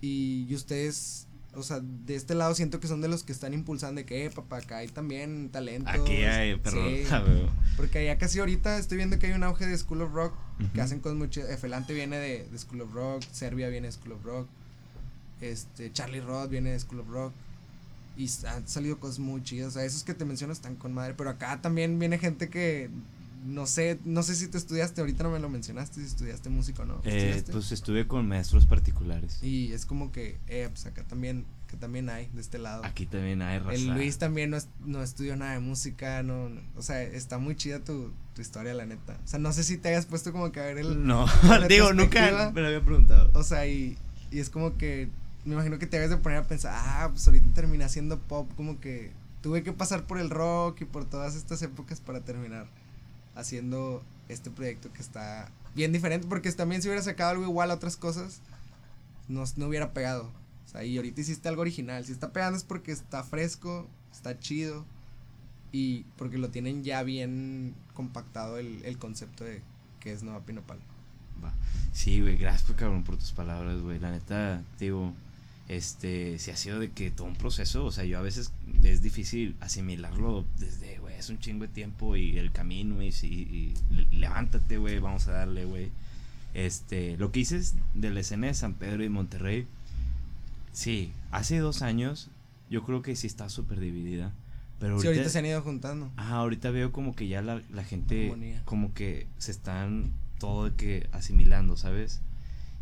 Y, 0.00 0.46
y 0.48 0.54
ustedes, 0.54 1.26
o 1.54 1.64
sea, 1.64 1.80
de 1.80 2.14
este 2.14 2.36
lado 2.36 2.54
siento 2.54 2.78
que 2.78 2.86
son 2.86 3.00
de 3.00 3.08
los 3.08 3.24
que 3.24 3.32
están 3.32 3.52
impulsando 3.54 3.98
de 3.98 4.04
que, 4.06 4.24
eh, 4.24 4.30
papá, 4.30 4.58
acá 4.58 4.78
hay 4.78 4.88
también 4.88 5.48
talento. 5.50 5.90
Aquí 5.90 6.22
hay. 6.22 6.60
Sí, 6.70 7.04
porque 7.76 7.98
allá 7.98 8.18
casi 8.18 8.38
ahorita 8.38 8.78
estoy 8.78 8.98
viendo 8.98 9.18
que 9.18 9.26
hay 9.26 9.32
un 9.32 9.42
auge 9.42 9.66
de 9.66 9.76
School 9.76 10.02
of 10.02 10.12
Rock, 10.12 10.34
que 10.74 10.80
hacen 10.80 11.00
cosas 11.00 11.28
chidas. 11.30 11.50
Efelante 11.50 11.92
viene 11.92 12.18
de, 12.18 12.44
de 12.44 12.58
School 12.58 12.82
of 12.82 12.92
Rock, 12.92 13.24
Serbia 13.32 13.68
viene 13.68 13.88
de 13.88 13.92
School 13.92 14.12
of 14.12 14.24
Rock, 14.24 14.46
este, 15.40 15.92
Charlie 15.92 16.20
Roth 16.20 16.50
viene 16.50 16.70
de 16.70 16.78
School 16.78 17.00
of 17.00 17.08
Rock. 17.08 17.32
Y 18.16 18.30
han 18.46 18.66
salido 18.66 18.98
cosas 18.98 19.18
muy 19.18 19.42
chidas. 19.42 19.68
O 19.68 19.70
sea, 19.72 19.84
esos 19.84 20.04
que 20.04 20.14
te 20.14 20.24
menciono 20.24 20.52
están 20.52 20.76
con 20.76 20.94
madre. 20.94 21.14
Pero 21.16 21.30
acá 21.30 21.60
también 21.60 21.98
viene 21.98 22.18
gente 22.18 22.48
que 22.48 22.88
no 23.44 23.66
sé, 23.66 24.00
no 24.04 24.24
sé 24.24 24.34
si 24.34 24.48
tú 24.48 24.58
estudiaste, 24.58 25.00
ahorita 25.00 25.22
no 25.22 25.30
me 25.30 25.38
lo 25.38 25.48
mencionaste, 25.48 26.00
si 26.00 26.06
estudiaste 26.06 26.48
música 26.48 26.82
o 26.82 26.86
no. 26.86 27.00
Eh, 27.04 27.44
pues 27.52 27.70
estuve 27.70 28.08
con 28.08 28.26
maestros 28.26 28.66
particulares. 28.66 29.40
Y 29.40 29.72
es 29.72 29.86
como 29.86 30.10
que, 30.10 30.36
eh, 30.48 30.68
pues 30.72 30.84
acá 30.86 31.04
también, 31.04 31.44
que 31.68 31.76
también 31.76 32.08
hay 32.08 32.28
de 32.32 32.40
este 32.40 32.58
lado. 32.58 32.84
Aquí 32.84 33.06
también 33.06 33.42
hay 33.42 33.60
raza. 33.60 33.72
El 33.74 33.86
Luis 33.94 34.18
también 34.18 34.50
no, 34.50 34.56
es- 34.56 34.66
no 34.84 35.00
estudió 35.00 35.36
nada 35.36 35.52
de 35.52 35.60
música, 35.60 36.24
no, 36.24 36.48
no- 36.48 36.60
o 36.74 36.82
sea, 36.82 37.00
está 37.04 37.38
muy 37.38 37.54
chida 37.54 37.84
tu, 37.84 38.10
tu 38.34 38.42
historia, 38.42 38.74
la 38.74 38.84
neta. 38.84 39.16
O 39.24 39.28
sea, 39.28 39.38
no 39.38 39.52
sé 39.52 39.62
si 39.62 39.76
te 39.78 39.90
hayas 39.90 40.06
puesto 40.06 40.32
como 40.32 40.50
que 40.50 40.58
a 40.58 40.64
ver 40.64 40.78
el... 40.78 41.06
No, 41.06 41.26
digo, 41.68 41.92
nunca 41.92 42.50
me 42.52 42.60
lo 42.62 42.66
había 42.66 42.84
preguntado. 42.84 43.30
O 43.34 43.44
sea, 43.44 43.64
y, 43.68 43.96
y 44.32 44.40
es 44.40 44.50
como 44.50 44.76
que, 44.76 45.08
me 45.46 45.54
imagino 45.54 45.78
que 45.78 45.86
te 45.86 45.96
debes 45.96 46.10
de 46.10 46.16
poner 46.16 46.38
a 46.38 46.46
pensar, 46.46 46.74
ah, 46.76 47.08
pues 47.10 47.26
ahorita 47.26 47.46
terminé 47.54 47.84
haciendo 47.84 48.18
pop, 48.18 48.50
como 48.56 48.80
que 48.80 49.12
tuve 49.42 49.62
que 49.62 49.72
pasar 49.72 50.04
por 50.04 50.18
el 50.18 50.28
rock 50.28 50.82
y 50.82 50.84
por 50.84 51.04
todas 51.04 51.36
estas 51.36 51.62
épocas 51.62 52.00
para 52.00 52.20
terminar 52.20 52.66
haciendo 53.36 54.02
este 54.28 54.50
proyecto 54.50 54.92
que 54.92 55.00
está 55.00 55.48
bien 55.76 55.92
diferente, 55.92 56.26
porque 56.26 56.50
también 56.52 56.82
si 56.82 56.88
hubiera 56.88 57.02
sacado 57.02 57.30
algo 57.30 57.44
igual 57.44 57.70
a 57.70 57.74
otras 57.74 57.96
cosas, 57.96 58.40
no, 59.28 59.44
no 59.56 59.68
hubiera 59.68 59.92
pegado. 59.92 60.32
O 60.64 60.68
sea, 60.68 60.82
y 60.82 60.96
ahorita 60.96 61.20
hiciste 61.20 61.48
algo 61.48 61.62
original. 61.62 62.04
Si 62.04 62.12
está 62.12 62.32
pegando 62.32 62.58
es 62.58 62.64
porque 62.64 62.90
está 62.90 63.22
fresco, 63.22 63.86
está 64.12 64.38
chido 64.40 64.84
y 65.70 66.04
porque 66.16 66.38
lo 66.38 66.48
tienen 66.50 66.82
ya 66.82 67.04
bien 67.04 67.74
compactado 67.94 68.58
el, 68.58 68.84
el 68.84 68.98
concepto 68.98 69.44
de 69.44 69.62
que 70.00 70.12
es 70.12 70.24
Nueva 70.24 70.40
Pinopal. 70.40 70.78
Va. 71.44 71.52
Sí, 71.92 72.20
güey, 72.20 72.36
gracias 72.36 72.70
por 73.04 73.16
tus 73.16 73.32
palabras, 73.32 73.80
güey. 73.80 73.98
La 73.98 74.10
neta, 74.10 74.62
digo, 74.78 75.12
este, 75.68 76.38
si 76.38 76.50
ha 76.50 76.56
sido 76.56 76.78
de 76.78 76.90
que 76.90 77.10
todo 77.10 77.26
un 77.26 77.36
proceso, 77.36 77.84
o 77.84 77.92
sea, 77.92 78.04
yo 78.04 78.18
a 78.18 78.22
veces 78.22 78.52
es 78.82 79.02
difícil 79.02 79.56
asimilarlo 79.60 80.44
desde, 80.58 80.98
güey, 80.98 81.14
es 81.16 81.28
un 81.28 81.38
chingo 81.38 81.62
de 81.62 81.72
tiempo 81.72 82.16
y 82.16 82.38
el 82.38 82.52
camino 82.52 83.02
y, 83.02 83.08
y, 83.08 83.74
y 83.92 84.16
levántate, 84.16 84.78
güey, 84.78 84.98
vamos 84.98 85.26
a 85.28 85.32
darle, 85.32 85.64
güey. 85.64 85.90
Este, 86.54 87.16
lo 87.18 87.32
que 87.32 87.40
dices 87.40 87.74
de 87.94 88.10
la 88.10 88.20
escena 88.20 88.46
de 88.46 88.54
San 88.54 88.74
Pedro 88.74 89.04
y 89.04 89.08
Monterrey, 89.08 89.66
sí, 90.72 91.12
hace 91.30 91.58
dos 91.58 91.82
años 91.82 92.30
yo 92.70 92.82
creo 92.84 93.02
que 93.02 93.16
sí 93.16 93.26
está 93.26 93.48
súper 93.48 93.80
dividida. 93.80 94.32
Pero 94.78 94.94
ahorita, 94.94 95.02
sí, 95.02 95.08
ahorita 95.18 95.30
se 95.30 95.38
han 95.38 95.46
ido 95.46 95.62
juntando. 95.62 96.12
Ah, 96.16 96.36
ahorita 96.36 96.70
veo 96.70 96.92
como 96.92 97.14
que 97.14 97.28
ya 97.28 97.42
la, 97.42 97.62
la 97.70 97.82
gente 97.82 98.60
como 98.64 98.92
que 98.92 99.26
se 99.38 99.50
están 99.50 100.12
todo 100.38 100.74
que 100.76 101.08
asimilando, 101.12 101.76
¿sabes? 101.76 102.20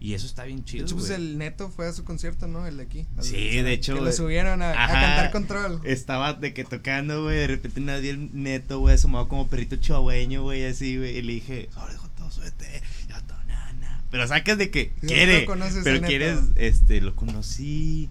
Y 0.05 0.13
eso 0.13 0.27
está 0.27 0.45
bien 0.45 0.63
chido. 0.67 0.85
De 0.85 0.91
hecho, 0.91 0.97
pues 0.99 1.09
el 1.09 1.39
Neto 1.39 1.71
fue 1.71 1.89
a 1.89 1.93
su 1.95 2.05
concierto, 2.05 2.47
¿no? 2.47 2.67
El 2.67 2.77
de 2.77 2.83
aquí. 2.83 3.07
Sí, 3.21 3.63
de 3.63 3.73
hecho. 3.73 3.95
Que 3.95 4.03
lo 4.03 4.13
subieron 4.13 4.61
a, 4.61 4.73
a, 4.73 4.87
cantar 4.87 5.31
control. 5.31 5.81
Estaba 5.83 6.35
de 6.35 6.53
que 6.53 6.63
tocando, 6.63 7.23
güey. 7.23 7.39
De 7.39 7.47
repente 7.47 7.81
nadie 7.81 8.11
el 8.11 8.29
Neto, 8.35 8.81
güey, 8.81 8.97
asomado 8.97 9.29
como 9.29 9.49
perrito 9.49 9.77
chihuahueño, 9.77 10.43
güey, 10.43 10.67
así, 10.67 10.99
güey. 10.99 11.17
Y 11.17 11.23
le 11.23 11.33
dije, 11.33 11.71
ahora 11.75 11.95
todo 12.19 12.31
suete. 12.31 12.83
Ya 13.09 13.19
todo, 13.23 13.43
nana. 13.45 14.03
Pero 14.11 14.29
sacas 14.29 14.59
de 14.59 14.71
que 14.71 14.91
quiere. 15.01 15.47
No 15.47 15.65
pero 15.83 16.07
quieres, 16.07 16.39
este, 16.57 17.01
lo 17.01 17.17
conocí. 17.17 18.11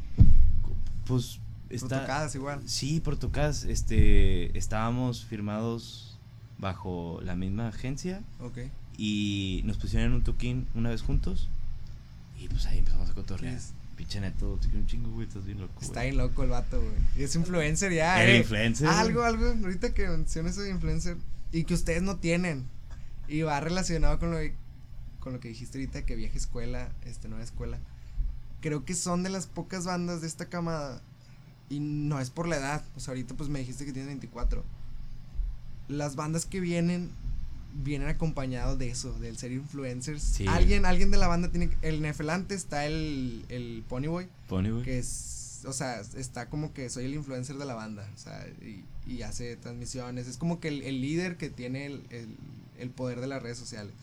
Pues. 1.05 1.37
Está, 1.69 1.89
por 1.89 1.99
tocadas 1.99 2.33
igual. 2.33 2.61
Sí, 2.65 3.01
por 3.01 3.17
tocadas. 3.17 3.65
Este, 3.65 4.57
estábamos 4.57 5.25
firmados 5.25 6.17
bajo 6.57 7.19
la 7.21 7.35
misma 7.35 7.67
agencia. 7.67 8.23
Ok. 8.39 8.61
Y 8.97 9.61
nos 9.65 9.77
pusieron 9.77 10.07
en 10.07 10.13
un 10.15 10.23
toquín 10.23 10.65
una 10.73 10.89
vez 10.89 11.03
juntos. 11.03 11.49
Y 12.43 12.49
pues 12.49 12.65
ahí 12.65 12.79
empezamos 12.79 13.09
a 13.09 13.13
cotorrear. 13.13 13.57
Pinche 13.95 14.19
neto, 14.19 14.57
te 14.57 14.67
quiero 14.67 14.81
un 14.81 14.87
chingo, 14.87 15.09
güey, 15.11 15.25
estás 15.25 15.45
bien 15.45 15.61
loco. 15.61 15.79
Está 15.79 16.03
bien 16.03 16.17
loco 16.17 16.43
el 16.43 16.49
vato, 16.49 16.81
güey. 16.81 17.23
Es 17.23 17.35
influencer 17.35 17.93
ya. 17.93 18.21
¿El 18.21 18.31
eh. 18.31 18.37
influencer? 18.39 18.89
Algo, 18.89 19.23
algo, 19.23 19.45
ahorita 19.45 19.93
que 19.93 20.09
mencionas 20.09 20.57
de 20.57 20.69
influencer 20.69 21.15
y 21.53 21.63
que 21.63 21.73
ustedes 21.73 22.01
no 22.01 22.17
tienen. 22.17 22.67
Y 23.29 23.43
va 23.43 23.61
relacionado 23.61 24.19
con 24.19 24.31
lo, 24.31 24.39
con 25.21 25.31
lo 25.31 25.39
que 25.39 25.47
dijiste 25.47 25.77
ahorita, 25.77 26.05
que 26.05 26.15
vieja 26.17 26.35
escuela, 26.35 26.91
este, 27.05 27.29
nueva 27.29 27.45
escuela. 27.45 27.79
Creo 28.59 28.83
que 28.83 28.93
son 28.93 29.23
de 29.23 29.29
las 29.29 29.47
pocas 29.47 29.85
bandas 29.85 30.19
de 30.19 30.27
esta 30.27 30.49
camada. 30.49 31.01
Y 31.69 31.79
no 31.79 32.19
es 32.19 32.29
por 32.29 32.49
la 32.49 32.57
edad. 32.57 32.83
O 32.97 32.99
sea, 32.99 33.13
ahorita 33.13 33.35
pues 33.35 33.47
me 33.47 33.59
dijiste 33.59 33.85
que 33.85 33.93
tienes 33.93 34.07
24. 34.07 34.65
Las 35.87 36.17
bandas 36.17 36.45
que 36.45 36.59
vienen 36.59 37.09
vienen 37.73 38.07
acompañados 38.07 38.77
de 38.77 38.89
eso, 38.89 39.13
del 39.13 39.37
ser 39.37 39.51
influencers. 39.51 40.41
Alguien, 40.47 40.85
alguien 40.85 41.11
de 41.11 41.17
la 41.17 41.27
banda 41.27 41.49
tiene 41.49 41.69
el 41.81 42.01
Nefelante 42.01 42.55
está 42.55 42.85
el, 42.85 43.45
el 43.49 43.83
Ponyboy. 43.87 44.27
Ponyboy. 44.47 44.83
Que 44.83 44.99
es, 44.99 45.61
o 45.65 45.73
sea, 45.73 46.01
está 46.15 46.49
como 46.49 46.73
que 46.73 46.89
soy 46.89 47.05
el 47.05 47.13
influencer 47.13 47.57
de 47.57 47.65
la 47.65 47.73
banda, 47.73 48.09
o 48.13 48.17
sea, 48.17 48.45
y, 48.61 48.83
y 49.11 49.23
hace 49.23 49.55
transmisiones. 49.55 50.27
Es 50.27 50.37
como 50.37 50.59
que 50.59 50.67
el, 50.67 50.83
el 50.83 51.01
líder 51.01 51.37
que 51.37 51.49
tiene 51.49 51.85
el, 51.87 52.03
el, 52.09 52.37
el, 52.77 52.89
poder 52.89 53.19
de 53.19 53.27
las 53.27 53.41
redes 53.41 53.57
sociales. 53.57 53.93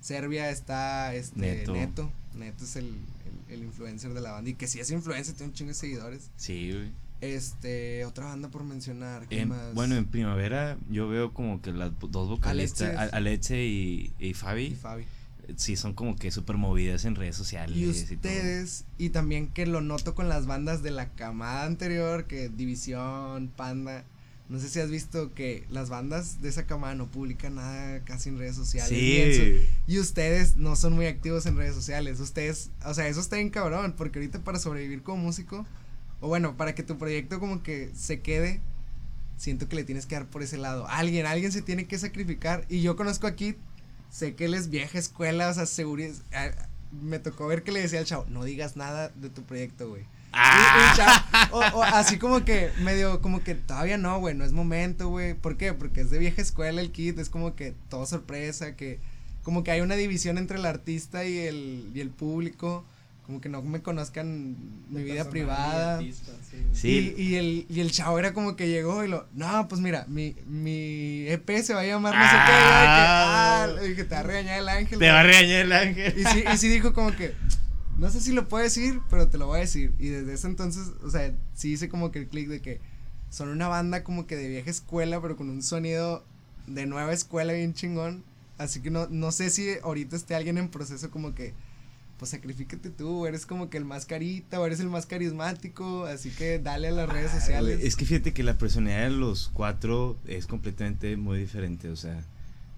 Serbia 0.00 0.50
está 0.50 1.14
este 1.14 1.38
Neto. 1.38 1.72
Neto, 1.72 2.12
Neto 2.34 2.64
es 2.64 2.76
el, 2.76 2.94
el, 3.48 3.62
influencer 3.62 4.12
de 4.12 4.20
la 4.20 4.32
banda 4.32 4.50
y 4.50 4.54
que 4.54 4.66
si 4.66 4.80
es 4.80 4.90
influencer 4.90 5.34
tiene 5.34 5.50
un 5.50 5.54
chingo 5.54 5.68
de 5.68 5.74
seguidores. 5.74 6.30
Sí, 6.36 6.70
güey. 6.72 7.03
Este, 7.24 8.04
otra 8.04 8.26
banda 8.26 8.48
por 8.48 8.64
mencionar. 8.64 9.26
Bueno, 9.74 9.96
en 9.96 10.04
primavera 10.06 10.76
yo 10.90 11.08
veo 11.08 11.32
como 11.32 11.62
que 11.62 11.72
las 11.72 11.92
dos 11.98 12.28
vocalistas, 12.28 13.12
Aleche 13.12 13.64
y, 13.64 14.12
y 14.18 14.34
Fabi. 14.34 14.66
Y 14.66 14.74
Fabi. 14.74 15.04
Sí, 15.56 15.76
son 15.76 15.94
como 15.94 16.16
que 16.16 16.30
súper 16.30 16.56
movidas 16.56 17.04
en 17.04 17.14
redes 17.14 17.36
sociales. 17.36 17.76
Y 17.76 17.86
ustedes, 17.88 18.84
y, 18.98 19.10
también 19.10 19.48
que 19.48 19.66
lo 19.66 19.80
noto 19.80 20.14
con 20.14 20.28
las 20.28 20.46
bandas 20.46 20.82
de 20.82 20.90
la 20.90 21.10
camada 21.10 21.64
anterior, 21.64 22.26
que 22.26 22.48
División, 22.48 23.50
Panda. 23.54 24.04
No 24.48 24.60
sé 24.60 24.68
si 24.68 24.78
has 24.78 24.90
visto 24.90 25.32
que 25.32 25.64
las 25.70 25.88
bandas 25.88 26.42
de 26.42 26.50
esa 26.50 26.66
camada 26.66 26.94
no 26.94 27.06
publican 27.06 27.54
nada 27.54 28.00
casi 28.04 28.28
en 28.28 28.38
redes 28.38 28.56
sociales. 28.56 29.36
Sí. 29.36 29.66
Y 29.86 29.98
ustedes 29.98 30.56
no 30.56 30.76
son 30.76 30.92
muy 30.92 31.06
activos 31.06 31.46
en 31.46 31.56
redes 31.56 31.74
sociales. 31.74 32.20
Ustedes, 32.20 32.70
o 32.84 32.92
sea, 32.92 33.08
eso 33.08 33.20
está 33.20 33.36
bien 33.36 33.48
cabrón, 33.48 33.94
porque 33.96 34.18
ahorita 34.18 34.40
para 34.40 34.58
sobrevivir 34.58 35.02
como 35.02 35.22
músico 35.22 35.66
o 36.20 36.28
bueno, 36.28 36.56
para 36.56 36.74
que 36.74 36.82
tu 36.82 36.98
proyecto 36.98 37.40
como 37.40 37.62
que 37.62 37.90
se 37.94 38.20
quede, 38.20 38.60
siento 39.36 39.68
que 39.68 39.76
le 39.76 39.84
tienes 39.84 40.06
que 40.06 40.14
dar 40.14 40.26
por 40.26 40.42
ese 40.42 40.58
lado. 40.58 40.86
Alguien, 40.88 41.26
alguien 41.26 41.52
se 41.52 41.62
tiene 41.62 41.86
que 41.86 41.98
sacrificar. 41.98 42.64
Y 42.68 42.82
yo 42.82 42.96
conozco 42.96 43.26
aquí, 43.26 43.56
sé 44.10 44.34
que 44.34 44.46
él 44.46 44.54
es 44.54 44.70
vieja 44.70 44.98
escuela, 44.98 45.48
o 45.48 45.54
sea, 45.54 45.66
seguridad. 45.66 46.14
Me 46.92 47.18
tocó 47.18 47.46
ver 47.46 47.62
que 47.64 47.72
le 47.72 47.80
decía 47.80 47.98
al 47.98 48.04
chavo, 48.04 48.24
no 48.28 48.44
digas 48.44 48.76
nada 48.76 49.08
de 49.08 49.30
tu 49.30 49.42
proyecto, 49.42 49.88
güey. 49.88 50.04
Ah. 50.32 51.50
o, 51.52 51.82
así 51.82 52.18
como 52.18 52.44
que 52.44 52.70
medio, 52.82 53.20
como 53.20 53.42
que 53.42 53.54
todavía 53.54 53.98
no, 53.98 54.18
güey, 54.18 54.34
no 54.34 54.44
es 54.44 54.52
momento, 54.52 55.08
güey. 55.08 55.34
¿Por 55.34 55.56
qué? 55.56 55.72
Porque 55.74 56.00
es 56.02 56.10
de 56.10 56.18
vieja 56.18 56.42
escuela 56.42 56.80
el 56.80 56.90
kit, 56.90 57.18
es 57.18 57.28
como 57.28 57.54
que 57.54 57.74
todo 57.88 58.06
sorpresa, 58.06 58.76
que 58.76 58.98
como 59.42 59.62
que 59.62 59.70
hay 59.70 59.80
una 59.80 59.94
división 59.94 60.38
entre 60.38 60.58
el 60.58 60.66
artista 60.66 61.24
y 61.24 61.38
el, 61.38 61.90
y 61.94 62.00
el 62.00 62.10
público 62.10 62.84
como 63.26 63.40
que 63.40 63.48
no 63.48 63.62
me 63.62 63.80
conozcan 63.80 64.56
mi 64.90 65.02
vida 65.02 65.30
privada. 65.30 66.00
sí. 66.72 67.14
Y, 67.16 67.36
el, 67.36 67.66
y 67.70 67.80
el 67.80 67.90
chavo 67.90 68.18
era 68.18 68.34
como 68.34 68.54
que 68.54 68.68
llegó 68.68 69.02
y 69.02 69.08
lo, 69.08 69.26
no, 69.32 69.66
pues 69.66 69.80
mira, 69.80 70.04
mi, 70.08 70.36
mi 70.46 71.26
EP 71.28 71.48
se 71.62 71.72
va 71.72 71.80
a 71.80 71.86
llamar 71.86 72.14
no 72.14 72.22
sé 72.22 72.30
qué. 72.30 72.52
Ah, 72.52 73.68
dije, 73.82 74.04
te 74.04 74.14
va 74.14 74.20
a 74.20 74.24
regañar 74.24 74.58
el 74.58 74.68
ángel. 74.68 74.98
Te 74.98 75.10
va 75.10 75.20
a 75.20 75.22
regañar 75.22 75.60
el 75.60 75.72
ángel. 75.72 76.14
Y 76.18 76.24
sí, 76.24 76.44
y 76.52 76.56
sí 76.58 76.68
dijo 76.68 76.92
como 76.92 77.16
que, 77.16 77.34
no 77.96 78.10
sé 78.10 78.20
si 78.20 78.32
lo 78.32 78.46
puedo 78.46 78.62
decir, 78.62 79.00
pero 79.08 79.28
te 79.28 79.38
lo 79.38 79.46
voy 79.46 79.58
a 79.58 79.60
decir. 79.60 79.94
Y 79.98 80.08
desde 80.08 80.34
ese 80.34 80.46
entonces, 80.46 80.92
o 81.02 81.10
sea, 81.10 81.32
sí 81.54 81.72
hice 81.72 81.88
como 81.88 82.10
que 82.10 82.18
el 82.18 82.28
clic 82.28 82.48
de 82.48 82.60
que 82.60 82.80
son 83.30 83.48
una 83.48 83.68
banda 83.68 84.04
como 84.04 84.26
que 84.26 84.36
de 84.36 84.48
vieja 84.48 84.70
escuela, 84.70 85.20
pero 85.22 85.36
con 85.36 85.48
un 85.48 85.62
sonido 85.62 86.26
de 86.66 86.84
nueva 86.84 87.14
escuela 87.14 87.54
bien 87.54 87.72
chingón. 87.72 88.22
Así 88.58 88.80
que 88.80 88.90
no, 88.90 89.08
no 89.08 89.32
sé 89.32 89.48
si 89.48 89.76
ahorita 89.82 90.14
esté 90.14 90.34
alguien 90.34 90.58
en 90.58 90.68
proceso 90.68 91.10
como 91.10 91.34
que 91.34 91.54
pues 92.18 92.30
sacrifícate 92.30 92.90
tú, 92.90 93.26
eres 93.26 93.46
como 93.46 93.70
que 93.70 93.76
el 93.76 93.84
más 93.84 94.06
carita 94.06 94.60
o 94.60 94.66
eres 94.66 94.80
el 94.80 94.88
más 94.88 95.06
carismático, 95.06 96.04
así 96.04 96.30
que 96.30 96.58
dale 96.58 96.88
a 96.88 96.92
las 96.92 97.08
redes 97.08 97.30
sociales. 97.30 97.80
Es 97.82 97.96
que 97.96 98.06
fíjate 98.06 98.32
que 98.32 98.42
la 98.42 98.56
personalidad 98.56 99.04
de 99.04 99.10
los 99.10 99.50
cuatro 99.52 100.18
es 100.26 100.46
completamente 100.46 101.16
muy 101.16 101.38
diferente, 101.38 101.90
o 101.90 101.96
sea, 101.96 102.24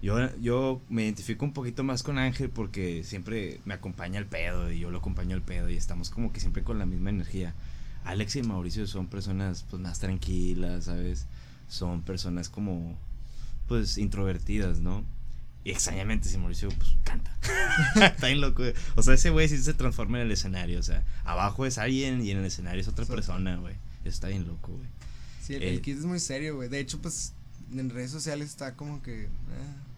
yo, 0.01 0.35
yo 0.37 0.81
me 0.89 1.03
identifico 1.03 1.43
un 1.43 1.53
poquito 1.53 1.83
más 1.83 2.03
con 2.03 2.17
Ángel 2.19 2.49
porque 2.49 3.03
siempre 3.03 3.61
me 3.65 3.73
acompaña 3.73 4.19
el 4.19 4.27
pedo 4.27 4.71
y 4.71 4.79
yo 4.79 4.91
lo 4.91 4.99
acompaño 4.99 5.35
el 5.35 5.41
pedo 5.41 5.69
y 5.69 5.75
estamos 5.75 6.09
como 6.09 6.31
que 6.31 6.39
siempre 6.39 6.63
con 6.63 6.77
la 6.77 6.85
misma 6.85 7.09
energía. 7.09 7.55
Alex 8.03 8.35
y 8.37 8.43
Mauricio 8.43 8.85
son 8.87 9.07
personas 9.07 9.65
pues 9.69 9.81
más 9.81 9.99
tranquilas, 9.99 10.85
¿sabes? 10.85 11.25
Son 11.67 12.03
personas 12.03 12.47
como 12.47 12.95
pues 13.67 13.97
introvertidas, 13.97 14.79
¿no? 14.79 15.03
Y 15.67 15.71
extrañamente, 15.71 16.29
si 16.29 16.37
Mauricio, 16.37 16.69
pues 16.69 16.95
canta. 17.03 17.29
Está 17.95 18.27
bien 18.27 18.39
loco. 18.39 18.63
O 18.95 19.03
sea, 19.03 19.15
ese 19.15 19.31
güey 19.31 19.49
sí 19.49 19.57
se 19.57 19.73
transforma 19.73 20.17
en 20.17 20.27
el 20.27 20.31
escenario. 20.31 20.79
O 20.79 20.81
sea, 20.81 21.03
abajo 21.25 21.65
es 21.65 21.77
alguien 21.77 22.23
y 22.23 22.31
en 22.31 22.37
el 22.37 22.45
escenario 22.45 22.79
es 22.79 22.87
otra 22.87 23.03
persona, 23.03 23.57
güey. 23.57 23.75
Está 24.05 24.29
bien 24.29 24.47
loco, 24.47 24.71
güey. 24.71 24.87
Sí, 25.43 25.55
el, 25.55 25.63
eh, 25.63 25.81
kit 25.81 25.97
es 25.97 26.05
muy 26.05 26.21
serio, 26.21 26.55
güey. 26.55 26.69
De 26.69 26.79
hecho, 26.79 27.01
pues 27.01 27.33
en 27.75 27.89
redes 27.89 28.11
sociales 28.11 28.47
está 28.47 28.75
como 28.75 29.03
que. 29.03 29.23
Eh, 29.23 29.29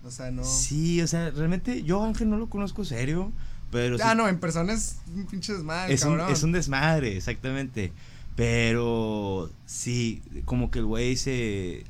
o 0.03 0.09
sea, 0.09 0.31
no. 0.31 0.43
Sí, 0.43 1.03
o 1.03 1.07
sea, 1.07 1.29
realmente 1.29 1.83
yo 1.83 2.03
Ángel 2.03 2.31
no 2.31 2.37
lo 2.37 2.49
conozco 2.49 2.83
serio. 2.83 3.31
Pero 3.71 3.97
ah, 4.01 4.15
no, 4.15 4.27
en 4.27 4.39
persona 4.39 4.73
es 4.73 4.95
un 5.13 5.27
pinche 5.27 5.53
desmadre. 5.53 5.93
Es, 5.93 6.03
Un, 6.03 6.19
es 6.19 6.41
un 6.41 6.51
desmadre, 6.51 7.15
exactamente. 7.15 7.93
Pero 8.35 9.51
sí, 9.67 10.23
como 10.45 10.71
que 10.71 10.79
el 10.79 10.85
güey 10.85 11.15
se 11.15 11.83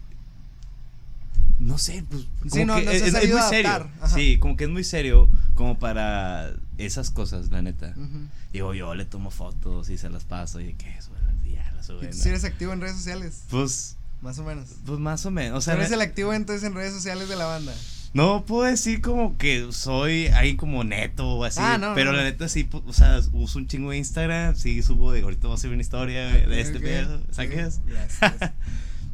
no 1.60 1.78
sé, 1.78 2.04
pues 2.10 2.26
como 2.50 2.76
que 2.78 2.98
es, 2.98 3.14
muy 3.14 3.42
serio. 3.50 3.90
Sí, 4.14 4.38
como 4.40 4.56
que 4.56 4.64
es 4.64 4.70
muy 4.70 4.84
serio 4.84 5.30
como 5.56 5.78
para 5.78 6.54
esas 6.78 7.12
cosas, 7.12 7.50
la 7.50 7.62
neta. 7.62 7.94
Digo, 8.54 8.74
yo 8.74 8.96
le 8.96 9.06
tomo 9.06 9.30
fotos 9.30 9.90
y 9.90 9.98
se 9.98 10.10
las 10.10 10.24
paso 10.24 10.62
y 10.62 10.74
qué 10.74 10.90
es, 10.98 11.10
ya 11.46 11.72
las 11.76 11.86
suben. 11.86 12.10
¿Y 12.10 12.14
si 12.14 12.30
eres 12.30 12.46
activo 12.46 12.74
en 12.74 12.82
redes 12.82 12.96
sociales? 12.96 13.44
Pues 13.50 13.98
más 14.22 14.40
o 14.40 14.44
menos. 14.44 14.70
Pues 14.86 15.00
más 15.00 15.26
o 15.26 15.32
menos, 15.32 15.58
o 15.58 15.62
sea, 15.62 15.74
eres 15.76 15.92
el 15.92 16.02
activo 16.02 16.34
entonces 16.34 16.64
en 16.66 16.74
redes 16.74 16.94
sociales 16.94 17.28
de 17.30 17.36
la 17.36 17.46
banda? 17.46 17.74
No 18.14 18.44
puedo 18.46 18.64
decir 18.64 19.02
como 19.02 19.38
que 19.38 19.68
soy 19.72 20.28
ahí 20.28 20.56
como 20.56 20.84
neto 20.84 21.28
o 21.28 21.44
así, 21.44 21.60
ah, 21.62 21.78
no, 21.78 21.94
pero 21.94 22.12
la 22.12 22.24
neta 22.24 22.50
sí, 22.50 22.68
o 22.72 22.94
sea, 22.94 23.20
uso 23.34 23.60
un 23.60 23.68
chingo 23.68 23.92
de 23.92 23.98
Instagram, 23.98 24.56
sí 24.56 24.82
subo 24.82 25.12
de 25.12 25.22
ahorita 25.22 25.48
voy 25.48 25.56
a 25.56 25.56
hacer 25.56 25.70
una 25.72 25.82
historia 25.82 26.26
de 26.26 26.60
este 26.62 26.80
pedo, 26.80 27.22
¿sabes? 27.32 27.82
Yes, 27.86 28.20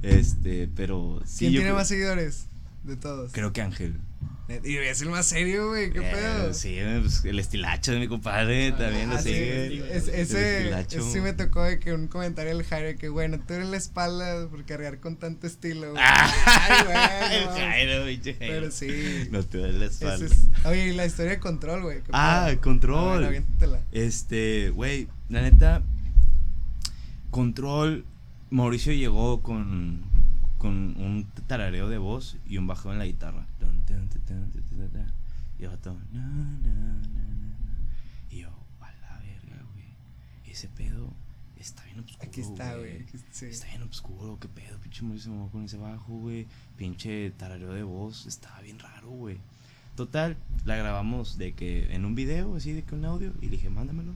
Este, 0.01 0.69
pero 0.75 1.21
sí. 1.25 1.39
¿Quién 1.49 1.53
tiene 1.53 1.73
más 1.73 1.87
seguidores 1.87 2.45
de 2.83 2.95
todos? 2.95 3.31
Creo 3.31 3.51
que 3.53 3.61
Ángel. 3.61 3.99
Y 4.63 4.75
es 4.77 5.01
el 5.01 5.09
más 5.09 5.25
serio, 5.25 5.69
güey, 5.69 5.91
qué 5.91 6.07
Eh, 6.07 6.11
pedo. 6.13 6.53
Sí, 6.53 6.77
pues, 7.01 7.25
el 7.25 7.39
estilacho 7.39 7.91
de 7.93 7.99
mi 7.99 8.07
compadre 8.07 8.71
también 8.73 9.09
lo 9.09 9.15
Ah, 9.15 9.21
sí, 9.21 9.29
sigue. 9.29 9.97
es- 9.97 10.07
El 10.07 10.13
ese, 10.19 10.57
estilacho. 10.59 10.99
ese 10.99 11.11
sí 11.13 11.19
me 11.19 11.33
tocó 11.33 11.63
de 11.63 11.79
que 11.79 11.93
un 11.93 12.07
comentario 12.07 12.55
del 12.55 12.63
Jairo 12.63 12.95
que 12.99 13.09
bueno, 13.09 13.39
tú 13.39 13.55
eres 13.55 13.67
la 13.69 13.77
espalda 13.77 14.47
por 14.47 14.63
cargar 14.65 14.99
con 14.99 15.15
tanto 15.17 15.47
estilo, 15.47 15.89
güey. 15.93 16.03
Ah, 16.05 16.31
Ay, 16.69 16.83
güey, 16.85 17.39
el. 17.41 18.29
Jairo. 18.29 18.35
Pero 18.37 18.69
sí. 18.71 19.27
No 19.31 19.41
te 19.43 19.57
duele 19.57 19.79
la 19.79 19.85
espalda. 19.87 20.23
es- 20.27 20.47
oye, 20.65 20.89
y 20.89 20.93
la 20.93 21.07
historia 21.07 21.31
de 21.31 21.39
control, 21.39 21.81
güey. 21.81 21.97
qué 22.03 22.11
Ah, 22.13 22.45
pedo. 22.51 22.61
control. 22.61 23.21
Ver. 23.27 23.43
Este, 23.93 24.69
güey, 24.69 25.07
la 25.29 25.41
neta, 25.41 25.81
control, 27.31 28.05
Mauricio 28.55 28.93
llegó 28.93 29.41
con, 29.41 30.01
con 30.57 30.95
un 30.97 31.27
tarareo 31.45 31.89
de 31.89 31.97
voz 31.97 32.37
y 32.47 32.57
un 32.57 32.67
bajo 32.67 32.89
en 32.89 32.99
la 32.99 33.05
guitarra. 33.05 33.45
Y 35.59 35.63
yo 35.63 35.77
todo, 35.79 35.97
na, 36.13 36.21
na, 36.21 36.73
na. 36.73 37.57
Y 38.29 38.39
yo, 38.39 38.49
a 38.79 38.91
la 38.93 39.19
verga, 39.19 39.61
güey. 39.73 39.87
Ese 40.45 40.69
pedo 40.69 41.11
está 41.59 41.83
bien 41.83 41.99
oscuro. 41.99 42.29
Aquí 42.29 42.39
está, 42.39 42.77
güey. 42.77 43.05
sí. 43.31 43.47
Está 43.47 43.67
bien 43.67 43.83
oscuro, 43.83 44.37
qué 44.39 44.47
pedo, 44.47 44.77
pinche 44.79 45.03
Mauricio 45.03 45.31
se 45.31 45.37
mamó 45.37 45.51
con 45.51 45.65
ese 45.65 45.75
bajo, 45.75 46.13
güey. 46.13 46.47
Pinche 46.77 47.31
tarareo 47.31 47.73
de 47.73 47.83
voz, 47.83 48.25
estaba 48.25 48.61
bien 48.61 48.79
raro, 48.79 49.09
güey. 49.09 49.37
Total, 49.97 50.37
la 50.63 50.77
grabamos 50.77 51.37
de 51.37 51.53
que 51.53 51.93
en 51.93 52.05
un 52.05 52.15
video, 52.15 52.55
así 52.55 52.71
de 52.71 52.83
que 52.83 52.95
un 52.95 53.03
audio, 53.03 53.33
y 53.41 53.47
le 53.47 53.51
dije, 53.51 53.69
mándamelo. 53.69 54.13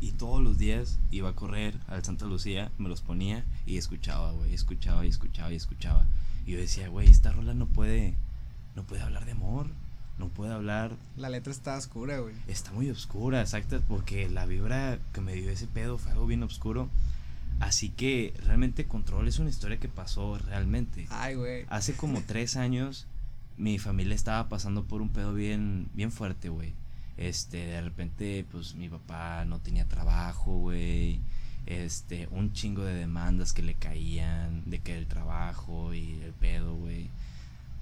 Y 0.00 0.12
todos 0.12 0.42
los 0.42 0.58
días 0.58 0.98
iba 1.10 1.30
a 1.30 1.34
correr 1.34 1.78
al 1.88 2.04
Santa 2.04 2.26
Lucía, 2.26 2.70
me 2.78 2.88
los 2.88 3.02
ponía 3.02 3.44
y 3.66 3.76
escuchaba, 3.76 4.32
güey, 4.32 4.54
escuchaba 4.54 5.04
y 5.04 5.08
escuchaba 5.08 5.52
y 5.52 5.56
escuchaba. 5.56 6.06
Y 6.46 6.52
yo 6.52 6.58
decía, 6.58 6.88
güey, 6.88 7.08
esta 7.08 7.32
rola 7.32 7.52
no 7.54 7.66
puede, 7.66 8.14
no 8.76 8.84
puede 8.84 9.02
hablar 9.02 9.26
de 9.26 9.32
amor, 9.32 9.68
no 10.18 10.28
puede 10.28 10.52
hablar 10.52 10.96
La 11.16 11.28
letra 11.28 11.52
está 11.52 11.76
oscura, 11.76 12.18
güey. 12.18 12.34
Está 12.46 12.72
muy 12.72 12.88
oscura, 12.90 13.40
exacto, 13.40 13.82
porque 13.88 14.28
la 14.28 14.46
vibra 14.46 14.98
que 15.12 15.20
me 15.20 15.34
dio 15.34 15.50
ese 15.50 15.66
pedo 15.66 15.98
fue 15.98 16.12
algo 16.12 16.26
bien 16.26 16.42
oscuro. 16.42 16.88
Así 17.58 17.90
que 17.90 18.32
realmente 18.44 18.86
Control 18.86 19.28
es 19.28 19.38
una 19.38 19.50
historia 19.50 19.78
que 19.78 19.88
pasó 19.88 20.38
realmente. 20.38 21.06
Ay, 21.10 21.34
güey. 21.34 21.66
Hace 21.68 21.94
como 21.94 22.22
tres 22.22 22.56
años 22.56 23.06
mi 23.58 23.78
familia 23.78 24.14
estaba 24.14 24.48
pasando 24.48 24.84
por 24.84 25.02
un 25.02 25.10
pedo 25.10 25.34
bien, 25.34 25.88
bien 25.92 26.10
fuerte, 26.10 26.48
güey. 26.48 26.72
Este, 27.16 27.58
de 27.58 27.80
repente, 27.80 28.46
pues 28.50 28.74
mi 28.74 28.88
papá 28.88 29.44
no 29.44 29.58
tenía 29.60 29.86
trabajo, 29.86 30.56
güey. 30.56 31.20
Este, 31.66 32.28
un 32.30 32.52
chingo 32.52 32.82
de 32.84 32.94
demandas 32.94 33.52
que 33.52 33.62
le 33.62 33.74
caían, 33.74 34.62
de 34.66 34.80
que 34.80 34.96
el 34.96 35.06
trabajo 35.06 35.94
y 35.94 36.20
el 36.22 36.32
pedo, 36.32 36.74
güey. 36.74 37.10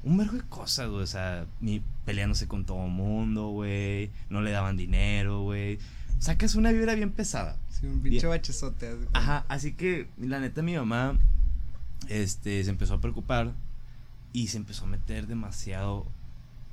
Un 0.03 0.17
vergo 0.17 0.37
de 0.37 0.43
cosas, 0.43 0.89
güey. 0.89 1.03
O 1.03 1.07
sea, 1.07 1.47
mi, 1.61 1.83
peleándose 2.05 2.49
con 2.49 2.65
todo 2.65 2.85
el 2.85 2.93
mundo, 2.93 3.49
güey. 3.49 4.11
No 4.31 4.43
le 4.43 4.51
daban 4.51 4.77
dinero, 4.77 5.43
güey. 5.43 5.79
Sacas 6.19 6.57
una 6.57 6.73
vibra 6.73 6.95
bien 6.95 7.13
pesada. 7.13 7.57
Sí, 7.71 7.87
un 7.87 8.01
pinche 8.01 8.27
bachezote. 8.27 8.89
cuenta. 8.89 9.19
Ajá, 9.19 9.45
así 9.49 9.73
que 9.75 10.09
la 10.19 10.41
neta 10.41 10.63
mi 10.63 10.75
mamá 10.75 11.17
este 12.09 12.63
se 12.63 12.71
empezó 12.71 12.95
a 12.95 13.01
preocupar 13.01 13.53
y 14.33 14.49
se 14.49 14.59
empezó 14.59 14.85
a 14.85 14.89
meter 14.89 15.27
demasiado 15.27 16.07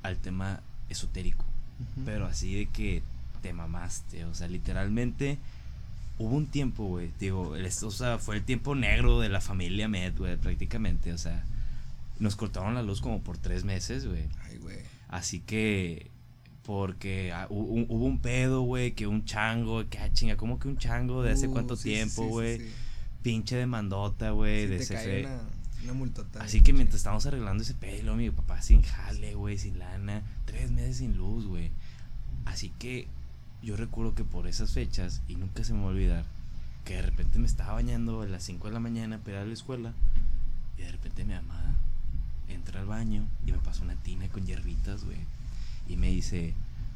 al 0.02 0.18
tema 0.18 0.60
esotérico, 0.88 1.44
Pero 2.04 2.26
así 2.26 2.54
de 2.54 2.66
que 2.66 3.02
te 3.42 3.52
mamaste, 3.52 4.24
o 4.24 4.34
sea, 4.34 4.48
literalmente 4.48 5.38
hubo 6.18 6.34
un 6.34 6.46
tiempo, 6.46 6.84
güey, 6.86 7.10
digo, 7.20 7.54
el- 7.56 7.66
o 7.66 7.90
sea, 7.90 8.18
fue 8.18 8.36
el 8.36 8.42
tiempo 8.44 8.74
negro 8.74 9.20
de 9.20 9.28
la 9.28 9.40
familia 9.40 9.86
Med, 9.88 10.16
güey, 10.16 10.36
prácticamente, 10.36 11.12
o 11.12 11.18
sea, 11.18 11.44
nos 12.18 12.34
cortaron 12.36 12.74
la 12.74 12.82
luz 12.82 13.00
como 13.02 13.20
por 13.20 13.36
tres 13.36 13.64
meses, 13.64 14.06
güey. 14.06 14.24
Ay, 14.44 14.56
güey. 14.58 14.78
Así 15.08 15.40
que, 15.40 16.06
porque 16.64 17.32
ah, 17.32 17.46
hu- 17.50 17.68
hu- 17.68 17.86
hubo 17.88 18.04
un 18.06 18.18
pedo, 18.20 18.62
güey, 18.62 18.92
que 18.92 19.06
un 19.06 19.24
chango, 19.24 19.86
que 19.88 19.98
ah, 19.98 20.10
chinga, 20.12 20.36
¿cómo 20.36 20.58
que 20.58 20.68
un 20.68 20.78
chango 20.78 21.22
de 21.22 21.32
hace 21.32 21.46
Uh, 21.48 21.52
cuánto 21.52 21.76
sí, 21.76 21.90
tiempo, 21.90 22.22
sí, 22.22 22.22
sí, 22.22 22.28
güey? 22.28 22.58
sí. 22.58 22.70
Pinche 23.22 23.56
demandota, 23.56 24.30
güey, 24.30 24.66
de 24.66 24.76
ese 24.76 25.20
una, 25.20 25.40
una 25.86 25.98
multota. 25.98 26.42
Así 26.42 26.60
que 26.60 26.72
mientras 26.72 26.96
estábamos 26.98 27.26
arreglando 27.26 27.62
ese 27.62 27.74
pelo, 27.74 28.16
mi 28.16 28.30
papá 28.30 28.60
sin 28.62 28.82
jale, 28.82 29.34
güey, 29.34 29.58
sin 29.58 29.78
lana, 29.78 30.22
tres 30.44 30.70
meses 30.70 30.98
sin 30.98 31.16
luz, 31.16 31.46
güey. 31.46 31.70
Así 32.44 32.70
que 32.78 33.08
yo 33.62 33.76
recuerdo 33.76 34.14
que 34.14 34.24
por 34.24 34.46
esas 34.46 34.72
fechas, 34.72 35.22
y 35.28 35.36
nunca 35.36 35.64
se 35.64 35.72
me 35.72 35.80
va 35.80 35.86
a 35.86 35.90
olvidar, 35.90 36.24
que 36.84 36.94
de 36.94 37.02
repente 37.02 37.38
me 37.38 37.46
estaba 37.46 37.74
bañando 37.74 38.22
a 38.22 38.26
las 38.26 38.44
5 38.44 38.68
de 38.68 38.74
la 38.74 38.80
mañana 38.80 39.18
para 39.18 39.38
ir 39.38 39.42
a 39.42 39.46
la 39.46 39.52
escuela, 39.54 39.92
y 40.78 40.82
de 40.82 40.92
repente 40.92 41.24
mi 41.24 41.34
mamá 41.34 41.76
entra 42.48 42.80
al 42.80 42.86
baño 42.86 43.26
y 43.46 43.52
me 43.52 43.58
pasa 43.58 43.82
una 43.82 43.96
tina 43.96 44.28
con 44.28 44.46
hierbitas, 44.46 45.04
güey. 45.04 45.18
Y 45.88 45.96
me 45.96 46.10
dice, 46.10 46.54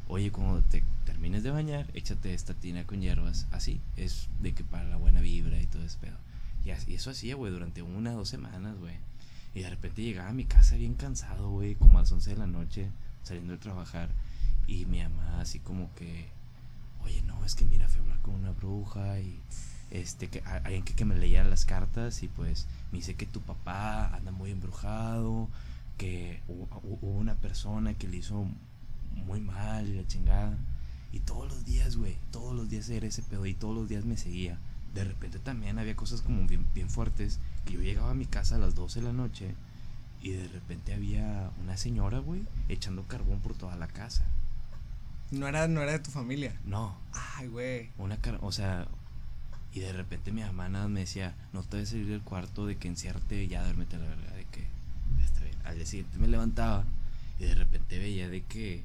oye, 0.08 0.30
cuando 0.30 0.62
te 0.62 0.82
termines 1.04 1.42
de 1.42 1.50
bañar, 1.50 1.86
échate 1.94 2.34
esta 2.34 2.54
tina 2.54 2.84
con 2.84 3.00
hierbas. 3.00 3.46
Así, 3.52 3.80
es 3.96 4.28
de 4.40 4.52
que 4.52 4.64
para 4.64 4.88
la 4.88 4.96
buena 4.96 5.20
vibra 5.20 5.60
y 5.60 5.66
todo 5.66 5.82
ese 5.84 5.98
pedo. 5.98 6.16
Y, 6.64 6.70
eso 6.92 7.10
hacía, 7.10 7.34
güey, 7.36 7.52
durante 7.52 7.82
una 7.82 8.12
dos 8.12 8.28
semanas, 8.28 8.76
güey. 8.78 8.94
Y 9.54 9.60
de 9.62 9.70
repente 9.70 10.02
llegaba 10.02 10.30
a 10.30 10.34
mi 10.34 10.44
casa 10.44 10.76
bien 10.76 10.94
cansado, 10.94 11.50
güey, 11.50 11.74
como 11.74 11.98
a 11.98 12.02
las 12.02 12.12
11 12.12 12.30
de 12.30 12.36
la 12.36 12.46
noche, 12.46 12.88
saliendo 13.22 13.52
de 13.52 13.58
trabajar. 13.58 14.10
Y 14.66 14.84
mi 14.86 15.02
mamá 15.02 15.40
así 15.40 15.58
como 15.58 15.92
que, 15.94 16.28
oye, 17.04 17.22
no, 17.22 17.44
es 17.44 17.54
que 17.54 17.64
mira, 17.64 17.88
fui 17.88 17.98
a 17.98 18.02
hablar 18.02 18.20
con 18.20 18.34
una 18.34 18.52
bruja 18.52 19.18
y 19.18 19.40
este, 19.90 20.28
que 20.28 20.40
alguien 20.42 20.84
que, 20.84 21.04
me 21.04 21.16
leía 21.16 21.42
las 21.42 21.64
cartas 21.64 22.22
y 22.22 22.28
pues 22.28 22.66
me 22.92 22.98
dice 22.98 23.14
que 23.16 23.26
tu 23.26 23.40
papá 23.40 24.14
anda 24.14 24.30
muy 24.30 24.52
embrujado, 24.52 25.48
que 25.98 26.40
hu- 26.48 26.68
hu- 26.68 26.98
hubo 27.00 27.10
una 27.18 27.34
persona 27.34 27.94
que 27.94 28.06
le 28.06 28.18
hizo 28.18 28.46
muy 29.26 29.40
mal 29.40 29.96
la 29.96 30.06
chingada. 30.06 30.56
Y 31.12 31.18
todos 31.20 31.48
los 31.48 31.64
días, 31.64 31.96
güey, 31.96 32.16
todos 32.30 32.54
los 32.54 32.70
días 32.70 32.88
era 32.88 33.06
ese 33.08 33.22
pedo 33.22 33.44
y 33.46 33.54
todos 33.54 33.74
los 33.74 33.88
días 33.88 34.04
me 34.04 34.16
seguía. 34.16 34.58
De 34.94 35.04
repente 35.04 35.38
también 35.38 35.78
había 35.78 35.94
cosas 35.94 36.20
como 36.22 36.46
bien, 36.46 36.66
bien 36.74 36.90
fuertes, 36.90 37.38
que 37.64 37.74
yo 37.74 37.80
llegaba 37.80 38.10
a 38.10 38.14
mi 38.14 38.26
casa 38.26 38.56
a 38.56 38.58
las 38.58 38.74
12 38.74 39.00
de 39.00 39.06
la 39.06 39.12
noche 39.12 39.54
y 40.22 40.30
de 40.30 40.48
repente 40.48 40.92
había 40.92 41.50
una 41.62 41.76
señora, 41.76 42.18
güey, 42.18 42.42
echando 42.68 43.04
carbón 43.04 43.40
por 43.40 43.54
toda 43.54 43.76
la 43.76 43.86
casa. 43.86 44.24
No 45.30 45.46
era, 45.46 45.68
no 45.68 45.80
era 45.80 45.92
de 45.92 46.00
tu 46.00 46.10
familia. 46.10 46.58
No, 46.64 46.96
Ay, 47.12 47.46
güey. 47.46 47.90
una 47.98 48.16
car 48.16 48.38
o 48.42 48.50
sea, 48.50 48.88
y 49.72 49.80
de 49.80 49.92
repente 49.92 50.32
mi 50.32 50.40
mamá 50.42 50.68
nada 50.68 50.88
me 50.88 51.00
decía, 51.00 51.34
no 51.52 51.62
te 51.62 51.76
debes 51.76 51.90
salir 51.90 52.08
del 52.08 52.22
cuarto 52.22 52.66
de 52.66 52.76
que 52.76 52.88
encierte 52.88 53.44
y 53.44 53.48
ya 53.48 53.62
duérmete 53.62 53.96
la 53.98 54.06
verga, 54.06 54.32
de 54.34 54.44
que 54.46 54.66
está 55.24 55.40
bien. 55.44 55.54
Al 55.64 55.76
día 55.76 55.86
siguiente 55.86 56.18
me 56.18 56.26
levantaba 56.26 56.84
y 57.38 57.44
de 57.44 57.54
repente 57.54 57.98
veía 57.98 58.28
de 58.28 58.42
que, 58.42 58.82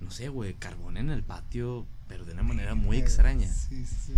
no 0.00 0.12
sé, 0.12 0.28
güey, 0.28 0.54
carbón 0.54 0.96
en 0.96 1.10
el 1.10 1.24
patio, 1.24 1.84
pero 2.08 2.24
de 2.24 2.32
una 2.32 2.44
manera 2.44 2.76
muy 2.76 2.98
extraña. 2.98 3.48
Sí, 3.48 3.84
sí. 3.84 4.14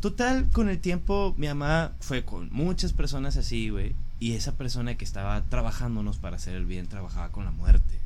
Total, 0.00 0.46
con 0.50 0.68
el 0.68 0.78
tiempo 0.78 1.34
mi 1.38 1.46
mamá 1.46 1.92
fue 2.00 2.24
con 2.24 2.50
muchas 2.52 2.92
personas 2.92 3.36
así, 3.36 3.70
güey. 3.70 3.94
Y 4.20 4.32
esa 4.32 4.56
persona 4.56 4.96
que 4.96 5.04
estaba 5.04 5.42
trabajándonos 5.44 6.18
para 6.18 6.36
hacer 6.36 6.54
el 6.54 6.66
bien 6.66 6.86
trabajaba 6.86 7.30
con 7.30 7.44
la 7.44 7.50
muerte. 7.50 7.98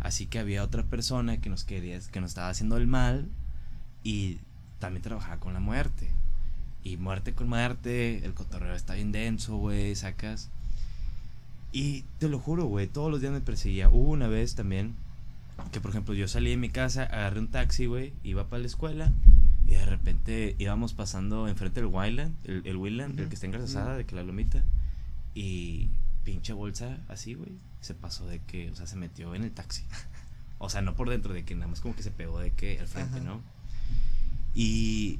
Así 0.00 0.26
que 0.26 0.38
había 0.38 0.64
otra 0.64 0.84
persona 0.84 1.40
que 1.40 1.50
nos 1.50 1.64
quería, 1.64 1.98
que 2.10 2.20
nos 2.20 2.30
estaba 2.30 2.48
haciendo 2.48 2.76
el 2.78 2.86
mal 2.86 3.28
y 4.02 4.38
también 4.78 5.02
trabajaba 5.02 5.38
con 5.38 5.52
la 5.52 5.60
muerte. 5.60 6.10
Y 6.82 6.96
muerte 6.96 7.34
con 7.34 7.48
muerte, 7.48 8.24
el 8.24 8.32
cotorreo 8.32 8.74
está 8.74 8.94
bien 8.94 9.12
denso, 9.12 9.56
güey, 9.56 9.94
sacas. 9.94 10.48
Y 11.72 12.04
te 12.18 12.28
lo 12.28 12.38
juro, 12.38 12.64
güey, 12.64 12.86
todos 12.86 13.10
los 13.10 13.20
días 13.20 13.32
me 13.32 13.40
perseguía. 13.40 13.90
Hubo 13.90 14.10
una 14.10 14.28
vez 14.28 14.54
también 14.54 14.94
que, 15.70 15.80
por 15.80 15.90
ejemplo, 15.90 16.14
yo 16.14 16.28
salí 16.28 16.50
de 16.50 16.56
mi 16.56 16.70
casa, 16.70 17.02
agarré 17.02 17.40
un 17.40 17.48
taxi, 17.48 17.86
güey, 17.86 18.14
iba 18.22 18.48
para 18.48 18.60
la 18.60 18.66
escuela 18.66 19.12
y 19.66 19.74
de 19.74 19.84
repente 19.84 20.54
íbamos 20.58 20.94
pasando 20.94 21.48
enfrente 21.48 21.80
del 21.80 21.90
Wildland, 21.92 22.36
el, 22.44 22.66
el 22.66 22.76
Wildland, 22.76 23.18
el 23.18 23.28
que 23.28 23.34
está 23.34 23.46
engrasada, 23.46 23.90
ujú. 23.90 23.96
de 23.98 24.06
que 24.06 24.14
la 24.14 24.22
lomita. 24.22 24.62
Y 25.34 25.90
pinche 26.24 26.52
bolsa 26.52 26.98
así, 27.08 27.34
güey, 27.34 27.52
se 27.80 27.94
pasó 27.94 28.26
de 28.26 28.40
que, 28.40 28.70
o 28.70 28.76
sea, 28.76 28.86
se 28.86 28.96
metió 28.96 29.34
en 29.34 29.44
el 29.44 29.52
taxi. 29.52 29.84
O 30.58 30.70
sea, 30.70 30.80
no 30.80 30.94
por 30.94 31.10
dentro, 31.10 31.34
de 31.34 31.44
que 31.44 31.54
nada 31.54 31.66
más 31.66 31.82
como 31.82 31.94
que 31.94 32.02
se 32.02 32.10
pegó 32.10 32.40
de 32.40 32.50
que 32.50 32.80
al 32.80 32.88
frente. 32.88 33.20
¿no? 33.20 33.42
Y 34.54 35.18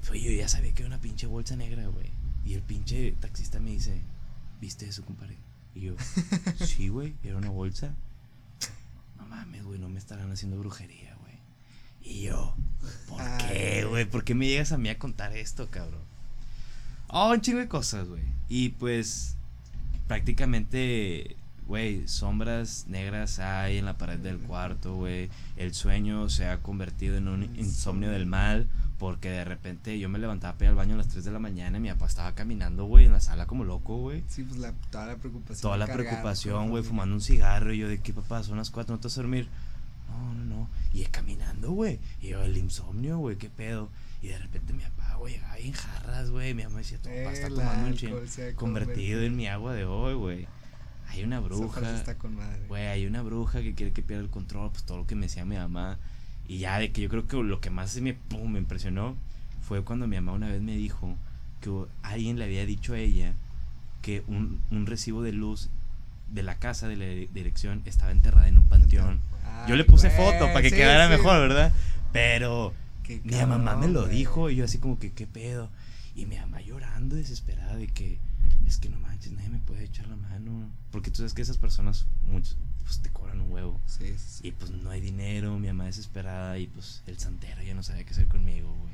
fue 0.00 0.18
yo 0.18 0.30
ya 0.30 0.48
sabía 0.48 0.72
que 0.72 0.80
era 0.80 0.88
una 0.88 0.98
pinche 0.98 1.26
bolsa 1.26 1.56
negra, 1.56 1.86
güey. 1.88 2.10
Y 2.46 2.54
el 2.54 2.62
pinche 2.62 3.12
taxista 3.20 3.60
me 3.60 3.70
dice, 3.70 4.00
¿viste 4.62 4.86
eso, 4.86 5.04
compadre? 5.04 5.36
Y 5.74 5.82
yo, 5.82 5.94
sí, 6.64 6.88
güey, 6.88 7.14
era 7.22 7.36
una 7.36 7.50
bolsa. 7.50 7.94
No 9.18 9.26
mames, 9.26 9.62
güey, 9.62 9.78
no 9.78 9.90
me 9.90 9.98
estarán 9.98 10.32
haciendo 10.32 10.58
brujería. 10.58 11.11
Y 12.02 12.22
yo, 12.22 12.54
¿por 13.08 13.20
Ay, 13.20 13.46
qué, 13.48 13.84
güey? 13.84 14.04
¿Por 14.04 14.24
qué 14.24 14.34
me 14.34 14.46
llegas 14.46 14.72
a 14.72 14.78
mí 14.78 14.88
a 14.88 14.98
contar 14.98 15.36
esto, 15.36 15.68
cabrón? 15.70 16.02
Oh, 17.08 17.30
un 17.30 17.40
chingo 17.40 17.58
de 17.58 17.68
cosas, 17.68 18.08
güey. 18.08 18.22
Y 18.48 18.70
pues, 18.70 19.36
prácticamente, 20.08 21.36
güey, 21.66 22.08
sombras 22.08 22.86
negras 22.88 23.38
hay 23.38 23.78
en 23.78 23.84
la 23.84 23.98
pared 23.98 24.18
del 24.18 24.38
cuarto, 24.38 24.96
güey. 24.96 25.30
El 25.56 25.74
sueño 25.74 26.28
se 26.28 26.46
ha 26.46 26.62
convertido 26.62 27.16
en 27.16 27.28
un 27.28 27.44
insomnio 27.56 28.10
del 28.10 28.26
mal 28.26 28.68
Porque 28.98 29.30
de 29.30 29.44
repente 29.44 29.98
yo 29.98 30.08
me 30.08 30.18
levantaba 30.18 30.54
para 30.54 30.64
ir 30.64 30.68
al 30.70 30.76
baño 30.76 30.94
a 30.94 30.98
las 30.98 31.08
3 31.08 31.24
de 31.24 31.32
la 31.32 31.38
mañana 31.38 31.78
y 31.78 31.80
mi 31.80 31.88
papá 31.90 32.06
estaba 32.06 32.34
caminando, 32.34 32.84
güey, 32.84 33.06
en 33.06 33.12
la 33.12 33.20
sala 33.20 33.46
como 33.46 33.64
loco, 33.64 33.96
güey. 33.96 34.22
Sí, 34.28 34.42
pues 34.44 34.58
la, 34.60 34.72
toda 34.90 35.06
la 35.06 35.16
preocupación. 35.16 35.60
Toda 35.60 35.76
la 35.76 35.86
cargar, 35.86 36.06
preocupación, 36.06 36.70
güey, 36.70 36.82
fumando 36.82 37.14
un 37.14 37.20
cigarro. 37.20 37.72
Y 37.72 37.78
yo, 37.78 37.88
¿de 37.88 38.00
qué 38.00 38.12
papá? 38.12 38.42
Son 38.42 38.56
las 38.56 38.70
4, 38.70 38.94
¿no 38.94 39.00
te 39.00 39.08
vas 39.08 39.18
a 39.18 39.22
dormir? 39.22 39.48
No, 40.08 40.34
no, 40.34 40.51
no. 40.62 40.98
Y 40.98 41.04
caminando, 41.06 41.72
güey. 41.72 41.98
Y 42.20 42.28
yo, 42.28 42.42
el 42.42 42.56
insomnio, 42.56 43.18
güey, 43.18 43.36
qué 43.36 43.50
pedo. 43.50 43.88
Y 44.22 44.28
de 44.28 44.38
repente 44.38 44.72
mi 44.72 44.82
papá, 44.82 45.16
güey, 45.16 45.34
llegaba 45.34 45.56
bien 45.56 45.72
jarras, 45.72 46.30
güey. 46.30 46.54
Mi 46.54 46.62
mamá 46.64 46.78
decía, 46.78 46.98
tu 46.98 47.08
papá 47.08 47.32
está 47.32 47.46
El 47.48 47.54
tomando 47.54 47.88
un 47.88 47.94
chingo. 47.94 48.20
Convertido 48.54 49.22
en 49.22 49.36
mi 49.36 49.48
agua 49.48 49.74
de 49.74 49.84
hoy, 49.84 50.14
güey. 50.14 50.46
Hay 51.08 51.24
una 51.24 51.40
bruja. 51.40 51.94
está 51.96 52.16
con 52.16 52.36
madre. 52.36 52.66
Güey, 52.68 52.86
hay 52.86 53.06
una 53.06 53.22
bruja 53.22 53.60
que 53.62 53.74
quiere 53.74 53.92
que 53.92 54.02
pierda 54.02 54.22
el 54.22 54.30
control, 54.30 54.70
pues 54.70 54.84
todo 54.84 54.98
lo 54.98 55.06
que 55.06 55.14
me 55.14 55.22
decía 55.26 55.44
mi 55.44 55.56
mamá. 55.56 55.98
Y 56.46 56.58
ya 56.58 56.78
de 56.78 56.92
que 56.92 57.02
yo 57.02 57.08
creo 57.08 57.26
que 57.26 57.36
lo 57.36 57.60
que 57.60 57.70
más 57.70 58.00
me, 58.00 58.14
pum, 58.14 58.52
me 58.52 58.58
impresionó 58.58 59.16
fue 59.60 59.82
cuando 59.84 60.06
mi 60.06 60.16
mamá 60.16 60.32
una 60.32 60.48
vez 60.48 60.62
me 60.62 60.76
dijo 60.76 61.16
que 61.60 61.70
alguien 62.02 62.38
le 62.38 62.44
había 62.44 62.66
dicho 62.66 62.94
a 62.94 62.98
ella 62.98 63.34
que 64.00 64.24
un, 64.26 64.60
un 64.70 64.86
recibo 64.86 65.22
de 65.22 65.32
luz 65.32 65.70
de 66.32 66.42
la 66.42 66.56
casa 66.56 66.88
de 66.88 66.96
la 66.96 67.04
dirección 67.32 67.82
estaba 67.84 68.10
enterrada 68.10 68.48
en 68.48 68.58
un 68.58 68.64
panteón. 68.64 69.20
Yo 69.68 69.76
le 69.76 69.84
puse 69.84 70.08
güey, 70.08 70.18
foto 70.18 70.46
para 70.46 70.62
que 70.62 70.70
sí, 70.70 70.76
quedara 70.76 71.06
sí. 71.06 71.12
mejor, 71.12 71.40
¿verdad? 71.40 71.72
Pero 72.12 72.74
Qué 73.02 73.20
mi 73.24 73.36
mamá 73.36 73.76
me 73.76 73.88
lo 73.88 74.02
güey. 74.06 74.18
dijo 74.18 74.50
y 74.50 74.56
yo 74.56 74.64
así 74.64 74.78
como 74.78 74.98
que, 74.98 75.12
¿qué 75.12 75.26
pedo? 75.26 75.68
Y 76.14 76.26
mi 76.26 76.36
mamá 76.36 76.60
llorando, 76.60 77.16
desesperada 77.16 77.76
de 77.76 77.86
que, 77.88 78.18
es 78.66 78.78
que 78.78 78.88
no 78.88 78.98
manches, 78.98 79.32
nadie 79.32 79.48
me 79.48 79.58
puede 79.60 79.84
echar 79.84 80.06
la 80.08 80.16
mano. 80.16 80.70
Porque 80.90 81.10
tú 81.10 81.18
sabes 81.18 81.32
que 81.34 81.42
esas 81.42 81.58
personas, 81.58 82.06
muchos, 82.30 82.56
pues 82.84 83.00
te 83.00 83.10
cobran 83.10 83.40
un 83.40 83.50
huevo. 83.52 83.80
Sí, 83.86 84.04
sí, 84.18 84.24
sí. 84.28 84.48
Y 84.48 84.52
pues 84.52 84.70
no 84.70 84.90
hay 84.90 85.00
dinero, 85.00 85.58
mi 85.58 85.68
mamá 85.68 85.84
desesperada 85.86 86.58
y 86.58 86.66
pues 86.66 87.02
el 87.06 87.18
santero 87.18 87.62
ya 87.62 87.74
no 87.74 87.82
sabía 87.82 88.04
qué 88.04 88.10
hacer 88.10 88.26
conmigo, 88.26 88.74
güey. 88.80 88.92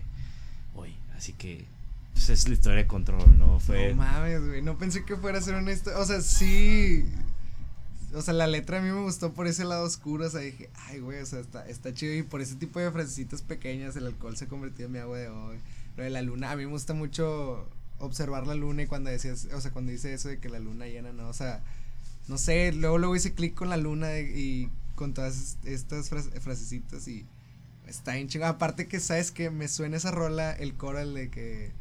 Hoy, 0.74 0.94
así 1.16 1.32
que, 1.32 1.64
pues 2.12 2.28
es 2.30 2.46
la 2.48 2.54
historia 2.54 2.78
de 2.78 2.86
control, 2.86 3.36
¿no? 3.38 3.58
Fue... 3.58 3.90
No 3.90 3.96
mames, 4.02 4.46
güey. 4.46 4.62
No 4.62 4.78
pensé 4.78 5.04
que 5.04 5.16
fuera 5.16 5.38
a 5.38 5.42
ser 5.42 5.54
una 5.56 5.72
historia. 5.72 5.98
O 5.98 6.04
sea, 6.04 6.20
sí. 6.20 7.04
O 8.14 8.22
sea, 8.22 8.32
la 8.34 8.46
letra 8.46 8.78
a 8.78 8.80
mí 8.82 8.90
me 8.90 9.02
gustó 9.02 9.32
por 9.34 9.46
ese 9.46 9.64
lado 9.64 9.84
oscuro. 9.84 10.26
O 10.26 10.30
sea, 10.30 10.40
dije, 10.40 10.70
ay, 10.86 11.00
güey, 11.00 11.20
o 11.20 11.26
sea, 11.26 11.40
está, 11.40 11.68
está 11.68 11.92
chido. 11.92 12.14
Y 12.14 12.22
por 12.22 12.40
ese 12.40 12.54
tipo 12.56 12.80
de 12.80 12.90
frasecitas 12.90 13.42
pequeñas, 13.42 13.96
el 13.96 14.06
alcohol 14.06 14.36
se 14.36 14.46
ha 14.46 14.48
convertido 14.48 14.86
en 14.86 14.92
mi 14.92 14.98
agua 14.98 15.18
de 15.18 15.28
hoy. 15.28 15.58
Lo 15.96 16.04
de 16.04 16.10
la 16.10 16.22
luna, 16.22 16.50
a 16.50 16.56
mí 16.56 16.64
me 16.64 16.70
gusta 16.70 16.94
mucho 16.94 17.66
observar 17.98 18.46
la 18.46 18.54
luna 18.54 18.82
y 18.82 18.86
cuando 18.86 19.10
decías, 19.10 19.48
o 19.52 19.60
sea, 19.60 19.72
cuando 19.72 19.90
dice 19.92 20.14
eso 20.14 20.28
de 20.28 20.38
que 20.38 20.48
la 20.48 20.60
luna 20.60 20.86
llena, 20.86 21.12
¿no? 21.12 21.28
O 21.28 21.32
sea, 21.32 21.62
no 22.28 22.38
sé, 22.38 22.72
luego 22.72 22.96
luego 22.98 23.16
hice 23.16 23.34
clic 23.34 23.54
con 23.54 23.68
la 23.68 23.76
luna 23.76 24.18
y 24.20 24.70
con 24.94 25.14
todas 25.14 25.56
estas 25.64 26.08
fras- 26.10 26.30
frasecitas 26.40 27.08
y 27.08 27.26
está 27.86 28.14
bien 28.14 28.28
chido. 28.28 28.46
Aparte 28.46 28.86
que, 28.86 29.00
¿sabes 29.00 29.32
que 29.32 29.50
Me 29.50 29.66
suena 29.68 29.96
esa 29.96 30.12
rola, 30.12 30.52
el 30.52 30.74
coral 30.74 31.14
de 31.14 31.28
que... 31.30 31.72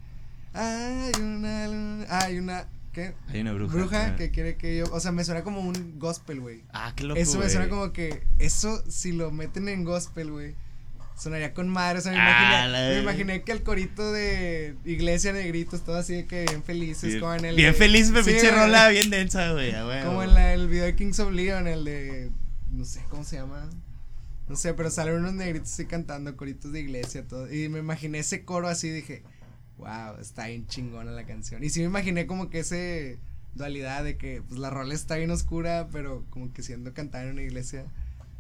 Hay 0.54 1.12
una 1.22 1.68
luna, 1.68 2.06
hay 2.10 2.40
una... 2.40 2.68
¿Qué? 2.98 3.14
Hay 3.28 3.42
una 3.42 3.54
bruja. 3.54 3.76
Bruja 3.76 4.16
que 4.16 4.32
quiere 4.32 4.56
que 4.56 4.76
yo... 4.78 4.86
O 4.92 5.00
sea, 5.00 5.12
me 5.12 5.24
suena 5.24 5.44
como 5.44 5.62
un 5.62 6.00
gospel, 6.00 6.40
güey. 6.40 6.64
Ah, 6.74 6.94
qué 6.96 7.04
loco, 7.04 7.20
Eso 7.20 7.38
me 7.38 7.48
suena 7.48 7.70
como 7.70 7.94
que... 7.94 8.24
Eso, 8.40 8.84
si 8.90 9.12
lo 9.12 9.30
meten 9.30 9.70
en 9.70 9.84
gospel, 9.84 10.32
güey. 10.32 10.56
Sonaría 11.16 11.54
con 11.54 11.70
madre, 11.70 12.00
o 12.00 12.02
sea, 12.02 12.12
me, 12.12 12.18
Ah, 12.20 12.66
imaginé, 12.68 12.96
me 12.96 13.02
imaginé 13.02 13.42
que 13.44 13.52
el 13.52 13.62
corito 13.62 14.12
de 14.12 14.76
iglesia 14.84 15.32
negritos, 15.32 15.84
todo 15.84 15.98
así 15.98 16.14
de 16.16 16.26
que 16.26 16.46
bien 16.46 16.64
felices, 16.64 17.10
Bien, 17.10 17.20
como 17.20 17.34
en 17.36 17.46
el... 17.46 17.56
bien 17.56 17.72
de- 17.74 17.78
feliz, 17.78 18.10
me 18.10 18.24
Sí, 18.24 18.32
pinche 18.32 18.50
rola 18.50 18.90
bien 18.90 19.12
densa, 19.12 19.52
güey. 19.52 19.72
Como 20.04 20.24
en 20.24 20.34
la, 20.34 20.56
el 20.56 20.68
video 20.68 20.86
de 20.86 20.96
Kings 20.96 21.20
of 21.20 21.32
Leon, 21.32 21.68
el 21.68 21.86
de. 21.86 22.32
No 22.72 22.84
sé 22.84 23.04
cómo 23.10 23.24
se 23.24 23.36
llama. 23.36 23.70
No 24.48 24.56
sé, 24.56 24.74
pero 24.74 24.90
salen 24.90 25.16
unos 25.18 25.34
negritos 25.34 25.72
así 25.72 25.86
cantando, 25.86 26.36
coritos 26.36 26.72
de 26.72 26.80
iglesia, 26.80 27.28
todo. 27.28 27.52
Y 27.54 27.70
me 27.70 27.78
imaginé 27.80 28.20
ese 28.20 28.44
coro 28.44 28.68
así, 28.68 28.90
dije, 28.90 29.22
wow, 29.78 30.20
está 30.20 30.48
bien 30.48 30.68
chingona 30.68 31.12
la 31.12 31.26
canción. 31.26 31.64
Y 31.64 31.70
sí 31.70 31.80
me 31.82 31.88
imaginé 31.88 32.28
como 32.28 32.50
que 32.50 32.60
ese 32.60 33.20
dualidad 33.56 34.04
de 34.04 34.18
que 34.18 34.42
pues 34.48 34.60
la 34.60 34.70
rola 34.70 34.94
está 34.94 35.16
bien 35.16 35.32
oscura, 35.32 35.90
pero 35.92 36.26
como 36.30 36.54
que 36.54 36.64
siendo 36.64 36.94
cantada 36.94 37.26
en 37.26 37.32
una 37.32 37.42
iglesia. 37.42 37.86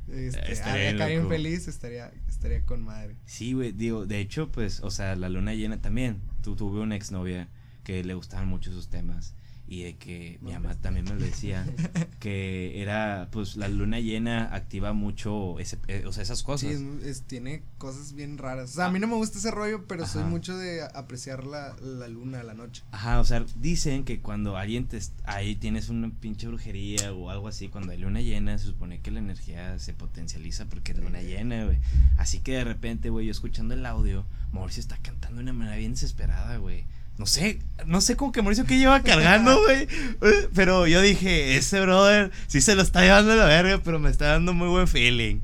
Este, 0.08 0.54
Estaría 0.54 0.92
acá 0.92 1.08
bien 1.08 1.28
feliz, 1.28 1.68
estaría, 1.68 2.12
estaría 2.30 2.64
con 2.64 2.82
madre. 2.82 3.16
Sí, 3.26 3.54
güey, 3.54 3.74
digo, 3.74 4.06
de 4.06 4.20
hecho, 4.20 4.50
pues, 4.50 4.80
o 4.80 4.90
sea, 4.90 5.18
la 5.18 5.28
luna 5.28 5.54
llena 5.54 5.82
también. 5.82 6.22
Tu, 6.44 6.56
tuve 6.56 6.80
una 6.80 6.96
exnovia 6.96 7.50
que 7.84 8.04
le 8.04 8.14
gustaban 8.14 8.48
mucho 8.48 8.70
esos 8.70 8.88
temas 8.90 9.34
y 9.68 9.84
de 9.84 9.98
que 9.98 10.40
mi 10.42 10.54
mamá 10.54 10.76
también 10.76 11.06
me 11.06 11.16
lo 11.16 11.20
decía 11.20 11.66
que 12.20 12.82
era, 12.82 13.28
pues, 13.32 13.58
la 13.58 13.68
luna 13.68 14.00
llena 14.00 14.54
activa 14.56 14.94
mucho, 14.94 15.60
ese, 15.60 15.78
eh, 15.88 16.06
o 16.06 16.14
sea, 16.14 16.24
esas 16.24 16.44
cosas. 16.44 16.70
Sí, 16.70 17.00
es, 17.04 17.24
tiene 17.24 17.64
cosas 17.78 18.14
bien 18.14 18.38
raras. 18.38 18.72
O 18.72 18.74
sea, 18.76 18.86
a 18.86 18.92
mí 18.92 19.00
no 19.00 19.08
me 19.08 19.16
gusta 19.16 19.38
ese 19.40 19.52
rollo, 19.52 19.86
pero 19.86 20.06
soy 20.06 20.24
mucho 20.24 20.58
de 20.58 20.84
apreciar 20.84 21.46
la, 21.46 21.76
la 21.82 22.08
luna, 22.08 22.44
la 22.44 22.54
noche. 22.54 22.84
Ajá, 22.92 23.20
o 23.20 23.26
sea, 23.26 23.46
dicen 23.58 24.06
que 24.06 24.22
cuando 24.22 24.58
alguien 24.58 24.88
te 24.88 25.00
ahí 25.26 25.56
tienes 25.56 25.90
una 25.90 26.10
pinche 26.10 26.48
brujería 26.48 27.12
o 27.14 27.30
algo 27.30 27.48
así, 27.48 27.68
cuando 27.68 27.92
hay 27.92 27.98
luna 27.98 28.22
llena, 28.22 28.58
se 28.58 28.66
supone 28.66 29.02
que 29.02 29.12
la 29.12 29.20
energía 29.20 29.78
se 29.80 29.94
potencializa 29.94 30.66
porque 30.66 30.94
es 30.94 30.98
luna 30.98 31.22
llena, 31.22 31.66
güey. 31.66 31.80
Así 32.18 32.40
que 32.40 32.54
de 32.54 32.64
repente, 32.64 33.10
güey, 33.10 33.26
yo 33.26 33.32
escuchando 33.32 33.74
el 33.74 33.86
audio, 33.86 34.26
Mauricio 34.52 34.80
está 34.80 34.98
cantando 34.98 35.38
de 35.38 35.44
una 35.44 35.54
manera 35.54 35.78
bien 35.78 35.92
desesperada, 35.92 36.58
güey. 36.58 36.86
No 37.18 37.26
sé, 37.26 37.60
no 37.86 38.00
sé 38.02 38.16
cómo 38.16 38.32
que 38.32 38.42
Mauricio 38.44 38.66
que 38.66 38.78
lleva 38.78 39.02
cargando, 39.02 39.60
güey. 39.64 39.84
Eh, 40.22 40.50
Pero 40.54 40.86
yo 40.88 41.02
dije, 41.02 41.58
ese 41.58 41.82
brother 41.82 42.32
sí 42.48 42.62
se 42.62 42.76
lo 42.76 42.82
está 42.84 43.02
llevando 43.02 43.32
a 43.34 43.36
la 43.36 43.46
verga, 43.46 43.82
pero 43.84 43.98
me 44.00 44.10
está 44.10 44.28
dando 44.28 44.54
muy 44.54 44.68
buen 44.68 44.88
feeling. 44.88 45.40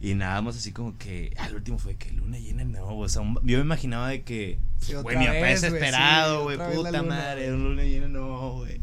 Y 0.00 0.12
nada 0.14 0.42
más 0.42 0.54
así 0.56 0.70
como 0.72 0.98
que, 0.98 1.32
al 1.38 1.54
último 1.54 1.78
fue 1.78 1.96
que 1.96 2.10
luna 2.12 2.38
llena 2.38 2.64
no, 2.64 2.98
o 2.98 3.08
sea, 3.08 3.22
un- 3.22 3.36
yo 3.42 3.56
me 3.56 3.64
imaginaba 3.64 4.08
de 4.10 4.22
que, 4.22 4.58
güey, 5.02 5.16
mi 5.16 5.24
papá 5.24 5.38
güey, 5.38 5.50
desesperado, 5.54 6.42
güey, 6.42 6.58
puta 6.58 7.02
madre, 7.02 7.48
güey. 7.50 7.58
luna 7.62 7.82
llena 7.84 8.08
no, 8.08 8.52
güey. 8.56 8.82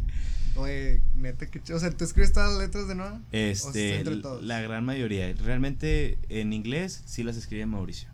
Oye, 0.56 1.02
neta, 1.16 1.46
que 1.46 1.62
O 1.74 1.80
sea, 1.80 1.92
¿tú 1.92 2.04
escribes 2.04 2.34
todas 2.34 2.50
las 2.54 2.60
letras 2.60 2.88
de 2.88 2.96
Noah? 2.96 3.14
¿O 3.14 3.20
es 3.32 3.66
Este, 3.66 3.98
entre 4.00 4.16
todos? 4.18 4.44
la 4.44 4.62
gran 4.62 4.84
mayoría. 4.84 5.32
Realmente 5.34 6.18
en 6.30 6.54
inglés 6.54 7.04
sí 7.06 7.22
las 7.24 7.38
escribe 7.38 7.66
Mauricio. 7.68 8.10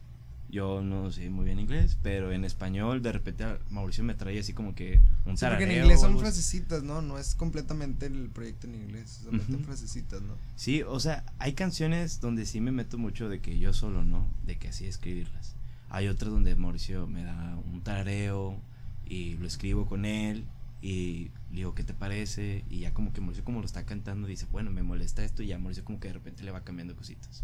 Yo 0.49 0.81
no 0.81 1.11
sé 1.11 1.29
muy 1.29 1.43
bien 1.45 1.59
inglés, 1.59 1.97
pero 2.01 2.31
en 2.31 2.45
español 2.45 3.01
de 3.01 3.11
repente 3.11 3.43
a- 3.43 3.59
Mauricio 3.69 4.03
me 4.05 4.13
trae 4.15 4.39
así 4.39 4.53
como 4.53 4.75
que 4.75 4.99
un 5.25 5.37
Sí, 5.37 5.45
porque 5.45 5.65
en 5.65 5.71
inglés 5.71 5.99
son 5.99 6.17
frasecitas, 6.17 6.83
¿no? 6.83 7.01
No 7.01 7.17
es 7.19 7.35
completamente 7.35 8.05
el 8.05 8.29
proyecto 8.29 8.65
en 8.67 8.75
inglés. 8.75 9.21
Meten 9.29 9.55
Ujú. 9.55 9.63
frasecitas, 9.65 10.21
¿no? 10.21 10.35
Sí, 10.55 10.83
o 10.83 10.99
sea, 11.01 11.25
hay 11.39 11.51
canciones 11.53 12.21
donde 12.21 12.45
sí 12.45 12.61
me 12.61 12.71
meto 12.71 12.97
mucho 12.97 13.27
de 13.27 13.41
que 13.41 13.59
yo 13.59 13.73
solo, 13.73 14.05
¿no? 14.05 14.25
De 14.45 14.57
que 14.57 14.69
así 14.69 14.85
escribirlas. 14.85 15.55
Hay 15.89 16.07
otras 16.07 16.31
donde 16.31 16.55
Mauricio 16.55 17.07
me 17.07 17.23
da 17.25 17.57
un 17.71 17.81
tarareo 17.81 18.57
y 19.05 19.33
lo 19.35 19.47
escribo 19.47 19.85
con 19.85 20.05
él 20.05 20.45
y 20.81 21.29
le 21.49 21.57
digo, 21.57 21.75
¿qué 21.75 21.83
te 21.83 21.93
parece? 21.93 22.63
Y 22.69 22.79
ya 22.81 22.93
como 22.93 23.11
que 23.11 23.19
Mauricio 23.19 23.43
como 23.43 23.59
lo 23.59 23.65
está 23.65 23.85
cantando 23.85 24.27
dice, 24.27 24.45
bueno, 24.51 24.71
me 24.71 24.83
molesta 24.83 25.25
esto 25.25 25.43
y 25.43 25.47
ya 25.47 25.57
Mauricio 25.59 25.83
como 25.83 25.99
que 25.99 26.07
de 26.07 26.13
repente 26.13 26.43
le 26.43 26.51
va 26.51 26.61
cambiando 26.63 26.95
cositas. 26.95 27.43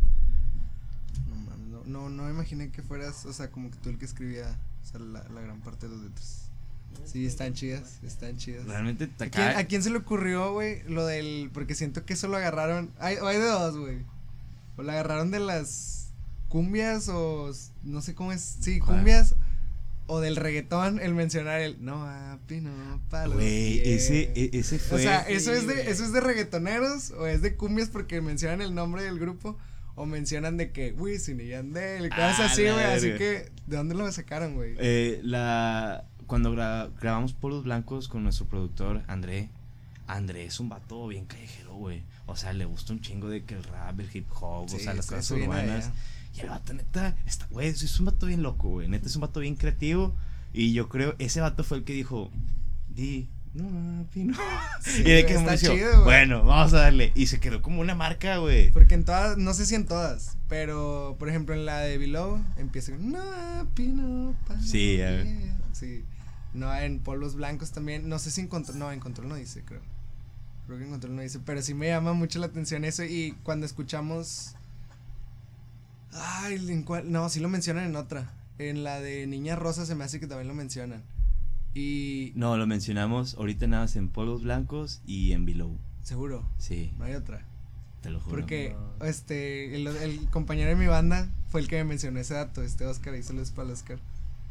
No 1.29 1.35
mames, 1.35 1.67
no, 1.67 1.83
no, 1.85 2.09
no 2.09 2.23
me 2.23 2.29
imaginé 2.31 2.69
que 2.69 2.81
fueras, 2.81 3.25
o 3.25 3.33
sea, 3.33 3.49
como 3.51 3.69
que 3.71 3.77
tú 3.77 3.89
el 3.89 3.97
que 3.97 4.05
escribía, 4.05 4.57
o 4.83 4.85
sea, 4.87 4.99
la, 4.99 5.23
la 5.29 5.41
gran 5.41 5.59
parte 5.61 5.87
de 5.87 5.95
las 5.95 6.03
letras. 6.03 6.39
Sí, 7.05 7.25
están 7.25 7.53
chidas, 7.55 7.97
están 8.03 8.37
chidas. 8.37 8.65
Realmente 8.65 9.07
te 9.07 9.23
¿A 9.25 9.29
quién, 9.29 9.43
acaba- 9.47 9.59
a 9.59 9.63
quién 9.65 9.81
se 9.81 9.89
le 9.89 9.97
ocurrió, 9.97 10.53
güey, 10.53 10.83
lo 10.83 11.05
del. 11.07 11.49
Porque 11.51 11.73
siento 11.73 12.05
que 12.05 12.13
eso 12.13 12.27
lo 12.27 12.37
agarraron. 12.37 12.91
Hay, 12.99 13.17
o 13.17 13.25
hay 13.27 13.37
de 13.39 13.47
dos, 13.47 13.75
güey. 13.77 13.97
O 14.77 14.83
lo 14.83 14.91
agarraron 14.91 15.31
de 15.31 15.39
las 15.39 16.09
cumbias 16.49 17.09
o. 17.09 17.51
No 17.83 18.01
sé 18.03 18.13
cómo 18.13 18.31
es. 18.31 18.57
Sí, 18.61 18.77
¿Cuál? 18.79 18.97
cumbias. 18.97 19.35
O 20.05 20.19
del 20.19 20.35
reggaetón, 20.35 20.99
el 20.99 21.15
mencionar 21.15 21.61
el. 21.61 21.83
No, 21.83 22.01
papi, 22.03 22.61
no, 22.61 23.01
palo. 23.09 23.33
Güey, 23.35 23.79
ese, 23.91 24.31
e- 24.35 24.51
ese 24.53 24.77
fue. 24.77 24.99
O 24.99 25.01
sea, 25.01 25.21
¿eso 25.21 25.51
es, 25.51 25.65
de. 25.65 25.89
¿eso 25.89 26.03
es 26.05 26.11
de 26.13 26.19
reggaetoneros 26.21 27.09
o 27.11 27.25
es 27.25 27.41
de 27.41 27.55
cumbias 27.55 27.89
porque 27.89 28.21
mencionan 28.21 28.61
el 28.61 28.75
nombre 28.75 29.01
del 29.01 29.17
grupo? 29.17 29.57
O 29.95 30.05
mencionan 30.05 30.57
de 30.57 30.71
que 30.71 30.91
Wisin 30.93 31.39
y 31.41 31.47
Yandel 31.49 32.09
cosas 32.09 32.39
Ah, 32.39 32.45
así, 32.45 32.63
güey. 32.63 32.83
Así 32.83 33.13
que, 33.17 33.51
¿de 33.67 33.77
dónde 33.77 33.93
lo 33.95 34.11
sacaron, 34.11 34.55
güey? 34.55 34.75
Eh, 34.79 35.19
la, 35.23 36.05
cuando 36.25 36.53
gra- 36.55 36.89
grabamos 36.99 37.33
Polos 37.33 37.63
Blancos 37.63 38.07
con 38.07 38.23
nuestro 38.23 38.47
productor 38.47 39.03
André, 39.07 39.49
André 40.07 40.45
es 40.45 40.59
un 40.59 40.69
vato 40.69 41.07
bien 41.07 41.25
callejero, 41.25 41.75
güey. 41.75 42.01
O 42.25 42.35
sea, 42.35 42.53
le 42.53 42.65
gusta 42.65 42.93
un 42.93 43.01
chingo 43.01 43.29
de 43.29 43.43
que 43.43 43.53
el 43.55 43.63
rap, 43.63 43.99
el 43.99 44.09
hip 44.13 44.27
hop, 44.39 44.69
Sí, 44.69 44.77
o 44.77 44.79
sea, 44.79 44.93
las 44.93 45.05
cosas 45.07 45.29
urbanas. 45.31 45.91
Y 46.35 46.41
el 46.41 46.49
vato, 46.49 46.73
neta, 46.73 47.15
está, 47.27 47.45
güey, 47.51 47.67
es 47.67 47.99
un 47.99 48.07
vato 48.07 48.25
bien 48.25 48.41
loco, 48.41 48.69
güey. 48.69 48.87
Neta, 48.87 49.07
es 49.07 49.15
un 49.15 49.21
vato 49.21 49.39
bien 49.41 49.55
creativo. 49.55 50.15
Y 50.51 50.73
yo 50.73 50.89
creo, 50.89 51.15
ese 51.19 51.39
vato 51.41 51.63
fue 51.63 51.77
el 51.77 51.83
que 51.83 51.93
dijo, 51.93 52.31
di, 52.89 53.27
no, 53.53 54.05
Pino. 54.11 54.35
Sí, 54.81 55.01
y 55.01 55.11
de 55.11 55.25
que 55.25 55.35
está 55.35 55.57
chido, 55.57 55.75
güey. 55.75 56.03
bueno, 56.03 56.43
vamos 56.43 56.73
a 56.73 56.79
darle. 56.81 57.11
Y 57.15 57.27
se 57.27 57.39
quedó 57.39 57.61
como 57.61 57.81
una 57.81 57.95
marca, 57.95 58.37
güey. 58.37 58.71
Porque 58.71 58.95
en 58.95 59.05
todas, 59.05 59.37
no 59.37 59.53
sé 59.53 59.65
si 59.65 59.75
en 59.75 59.85
todas, 59.85 60.37
pero 60.49 61.15
por 61.19 61.29
ejemplo 61.29 61.53
en 61.55 61.65
la 61.65 61.79
de 61.79 61.97
Below 61.97 62.43
empieza 62.57 62.91
con 62.91 63.11
No, 63.11 63.67
Pino, 63.75 64.35
pa, 64.47 64.59
Sí, 64.61 64.97
ya. 64.97 65.23
yeah". 65.23 65.57
Sí. 65.71 66.03
No, 66.53 66.73
en 66.75 66.99
Polvos 66.99 67.35
Blancos 67.35 67.71
también, 67.71 68.07
no 68.09 68.19
sé 68.19 68.29
si 68.31 68.41
en 68.41 68.47
Control, 68.47 68.77
no, 68.77 68.91
en 68.91 68.99
Control 68.99 69.27
no 69.27 69.35
dice, 69.35 69.63
creo. 69.63 69.81
Creo 70.65 70.77
que 70.77 70.85
en 70.85 70.91
Control 70.91 71.15
no 71.15 71.21
dice, 71.21 71.39
pero 71.45 71.61
sí 71.61 71.73
me 71.73 71.87
llama 71.87 72.13
mucho 72.13 72.39
la 72.39 72.45
atención 72.47 72.85
eso 72.85 73.03
y 73.03 73.35
cuando 73.43 73.65
escuchamos 73.65 74.55
Ay, 76.11 76.55
¿en 76.69 76.83
cuál? 76.83 77.11
No, 77.11 77.27
sí 77.29 77.39
lo 77.39 77.49
mencionan 77.49 77.85
en 77.85 77.95
otra. 77.95 78.31
En 78.59 78.83
la 78.83 78.99
de 79.01 79.25
Niña 79.27 79.55
Rosa 79.55 79.85
se 79.85 79.95
me 79.95 80.03
hace 80.03 80.19
que 80.19 80.27
también 80.27 80.47
lo 80.47 80.53
mencionan. 80.53 81.03
Y. 81.73 82.31
No, 82.35 82.57
lo 82.57 82.67
mencionamos 82.67 83.35
ahorita 83.35 83.67
nada 83.67 83.83
más 83.83 83.95
en 83.95 84.09
Polos 84.09 84.43
Blancos 84.43 85.01
y 85.05 85.31
en 85.33 85.45
Below. 85.45 85.77
Seguro. 86.03 86.47
Sí, 86.57 86.91
No 86.97 87.05
hay 87.05 87.13
otra. 87.15 87.45
te 88.01 88.09
lo 88.09 88.19
juro. 88.19 88.35
Porque 88.37 88.75
No. 88.99 89.05
este 89.05 89.75
el, 89.75 89.87
el 89.87 90.29
compañero 90.29 90.69
de 90.69 90.75
mi 90.75 90.87
banda 90.87 91.29
fue 91.49 91.61
el 91.61 91.67
que 91.67 91.77
me 91.77 91.85
mencionó 91.85 92.19
ese 92.19 92.33
dato, 92.33 92.61
este 92.61 92.85
Oscar, 92.85 93.15
y 93.15 93.23
saludos 93.23 93.51
para 93.51 93.67
el 93.67 93.73
Oscar. 93.73 93.99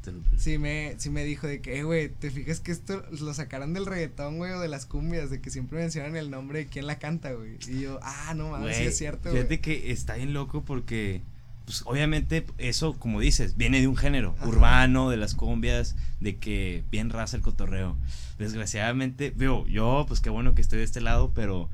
Te 0.02 0.10
lo 0.10 0.20
juro. 0.22 0.36
Sí 0.40 0.58
me, 0.58 0.94
sí 0.98 1.10
me 1.10 1.22
dijo 1.24 1.46
de 1.46 1.60
que, 1.60 1.78
eh, 1.78 1.84
güey, 1.84 2.08
te 2.08 2.30
fijas 2.32 2.58
que 2.58 2.72
esto 2.72 3.04
lo 3.20 3.32
sacaron 3.34 3.72
del 3.72 3.86
reggaetón, 3.86 4.38
güey, 4.38 4.50
o 4.52 4.58
de 4.58 4.66
las 4.68 4.84
cumbias, 4.86 5.30
de 5.30 5.40
que 5.40 5.50
siempre 5.50 5.78
mencionan 5.78 6.16
el 6.16 6.28
nombre 6.30 6.60
de 6.60 6.66
quién 6.66 6.86
la 6.88 6.98
canta, 6.98 7.32
güey. 7.32 7.58
Y 7.68 7.82
yo, 7.82 8.00
ah, 8.02 8.32
no 8.34 8.50
mames, 8.50 8.76
sí 8.78 8.82
es 8.84 8.98
cierto, 8.98 9.30
güey. 9.30 9.36
Fíjate 9.42 9.60
que 9.60 9.92
está 9.92 10.16
bien 10.16 10.32
loco 10.32 10.64
porque, 10.64 11.22
pues 11.64 11.82
obviamente 11.86 12.44
eso, 12.58 12.94
como 12.98 13.20
dices, 13.20 13.56
viene 13.56 13.80
de 13.80 13.88
un 13.88 13.96
género 13.96 14.34
Ajá. 14.38 14.48
urbano, 14.48 15.10
de 15.10 15.16
las 15.16 15.34
cumbias, 15.34 15.94
de 16.20 16.36
que 16.36 16.82
bien 16.90 17.10
raza 17.10 17.36
el 17.36 17.42
cotorreo. 17.42 17.96
Desgraciadamente, 18.38 19.32
veo, 19.36 19.66
yo, 19.66 20.04
pues 20.08 20.20
qué 20.20 20.30
bueno 20.30 20.54
que 20.54 20.62
estoy 20.62 20.78
de 20.78 20.84
este 20.84 21.00
lado, 21.00 21.32
pero, 21.34 21.70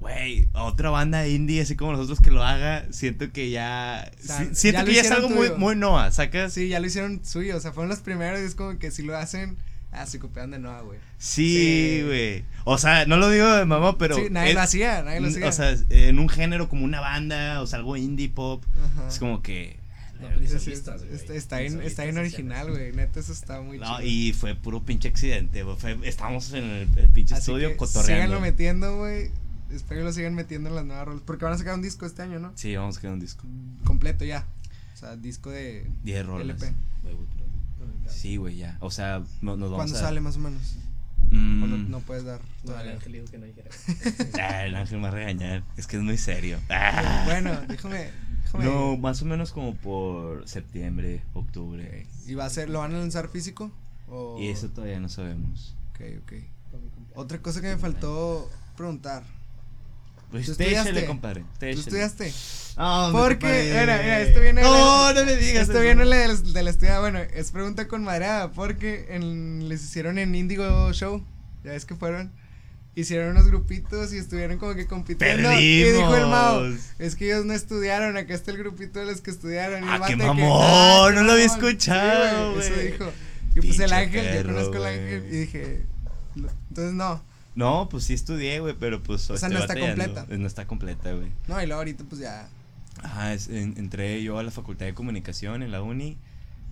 güey, 0.00 0.48
otra 0.52 0.90
banda 0.90 1.26
indie 1.26 1.60
así 1.62 1.74
como 1.74 1.92
nosotros 1.92 2.20
que 2.20 2.30
lo 2.30 2.44
haga, 2.44 2.86
siento 2.90 3.32
que 3.32 3.50
ya, 3.50 4.10
O 4.22 4.22
sea, 4.26 4.38
si- 4.44 4.54
siento 4.54 4.80
ya 4.80 4.84
que 4.84 4.94
ya 4.94 5.00
es 5.02 5.10
algo 5.10 5.28
muy, 5.28 5.50
muy 5.58 5.74
Noah, 5.76 6.12
¿sacas? 6.12 6.52
Sí, 6.52 6.68
ya 6.68 6.80
lo 6.80 6.86
hicieron 6.86 7.24
suyo, 7.24 7.56
o 7.56 7.60
sea, 7.60 7.72
fueron 7.72 7.88
los 7.90 8.00
primeros 8.00 8.40
y 8.40 8.44
es 8.44 8.54
como 8.54 8.78
que 8.78 8.90
si 8.90 9.02
lo 9.02 9.16
hacen, 9.16 9.56
ah, 9.96 10.06
se 10.06 10.18
copiaron 10.18 10.50
de 10.52 10.58
Noah, 10.58 10.82
güey. 10.82 10.98
Sí, 11.18 11.98
Sí. 11.98 12.02
güey. 12.04 12.44
O 12.64 12.78
sea, 12.78 13.06
no 13.06 13.16
lo 13.16 13.30
digo 13.30 13.50
de 13.52 13.64
mamá, 13.64 13.96
pero. 13.98 14.16
sí, 14.16 14.28
nadie 14.30 14.50
es- 14.50 14.54
lo 14.54 14.60
hacía, 14.62 15.02
nadie 15.02 15.20
lo 15.20 15.28
hacía. 15.28 15.48
O 15.48 15.52
sea, 15.52 15.76
en 15.90 16.18
un 16.18 16.28
género 16.28 16.68
como 16.68 16.84
una 16.84 17.00
banda, 17.00 17.60
o 17.62 17.66
sea, 17.66 17.78
algo 17.78 17.96
indie 17.96 18.28
pop, 18.28 18.64
Ajá. 18.94 19.08
es 19.08 19.18
como 19.18 19.42
que. 19.42 19.76
No, 20.20 20.28
Sí, 20.48 20.70
Vistas, 20.70 21.02
está, 21.02 21.34
está 21.34 21.58
bien, 21.58 21.78
Lisa 21.78 22.02
está 22.04 22.20
original, 22.20 22.70
güey. 22.70 22.90
Neta, 22.92 23.20
eso 23.20 23.32
está 23.34 23.60
muy 23.60 23.78
No, 23.78 23.98
chido. 23.98 24.08
y 24.08 24.32
fue 24.32 24.54
puro 24.54 24.82
pinche 24.82 25.08
accidente, 25.08 25.62
güey. 25.62 25.76
Fue, 25.76 25.98
estábamos 26.04 26.50
en 26.54 26.64
el, 26.64 26.88
el 26.96 27.08
pinche 27.10 27.34
Así 27.34 27.42
estudio 27.50 27.68
que 27.68 27.76
cotorreando. 27.76 28.24
síganlo 28.24 28.40
metiendo, 28.40 28.96
güey. 28.96 29.30
Espero 29.70 30.00
que 30.00 30.04
lo 30.04 30.12
sigan 30.14 30.34
metiendo 30.34 30.70
en 30.70 30.74
las 30.76 30.84
nuevas 30.86 31.06
rolas. 31.06 31.22
Porque 31.26 31.44
van 31.44 31.52
a 31.52 31.58
sacar 31.58 31.74
un 31.74 31.82
disco 31.82 32.06
este 32.06 32.22
año, 32.22 32.38
¿no? 32.38 32.52
Sí, 32.54 32.74
vamos 32.74 32.96
a 32.96 33.00
quedar 33.02 33.12
un 33.12 33.20
disco. 33.20 33.44
Completo 33.84 34.24
ya. 34.24 34.46
O 34.94 34.96
sea, 34.96 35.16
disco 35.16 35.50
de 35.50 35.84
10 36.02 36.24
rolas. 36.24 36.46
LP. 36.62 36.72
Sí, 38.08 38.36
güey, 38.36 38.56
ya. 38.56 38.76
O 38.80 38.90
sea, 38.90 39.22
no- 39.42 39.56
nos 39.56 39.70
vamos 39.70 39.76
¿Cuándo 39.76 39.96
a. 39.96 40.00
sale 40.00 40.20
más 40.20 40.36
o 40.36 40.40
menos? 40.40 40.76
Mm, 41.30 41.62
O 41.62 41.66
no, 41.66 41.76
no 41.78 42.00
puedes 42.00 42.24
dar 42.24 42.40
No, 42.62 42.78
el 42.78 42.88
ángel 42.90 43.12
dijo 43.12 43.24
que 43.26 43.38
no 43.38 43.46
dijera. 43.46 43.68
ah, 44.42 44.64
el 44.64 44.74
ángel 44.76 44.98
me 44.98 45.02
va 45.04 45.08
a 45.08 45.12
regañar. 45.12 45.64
Es 45.76 45.86
que 45.86 45.96
es 45.96 46.02
muy 46.02 46.16
serio. 46.16 46.58
Ah. 46.70 47.22
Bueno, 47.24 47.50
déjame. 47.68 48.10
déjame 48.44 48.64
No, 48.64 48.96
más 48.96 49.22
o 49.22 49.24
menos 49.24 49.50
como 49.52 49.74
por 49.74 50.48
septiembre, 50.48 51.22
octubre. 51.34 52.06
¿Y 52.26 52.34
va 52.34 52.44
a 52.46 52.50
ser, 52.50 52.70
lo 52.70 52.78
van 52.78 52.94
a 52.94 52.98
lanzar 52.98 53.28
físico? 53.28 53.72
O... 54.08 54.38
Y 54.40 54.48
eso 54.48 54.68
todavía 54.68 55.00
no 55.00 55.08
sabemos. 55.08 55.74
Ok, 55.90 56.00
ok. 56.22 56.32
Otra 57.16 57.40
cosa 57.42 57.60
que 57.60 57.68
me 57.68 57.76
faltó 57.78 58.48
preguntar. 58.76 59.24
Pues 60.30 60.46
¿Tú 60.46 60.52
usted 60.52 60.66
échale, 60.72 61.04
compadre. 61.06 61.44
¿Tú 61.58 61.66
estudiaste? 61.66 62.32
Hombre, 62.78 63.22
Porque, 63.22 63.68
mira, 63.70 63.98
mira, 64.02 64.20
esto 64.20 64.40
viene 64.40 64.60
de 64.60 64.66
No, 64.66 65.12
la- 65.12 65.20
no 65.20 65.26
me 65.26 65.36
digas. 65.36 65.68
Esto 65.68 65.80
viene 65.80 66.04
del, 66.04 66.52
del 66.52 66.68
estudio. 66.68 67.00
Bueno, 67.00 67.20
es 67.20 67.50
pregunta 67.52 67.88
con 67.88 68.04
madreada. 68.04 68.50
Porque 68.50 69.06
en, 69.10 69.68
les 69.68 69.82
hicieron 69.82 70.18
en 70.18 70.34
Indigo 70.34 70.92
Show. 70.92 71.24
Ya 71.64 71.70
ves 71.72 71.86
que 71.86 71.94
fueron. 71.94 72.32
Hicieron 72.94 73.30
unos 73.30 73.46
grupitos 73.46 74.12
y 74.12 74.18
estuvieron 74.18 74.58
como 74.58 74.74
que 74.74 74.86
compitiendo. 74.86 75.52
Y 75.52 75.84
dijo 75.84 76.16
el 76.16 76.26
Mao. 76.26 76.60
Perdimos. 76.60 76.80
Es 76.98 77.14
que 77.16 77.26
ellos 77.26 77.44
no 77.44 77.52
estudiaron. 77.54 78.16
Acá 78.16 78.34
está 78.34 78.50
el 78.50 78.58
grupito 78.58 78.98
de 79.00 79.06
los 79.06 79.20
que 79.20 79.30
estudiaron. 79.30 79.84
Y 79.84 79.86
Ah, 79.88 80.00
qué 80.06 80.14
de 80.16 80.20
que, 80.20 80.26
mamón, 80.26 80.60
"Ah, 80.64 81.10
no 81.14 81.22
lo 81.22 81.32
había 81.32 81.46
mamón". 81.46 81.60
Sí, 81.60 81.66
escuchado, 81.66 82.52
güey, 82.54 82.66
Eso 82.66 82.80
dijo. 82.80 83.12
Y 83.54 83.60
pues 83.60 83.78
el 83.80 83.92
ángel, 83.92 84.24
yo 84.26 84.30
perro, 84.32 84.54
conozco 84.54 84.76
al 84.76 84.86
ángel. 84.86 85.24
Y 85.30 85.36
dije. 85.36 85.82
Entonces 86.68 86.94
no. 86.94 87.22
No, 87.56 87.88
pues 87.88 88.04
sí 88.04 88.14
estudié, 88.14 88.60
güey, 88.60 88.74
pero 88.78 89.02
pues. 89.02 89.28
O 89.30 89.36
sea, 89.36 89.48
estoy 89.48 89.50
no 89.54 89.58
está 89.58 89.74
batallando. 89.74 90.04
completa. 90.14 90.36
No 90.38 90.46
está 90.46 90.66
completa, 90.66 91.12
güey. 91.12 91.32
No, 91.48 91.60
y 91.60 91.66
luego 91.66 91.80
ahorita 91.80 92.04
pues 92.04 92.20
ya. 92.20 92.48
Ajá, 93.02 93.34
es- 93.34 93.48
en- 93.48 93.74
entré 93.78 94.22
yo 94.22 94.38
a 94.38 94.42
la 94.42 94.50
facultad 94.50 94.86
de 94.86 94.94
comunicación 94.94 95.62
en 95.62 95.72
la 95.72 95.82
uni. 95.82 96.16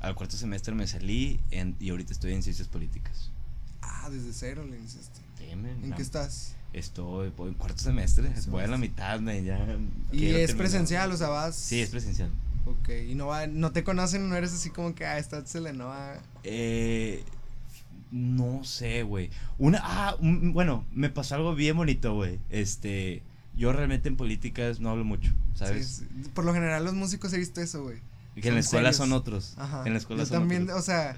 Al 0.01 0.15
cuarto 0.15 0.37
semestre 0.37 0.75
me 0.75 0.87
salí 0.87 1.41
en- 1.51 1.75
y 1.81 1.91
ahorita 1.91 2.13
estoy 2.13 2.35
en 2.35 2.43
ciencias 2.43 2.69
políticas. 2.69 3.31
Ah, 3.83 4.09
desde 4.11 4.33
cero 4.33 4.65
le 4.69 4.79
hiciste. 4.79 5.21
Sí, 5.39 5.57
men, 5.57 5.83
¿En 5.83 5.91
no. 5.91 5.97
qué 5.97 6.03
estás? 6.03 6.55
Estoy 6.75 7.31
voy 7.37 7.49
en 7.49 7.55
cuarto 7.55 7.79
semestre, 7.83 8.31
voy 8.49 8.65
a 8.65 8.67
la 8.67 8.77
mitad, 8.79 9.21
men, 9.21 9.45
ya. 9.45 9.59
Y 10.13 10.27
es 10.27 10.33
terminar. 10.49 10.57
presencial, 10.57 11.13
o 11.13 11.17
sea, 11.17 11.29
vas. 11.29 11.55
Sí, 11.57 11.81
es 11.81 11.89
presencial. 11.91 12.31
Ok, 12.67 12.89
y 13.09 13.15
no 13.15 13.27
va, 13.29 13.47
no 13.47 13.73
te 13.73 13.85
conocen, 13.85 14.29
no 14.29 14.35
eres 14.37 14.53
así 14.53 14.71
como 14.71 14.95
que, 14.95 15.05
ah, 15.07 15.19
esta 15.19 15.45
se 15.47 15.61
le 15.61 15.73
no 15.73 15.87
va. 15.87 16.19
Eh, 16.43 17.23
no 18.15 18.63
sé, 18.63 19.03
güey. 19.03 19.31
Una, 19.59 19.81
ah, 19.83 20.17
un- 20.21 20.53
bueno, 20.53 20.85
me 20.93 21.11
pasó 21.11 21.35
algo 21.35 21.55
bien 21.57 21.77
bonito, 21.77 22.15
güey. 22.15 22.39
Este, 22.49 23.23
yo 23.57 23.73
realmente 23.73 24.09
en 24.09 24.17
políticas 24.17 24.79
no 24.79 24.91
hablo 24.91 25.05
mucho, 25.05 25.33
¿sabes? 25.55 26.05
Sí. 26.09 26.29
Por 26.33 26.45
lo 26.45 26.55
general 26.55 26.85
los 26.85 26.95
músicos 26.95 27.33
he 27.33 27.39
visto 27.39 27.61
eso, 27.61 27.83
güey. 27.83 27.99
que 28.41 28.49
en 28.49 28.55
la 28.55 28.61
escuela 28.61 28.93
serios. 28.93 28.97
son 28.97 29.13
otros. 29.13 29.55
Ajá. 29.59 29.83
En 29.87 29.93
la 29.93 29.99
escuela 29.99 30.23
Yo 30.23 30.27
son 30.29 30.39
también, 30.41 30.63
otros. 30.65 30.79
o 30.79 30.83
sea, 30.83 31.17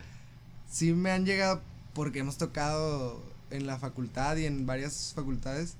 sí 0.70 0.92
me 0.92 1.10
han 1.10 1.24
llegado 1.26 1.60
porque 1.94 2.18
hemos 2.20 2.36
tocado 2.38 3.22
en 3.50 3.66
la 3.66 3.78
facultad 3.78 4.36
y 4.36 4.44
en 4.46 4.64
varias 4.66 5.12
facultades. 5.14 5.76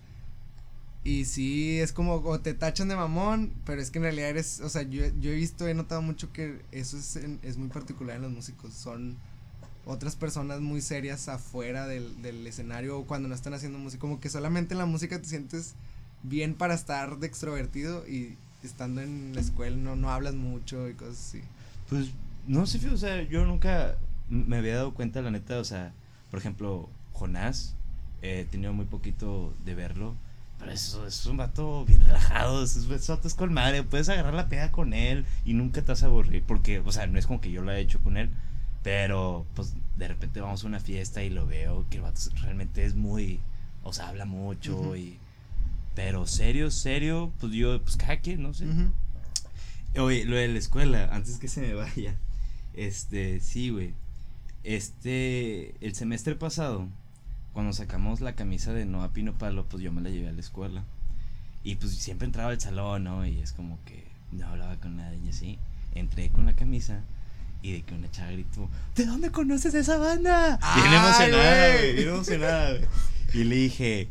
Y 1.04 1.24
sí, 1.24 1.78
es 1.78 1.92
como, 1.92 2.14
o 2.16 2.40
te 2.40 2.52
tachan 2.54 2.88
de 2.88 2.96
mamón, 2.96 3.52
pero 3.64 3.80
es 3.80 3.90
que 3.90 3.98
en 3.98 4.02
realidad 4.04 4.28
eres, 4.30 4.60
o 4.60 4.68
sea, 4.68 4.82
yo, 4.82 5.04
yo 5.20 5.30
he 5.30 5.34
visto, 5.34 5.68
he 5.68 5.74
notado 5.74 6.02
mucho 6.02 6.32
que 6.32 6.62
eso 6.72 6.96
es, 6.98 7.16
en- 7.16 7.38
es 7.42 7.56
muy 7.58 7.68
particular 7.68 8.16
en 8.16 8.22
los 8.22 8.32
músicos. 8.32 8.74
Son 8.74 9.16
otras 9.86 10.16
personas 10.16 10.60
muy 10.60 10.82
serias 10.82 11.28
afuera 11.28 11.86
del, 11.86 12.20
del 12.20 12.46
escenario 12.46 12.98
o 12.98 13.06
cuando 13.06 13.28
no 13.28 13.34
están 13.34 13.54
haciendo 13.54 13.78
música. 13.78 14.00
Como 14.00 14.20
que 14.20 14.28
solamente 14.28 14.74
en 14.74 14.78
la 14.78 14.86
música 14.86 15.20
te 15.20 15.28
sientes 15.28 15.74
bien 16.22 16.54
para 16.54 16.74
estar 16.74 17.18
de 17.18 17.26
extrovertido 17.26 18.06
y 18.06 18.36
estando 18.62 19.00
en 19.00 19.34
la 19.34 19.40
escuela 19.40 19.76
no, 19.76 19.96
no 19.96 20.10
hablas 20.10 20.34
mucho 20.34 20.88
y 20.88 20.94
cosas 20.94 21.18
así. 21.18 21.42
Pues 21.88 22.10
no 22.46 22.66
sé, 22.66 22.88
o 22.90 22.96
sea, 22.96 23.22
yo 23.22 23.44
nunca 23.46 23.96
me 24.28 24.56
había 24.56 24.76
dado 24.76 24.94
cuenta, 24.94 25.22
la 25.22 25.30
neta, 25.30 25.58
o 25.58 25.64
sea, 25.64 25.92
por 26.30 26.40
ejemplo, 26.40 26.88
Jonás, 27.12 27.74
eh, 28.22 28.40
he 28.40 28.44
tenido 28.44 28.72
muy 28.72 28.86
poquito 28.86 29.54
de 29.64 29.74
verlo, 29.74 30.14
pero 30.58 30.72
eso 30.72 31.06
es 31.06 31.26
un 31.26 31.36
vato 31.36 31.84
bien 31.84 32.00
relajado, 32.00 32.62
es, 32.62 32.88
vato 32.88 33.28
es 33.28 33.34
con 33.34 33.52
madre, 33.52 33.82
puedes 33.82 34.08
agarrar 34.08 34.34
la 34.34 34.48
pega 34.48 34.72
con 34.72 34.94
él 34.94 35.24
y 35.44 35.54
nunca 35.54 35.82
te 35.82 35.92
vas 35.92 36.02
a 36.02 36.06
aburrir, 36.06 36.42
porque, 36.42 36.80
o 36.80 36.92
sea, 36.92 37.06
no 37.06 37.18
es 37.18 37.26
como 37.26 37.40
que 37.40 37.50
yo 37.50 37.62
lo 37.62 37.70
haya 37.70 37.80
hecho 37.80 38.00
con 38.00 38.16
él, 38.16 38.30
pero 38.86 39.44
pues 39.56 39.74
de 39.96 40.06
repente 40.06 40.40
vamos 40.40 40.62
a 40.62 40.68
una 40.68 40.78
fiesta 40.78 41.20
y 41.24 41.28
lo 41.28 41.44
veo 41.44 41.84
que 41.90 41.96
el 41.96 42.04
vato 42.04 42.20
realmente 42.40 42.84
es 42.84 42.94
muy, 42.94 43.40
o 43.82 43.92
sea, 43.92 44.10
habla 44.10 44.26
mucho 44.26 44.94
y... 44.94 45.18
Pero 45.96 46.24
serio, 46.28 46.70
serio, 46.70 47.32
pues 47.40 47.52
yo, 47.52 47.82
pues 47.82 47.96
cada 47.96 48.18
quien, 48.20 48.44
no 48.44 48.54
sé. 48.54 48.64
Ujú. 48.68 48.92
Oye, 49.98 50.24
lo 50.24 50.36
de 50.36 50.46
la 50.46 50.58
escuela, 50.60 51.08
antes 51.10 51.38
que 51.38 51.48
se 51.48 51.62
me 51.62 51.74
vaya. 51.74 52.14
Este, 52.74 53.40
sí, 53.40 53.70
güey. 53.70 53.92
Este, 54.62 55.74
el 55.84 55.96
semestre 55.96 56.36
pasado, 56.36 56.86
cuando 57.54 57.72
sacamos 57.72 58.20
la 58.20 58.36
camisa 58.36 58.72
de 58.72 58.86
Noa 58.86 59.12
Pino 59.12 59.36
Palo, 59.36 59.64
pues 59.64 59.82
yo 59.82 59.90
me 59.90 60.00
la 60.00 60.10
llevé 60.10 60.28
a 60.28 60.32
la 60.32 60.40
escuela. 60.40 60.84
Y 61.64 61.74
pues 61.74 61.92
siempre 61.96 62.26
entraba 62.26 62.50
al 62.50 62.60
salón, 62.60 63.02
¿no? 63.02 63.26
Y 63.26 63.40
es 63.40 63.50
como 63.50 63.80
que 63.84 64.04
no 64.30 64.46
hablaba 64.46 64.76
con 64.76 64.96
nadie 64.96 65.18
y 65.26 65.30
así. 65.30 65.58
Entré 65.92 66.28
con 66.28 66.46
la 66.46 66.54
camisa 66.54 67.02
y 67.68 67.72
de 67.72 67.82
que 67.82 67.94
una 67.94 68.10
chava 68.10 68.30
gritó, 68.32 68.68
¿de 68.94 69.06
dónde 69.06 69.30
conoces 69.30 69.74
esa 69.74 69.96
banda? 69.98 70.58
Bien 70.76 70.86
¡Ay, 70.88 70.94
emocionada, 70.96 71.76
güey! 71.76 71.94
bien 71.94 72.08
emocionada, 72.08 72.70
güey. 72.72 72.84
Y 73.34 73.44
le 73.44 73.56
dije, 73.56 74.08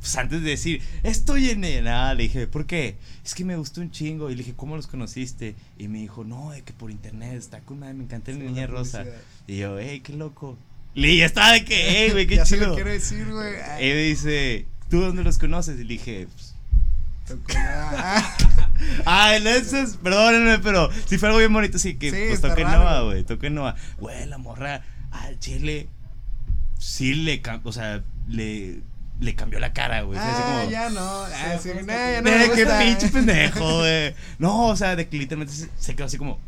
pues 0.00 0.16
antes 0.16 0.42
de 0.42 0.50
decir, 0.50 0.82
estoy 1.02 1.50
en 1.50 1.64
el- 1.64 1.84
nada, 1.84 2.14
le 2.14 2.24
dije, 2.24 2.46
¿por 2.46 2.66
qué? 2.66 2.96
Es 3.24 3.34
que 3.34 3.44
me 3.44 3.56
gustó 3.56 3.80
un 3.80 3.90
chingo. 3.90 4.30
Y 4.30 4.34
le 4.34 4.38
dije, 4.38 4.54
¿cómo 4.56 4.76
los 4.76 4.86
conociste? 4.86 5.54
Y 5.78 5.88
me 5.88 5.98
dijo, 5.98 6.24
no, 6.24 6.50
de 6.50 6.62
que 6.62 6.72
por 6.72 6.90
internet 6.90 7.34
está 7.34 7.60
con 7.60 7.78
madre, 7.80 7.94
me 7.94 8.04
encanta 8.04 8.30
la 8.32 8.38
Sí, 8.38 8.42
niña 8.44 8.66
rosa. 8.66 8.98
publicidad. 9.00 9.22
Y 9.46 9.56
yo, 9.58 9.78
hey, 9.78 10.00
qué 10.00 10.12
loco. 10.14 10.56
Le 10.94 11.08
dije, 11.08 11.24
estaba 11.24 11.52
de 11.52 11.64
que, 11.64 11.74
hey, 11.76 12.10
güey, 12.12 12.26
qué 12.26 12.36
ya 12.36 12.46
se 12.46 12.56
lo 12.56 12.64
chido. 12.64 12.74
quiero 12.74 12.90
decir, 12.90 13.26
güey. 13.30 13.54
Y 13.80 13.84
me 13.94 14.02
dice, 14.02 14.66
¿tú 14.90 15.00
dónde 15.00 15.22
los 15.22 15.38
conoces? 15.38 15.78
Y 15.78 15.84
le 15.84 15.94
dije, 15.94 16.26
pues, 16.32 16.47
Tocó 17.28 17.52
nada. 17.54 18.36
Ay, 19.04 19.42
no, 19.42 19.50
eso 19.50 19.76
es, 19.76 19.96
perdónenme, 19.96 20.58
pero 20.60 20.88
si 21.06 21.18
fue 21.18 21.28
algo 21.28 21.38
bien 21.38 21.52
bonito, 21.52 21.78
sí, 21.78 21.94
que 21.96 22.10
Sí, 22.10 22.16
pues 22.28 22.40
toqué. 22.40 22.64
Nova, 22.64 23.02
güey, 23.02 23.24
toqué 23.24 23.50
Nova. 23.50 23.74
Güey, 23.98 24.26
la 24.26 24.38
morra 24.38 24.82
al 25.10 25.38
chile 25.38 25.88
sí 26.78 27.14
le, 27.14 27.42
o 27.64 27.72
sea, 27.72 28.02
le, 28.28 28.80
le 29.20 29.34
cambió 29.34 29.58
la 29.58 29.72
cara, 29.72 30.02
güey. 30.02 30.18
o 30.18 30.22
sea, 30.22 30.32
así 30.32 30.42
Ah, 30.44 30.58
como, 30.60 30.70
ya 30.70 30.90
no. 30.90 31.22
Ah, 31.24 31.58
sí, 31.60 31.70
que- 31.70 31.84
ya 31.86 32.22
no 32.22 32.30
me 32.30 32.50
qué 32.54 32.66
pinche 32.66 33.08
pendejo, 33.12 33.78
güey. 33.78 34.14
No, 34.38 34.66
o 34.68 34.76
sea, 34.76 34.96
de 34.96 35.08
que 35.08 35.18
literalmente 35.18 35.52
se, 35.54 35.68
se 35.78 35.94
quedó 35.96 36.06
así 36.06 36.18
como, 36.18 36.38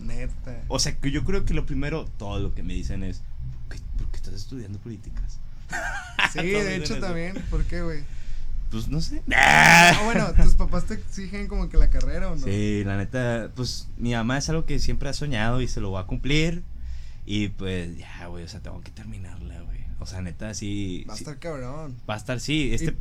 Neta. 0.00 0.62
o 0.68 0.78
sea, 0.78 0.94
que 0.96 1.10
yo 1.10 1.24
creo 1.24 1.44
que 1.44 1.54
lo 1.54 1.64
primero, 1.64 2.06
todo 2.18 2.38
lo 2.40 2.54
que 2.54 2.62
me 2.62 2.74
dicen 2.74 3.02
es, 3.02 3.22
¿por 3.68 3.76
qué, 3.76 3.82
por 3.98 4.10
qué 4.10 4.16
estás 4.18 4.34
estudiando 4.34 4.78
políticas? 4.78 5.38
Sí, 6.32 6.42
de 6.42 6.76
hecho 6.76 6.98
también. 6.98 7.34
¿Por 7.50 7.64
qué, 7.64 7.80
güey? 7.82 8.00
Pues 8.76 8.88
no 8.88 9.00
sé. 9.00 9.22
Ah, 9.34 10.00
bueno, 10.04 10.32
¿tus 10.42 10.54
papás 10.54 10.84
te 10.84 10.94
exigen 10.94 11.46
como 11.48 11.68
que 11.68 11.76
la 11.78 11.88
carrera 11.90 12.30
o 12.30 12.36
no? 12.36 12.44
Sí, 12.44 12.82
la 12.84 12.96
neta, 12.96 13.50
pues 13.54 13.88
mi 13.96 14.12
mamá 14.12 14.38
es 14.38 14.48
algo 14.50 14.66
que 14.66 14.78
siempre 14.78 15.08
ha 15.08 15.12
soñado 15.12 15.60
y 15.62 15.68
se 15.68 15.80
lo 15.80 15.92
va 15.92 16.00
a 16.00 16.06
cumplir. 16.06 16.62
Y 17.24 17.48
pues 17.48 17.96
ya, 17.96 18.26
güey, 18.26 18.44
o 18.44 18.48
sea, 18.48 18.60
tengo 18.60 18.80
que 18.82 18.90
terminarla, 18.90 19.60
güey. 19.62 19.80
O 19.98 20.06
sea, 20.06 20.20
neta, 20.20 20.52
sí. 20.54 21.04
Va 21.08 21.14
a 21.14 21.16
sí- 21.16 21.24
estar 21.24 21.38
cabrón. 21.38 21.96
va 22.08 22.14
a 22.14 22.16
estar, 22.18 22.38
sí. 22.38 22.72
Este. 22.74 22.94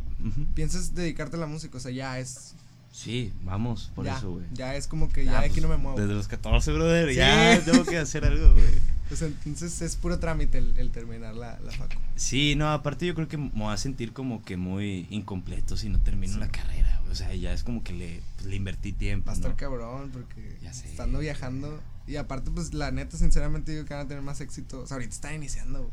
¿Piensas 0.54 0.96
dedicarte 0.96 1.36
a 1.36 1.40
la 1.40 1.46
música? 1.48 1.78
O 1.78 1.80
sea, 1.82 1.92
ya 1.92 2.18
es. 2.20 2.56
Sí, 2.92 3.34
vamos, 3.44 3.92
por 3.94 4.06
ya, 4.06 4.18
eso, 4.18 4.32
güey. 4.32 4.46
Ya 4.54 4.76
es 4.76 4.88
como 4.88 5.10
que 5.10 5.26
ya, 5.26 5.38
Ah, 5.38 5.42
de 5.42 5.48
aquí 5.48 5.56
pues, 5.56 5.64
no 5.64 5.68
me 5.70 5.78
muevo. 5.78 6.00
Desde 6.00 6.14
los 6.14 6.30
14, 6.30 6.72
brother, 6.72 7.10
Sí. 7.10 7.16
ya 7.16 7.62
tengo 7.66 7.84
que 7.84 7.98
hacer 7.98 8.24
algo, 8.24 8.54
güey. 8.54 8.64
Pues 9.08 9.22
entonces 9.22 9.82
es 9.82 9.96
puro 9.96 10.18
trámite 10.20 10.58
el, 10.58 10.76
el 10.78 10.90
terminar 10.92 11.36
la, 11.36 11.60
la 11.60 11.72
facu. 11.72 12.00
Sí, 12.16 12.56
no, 12.56 12.72
aparte 12.72 13.06
yo 13.06 13.14
creo 13.14 13.28
que 13.28 13.38
me 13.38 13.50
voy 13.50 13.72
a 13.74 13.78
sentir 13.78 14.14
como 14.14 14.42
que 14.44 14.58
muy 14.58 15.06
incompleto 15.12 15.78
si 15.78 15.90
no 15.90 16.00
termino 16.02 16.34
Sí. 16.34 16.40
la 16.40 16.48
carrera. 16.50 17.02
O 17.12 17.14
sea, 17.16 17.34
ya 17.36 17.54
es 17.54 17.64
como 17.64 17.84
que 17.84 17.94
le, 17.94 18.22
pues, 18.36 18.48
le 18.48 18.56
invertí 18.56 18.92
tiempo. 18.94 19.28
Va 19.28 19.34
a 19.34 19.36
estar 19.36 19.52
¿no? 19.52 19.58
cabrón 19.58 20.10
porque 20.12 20.58
Ya 20.64 20.74
sé. 20.74 20.90
estando 20.90 21.20
viajando. 21.20 21.80
Y 22.08 22.16
aparte, 22.18 22.50
pues 22.52 22.74
la 22.74 22.92
neta, 22.92 23.16
sinceramente 23.18 23.72
digo 23.72 23.86
que 23.86 23.94
van 23.94 24.06
a 24.06 24.08
tener 24.08 24.24
más 24.24 24.42
éxito. 24.42 24.82
O 24.82 24.88
sea, 24.88 24.96
ahorita 24.96 25.14
están 25.14 25.36
iniciando. 25.36 25.90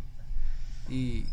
Y 0.88 1.24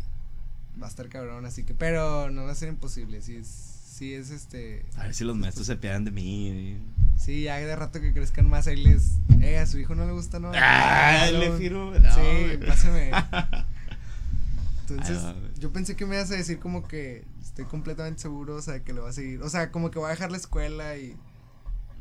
va 0.80 0.86
a 0.86 0.90
estar 0.90 1.08
cabrón, 1.08 1.44
así 1.46 1.64
que. 1.64 1.74
Pero 1.74 2.30
no 2.30 2.44
va 2.44 2.52
a 2.52 2.54
ser 2.54 2.68
imposible. 2.68 3.20
Sí 3.22 3.36
es, 3.36 3.69
sí 4.00 4.14
es 4.14 4.30
este. 4.30 4.86
A 4.96 5.02
ver 5.02 5.14
si 5.14 5.24
los 5.24 5.36
maestros 5.36 5.66
se 5.66 5.76
piadan 5.76 6.06
de 6.06 6.10
mí. 6.10 6.78
Sí, 7.18 7.42
ya 7.42 7.56
de 7.56 7.76
rato 7.76 8.00
que 8.00 8.14
crezcan 8.14 8.48
más, 8.48 8.66
ahí 8.66 8.76
les. 8.76 9.18
Eh, 9.42 9.58
a 9.58 9.66
su 9.66 9.78
hijo 9.78 9.94
no 9.94 10.06
le 10.06 10.12
gusta, 10.12 10.40
¿no? 10.40 10.52
Ah, 10.54 11.28
le 11.30 11.52
firmo. 11.58 11.92
No, 11.92 12.14
sí, 12.14 12.20
güey. 12.20 12.66
pásame. 12.66 13.10
Entonces, 14.88 15.22
yo 15.58 15.70
pensé 15.70 15.96
que 15.96 16.06
me 16.06 16.16
ibas 16.16 16.30
a 16.30 16.34
decir 16.34 16.58
como 16.58 16.88
que 16.88 17.24
estoy 17.42 17.66
completamente 17.66 18.22
seguro, 18.22 18.56
o 18.56 18.62
sea, 18.62 18.82
que 18.82 18.94
lo 18.94 19.02
va 19.02 19.10
a 19.10 19.12
seguir. 19.12 19.42
O 19.42 19.50
sea, 19.50 19.70
como 19.70 19.90
que 19.90 19.98
voy 19.98 20.08
a 20.08 20.12
dejar 20.12 20.30
la 20.30 20.38
escuela 20.38 20.96
y, 20.96 21.14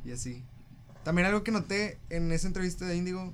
y 0.05 0.13
así. 0.13 0.41
También 1.03 1.27
algo 1.27 1.43
que 1.43 1.51
noté 1.51 1.99
en 2.09 2.31
esa 2.31 2.47
entrevista 2.47 2.85
de 2.85 2.95
Índigo, 2.95 3.34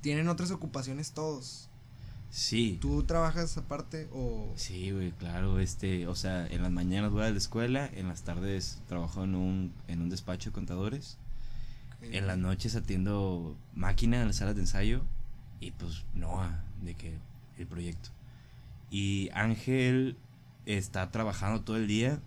tienen 0.00 0.26
otras 0.26 0.50
ocupaciones 0.50 1.12
todos. 1.12 1.70
Sí. 2.36 2.78
¿Tú 2.80 3.04
trabajas 3.04 3.56
aparte 3.56 4.08
o...? 4.12 4.52
Sí, 4.56 4.90
güey, 4.90 5.12
claro, 5.12 5.60
este, 5.60 6.08
o 6.08 6.16
sea, 6.16 6.48
en 6.48 6.62
las 6.62 6.72
mañanas 6.72 7.12
voy 7.12 7.22
a 7.22 7.30
la 7.30 7.38
escuela, 7.38 7.88
en 7.94 8.08
las 8.08 8.22
tardes 8.22 8.82
trabajo 8.88 9.22
en 9.22 9.36
un, 9.36 9.72
en 9.86 10.02
un 10.02 10.10
despacho 10.10 10.50
de 10.50 10.54
contadores, 10.54 11.16
en 12.02 12.26
las 12.26 12.36
noches 12.36 12.74
atiendo 12.74 13.56
máquina 13.76 14.20
en 14.20 14.26
las 14.26 14.36
salas 14.36 14.56
de 14.56 14.62
ensayo 14.62 15.02
y 15.60 15.70
pues 15.70 16.02
Noah, 16.12 16.64
de 16.82 16.94
que 16.94 17.14
el 17.56 17.68
proyecto. 17.68 18.10
Y 18.90 19.30
Ángel 19.32 20.16
está 20.66 21.12
trabajando 21.12 21.60
todo 21.62 21.76
el 21.76 21.86
día 21.86 22.18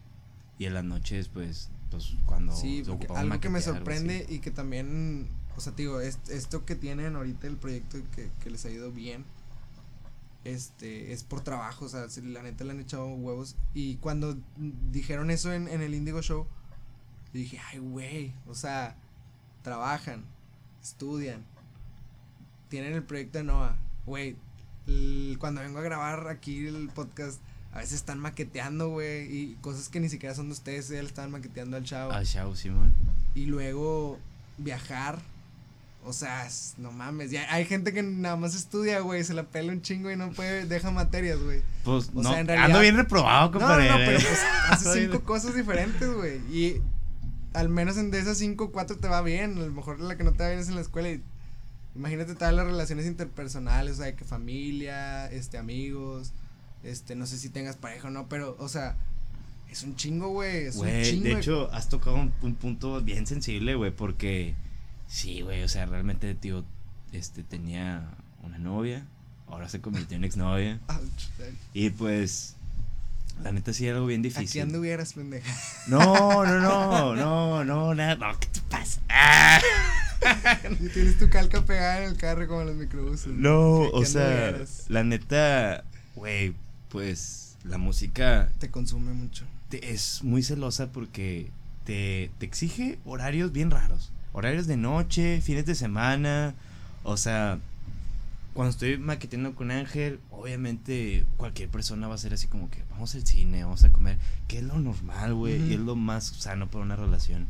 y 0.57 0.65
en 0.67 0.73
las 0.73 0.85
noches 0.85 1.27
pues, 1.27 1.69
pues 1.91 2.13
cuando 2.25 2.55
Sí, 2.55 2.85
se 2.85 2.91
porque 2.91 3.07
algo 3.13 3.41
que 3.41 3.49
me 3.49 3.59
sorprende 3.61 4.25
y 4.29 4.39
que 4.39 4.51
también, 4.51 5.27
o 5.57 5.59
sea, 5.59 5.73
te 5.75 5.81
digo, 5.81 5.99
es- 5.99 6.19
esto 6.29 6.63
que 6.63 6.75
tienen 6.77 7.17
ahorita 7.17 7.45
el 7.47 7.57
proyecto 7.57 7.97
que, 8.15 8.31
que 8.41 8.49
les 8.49 8.63
ha 8.65 8.71
ido 8.71 8.93
bien, 8.93 9.25
este, 10.47 11.11
es 11.11 11.23
por 11.23 11.41
trabajo, 11.41 11.85
o 11.85 11.89
sea, 11.89 12.09
si 12.09 12.21
la 12.21 12.41
neta 12.41 12.63
le 12.63 12.71
han 12.71 12.79
echado 12.79 13.07
huevos. 13.07 13.55
Y 13.73 13.95
cuando 13.97 14.37
dijeron 14.91 15.29
eso 15.29 15.51
en, 15.51 15.67
en 15.67 15.81
el 15.81 15.93
Indigo 15.93 16.21
Show, 16.21 16.47
dije, 17.33 17.59
ay, 17.71 17.79
güey, 17.79 18.33
o 18.47 18.55
sea, 18.55 18.95
trabajan, 19.61 20.23
estudian, 20.81 21.43
tienen 22.69 22.93
el 22.93 23.03
proyecto 23.03 23.39
de 23.39 23.43
Noah, 23.43 23.77
güey, 24.05 24.37
cuando 25.39 25.61
vengo 25.61 25.79
a 25.79 25.81
grabar 25.81 26.27
aquí 26.29 26.65
el 26.65 26.89
podcast, 26.89 27.41
a 27.73 27.79
veces 27.79 27.95
están 27.95 28.19
maqueteando, 28.19 28.89
güey, 28.89 29.25
y 29.25 29.57
cosas 29.61 29.89
que 29.89 29.99
ni 29.99 30.09
siquiera 30.09 30.33
son 30.33 30.47
de 30.47 30.53
ustedes, 30.53 30.87
ya 30.87 31.01
le 31.01 31.07
estaban 31.07 31.31
maqueteando 31.31 31.77
al 31.77 31.83
chavo. 31.83 32.11
Ah, 32.13 32.23
chao, 32.23 32.55
Simón. 32.55 32.93
Y 33.35 33.45
luego 33.45 34.17
viajar, 34.57 35.19
o 36.07 36.13
sea, 36.13 36.47
no 36.77 36.91
mames, 36.91 37.31
ya 37.31 37.53
hay 37.53 37.65
gente 37.65 37.93
que 37.93 38.01
nada 38.01 38.35
más 38.35 38.55
estudia, 38.55 38.99
güey, 39.01 39.23
se 39.23 39.33
la 39.33 39.43
pela 39.43 39.71
un 39.73 39.81
chingo 39.81 40.09
y 40.09 40.15
no 40.15 40.31
puede, 40.31 40.65
deja 40.65 40.89
materias, 40.91 41.39
güey. 41.39 41.61
Pues 41.83 42.09
O 42.15 42.21
no, 42.23 42.29
sea, 42.31 42.39
en 42.39 42.47
realidad- 42.47 42.65
ando 42.67 42.79
bien 42.79 42.95
reprobado, 42.97 43.47
No, 43.51 43.53
no, 43.53 43.59
compadre. 43.59 43.89
no, 43.89 43.95
pero 43.97 44.19
pues 44.19 44.39
hace 44.69 45.01
cinco 45.05 45.21
cosas 45.23 45.55
diferentes, 45.55 46.09
güey, 46.13 46.37
y 46.51 46.81
al 47.53 47.69
menos 47.69 47.97
en 47.97 48.11
de 48.11 48.19
esas 48.19 48.37
cinco, 48.37 48.71
cuatro 48.71 48.97
te 48.97 49.07
va 49.07 49.21
bien, 49.21 49.57
a 49.57 49.61
lo 49.65 49.71
mejor 49.71 49.99
la 49.99 50.15
que 50.17 50.23
no 50.23 50.33
te 50.33 50.43
va 50.43 50.49
bien 50.49 50.59
es 50.61 50.69
en 50.69 50.75
la 50.75 50.81
escuela 50.81 51.09
y 51.09 51.21
imagínate 51.95 52.35
todas 52.35 52.53
las 52.53 52.65
relaciones 52.65 53.05
interpersonales, 53.05 53.93
o 53.93 53.97
sea, 53.97 54.05
de 54.07 54.15
que 54.15 54.23
familia, 54.25 55.29
este, 55.31 55.57
amigos, 55.57 56.31
este, 56.83 57.15
no 57.15 57.25
sé 57.25 57.37
si 57.37 57.49
tengas 57.49 57.75
pareja 57.75 58.07
o 58.07 58.11
no, 58.11 58.27
pero, 58.29 58.55
o 58.59 58.69
sea, 58.69 58.95
es 59.71 59.83
un 59.83 59.95
chingo, 59.95 60.29
güey, 60.29 60.67
es 60.67 60.75
un 60.77 60.87
chingo. 61.03 61.23
de 61.25 61.33
hecho, 61.33 61.69
has 61.73 61.89
tocado 61.89 62.15
un, 62.15 62.31
un 62.41 62.55
punto 62.55 63.01
bien 63.01 63.25
sensible, 63.27 63.75
güey, 63.75 63.91
porque 63.91 64.55
sí, 65.07 65.41
güey, 65.41 65.63
o 65.63 65.67
sea, 65.69 65.85
realmente, 65.85 66.33
tío, 66.35 66.63
este, 67.11 67.43
tenía 67.43 68.07
una 68.43 68.57
novia, 68.57 69.05
ahora 69.47 69.69
se 69.69 69.81
convirtió 69.81 70.17
en 70.17 70.23
exnovia, 70.23 70.79
y 71.73 71.89
pues, 71.91 72.55
la 73.43 73.51
neta 73.51 73.73
sí 73.73 73.85
era 73.87 73.95
algo 73.97 74.07
bien 74.07 74.21
Aquí 74.21 74.29
difícil. 74.29 74.61
anduvieras, 74.63 75.13
pendeja. 75.13 75.53
No, 75.87 76.43
no, 76.45 76.59
no, 76.59 77.15
no, 77.15 77.63
no, 77.63 77.95
nada, 77.95 78.15
no, 78.15 78.39
¿qué 78.39 78.47
te 78.47 78.61
pasa? 78.69 79.01
Ah. 79.09 79.59
Y 80.81 80.89
tienes 80.89 81.19
tu 81.19 81.29
calca 81.29 81.61
pegada 81.63 81.99
en 82.03 82.09
el 82.11 82.17
carro 82.17 82.47
como 82.47 82.61
en 82.61 82.67
los 82.67 82.75
microbuses. 82.75 83.27
No, 83.27 83.81
o 83.81 84.03
sea, 84.03 84.47
anduvieras. 84.47 84.85
la 84.89 85.03
neta, 85.03 85.83
güey, 86.15 86.53
pues, 86.89 87.55
la 87.63 87.77
música 87.77 88.49
Te 88.59 88.69
consume 88.71 89.13
mucho. 89.13 89.45
te- 89.69 89.91
es 89.93 90.23
muy 90.23 90.41
celosa 90.41 90.91
porque 90.91 91.51
te, 91.85 92.31
te 92.39 92.45
exige 92.47 92.97
horarios 93.05 93.51
bien 93.51 93.69
raros. 93.69 94.11
Horarios 94.37 94.67
de 94.67 94.77
noche, 94.77 95.41
fines 95.41 95.65
de 95.65 95.73
semana. 95.73 96.53
O 97.01 97.17
sea, 97.17 97.57
cuando 98.53 98.69
estoy 98.69 98.99
maqueteando 98.99 99.55
con 99.55 99.71
Ángel, 99.71 100.19
obviamente 100.29 101.25
cualquier 101.37 101.69
persona 101.69 102.07
va 102.07 102.13
a 102.13 102.19
ser 102.19 102.35
así 102.35 102.45
como 102.45 102.69
que 102.69 102.83
vamos 102.91 103.15
al 103.15 103.25
cine, 103.25 103.63
vamos 103.63 103.83
a 103.83 103.91
comer, 103.91 104.19
que 104.47 104.59
es 104.59 104.63
lo 104.63 104.77
normal, 104.77 105.33
güey, 105.33 105.57
Ujú. 105.59 105.71
y 105.71 105.73
es 105.73 105.79
lo 105.79 105.95
más 105.95 106.25
sano 106.27 106.67
para 106.67 106.83
una 106.83 106.95
relación. 106.95 107.47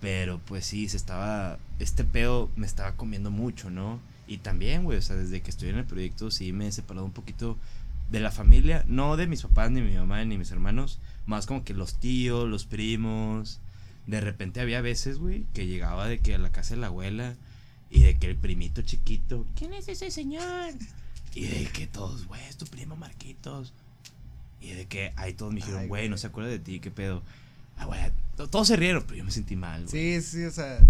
Pero 0.00 0.40
pues 0.46 0.64
sí, 0.64 0.88
se 0.88 0.96
estaba, 0.96 1.58
este 1.78 2.04
pedo 2.04 2.48
me 2.56 2.64
estaba 2.64 2.92
comiendo 2.92 3.30
mucho, 3.30 3.68
¿no? 3.68 4.00
Y 4.26 4.38
también, 4.38 4.84
güey, 4.84 4.96
o 4.96 5.02
sea, 5.02 5.14
desde 5.16 5.42
que 5.42 5.50
estoy 5.50 5.68
en 5.68 5.76
el 5.76 5.84
proyecto 5.84 6.30
sí 6.30 6.54
me 6.54 6.68
he 6.68 6.72
separado 6.72 7.04
un 7.04 7.12
poquito 7.12 7.58
de 8.10 8.20
la 8.20 8.30
familia, 8.30 8.82
no 8.88 9.18
de 9.18 9.26
mis 9.26 9.42
papás, 9.42 9.70
ni 9.70 9.82
mi 9.82 9.92
mamá, 9.94 10.24
ni 10.24 10.38
mis 10.38 10.52
hermanos, 10.52 11.00
más 11.26 11.44
como 11.44 11.64
que 11.64 11.74
los 11.74 11.96
tíos, 11.96 12.48
los 12.48 12.64
primos. 12.64 13.60
De 14.08 14.20
repente 14.20 14.60
había 14.60 14.80
veces, 14.80 15.18
güey, 15.18 15.44
que 15.54 15.66
llegaba 15.66 16.08
de 16.08 16.18
que 16.18 16.34
a 16.34 16.38
la 16.38 16.50
casa 16.50 16.74
de 16.74 16.80
la 16.80 16.88
abuela 16.88 17.36
y 17.90 18.00
de 18.02 18.18
que 18.18 18.26
el 18.26 18.36
primito 18.36 18.82
chiquito, 18.82 19.46
¿quién 19.56 19.72
es 19.74 19.86
ese 19.88 20.10
señor? 20.10 20.72
Y 21.34 21.46
de 21.46 21.66
que 21.66 21.86
todos, 21.86 22.26
güey, 22.26 22.42
es 22.48 22.56
tu 22.56 22.66
primo 22.66 22.96
Marquitos. 22.96 23.72
Y 24.60 24.70
de 24.72 24.86
que 24.86 25.12
ahí 25.16 25.34
todos 25.34 25.52
me 25.52 25.60
dijeron, 25.60 25.86
güey, 25.86 26.08
no 26.08 26.16
se 26.16 26.26
acuerda 26.26 26.50
de 26.50 26.58
ti, 26.58 26.80
qué 26.80 26.90
pedo. 26.90 27.22
Ah, 27.76 27.84
güey, 27.84 28.00
to- 28.36 28.48
todos 28.48 28.66
se 28.66 28.74
rieron, 28.76 29.04
pero 29.04 29.18
yo 29.18 29.24
me 29.24 29.30
sentí 29.30 29.54
mal, 29.54 29.86
güey. 29.86 30.20
Sí, 30.20 30.26
sí, 30.26 30.44
o 30.44 30.50
sea, 30.50 30.80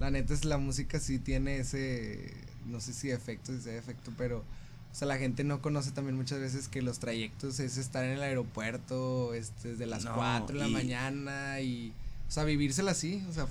la 0.00 0.10
neta 0.10 0.34
es 0.34 0.44
la 0.44 0.58
música 0.58 0.98
sí 0.98 1.18
tiene 1.20 1.58
ese, 1.58 2.34
no 2.66 2.80
sé 2.80 2.92
si 2.92 3.10
efecto, 3.10 3.52
si 3.52 3.60
sea 3.60 3.76
efecto, 3.78 4.10
pero, 4.18 4.38
o 4.38 4.94
sea, 4.94 5.06
la 5.06 5.16
gente 5.18 5.44
no 5.44 5.60
conoce 5.62 5.92
también 5.92 6.16
muchas 6.16 6.40
veces 6.40 6.66
que 6.66 6.82
los 6.82 6.98
trayectos 6.98 7.60
es 7.60 7.76
estar 7.76 8.04
en 8.04 8.12
el 8.12 8.22
aeropuerto, 8.22 9.32
este, 9.34 9.68
desde 9.72 9.86
las 9.86 10.04
No, 10.04 10.14
4 10.16 10.58
de 10.58 10.64
la 10.64 10.68
mañana 10.68 11.60
y, 11.60 11.92
sea, 12.34 12.44
vivírsela 12.44 12.90
así, 12.90 13.24
o 13.28 13.32
sea, 13.32 13.46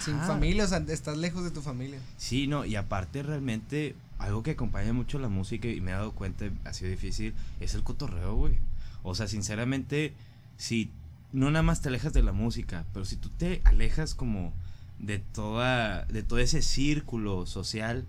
sin 0.00 0.18
familia, 0.26 0.64
o 0.64 0.68
sea, 0.68 0.78
estás 0.88 1.16
lejos 1.16 1.44
de 1.44 1.50
tu 1.50 1.60
familia. 1.62 1.98
Sí, 2.18 2.46
no, 2.46 2.64
y 2.64 2.76
aparte 2.76 3.22
realmente 3.22 3.94
algo 4.18 4.42
que 4.42 4.52
acompaña 4.52 4.92
mucho 4.92 5.18
la 5.18 5.28
música 5.28 5.68
y 5.68 5.80
me 5.80 5.90
he 5.90 5.94
dado 5.94 6.12
cuenta, 6.12 6.46
ha 6.64 6.72
sido 6.72 6.90
difícil, 6.90 7.34
es 7.60 7.74
el 7.74 7.82
cotorreo, 7.82 8.34
güey. 8.36 8.54
O 9.02 9.14
sea, 9.14 9.26
sinceramente, 9.28 10.12
si 10.56 10.90
no 11.32 11.50
nada 11.50 11.62
más 11.62 11.80
te 11.82 11.88
alejas 11.88 12.12
de 12.12 12.22
la 12.22 12.32
música, 12.32 12.84
pero 12.92 13.04
si 13.04 13.16
tú 13.16 13.28
te 13.30 13.60
alejas 13.64 14.14
como 14.14 14.52
de 14.98 15.18
toda, 15.18 16.04
de 16.06 16.22
todo 16.22 16.38
ese 16.38 16.62
círculo 16.62 17.44
social, 17.46 18.06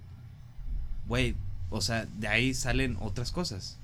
güey, 1.08 1.36
o 1.70 1.82
sea, 1.82 2.06
de 2.18 2.28
ahí 2.28 2.54
salen 2.54 2.98
otras 3.00 3.32
cosas. 3.32 3.78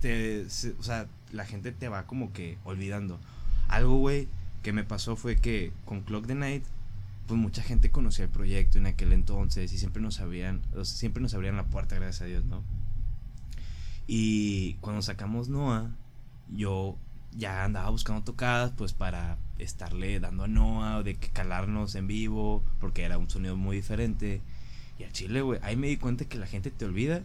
Te, 0.00 0.48
se- 0.50 0.74
o 0.78 0.82
sea, 0.82 1.06
la 1.32 1.44
gente 1.46 1.72
te 1.72 1.88
va 1.88 2.04
como 2.06 2.32
que 2.32 2.58
olvidando. 2.64 3.18
Algo, 3.68 3.96
güey, 3.98 4.28
que 4.62 4.72
me 4.72 4.84
pasó 4.84 5.16
fue 5.16 5.36
que 5.36 5.72
con 5.84 6.02
Clock 6.02 6.26
the 6.26 6.34
Night, 6.34 6.64
pues 7.26 7.38
mucha 7.38 7.62
gente 7.62 7.90
conocía 7.90 8.24
el 8.24 8.30
proyecto 8.30 8.78
en 8.78 8.86
aquel 8.86 9.12
entonces 9.12 9.72
y 9.72 9.78
siempre 9.78 10.00
nos 10.02 10.20
abrían, 10.20 10.60
siempre 10.82 11.22
nos 11.22 11.34
abrían 11.34 11.56
la 11.56 11.64
puerta, 11.64 11.94
gracias 11.96 12.22
a 12.22 12.24
Dios, 12.24 12.44
¿no? 12.44 12.62
Y 14.06 14.74
cuando 14.80 15.02
sacamos 15.02 15.48
Noah, 15.48 15.90
yo 16.54 16.96
ya 17.36 17.64
andaba 17.64 17.90
buscando 17.90 18.22
tocadas, 18.22 18.72
pues 18.76 18.92
para 18.94 19.36
estarle 19.58 20.18
dando 20.20 20.44
a 20.44 20.48
Noah, 20.48 21.02
de 21.02 21.14
que 21.16 21.28
calarnos 21.28 21.94
en 21.94 22.06
vivo, 22.06 22.64
porque 22.80 23.02
era 23.02 23.18
un 23.18 23.28
sonido 23.28 23.56
muy 23.56 23.76
diferente. 23.76 24.40
Y 24.98 25.04
al 25.04 25.12
chile, 25.12 25.42
güey, 25.42 25.60
ahí 25.62 25.76
me 25.76 25.88
di 25.88 25.98
cuenta 25.98 26.24
que 26.24 26.38
la 26.38 26.46
gente 26.46 26.70
te 26.70 26.84
olvida, 26.86 27.22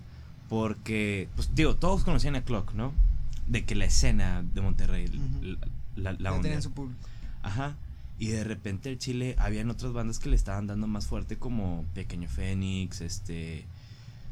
porque, 0.49 1.29
pues, 1.35 1.55
digo, 1.55 1.75
todos 1.77 2.03
conocían 2.03 2.35
a 2.35 2.43
Clock, 2.43 2.73
¿no? 2.73 2.93
De 3.47 3.63
que 3.63 3.75
la 3.75 3.85
escena 3.85 4.43
de 4.43 4.61
Monterrey, 4.61 5.05
Ujú. 5.07 5.43
l- 5.43 5.57
la, 5.95 6.11
la 6.13 6.17
ya 6.31 6.33
onda. 6.33 6.61
su 6.61 6.71
público. 6.71 6.99
Ajá. 7.43 7.75
Y 8.19 8.27
de 8.27 8.43
repente 8.43 8.89
el 8.89 8.97
Chile 8.99 9.35
habían 9.37 9.69
otras 9.69 9.91
bandas 9.93 10.19
que 10.19 10.29
le 10.29 10.35
estaban 10.35 10.67
dando 10.67 10.87
más 10.87 11.05
fuerte 11.07 11.37
como 11.37 11.85
Pequeño 11.93 12.27
Fénix, 12.29 13.01
este 13.01 13.65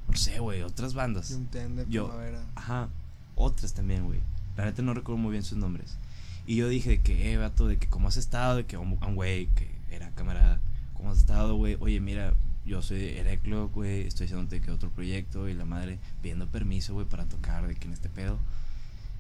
no 0.08 0.18
sé, 0.18 0.40
güey, 0.40 0.62
otras 0.64 0.94
bandas. 0.94 1.38
Tender, 1.52 1.88
Yo- 1.88 2.08
Primavera. 2.08 2.44
Ajá, 2.56 2.90
otras 3.36 3.74
también, 3.74 4.06
güey. 4.06 4.20
La 4.58 4.66
neta 4.66 4.82
no 4.82 4.94
recuerdo 4.94 5.18
muy 5.22 5.32
bien 5.32 5.44
sus 5.44 5.58
nombres. 5.58 5.98
Y 6.46 6.56
yo 6.56 6.68
dije 6.68 6.90
de 6.90 7.02
que, 7.02 7.32
eh, 7.32 7.38
vato, 7.38 7.68
de 7.68 7.78
que 7.78 7.88
cómo 7.88 8.08
has 8.08 8.18
estado, 8.18 8.58
de 8.58 8.66
que 8.66 8.76
güey 9.16 9.46
que 9.48 9.70
era 9.90 10.10
camarada, 10.12 10.60
¿cómo 10.96 11.12
has 11.12 11.20
estado, 11.20 11.56
güey? 11.56 11.78
Oye, 11.80 12.00
mira, 12.00 12.34
yo 12.66 12.82
soy 12.82 13.04
Hereclo, 13.04 13.70
güey, 13.70 14.02
estoy 14.02 14.26
haciendo 14.26 14.50
que 14.62 14.72
otro 14.72 14.90
proyecto 14.90 15.48
y 15.50 15.54
la 15.54 15.66
madre 15.66 16.00
pidiendo 16.22 16.48
permiso, 16.48 16.94
güey, 16.94 17.06
para 17.08 17.26
tocar 17.26 17.68
de 17.68 17.76
que 17.76 17.88
en 17.88 17.94
este 17.94 18.10
pedo. 18.10 18.38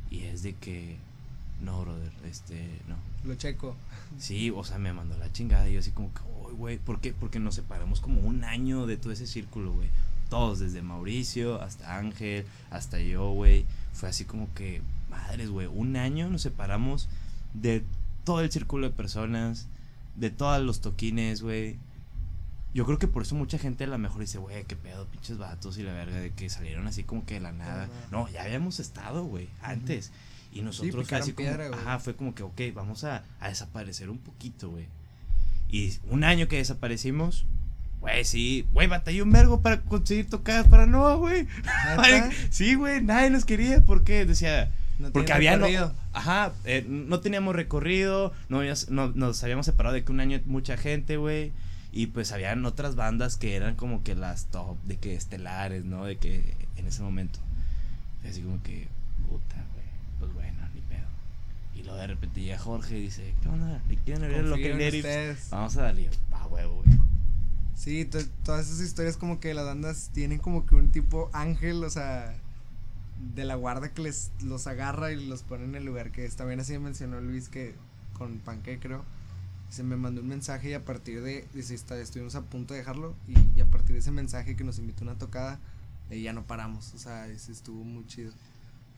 Y 0.09 0.22
es 0.23 0.43
de 0.43 0.53
que, 0.55 0.97
no, 1.62 1.82
brother, 1.82 2.12
este, 2.26 2.80
no. 2.88 2.96
Lo 3.24 3.36
checo. 3.36 3.76
Sí, 4.18 4.52
o 4.56 4.64
sea, 4.64 4.78
me 4.78 4.94
mandó 4.94 5.18
la 5.18 5.32
chingada 5.32 5.70
y 5.70 5.74
yo 5.74 5.80
así 5.80 5.92
como 5.92 6.14
que, 6.14 6.22
"Uy, 6.22 6.54
güey, 6.54 6.78
¿por 6.78 7.00
qué? 7.00 7.14
Porque 7.14 7.40
nos 7.40 7.56
separamos 7.56 8.02
como 8.02 8.22
un 8.22 8.44
año 8.44 8.88
de 8.88 8.98
todo 8.98 9.14
ese 9.14 9.28
círculo, 9.28 9.72
güey. 9.72 9.90
Todos, 10.30 10.60
desde 10.60 10.82
Mauricio 10.82 11.62
hasta 11.62 11.98
Ángel, 11.98 12.46
hasta 12.70 13.00
yo, 13.00 13.32
güey. 13.32 13.66
Fue 13.94 14.10
así 14.10 14.26
como 14.26 14.52
que, 14.54 14.82
madres, 15.10 15.50
güey, 15.50 15.68
un 15.68 15.98
año 15.98 16.30
nos 16.30 16.42
separamos 16.42 17.10
de 17.54 17.84
todo 18.24 18.42
el 18.42 18.52
círculo 18.52 18.90
de 18.90 18.96
personas, 18.96 19.68
de 20.16 20.30
todos 20.30 20.62
los 20.62 20.82
toquines, 20.82 21.42
güey. 21.42 21.78
Yo 22.74 22.86
creo 22.86 22.98
que 22.98 23.08
por 23.08 23.24
eso 23.24 23.36
mucha 23.36 23.58
gente 23.58 23.84
a 23.84 23.88
lo 23.88 23.98
mejor 23.98 24.22
dice, 24.22 24.38
güey, 24.38 24.64
qué 24.64 24.78
pedo, 24.78 25.06
pinches 25.08 25.38
vatos 25.38 25.78
y 25.78 25.84
la 25.84 25.92
verga, 25.92 26.18
de 26.18 26.32
que 26.32 26.50
salieron 26.50 26.88
así 26.88 27.04
como 27.04 27.26
que 27.26 27.34
de 27.36 27.40
la 27.42 27.52
nada. 27.52 27.90
No, 28.12 28.30
ya 28.30 28.44
habíamos 28.44 28.80
estado, 28.80 29.26
güey, 29.26 29.50
antes. 29.62 30.12
Y 30.53 30.61
nosotros 30.61 31.11
así 31.14 31.32
como, 31.34 31.48
piedra, 31.48 31.69
ajá, 31.73 31.99
fue 31.99 32.15
como 32.15 32.36
que, 32.36 32.44
ok, 32.44 32.60
vamos 32.73 33.03
a, 33.03 33.23
a 33.40 33.49
desaparecer 33.49 34.10
un 34.10 34.18
poquito, 34.18 34.69
güey. 34.69 34.86
Y 35.69 35.94
un 36.10 36.23
año 36.26 36.48
que 36.48 36.57
desaparecimos, 36.57 37.45
güey, 38.02 38.26
sí, 38.26 38.68
güey, 38.73 38.88
batallé 38.88 39.22
un 39.22 39.32
vergo 39.32 39.61
para 39.61 39.82
conseguir 39.82 40.30
tocadas 40.30 40.68
para 40.68 40.86
Noah, 40.88 41.15
güey. 41.15 41.48
Sí, 42.49 42.76
güey, 42.76 43.02
nadie 43.02 43.30
nos 43.30 43.45
quería, 43.45 43.84
¿por 43.86 44.03
qué? 44.03 44.26
Decía, 44.26 44.69
No 44.99 45.11
porque 45.11 45.32
había, 45.32 45.56
no, 45.57 45.65
ajá, 46.14 46.52
eh, 46.65 46.86
no 46.88 47.22
teníamos 47.22 47.56
recorrido, 47.56 48.34
no, 48.49 48.60
habíamos- 48.60 48.90
no- 48.90 49.11
nos 49.15 49.41
habíamos 49.44 49.65
separado 49.65 49.95
de 49.95 50.03
que 50.03 50.11
un 50.11 50.19
año 50.19 50.41
mucha 50.45 50.76
gente, 50.78 51.15
güey. 51.18 51.52
Y 51.94 52.07
pues 52.07 52.32
habían 52.32 52.65
otras 52.65 52.95
bandas 52.95 53.36
que 53.38 53.56
eran 53.56 53.76
como 53.76 54.02
que 54.03 54.15
las 54.15 54.45
top, 54.45 54.78
de 54.84 54.98
que 54.98 55.14
estelares, 55.15 55.84
¿no? 55.84 56.06
De 56.06 56.18
que 56.18 56.53
en 56.78 56.88
ese 56.88 57.02
momento. 57.02 57.40
Así 58.30 58.41
como 58.41 58.61
que, 58.64 58.88
puta, 59.28 59.56
güey, 59.73 59.81
pues 60.22 60.34
bueno, 60.34 60.57
ni 60.73 60.80
pedo. 60.81 61.07
Y 61.76 61.84
luego 61.84 61.98
de 61.98 62.07
repente 62.07 62.39
llega 62.41 62.57
Jorge 62.57 62.98
y 62.98 63.02
dice, 63.02 63.34
¿qué 63.41 63.49
onda? 63.49 63.81
¿Le 63.89 63.98
quieren 63.98 64.23
abrir 64.23 64.43
lo 64.45 64.56
que 64.56 64.69
ustedes. 64.99 65.49
Vamos 65.49 65.76
a 65.77 65.81
darle, 65.81 66.10
a 66.31 66.48
huevo, 66.48 66.76
güey. 66.84 66.98
Sí, 67.76 68.06
to- 68.06 68.19
todas 68.43 68.68
esas 68.68 68.80
historias 68.81 69.18
como 69.18 69.39
que 69.39 69.53
las 69.53 69.65
bandas 69.65 70.11
tienen 70.14 70.38
como 70.39 70.65
que 70.65 70.76
un 70.76 70.91
tipo 70.91 71.30
ángel, 71.34 71.84
o 71.84 71.89
sea, 71.89 72.34
de 73.35 73.43
la 73.43 73.56
guarda 73.56 73.89
que 73.93 74.02
les 74.03 74.31
los 74.43 74.68
agarra 74.68 75.11
y 75.11 75.26
los 75.27 75.41
pone 75.43 75.64
en 75.65 75.76
el 75.76 75.85
lugar 75.85 76.11
que 76.11 76.26
es. 76.26 76.35
También 76.35 76.60
así 76.60 76.77
mencionó 76.77 77.19
Luis 77.22 77.49
que 77.49 77.73
con 78.14 78.38
Panque 78.39 78.80
creo. 78.80 79.03
Se 79.69 79.84
me 79.84 79.95
mandó 79.95 80.22
un 80.22 80.27
mensaje 80.27 80.69
y 80.69 80.73
a 80.73 80.84
partir 80.85 81.22
de, 81.23 81.48
dice, 81.53 81.73
está, 81.73 81.98
estuvimos 81.98 82.35
a 82.35 82.41
punto 82.41 82.73
de 82.73 82.81
dejarlo 82.81 83.15
y, 83.27 83.35
y 83.57 83.61
a 83.61 83.65
partir 83.65 83.93
de 83.93 83.99
ese 83.99 84.11
mensaje 84.11 84.56
que 84.56 84.64
nos 84.65 84.77
invitó 84.80 85.06
a 85.06 85.07
una 85.07 85.18
tocada, 85.18 85.60
ahí 86.10 86.23
ya 86.23 86.34
no 86.34 86.43
paramos, 86.43 86.93
o 86.93 86.98
sea, 86.98 87.27
ese 87.30 87.52
estuvo 87.53 87.84
muy 87.84 88.06
chido. 88.06 88.34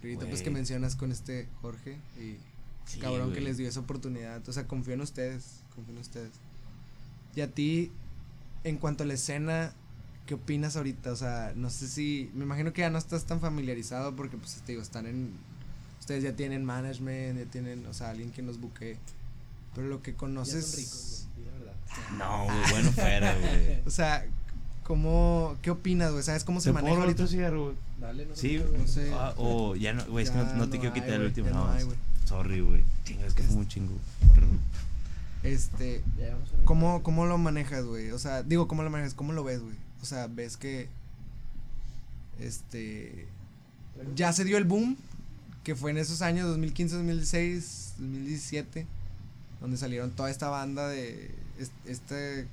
Y 0.04 0.08
ahorita 0.08 0.28
pues 0.28 0.42
que 0.42 0.50
mencionas 0.50 0.96
con 0.96 1.12
este 1.12 1.48
Jorge 1.62 1.98
y 2.20 2.38
Sí, 2.86 3.00
cabrón 3.00 3.30
que 3.30 3.36
güey. 3.36 3.46
les 3.46 3.58
dio 3.58 3.68
esa 3.68 3.80
oportunidad. 3.80 4.48
O 4.48 4.54
sea, 4.54 4.68
confío 4.68 4.94
en 4.94 5.02
ustedes, 5.02 5.62
confío 5.76 5.94
en 5.96 6.02
ustedes. 6.02 6.32
Y 7.36 7.42
a 7.42 7.50
ti, 7.50 7.92
en 8.64 8.78
cuanto 8.78 9.04
a 9.04 9.08
la 9.08 9.14
escena, 9.14 9.74
¿qué 10.26 10.36
opinas 10.36 10.76
ahorita? 10.76 11.12
O 11.12 11.16
sea, 11.16 11.54
no 11.56 11.70
sé 11.70 11.88
si, 11.88 12.30
me 12.34 12.44
imagino 12.44 12.74
que 12.74 12.82
ya 12.82 12.90
no 12.90 12.98
estás 12.98 13.26
tan 13.26 13.40
familiarizado 13.40 14.16
porque, 14.16 14.38
pues, 14.38 14.56
te 14.66 14.74
digo, 14.74 14.82
están 14.82 15.08
en, 15.08 15.32
ustedes 16.00 16.24
ya 16.24 16.36
tienen 16.36 16.66
management, 16.66 17.40
ya 17.40 17.46
tienen, 17.46 17.86
o 17.86 17.94
sea, 17.94 18.10
alguien 18.10 18.32
que 18.32 18.42
nos 18.42 18.60
buquee. 18.60 18.98
Pero 19.74 19.88
lo 19.88 20.04
que 20.04 20.12
Ya 20.12 20.18
conoces, 20.18 20.66
son 20.66 20.80
ricos, 20.80 21.28
güey, 21.36 21.46
di 21.46 21.52
la 21.52 21.58
verdad. 21.58 21.76
No, 22.18 22.44
güey, 22.46 22.72
bueno 22.72 22.92
fuera, 22.92 23.36
güey. 23.40 23.82
o 23.86 23.90
sea, 23.90 24.26
¿cómo, 24.84 25.56
qué 25.62 25.72
opinas, 25.72 26.12
güey? 26.12 26.24
¿Sabes 26.24 26.44
cómo 26.44 26.60
se 26.60 26.66
¿Se 26.70 26.74
maneja 26.74 26.92
puedo 26.94 27.04
ahorita? 27.04 27.24
otro 27.24 27.32
cigarro, 27.32 27.64
güey? 27.66 27.76
Dale, 28.00 28.26
no 28.26 28.36
Sí, 28.36 28.58
sé, 28.58 28.66
güey. 28.66 28.82
No 28.82 28.88
sé. 28.88 29.12
Ah, 29.14 29.34
o 29.38 29.76
ya 29.76 29.94
no, 29.94 30.06
güey, 30.06 30.24
es 30.26 30.32
que 30.32 30.38
no, 30.38 30.44
Ya 30.46 30.54
no 30.54 30.70
te 30.70 30.76
no 30.78 30.82
quiero 30.82 30.96
hay, 30.96 31.02
quitar 31.02 31.10
el 31.14 31.18
güey, 31.20 31.28
último. 31.28 31.48
ya 31.48 31.54
no 31.54 31.66
No, 31.68 31.72
hay, 31.72 31.84
güey. 31.84 31.98
sorry, 32.26 32.62
güey. 32.62 32.84
Chinga, 33.06 33.26
es 33.26 33.34
que 33.34 33.44
fue 33.44 33.56
un 33.58 33.68
chingo. 33.68 33.94
Perdón. 34.34 34.60
Este, 35.44 36.02
Ya 36.18 36.26
llevamos 36.26 36.52
una 36.54 36.64
¿Cómo. 36.66 37.04
¿Cómo 37.04 37.26
lo 37.26 37.38
manejas, 37.38 37.84
güey? 37.86 38.12
O 38.12 38.20
sea, 38.20 38.44
digo, 38.44 38.68
¿cómo 38.68 38.84
lo 38.84 38.90
manejas? 38.90 39.14
¿Cómo 39.14 39.34
lo 39.34 39.44
ves, 39.44 39.62
güey? 39.62 39.76
O 40.02 40.06
sea, 40.06 40.28
ves 40.28 40.56
que. 40.58 40.88
Este. 42.40 43.28
Ya 44.16 44.34
se 44.34 44.44
dio 44.44 44.58
el 44.58 44.64
boom. 44.66 44.98
Que 45.64 45.76
fue 45.76 45.92
en 45.92 45.98
esos 45.98 46.22
años, 46.22 46.48
2015, 46.50 46.96
2016, 46.96 47.94
2017. 47.98 48.86
Donde 49.62 49.78
salieron 49.78 50.12
toda 50.12 50.30
esta 50.30 50.50
banda 50.50 50.88
de. 50.90 51.32
es- 51.60 51.72
Este 51.86 52.48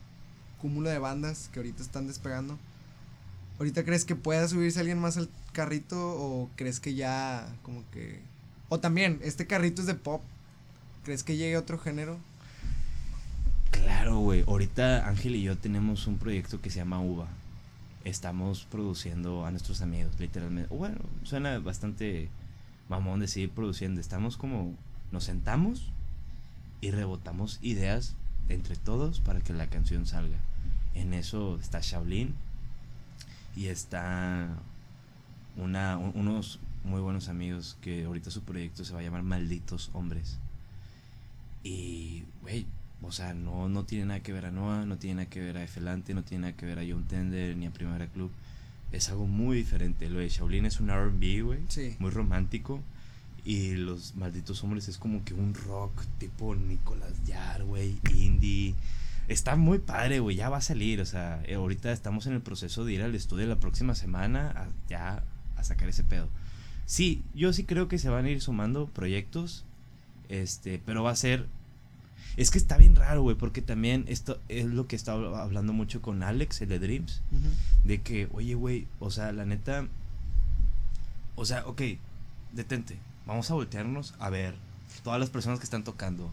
cúmulo 0.60 0.88
de 0.88 0.98
bandas 0.98 1.48
que 1.52 1.58
ahorita 1.58 1.82
están 1.82 2.06
despegando. 2.06 2.58
¿Ahorita 3.58 3.84
crees 3.84 4.04
que 4.04 4.16
pueda 4.16 4.46
subirse 4.48 4.80
alguien 4.80 4.98
más 4.98 5.16
al 5.16 5.28
carrito? 5.52 5.96
¿O 5.98 6.48
crees 6.56 6.80
que 6.80 6.94
ya, 6.94 7.46
como 7.62 7.82
que. 7.90 8.20
O 8.68 8.80
también, 8.80 9.20
este 9.22 9.46
carrito 9.46 9.82
es 9.82 9.86
de 9.86 9.94
pop. 9.94 10.22
¿Crees 11.04 11.24
que 11.24 11.36
llegue 11.36 11.56
otro 11.56 11.78
género? 11.78 12.18
Claro, 13.70 14.18
güey. 14.18 14.44
Ahorita 14.46 15.08
Ángel 15.08 15.36
y 15.36 15.42
yo 15.42 15.58
tenemos 15.58 16.06
un 16.06 16.18
proyecto 16.18 16.60
que 16.60 16.70
se 16.70 16.78
llama 16.78 17.00
UVA. 17.00 17.26
Estamos 18.04 18.66
produciendo 18.70 19.44
a 19.44 19.50
nuestros 19.50 19.82
amigos, 19.82 20.12
literalmente. 20.18 20.74
Bueno, 20.74 20.98
suena 21.24 21.58
bastante 21.58 22.28
mamón 22.88 23.20
decir 23.20 23.50
produciendo. 23.50 24.00
Estamos 24.00 24.36
como, 24.36 24.74
nos 25.12 25.24
sentamos 25.24 25.90
y 26.80 26.90
rebotamos 26.92 27.58
ideas 27.60 28.14
entre 28.48 28.76
todos 28.76 29.20
para 29.20 29.40
que 29.40 29.52
la 29.52 29.68
canción 29.68 30.06
salga. 30.06 30.38
En 30.94 31.14
eso 31.14 31.58
está 31.60 31.80
Shaolin 31.82 32.34
y 33.56 33.66
está 33.66 34.48
una, 35.56 35.96
un- 35.98 36.12
unos 36.14 36.58
muy 36.84 37.00
buenos 37.00 37.28
amigos 37.28 37.76
que 37.80 38.04
ahorita 38.04 38.30
su 38.30 38.42
proyecto 38.42 38.84
se 38.84 38.92
va 38.94 39.00
a 39.00 39.02
llamar 39.02 39.22
Malditos 39.22 39.90
Hombres. 39.92 40.38
Y, 41.62 42.24
güey, 42.42 42.66
o 43.02 43.12
sea, 43.12 43.34
no, 43.34 43.68
no 43.68 43.84
tiene 43.84 44.06
nada 44.06 44.20
que 44.20 44.32
ver 44.32 44.46
a 44.46 44.50
Noah, 44.50 44.86
no 44.86 44.96
tiene 44.96 45.16
nada 45.16 45.28
que 45.30 45.40
ver 45.40 45.56
a 45.58 45.62
Efelante, 45.64 46.14
no 46.14 46.22
tiene 46.22 46.42
nada 46.42 46.56
que 46.56 46.66
ver 46.66 46.78
a 46.78 46.82
John 46.88 47.04
Tender 47.04 47.56
ni 47.56 47.66
a 47.66 47.70
Primera 47.70 48.06
Club. 48.06 48.30
Es 48.92 49.08
algo 49.10 49.26
muy 49.26 49.56
diferente. 49.58 50.08
Lo 50.08 50.18
de 50.18 50.28
Shaolin 50.28 50.66
es 50.66 50.80
un 50.80 50.88
RB, 50.90 51.42
güey. 51.44 51.60
Sí. 51.68 51.96
Muy 51.98 52.10
romántico. 52.10 52.80
Y 53.44 53.72
los 53.74 54.14
malditos 54.16 54.62
hombres 54.64 54.88
es 54.88 54.98
como 54.98 55.24
que 55.24 55.32
un 55.34 55.54
rock 55.54 56.02
tipo 56.18 56.54
Nicolas 56.54 57.12
Yar, 57.24 57.62
güey, 57.64 57.98
indie. 58.14 58.74
Está 59.30 59.54
muy 59.54 59.78
padre, 59.78 60.18
güey, 60.18 60.34
ya 60.34 60.48
va 60.48 60.56
a 60.56 60.60
salir. 60.60 61.00
O 61.00 61.06
sea, 61.06 61.40
eh, 61.46 61.54
ahorita 61.54 61.92
estamos 61.92 62.26
en 62.26 62.32
el 62.32 62.40
proceso 62.40 62.84
de 62.84 62.94
ir 62.94 63.02
al 63.02 63.14
estudio 63.14 63.46
la 63.46 63.60
próxima 63.60 63.94
semana 63.94 64.50
a, 64.56 64.68
ya 64.88 65.22
a 65.56 65.62
sacar 65.62 65.88
ese 65.88 66.02
pedo. 66.02 66.28
Sí, 66.84 67.22
yo 67.32 67.52
sí 67.52 67.62
creo 67.62 67.86
que 67.86 68.00
se 68.00 68.08
van 68.08 68.24
a 68.24 68.30
ir 68.30 68.40
sumando 68.40 68.88
proyectos. 68.88 69.64
Este, 70.28 70.82
pero 70.84 71.04
va 71.04 71.12
a 71.12 71.16
ser. 71.16 71.46
Es 72.36 72.50
que 72.50 72.58
está 72.58 72.76
bien 72.76 72.96
raro, 72.96 73.22
güey, 73.22 73.36
porque 73.36 73.62
también 73.62 74.04
esto 74.08 74.40
es 74.48 74.64
lo 74.66 74.88
que 74.88 74.96
estaba 74.96 75.40
hablando 75.40 75.72
mucho 75.72 76.02
con 76.02 76.24
Alex, 76.24 76.62
el 76.62 76.68
de 76.70 76.80
Dreams. 76.80 77.22
De 77.84 78.02
que, 78.02 78.28
oye, 78.32 78.54
güey, 78.54 78.88
o 78.98 79.12
sea, 79.12 79.30
la 79.30 79.44
neta. 79.44 79.86
O 81.36 81.44
sea, 81.44 81.64
ok, 81.68 81.82
detente. 82.52 82.98
Vamos 83.26 83.48
a 83.52 83.54
voltearnos 83.54 84.12
a 84.18 84.28
ver 84.28 84.56
todas 85.04 85.20
las 85.20 85.30
personas 85.30 85.60
que 85.60 85.64
están 85.66 85.84
tocando. 85.84 86.32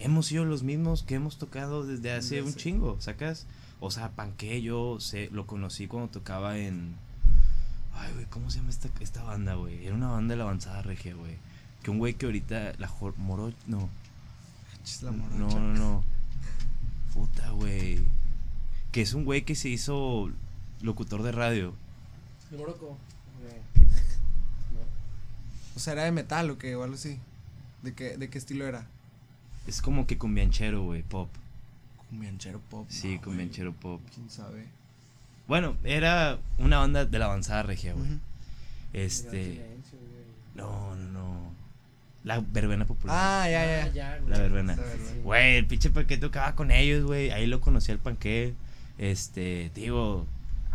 Hemos 0.00 0.26
sido 0.26 0.44
los 0.44 0.62
mismos 0.62 1.02
que 1.04 1.14
hemos 1.14 1.38
tocado 1.38 1.86
desde 1.86 2.12
hace 2.12 2.42
un 2.42 2.54
chingo, 2.54 2.96
¿sacas? 3.00 3.46
O 3.80 3.90
sea, 3.90 4.10
Panque 4.10 4.60
yo 4.62 4.98
sé, 4.98 5.28
lo 5.32 5.46
conocí 5.46 5.86
cuando 5.86 6.10
tocaba 6.10 6.58
en. 6.58 6.94
Ay, 7.94 8.12
güey, 8.14 8.26
¿cómo 8.26 8.50
se 8.50 8.58
llama 8.58 8.70
esta, 8.70 8.88
esta 9.00 9.22
banda, 9.22 9.54
güey? 9.54 9.86
Era 9.86 9.94
una 9.94 10.08
banda 10.08 10.32
de 10.32 10.38
la 10.38 10.44
avanzada 10.44 10.82
regia, 10.82 11.14
güey. 11.14 11.36
Que 11.82 11.90
un 11.90 11.98
güey 11.98 12.14
que 12.14 12.26
ahorita. 12.26 12.72
La 12.78 12.88
Jor- 12.88 13.16
Moro. 13.18 13.52
No. 13.66 13.88
La 15.02 15.10
No, 15.10 15.16
morocha. 15.18 15.58
no, 15.60 15.74
no. 15.74 16.04
Puta, 17.14 17.50
güey. 17.50 18.00
Que 18.92 19.02
es 19.02 19.12
un 19.14 19.24
güey 19.24 19.42
que 19.42 19.54
se 19.54 19.68
hizo 19.68 20.30
locutor 20.82 21.22
de 21.22 21.32
radio. 21.32 21.74
El 22.50 22.58
Morocco. 22.58 22.96
O 25.76 25.82
sea, 25.82 25.94
era 25.94 26.04
de 26.04 26.12
metal 26.12 26.50
o 26.50 26.58
qué, 26.58 26.76
o 26.76 26.82
algo 26.82 26.94
así. 26.96 27.18
¿De 27.82 27.94
qué, 27.94 28.16
de 28.18 28.28
qué 28.28 28.36
estilo 28.38 28.66
era? 28.66 28.86
Es 29.66 29.82
como 29.82 30.06
que 30.06 30.18
cumbianchero, 30.18 30.82
güey, 30.82 31.02
pop. 31.02 31.28
Cumbianchero 32.08 32.60
pop. 32.70 32.86
Sí, 32.88 33.16
no, 33.16 33.22
cumbianchero 33.22 33.72
pop. 33.72 34.00
güey, 34.00 34.14
¿Quién 34.14 34.30
sabe? 34.30 34.66
Bueno, 35.46 35.76
era 35.84 36.38
una 36.58 36.78
banda 36.78 37.04
de 37.04 37.18
la 37.18 37.26
avanzada 37.26 37.62
regia, 37.62 37.92
güey. 37.94 38.18
Este. 38.92 39.64
No, 40.54 40.94
no, 40.96 41.06
no. 41.12 41.52
La 42.24 42.40
verbena 42.40 42.84
popular. 42.86 43.16
Ah, 43.18 43.48
ya, 43.48 43.64
ya. 43.64 43.84
Ah, 43.84 43.88
ya, 43.88 44.18
güey. 44.18 44.30
La 44.30 44.38
verbena. 44.38 44.76
Güey, 45.24 45.56
el 45.56 45.66
pinche 45.66 45.90
panque 45.90 46.18
tocaba 46.18 46.54
con 46.54 46.70
ellos, 46.70 47.04
güey. 47.04 47.30
Ahí 47.30 47.46
lo 47.46 47.60
conocí 47.60 47.90
al 47.92 47.98
panque. 47.98 48.54
Este, 48.98 49.70
te 49.74 49.80
digo, 49.80 50.26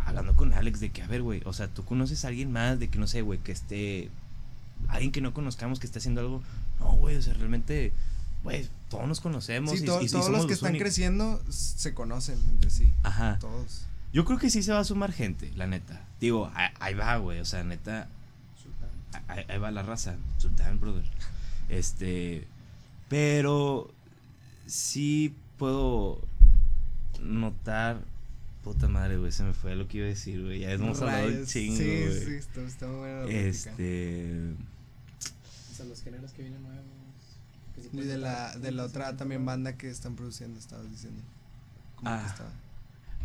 hablando 0.04 0.34
con 0.34 0.52
Alex 0.52 0.80
de 0.80 0.90
que, 0.90 1.02
a 1.02 1.06
ver, 1.06 1.22
güey, 1.22 1.42
o 1.44 1.52
sea, 1.52 1.68
tú 1.68 1.84
conoces 1.84 2.24
a 2.24 2.28
alguien 2.28 2.52
más 2.52 2.78
de 2.78 2.88
que, 2.88 2.98
no 2.98 3.06
sé, 3.06 3.22
güey, 3.22 3.38
que 3.38 3.52
esté. 3.52 4.10
Alguien 4.88 5.12
que 5.12 5.20
no 5.20 5.32
conozcamos 5.32 5.78
que 5.78 5.86
esté 5.86 6.00
haciendo 6.00 6.20
algo. 6.20 6.42
No, 6.80 6.92
güey, 6.96 7.16
o 7.16 7.22
sea, 7.22 7.34
realmente, 7.34 7.92
güey, 8.46 8.68
todos 8.88 9.06
nos 9.08 9.20
conocemos. 9.20 9.70
Sí, 9.78 9.82
y, 9.82 9.86
to- 9.86 10.00
y- 10.02 10.06
y 10.06 10.08
todos 10.08 10.24
somos 10.26 10.38
los 10.40 10.46
que 10.46 10.54
están 10.54 10.70
únicos. 10.70 10.84
creciendo 10.84 11.42
se 11.50 11.92
conocen 11.94 12.38
entre 12.48 12.70
sí. 12.70 12.90
Ajá. 13.02 13.38
Todos. 13.40 13.82
Yo 14.12 14.24
creo 14.24 14.38
que 14.38 14.48
sí 14.50 14.62
se 14.62 14.72
va 14.72 14.80
a 14.80 14.84
sumar 14.84 15.12
gente, 15.12 15.52
la 15.56 15.66
neta. 15.66 16.02
Digo, 16.20 16.50
ahí, 16.54 16.70
ahí 16.80 16.94
va, 16.94 17.16
güey, 17.18 17.40
o 17.40 17.44
sea, 17.44 17.62
neta, 17.64 18.08
Sultán. 18.62 18.88
ahí, 19.28 19.44
ahí 19.48 19.58
va 19.58 19.70
la 19.70 19.82
raza. 19.82 20.16
Sultán, 20.38 20.80
brother. 20.80 21.04
Este, 21.68 22.46
pero 23.08 23.90
sí 24.66 25.34
puedo 25.58 26.20
notar. 27.22 28.00
Puta 28.64 28.88
madre, 28.88 29.16
güey, 29.16 29.30
se 29.30 29.44
me 29.44 29.52
fue 29.52 29.76
lo 29.76 29.86
que 29.86 29.98
iba 29.98 30.06
a 30.06 30.10
decir, 30.10 30.42
güey. 30.42 30.60
Ya 30.60 30.72
hemos 30.72 31.00
hablado 31.00 31.26
un 31.28 31.32
Rayos. 31.34 31.48
chingo, 31.48 31.76
Sí, 31.76 31.84
güey. 31.84 32.24
sí, 32.24 32.34
está, 32.34 32.60
está 32.62 32.86
plática. 32.86 33.30
Este. 33.38 34.54
O 35.70 35.74
sea, 35.76 35.86
los 35.86 36.02
géneros 36.02 36.32
que 36.32 36.42
vienen 36.42 36.62
nuevos. 36.62 36.84
Y 37.92 38.00
de 38.00 38.18
la, 38.18 38.56
de 38.56 38.72
la 38.72 38.84
otra 38.84 39.16
también 39.16 39.44
banda 39.44 39.76
que 39.76 39.90
están 39.90 40.16
produciendo, 40.16 40.58
estabas 40.58 40.90
diciendo. 40.90 41.22
Ah. 42.02 42.20
que 42.22 42.30
estaba. 42.30 42.50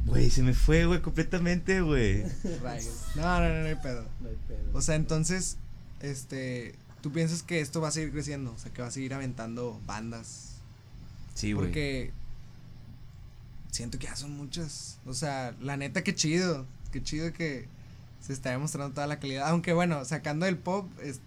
Güey, 0.06 0.30
se 0.30 0.42
me 0.42 0.54
fue, 0.54 0.86
güey, 0.86 1.02
completamente, 1.02 1.82
güey. 1.82 2.24
No, 3.16 3.40
no, 3.40 3.50
no, 3.50 3.62
no 3.62 3.68
hay 3.68 3.76
pedo. 3.76 4.06
No 4.20 4.30
hay 4.30 4.38
pedo. 4.48 4.72
O 4.74 4.82
sea, 4.82 4.96
entonces, 4.96 5.58
este, 6.00 6.76
tú 7.02 7.12
piensas 7.12 7.44
que 7.44 7.62
esto 7.62 7.82
va 7.82 7.90
a 7.90 7.92
seguir 7.92 8.12
creciendo, 8.12 8.52
o 8.54 8.58
sea, 8.58 8.72
que 8.74 8.82
va 8.82 8.88
a 8.88 8.92
seguir 8.92 9.14
aventando 9.14 9.80
bandas. 9.86 10.56
Sí, 11.36 11.54
güey. 11.54 11.68
Porque 11.68 12.12
siento 13.72 14.00
que 14.00 14.08
ya 14.08 14.16
son 14.16 14.36
muchas. 14.36 15.00
O 15.06 15.14
sea, 15.14 15.56
la 15.62 15.78
neta, 15.78 16.04
qué 16.04 16.16
chido. 16.16 16.66
Qué 16.92 17.02
chido 17.02 17.32
que 17.32 17.68
se 18.20 18.34
está 18.34 18.52
demostrando 18.52 18.94
toda 18.94 19.08
la 19.08 19.20
calidad. 19.20 19.48
Aunque 19.50 19.74
bueno, 19.74 20.04
sacando 20.06 20.46
el 20.46 20.58
pop, 20.58 20.90
es, 21.02 21.22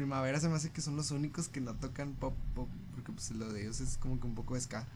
Primavera 0.00 0.40
se 0.40 0.48
me 0.48 0.54
hace 0.54 0.70
que 0.70 0.80
son 0.80 0.96
los 0.96 1.10
únicos 1.10 1.48
que 1.48 1.60
no 1.60 1.74
tocan 1.74 2.12
pop, 2.14 2.32
pop, 2.54 2.68
porque 2.94 3.12
pues 3.12 3.30
lo 3.32 3.52
de 3.52 3.60
ellos 3.60 3.82
es 3.82 3.98
como 3.98 4.18
que 4.18 4.26
un 4.26 4.34
poco 4.34 4.54
de 4.54 4.62
ska. 4.62 4.86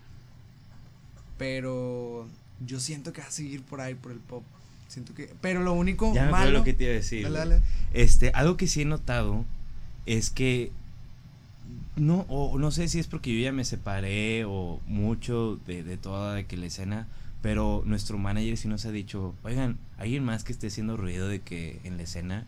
Pero 1.37 2.27
yo 2.65 2.81
siento 2.81 3.13
que 3.13 3.21
va 3.21 3.27
a 3.27 3.31
seguir 3.31 3.63
por 3.63 3.83
ahí, 3.83 3.95
por 3.95 4.13
el 4.13 4.19
pop. 4.19 4.43
Siento 4.89 5.15
que. 5.15 5.35
Pero 5.43 5.63
lo 5.63 5.75
único 5.75 6.15
Ya 6.15 6.31
malo. 6.31 6.53
lo 6.53 6.65
que 6.65 6.73
te 6.73 6.85
iba 6.85 6.93
a 6.93 6.97
decir. 6.97 7.23
Dale, 7.25 7.39
dale. 7.39 7.63
Este, 7.93 8.31
algo 8.31 8.57
que 8.57 8.67
sí 8.67 8.81
he 8.81 8.85
notado 8.87 9.45
es 10.07 10.31
que 10.31 10.73
no, 11.97 12.25
o 12.31 12.59
no 12.59 12.71
sé 12.71 12.89
si 12.89 12.99
es 12.99 13.07
porque 13.07 13.35
yo 13.37 13.43
ya 13.45 13.53
me 13.53 13.67
separé 13.67 14.47
o 14.47 14.81
mucho 14.87 15.61
de, 15.67 15.83
de 15.83 15.99
toda 15.99 16.35
de 16.35 16.47
que 16.47 16.57
la 16.57 16.65
escena, 16.65 17.09
pero 17.43 17.83
nuestro 17.85 18.17
manager 18.17 18.57
sí 18.57 18.69
nos 18.69 18.87
ha 18.87 18.91
dicho, 18.91 19.35
oigan, 19.43 19.77
alguien 19.99 20.25
más 20.25 20.45
que 20.45 20.53
esté 20.53 20.69
haciendo 20.69 20.97
ruido 20.97 21.29
de 21.29 21.41
que 21.41 21.81
en 21.85 21.99
la 21.99 22.05
escena, 22.05 22.47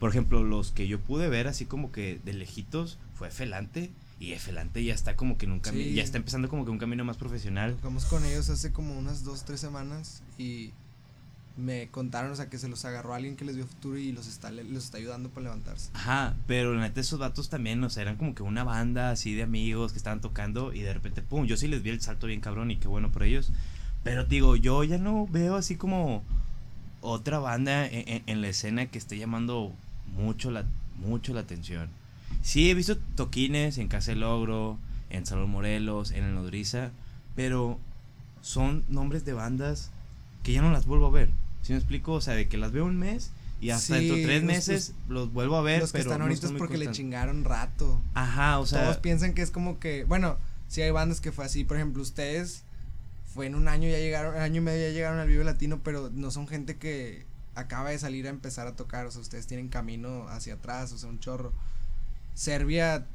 por 0.00 0.10
ejemplo, 0.10 0.42
los 0.42 0.72
que 0.72 0.88
yo 0.88 0.98
pude 0.98 1.28
ver 1.28 1.46
así 1.46 1.64
como 1.66 1.92
que 1.92 2.18
de 2.24 2.32
lejitos 2.32 2.98
fue 3.14 3.30
Felante 3.30 3.90
y 4.18 4.34
Felante 4.34 4.82
ya 4.82 4.92
está 4.94 5.14
como 5.14 5.38
que 5.38 5.46
en 5.46 5.52
un 5.52 5.60
camino, 5.60 5.84
Sí. 5.84 5.94
ya 5.94 6.02
está 6.02 6.18
empezando 6.18 6.48
como 6.48 6.64
que 6.64 6.70
un 6.72 6.78
camino 6.78 7.04
más 7.04 7.16
profesional. 7.16 7.74
Tocamos 7.76 8.04
con 8.06 8.24
ellos 8.24 8.50
hace 8.50 8.72
como 8.72 8.98
unas 8.98 9.22
dos, 9.24 9.44
tres 9.44 9.60
semanas 9.60 10.22
y 10.38 10.72
me 11.56 11.88
contaron, 11.88 12.30
o 12.30 12.36
sea, 12.36 12.48
que 12.48 12.58
se 12.58 12.68
los 12.68 12.84
agarró 12.86 13.12
alguien 13.14 13.36
que 13.36 13.44
les 13.44 13.56
vio 13.56 13.66
futuro 13.66 13.98
y 13.98 14.12
los 14.12 14.26
está, 14.28 14.50
los 14.50 14.84
está 14.84 14.96
ayudando 14.98 15.28
para 15.28 15.44
levantarse. 15.44 15.90
Ajá, 15.94 16.34
pero 16.46 16.74
la 16.74 16.80
neta 16.82 17.00
esos 17.00 17.18
vatos 17.18 17.50
también, 17.50 17.82
o 17.84 17.90
sea, 17.90 18.02
eran 18.02 18.16
como 18.16 18.34
que 18.34 18.42
una 18.42 18.64
banda 18.64 19.10
así 19.10 19.34
de 19.34 19.42
amigos 19.42 19.92
que 19.92 19.98
estaban 19.98 20.20
tocando 20.22 20.72
y 20.72 20.80
de 20.80 20.94
repente, 20.94 21.20
pum, 21.22 21.44
yo 21.46 21.56
sí 21.58 21.68
les 21.68 21.82
vi 21.82 21.90
el 21.90 22.00
salto 22.00 22.26
bien 22.26 22.40
cabrón 22.40 22.70
y 22.70 22.76
qué 22.76 22.88
bueno 22.88 23.10
por 23.12 23.22
ellos. 23.24 23.52
Pero 24.04 24.24
digo, 24.24 24.56
yo 24.56 24.84
ya 24.84 24.96
no 24.96 25.26
veo 25.26 25.56
así 25.56 25.76
como 25.76 26.22
otra 27.02 27.38
banda 27.38 27.86
en, 27.86 28.08
en- 28.08 28.22
en 28.26 28.40
la 28.40 28.48
escena 28.48 28.86
que 28.86 28.96
esté 28.98 29.18
llamando 29.18 29.74
mucho 30.14 30.50
la, 30.50 30.64
mucho 30.98 31.32
la 31.34 31.40
atención. 31.40 31.88
Sí, 32.42 32.70
he 32.70 32.74
visto 32.74 32.96
toquines 33.16 33.78
en 33.78 33.88
Casa 33.88 34.12
del 34.12 34.20
Logro, 34.20 34.78
en 35.10 35.26
Salón 35.26 35.50
Morelos, 35.50 36.10
en 36.12 36.24
el 36.24 36.34
Nodriza, 36.34 36.90
pero 37.36 37.78
son 38.40 38.84
nombres 38.88 39.24
de 39.24 39.32
bandas 39.32 39.90
que 40.42 40.52
ya 40.52 40.62
no 40.62 40.70
las 40.70 40.86
vuelvo 40.86 41.06
a 41.06 41.10
ver. 41.10 41.30
¿Sí 41.62 41.72
me 41.72 41.78
explico? 41.78 42.12
O 42.14 42.20
sea, 42.20 42.34
de 42.34 42.48
que 42.48 42.56
las 42.56 42.72
veo 42.72 42.84
un 42.86 42.96
mes 42.96 43.30
y 43.60 43.70
hasta 43.70 43.86
Sí, 43.98 44.06
dentro 44.06 44.16
de 44.16 44.22
tres 44.24 44.42
los- 44.42 44.46
meses 44.46 44.94
los, 45.08 45.32
vuelvo 45.32 45.56
a 45.56 45.62
ver, 45.62 45.80
los 45.80 45.92
que 45.92 45.98
pero 45.98 46.10
están 46.10 46.18
no 46.20 46.24
ahorita 46.26 46.46
es 46.46 46.52
porque 46.54 46.78
le 46.78 46.90
chingaron 46.92 47.44
rato. 47.44 48.00
Ajá, 48.14 48.58
o 48.58 48.66
sea, 48.66 48.84
Todos 48.84 48.96
piensan 48.98 49.34
que 49.34 49.42
es 49.42 49.50
como 49.50 49.78
que, 49.78 50.04
bueno, 50.04 50.38
sí 50.68 50.80
hay 50.80 50.90
bandas 50.90 51.20
que 51.20 51.32
fue 51.32 51.44
así, 51.44 51.64
por 51.64 51.76
ejemplo, 51.76 52.02
ustedes 52.02 52.62
fue 53.34 53.46
en 53.46 53.54
un 53.54 53.68
año 53.68 53.88
ya 53.90 53.98
llegaron, 53.98 54.36
año 54.36 54.56
y 54.56 54.64
medio 54.64 54.88
ya 54.88 54.92
llegaron 54.94 55.18
al 55.18 55.28
Vive 55.28 55.44
Latino, 55.44 55.80
pero 55.84 56.10
no 56.14 56.30
son 56.30 56.48
gente 56.48 56.76
que 56.78 57.26
acaba 57.54 57.90
de 57.90 57.98
salir 57.98 58.26
a 58.26 58.30
empezar 58.30 58.66
a 58.66 58.76
tocar, 58.76 59.06
o 59.06 59.10
sea, 59.10 59.20
ustedes 59.20 59.46
tienen 59.46 59.68
camino 59.68 60.28
hacia 60.28 60.54
atrás, 60.54 60.92
o 60.92 60.98
sea, 60.98 61.08
un 61.08 61.18
chorro. 61.18 61.52
Serbia, 62.34 63.06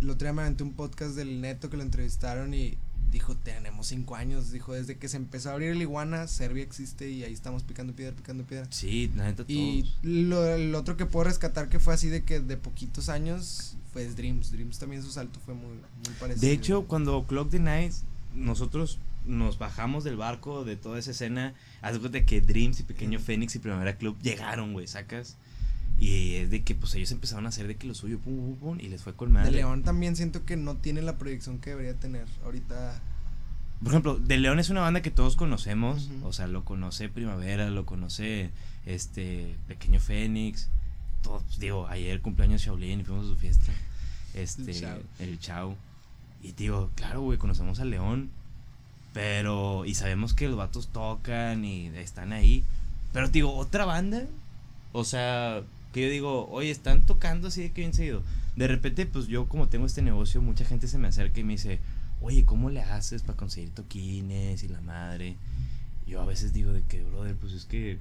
el 0.00 0.10
otro 0.10 0.26
día 0.26 0.32
me 0.32 0.42
aventé 0.42 0.62
un 0.62 0.72
podcast 0.72 1.14
del 1.14 1.40
Neto 1.40 1.70
que 1.70 1.76
lo 1.76 1.82
entrevistaron 1.82 2.54
y 2.54 2.78
dijo, 3.10 3.36
tenemos 3.36 3.88
cinco 3.88 4.14
años, 4.14 4.52
dijo, 4.52 4.72
desde 4.72 4.96
que 4.96 5.08
se 5.08 5.16
empezó 5.16 5.50
a 5.50 5.54
abrir 5.54 5.70
el 5.70 5.82
Iguana, 5.82 6.26
Serbia 6.28 6.62
existe 6.62 7.10
y 7.10 7.24
ahí 7.24 7.32
estamos 7.32 7.62
picando 7.62 7.92
piedra, 7.92 8.14
picando 8.14 8.44
piedra. 8.44 8.66
sí, 8.70 9.10
la 9.16 9.24
neta 9.24 9.44
Y 9.48 9.92
lo, 10.02 10.46
el 10.46 10.74
otro 10.74 10.96
que 10.96 11.06
puedo 11.06 11.24
rescatar 11.24 11.68
que 11.68 11.80
fue 11.80 11.94
así 11.94 12.08
de 12.08 12.22
que 12.22 12.40
de 12.40 12.56
poquitos 12.56 13.08
años 13.08 13.76
fue 13.92 14.06
Dreams. 14.06 14.52
Dreams 14.52 14.78
también 14.78 15.02
su 15.02 15.10
salto 15.10 15.40
fue 15.44 15.54
muy, 15.54 15.74
muy 15.74 16.14
parecido. 16.18 16.46
De 16.46 16.52
hecho, 16.52 16.84
cuando 16.86 17.24
Clock 17.26 17.50
the 17.50 17.58
Night, 17.58 17.92
nosotros 18.34 18.98
nos 19.30 19.58
bajamos 19.58 20.04
del 20.04 20.16
barco 20.16 20.64
de 20.64 20.76
toda 20.76 20.98
esa 20.98 21.12
escena. 21.12 21.54
Haz 21.80 21.94
de 21.94 22.00
cuenta 22.00 22.24
que 22.26 22.40
Dreams 22.40 22.80
y 22.80 22.82
Pequeño. 22.82 23.18
Fénix 23.18 23.54
y 23.56 23.58
Primavera 23.58 23.96
Club 23.96 24.18
llegaron, 24.20 24.72
güey, 24.72 24.86
sacas. 24.86 25.36
Y 25.98 26.36
es 26.36 26.50
de 26.50 26.62
que 26.62 26.74
pues 26.74 26.94
ellos 26.94 27.12
empezaron 27.12 27.44
a 27.44 27.50
hacer 27.50 27.66
de 27.66 27.76
que 27.76 27.86
lo 27.86 27.94
suyo, 27.94 28.18
pum, 28.18 28.34
pum, 28.36 28.56
pum, 28.56 28.80
y 28.80 28.88
les 28.88 29.02
fue 29.02 29.14
con 29.14 29.34
de. 29.34 29.50
León 29.50 29.82
también 29.82 30.16
siento 30.16 30.46
que 30.46 30.56
no 30.56 30.76
tiene 30.76 31.02
la 31.02 31.18
proyección 31.18 31.58
que 31.58 31.70
debería 31.70 31.94
tener. 31.94 32.26
Ahorita 32.42 33.00
Por 33.80 33.88
ejemplo, 33.92 34.16
De 34.16 34.38
León 34.38 34.58
es 34.58 34.70
una 34.70 34.80
banda 34.80 35.02
que 35.02 35.10
todos 35.10 35.36
conocemos. 35.36 36.10
O 36.24 36.32
sea, 36.32 36.46
lo 36.46 36.64
conoce 36.64 37.10
Primavera, 37.10 37.68
lo 37.68 37.84
conoce 37.84 38.50
este 38.86 39.54
Pequeño 39.68 40.00
Fénix. 40.00 40.68
Todos, 41.22 41.42
pues, 41.42 41.58
digo, 41.58 41.86
ayer 41.88 42.22
cumpleaños 42.22 42.62
Shaolin 42.62 43.00
y 43.00 43.04
fuimos 43.04 43.26
a 43.26 43.28
su 43.28 43.36
fiesta. 43.36 43.72
Este, 44.32 44.70
El 44.70 44.80
Chao. 44.80 44.98
el 45.18 45.38
Chao. 45.38 45.76
Y 46.42 46.52
digo, 46.52 46.90
claro, 46.94 47.20
güey, 47.20 47.36
conocemos 47.36 47.78
a 47.80 47.84
León. 47.84 48.30
Pero, 49.12 49.84
y 49.84 49.94
sabemos 49.94 50.34
que 50.34 50.46
los 50.48 50.56
vatos 50.56 50.88
tocan 50.88 51.64
y 51.64 51.88
están 51.96 52.32
ahí. 52.32 52.62
Pero, 53.12 53.28
digo, 53.28 53.54
otra 53.56 53.84
banda. 53.84 54.24
O 54.92 55.04
sea, 55.04 55.62
que 55.92 56.02
yo 56.02 56.10
digo, 56.10 56.48
oye, 56.50 56.70
están 56.70 57.02
tocando 57.06 57.48
así 57.48 57.62
de 57.62 57.72
que 57.72 57.80
bien 57.82 57.94
seguido. 57.94 58.22
De 58.56 58.66
repente, 58.68 59.06
pues 59.06 59.26
yo 59.28 59.46
como 59.48 59.68
tengo 59.68 59.86
este 59.86 60.02
negocio, 60.02 60.40
mucha 60.42 60.64
gente 60.64 60.88
se 60.88 60.98
me 60.98 61.08
acerca 61.08 61.40
y 61.40 61.44
me 61.44 61.52
dice, 61.54 61.78
oye, 62.20 62.44
¿cómo 62.44 62.70
le 62.70 62.82
haces 62.82 63.22
para 63.22 63.36
conseguir 63.38 63.70
toquines 63.70 64.62
y 64.62 64.68
la 64.68 64.80
madre? 64.80 65.36
Yo 66.06 66.20
a 66.20 66.26
veces 66.26 66.52
digo 66.52 66.72
de 66.72 66.82
que, 66.82 67.02
brother, 67.02 67.34
pues 67.36 67.52
es 67.52 67.64
que 67.64 67.98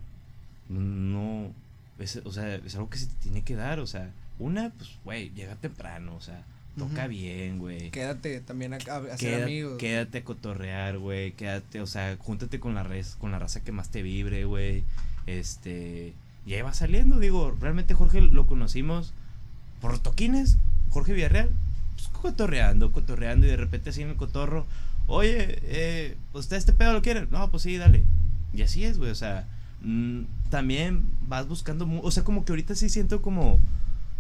no, 0.68 1.52
es- 2.00 2.22
o 2.24 2.32
sea, 2.32 2.56
es 2.56 2.76
algo 2.76 2.90
que 2.90 2.98
se 2.98 3.08
te 3.08 3.16
tiene 3.22 3.42
que 3.44 3.56
dar, 3.56 3.80
o 3.80 3.88
sea, 3.88 4.12
una, 4.40 4.70
pues, 4.72 4.90
güey, 5.04 5.30
llega 5.32 5.56
temprano, 5.56 6.16
o 6.16 6.22
sea, 6.22 6.44
toca 6.78 7.08
bien, 7.08 7.60
güey. 7.60 7.92
quédate 7.92 8.40
también 8.42 8.74
a, 8.74 8.78
a- 8.78 9.18
ser 9.18 9.44
amigos. 9.44 9.78
Quédate 9.78 10.20
a 10.20 10.24
cotorrear, 10.24 10.98
güey. 10.98 11.34
Quédate, 11.34 11.82
o 11.82 11.88
sea, 11.88 12.16
júntate 12.18 12.60
con 12.60 12.76
la 12.76 12.84
res, 12.84 13.16
con 13.20 13.32
la 13.32 13.40
raza 13.40 13.62
que 13.64 13.72
más 13.72 13.90
te 13.90 14.02
vibre, 14.02 14.46
güey. 14.46 14.84
Este. 15.28 16.14
Y 16.46 16.54
ahí 16.54 16.62
va 16.62 16.74
saliendo, 16.74 17.20
digo, 17.20 17.56
realmente 17.60 17.94
Jorge 17.94 18.22
lo 18.22 18.48
conocimos 18.48 19.14
por 19.82 20.00
toquines. 20.00 20.58
Jorge 20.90 21.14
Villarreal, 21.14 21.50
pues 21.96 22.08
cotorreando, 22.10 22.92
cotorreando 22.92 23.46
y 23.46 23.50
de 23.50 23.58
repente 23.58 23.90
así 23.92 24.02
en 24.02 24.10
el 24.10 24.16
cotorro. 24.16 24.66
Oye, 25.08 25.60
eh, 25.64 26.18
¿usted 26.34 26.58
este 26.58 26.74
pedo 26.74 26.94
lo 26.94 27.02
quiere? 27.02 27.28
No, 27.30 27.50
pues 27.52 27.64
sí, 27.64 27.78
dale. 27.78 28.04
Y 28.54 28.62
así 28.64 28.86
es, 28.86 28.98
güey, 28.98 29.12
o 29.12 29.16
sea, 29.16 29.48
mm, 29.82 30.22
también 30.50 31.04
vas 31.28 31.48
buscando, 31.48 31.88
o 32.02 32.12
sea, 32.12 32.24
como 32.24 32.46
que 32.46 32.52
ahorita 32.54 32.74
sí 32.76 32.90
siento 32.90 33.22
como 33.22 33.60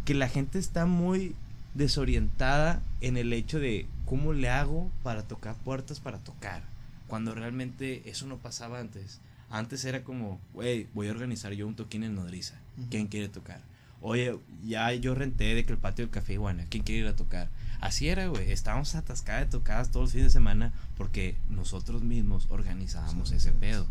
que 0.05 0.13
la 0.13 0.27
gente 0.27 0.59
está 0.59 0.85
muy 0.85 1.33
desorientada 1.79 2.83
en 3.01 3.17
el 3.17 3.33
hecho 3.33 3.59
de 3.59 3.87
cómo 4.05 4.33
le 4.33 4.49
hago 4.49 4.91
para 5.01 5.23
tocar 5.23 5.55
puertas 5.55 5.99
para 5.99 6.19
tocar. 6.19 6.61
Cuando 7.07 7.33
realmente 7.33 8.07
eso 8.09 8.27
no 8.27 8.37
pasaba 8.37 8.79
antes. 8.79 9.19
Antes 9.49 9.83
era 9.85 10.03
como, 10.03 10.39
güey, 10.53 10.87
voy 10.93 11.07
a 11.07 11.11
organizar 11.11 11.53
yo 11.53 11.67
un 11.67 11.75
toquín 11.75 12.03
en 12.03 12.13
Nodriza. 12.15 12.55
Ujú. 12.77 12.87
¿Quién 12.91 13.07
quiere 13.07 13.29
tocar? 13.29 13.61
Oye, 14.01 14.37
ya 14.65 14.93
yo 14.93 15.15
renté 15.15 15.55
de 15.55 15.65
que 15.65 15.73
el 15.73 15.79
patio 15.79 16.05
del 16.05 16.11
café 16.13 16.33
Iguana. 16.33 16.65
¿Quién 16.69 16.83
quiere 16.83 17.01
ir 17.01 17.07
a 17.07 17.15
tocar? 17.15 17.49
Así 17.81 18.07
era, 18.07 18.27
güey. 18.27 18.51
Estábamos 18.51 18.93
atascadas 18.95 19.45
de 19.45 19.51
tocadas 19.51 19.89
todos 19.89 20.05
los 20.05 20.11
fines 20.11 20.27
de 20.27 20.31
semana 20.31 20.71
porque 20.97 21.35
nosotros 21.49 22.03
mismos 22.03 22.45
organizábamos 22.49 23.29
Sí, 23.29 23.35
ese 23.35 23.49
sí. 23.49 23.55
pedo. 23.59 23.87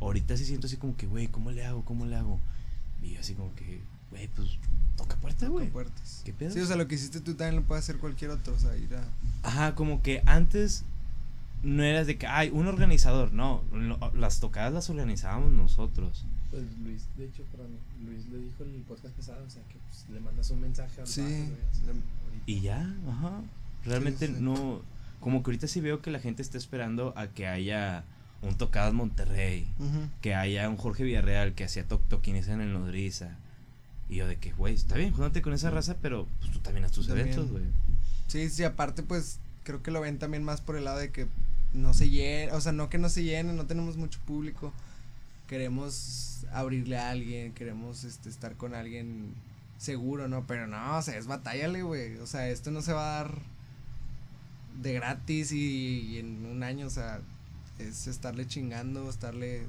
Ahorita 0.00 0.36
sí 0.36 0.44
siento 0.44 0.66
así 0.66 0.76
como 0.76 0.96
que, 0.96 1.06
güey, 1.06 1.28
¿cómo 1.28 1.50
le 1.50 1.64
hago? 1.64 1.84
¿Cómo 1.84 2.04
le 2.06 2.16
hago? 2.16 2.40
Y 3.02 3.14
yo 3.14 3.20
así 3.20 3.34
como 3.34 3.54
que, 3.54 3.80
güey, 4.10 4.28
pues 4.28 4.48
toca 4.98 5.16
puerta, 5.16 5.40
Toca 5.46 5.52
güey. 5.52 5.70
puertas. 5.70 6.20
¿Qué 6.26 6.34
pedo? 6.34 6.50
Sí, 6.50 6.60
o 6.60 6.66
sea, 6.66 6.76
lo 6.76 6.86
que 6.86 6.96
hiciste 6.96 7.20
tú 7.20 7.34
también 7.34 7.56
lo 7.56 7.66
puede 7.66 7.78
hacer 7.78 7.96
cualquier 7.96 8.30
otro, 8.32 8.52
o 8.54 8.58
sea, 8.58 8.76
ir 8.76 8.94
a... 8.94 9.02
Ajá, 9.48 9.74
como 9.74 10.02
que 10.02 10.22
antes 10.26 10.84
no 11.62 11.82
eras 11.82 12.06
de 12.06 12.18
que, 12.18 12.26
ay, 12.26 12.50
un 12.52 12.66
organizador. 12.66 13.32
No, 13.32 13.62
lo- 13.72 13.98
las 14.14 14.40
tocadas 14.40 14.72
las 14.72 14.90
organizábamos 14.90 15.50
nosotros. 15.52 16.24
Pues 16.50 16.62
Luis, 16.84 17.04
de 17.16 17.24
hecho, 17.26 17.42
perdón, 17.50 17.68
Luis 18.04 18.26
le 18.26 18.38
dijo 18.38 18.64
en 18.64 18.74
el 18.74 18.82
podcast 18.82 19.14
pasado, 19.14 19.44
o 19.46 19.50
sea, 19.50 19.62
que 19.64 19.76
pues, 19.88 20.04
le 20.12 20.20
mandas 20.20 20.50
un 20.50 20.60
mensaje 20.60 21.00
al 21.00 21.06
Sí, 21.06 21.20
vato, 21.22 21.32
güey, 21.34 21.44
así, 21.70 21.80
le- 21.86 21.90
ahorita. 21.92 22.42
Y 22.46 22.60
ya, 22.60 22.94
ajá. 23.10 23.40
Realmente 23.84 24.26
Sí, 24.26 24.34
sí. 24.34 24.40
no. 24.42 24.82
Como 25.20 25.42
que 25.42 25.50
ahorita 25.50 25.66
sí 25.66 25.80
veo 25.80 26.00
que 26.00 26.10
la 26.10 26.20
gente 26.20 26.42
está 26.42 26.58
esperando 26.58 27.12
a 27.16 27.26
que 27.28 27.46
haya 27.48 28.04
un 28.40 28.54
Tocadas 28.56 28.94
Monterrey, 28.94 29.68
Ujú. 29.80 30.08
que 30.22 30.34
haya 30.36 30.68
un 30.68 30.76
Jorge 30.76 31.02
Villarreal 31.02 31.54
que 31.54 31.64
hacía 31.64 31.86
to 31.86 31.98
toquines 32.08 32.46
en 32.48 32.60
el 32.60 32.72
Nodriza. 32.72 33.36
Y 34.10 34.16
yo 34.16 34.26
de 34.26 34.36
que, 34.36 34.52
güey, 34.52 34.74
está 34.74 34.96
bien, 34.96 35.12
júntate 35.12 35.42
con 35.42 35.52
esa 35.52 35.70
raza, 35.70 35.96
pero 36.00 36.26
pues 36.40 36.50
tú 36.52 36.60
también 36.60 36.84
haz 36.84 36.92
tus 36.92 37.06
También. 37.08 37.28
eventos, 37.28 37.50
güey. 37.50 37.64
Sí, 38.26 38.48
sí, 38.50 38.64
aparte 38.64 39.02
pues 39.02 39.38
creo 39.64 39.82
que 39.82 39.90
lo 39.90 40.00
ven 40.00 40.18
también 40.18 40.42
más 40.44 40.60
por 40.60 40.76
el 40.76 40.84
lado 40.84 40.98
de 40.98 41.10
que 41.10 41.26
no 41.74 41.92
se 41.92 42.08
llene, 42.08 42.52
o 42.52 42.60
sea, 42.60 42.72
no 42.72 42.88
que 42.88 42.96
no 42.98 43.08
se 43.10 43.22
llene, 43.22 43.52
no 43.52 43.66
tenemos 43.66 43.96
mucho 43.96 44.18
público. 44.26 44.72
Queremos 45.46 46.44
abrirle 46.52 46.98
a 46.98 47.10
alguien, 47.10 47.52
queremos 47.52 48.04
este 48.04 48.28
estar 48.28 48.54
con 48.54 48.74
alguien 48.74 49.32
seguro, 49.78 50.28
¿no? 50.28 50.46
Pero 50.46 50.66
no, 50.66 50.96
o 50.98 51.02
sea, 51.02 51.16
es 51.16 51.26
batállale, 51.26 51.82
güey. 51.82 52.16
O 52.18 52.26
sea, 52.26 52.48
esto 52.50 52.70
no 52.70 52.82
se 52.82 52.92
va 52.92 53.18
a 53.20 53.24
dar 53.24 53.38
de 54.82 54.92
gratis 54.94 55.52
y, 55.52 56.00
y 56.00 56.18
en 56.18 56.46
un 56.46 56.62
año, 56.62 56.86
o 56.86 56.90
sea, 56.90 57.20
es 57.78 58.06
estarle 58.06 58.46
chingando, 58.46 59.08
estarle 59.08 59.66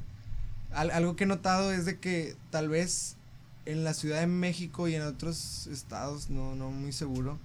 Al- 0.72 0.92
algo 0.92 1.16
que 1.16 1.24
he 1.24 1.28
notado 1.28 1.72
es 1.72 1.86
de 1.86 1.98
que 2.00 2.36
tal 2.52 2.70
vez 2.70 3.16
en 3.72 3.84
la 3.84 3.94
Ciudad 3.94 4.20
de 4.20 4.28
México 4.28 4.88
y 4.88 4.96
en 4.96 5.02
otros 5.04 5.68
estados, 5.68 6.30
no, 6.30 6.56
no 6.56 6.72
muy 6.72 6.92
seguro, 6.92 7.38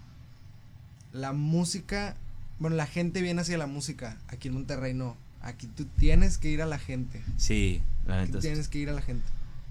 la 1.12 1.32
música, 1.32 2.16
bueno, 2.58 2.76
la 2.76 2.86
gente 2.86 3.20
viene 3.22 3.40
hacia 3.40 3.58
la 3.58 3.66
música, 3.66 4.18
aquí 4.28 4.48
en 4.48 4.54
Monterrey 4.54 4.94
no, 4.94 5.16
aquí 5.42 5.66
tú 5.66 5.84
tienes 5.98 6.38
que 6.38 6.48
ir 6.50 6.62
a 6.62 6.66
la 6.66 6.78
gente, 6.78 7.22
Sí, 7.36 7.82
la 8.06 8.20
aquí 8.22 8.28
neta. 8.32 8.40
tienes 8.40 8.68
que 8.68 8.78
ir 8.78 8.90
a 8.90 8.92
la 8.92 9.02
gente. 9.02 9.24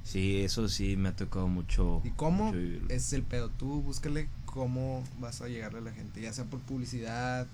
Sí, 0.03 0.41
eso 0.41 0.67
sí 0.67 0.97
me 0.97 1.09
ha 1.09 1.15
tocado 1.15 1.47
mucho. 1.47 2.01
¿Y 2.03 2.09
cómo? 2.09 2.51
mucho 2.53 2.57
es 2.89 3.13
el 3.13 3.23
pedo, 3.23 3.49
tú 3.49 3.81
búscale 3.81 4.27
cómo 4.45 5.01
vas 5.19 5.41
a 5.41 5.47
llegarle 5.47 5.79
a 5.79 5.83
la 5.83 5.91
gente, 5.93 6.21
ya 6.21 6.33
sea 6.33 6.43
por 6.45 6.59
publicidad, 6.59 7.47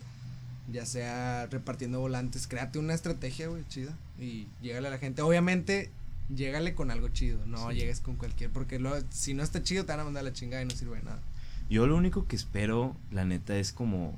ya 0.71 0.85
sea 0.85 1.47
repartiendo 1.47 1.99
volantes, 1.99 2.47
créate 2.47 2.79
una 2.79 2.93
estrategia, 2.95 3.47
güey, 3.47 3.63
chida, 3.69 3.95
y 4.19 4.47
llégale 4.61 4.87
a 4.87 4.91
la 4.91 4.97
gente, 4.97 5.21
obviamente, 5.21 5.89
llégale 6.33 6.75
con 6.75 6.91
algo 6.91 7.09
chido, 7.09 7.45
no 7.45 7.69
Sí. 7.69 7.75
llegues 7.77 7.99
con 7.99 8.15
cualquier, 8.15 8.51
porque 8.51 8.79
lo, 8.79 8.93
si 9.11 9.33
no 9.33 9.43
está 9.43 9.63
chido 9.63 9.85
te 9.85 9.91
van 9.91 10.01
a 10.01 10.03
mandar 10.05 10.23
la 10.23 10.33
chingada 10.33 10.61
y 10.63 10.65
no 10.65 10.71
sirve 10.75 10.97
de 10.97 11.03
nada. 11.03 11.19
Yo 11.69 11.85
lo 11.87 11.95
único 11.95 12.27
que 12.27 12.35
espero, 12.35 12.95
la 13.11 13.25
neta, 13.25 13.57
es 13.57 13.71
como 13.73 14.17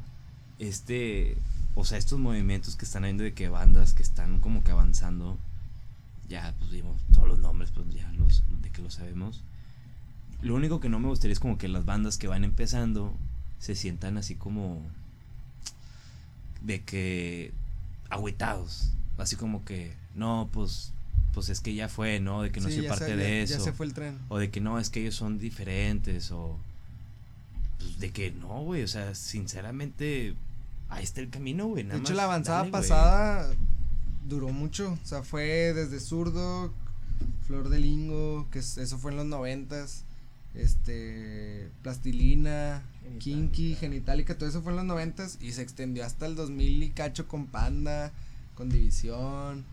este, 0.59 1.37
o 1.75 1.83
sea, 1.85 1.97
estos 1.97 2.19
movimientos 2.19 2.75
que 2.75 2.85
están 2.85 3.03
habiendo 3.03 3.23
de 3.23 3.33
que 3.33 3.49
bandas 3.49 3.93
que 3.93 4.03
están 4.03 4.39
como 4.39 4.63
que 4.63 4.71
avanzando, 4.71 5.37
ya 6.29 6.53
pues 6.59 6.71
vimos 6.71 6.95
todos 7.13 7.27
los 7.27 7.39
nombres, 7.39 7.71
pues 7.71 7.89
ya 7.93 8.09
los, 8.13 8.43
de 8.61 8.69
que 8.69 8.81
lo 8.81 8.89
sabemos. 8.91 9.41
Lo 10.41 10.55
único 10.55 10.79
que 10.79 10.89
no 10.89 10.99
me 10.99 11.07
gustaría 11.07 11.33
es 11.33 11.39
como 11.39 11.57
que 11.57 11.67
las 11.67 11.85
bandas 11.85 12.17
que 12.17 12.27
van 12.27 12.43
empezando 12.43 13.13
se 13.59 13.75
sientan 13.75 14.17
así 14.17 14.35
como 14.35 14.81
de 16.61 16.81
que 16.83 17.51
agüitados, 18.09 18.91
así 19.17 19.35
como 19.35 19.63
que 19.65 19.93
no, 20.15 20.49
pues 20.51 20.93
pues 21.33 21.49
es 21.49 21.59
que 21.61 21.73
ya 21.73 21.87
fue, 21.89 22.19
¿no? 22.19 22.41
De 22.41 22.51
que 22.51 22.59
no 22.59 22.69
Sí, 22.69 22.75
soy 22.77 22.87
parte 22.87 23.05
se- 23.05 23.15
de 23.15 23.23
ya- 23.29 23.43
eso. 23.43 23.57
Ya 23.57 23.59
se 23.63 23.71
fue 23.73 23.85
el 23.85 23.93
tren. 23.93 24.17
O 24.29 24.37
de 24.37 24.49
que 24.51 24.61
no, 24.61 24.79
es 24.79 24.89
que 24.89 25.01
ellos 25.01 25.15
son 25.15 25.39
diferentes. 25.39 26.31
O. 26.31 26.57
Pues 27.79 27.99
de 27.99 28.11
que 28.11 28.31
no, 28.31 28.61
güey. 28.63 28.83
O 28.83 28.87
sea, 28.87 29.15
sinceramente. 29.15 30.35
Ahí 30.89 31.03
está 31.03 31.21
el 31.21 31.29
camino, 31.29 31.67
güey. 31.67 31.83
De 31.83 31.93
hecho, 31.93 32.01
más 32.03 32.11
la 32.11 32.23
avanzada 32.25 32.59
dale, 32.59 32.71
pasada 32.71 33.49
duró 34.27 34.49
mucho. 34.49 34.97
O 35.01 35.05
sea, 35.07 35.23
fue 35.23 35.73
desde 35.73 35.99
Zurdo, 36.01 36.73
Flor 37.47 37.69
de 37.69 37.79
Lingo, 37.79 38.47
que 38.51 38.59
es- 38.59 38.77
eso 38.77 38.97
fue 38.97 39.11
en 39.11 39.17
los 39.17 39.25
noventas. 39.25 40.03
Este, 40.53 41.69
Plastilina, 41.81 42.83
Genitalica. 43.03 43.19
Kinky, 43.23 43.75
Genitalica, 43.75 44.37
todo 44.37 44.49
eso 44.49 44.61
fue 44.61 44.71
en 44.73 44.77
los 44.77 44.85
noventas. 44.85 45.37
Y 45.41 45.53
se 45.53 45.61
extendió 45.61 46.05
hasta 46.05 46.25
el 46.25 46.35
2000 46.35 46.83
y 46.83 46.89
cacho 46.89 47.27
con 47.27 47.47
Panda, 47.47 48.11
con 48.55 48.69
División, 48.69 49.63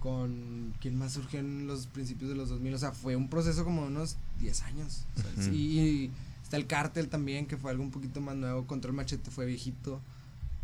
con. 0.00 0.74
¿Quién 0.80 0.98
más 0.98 1.12
surgió 1.12 1.40
en 1.40 1.66
los 1.66 1.86
principios 1.86 2.30
de 2.30 2.36
los 2.36 2.48
2000? 2.48 2.74
O 2.74 2.78
sea, 2.78 2.92
fue 2.92 3.16
un 3.16 3.28
proceso 3.28 3.64
como 3.64 3.82
de 3.82 3.88
unos 3.88 4.16
10 4.40 4.62
años. 4.62 5.04
O 5.16 5.20
sea, 5.22 5.30
Ujú. 5.32 5.42
sí, 5.42 5.50
y 5.56 6.10
está 6.42 6.56
el 6.56 6.66
Cártel 6.66 7.08
también, 7.08 7.46
que 7.46 7.56
fue 7.56 7.70
algo 7.70 7.82
un 7.82 7.90
poquito 7.90 8.20
más 8.20 8.36
nuevo. 8.36 8.66
Control 8.66 8.94
Machete 8.94 9.30
fue 9.30 9.46
viejito. 9.46 10.00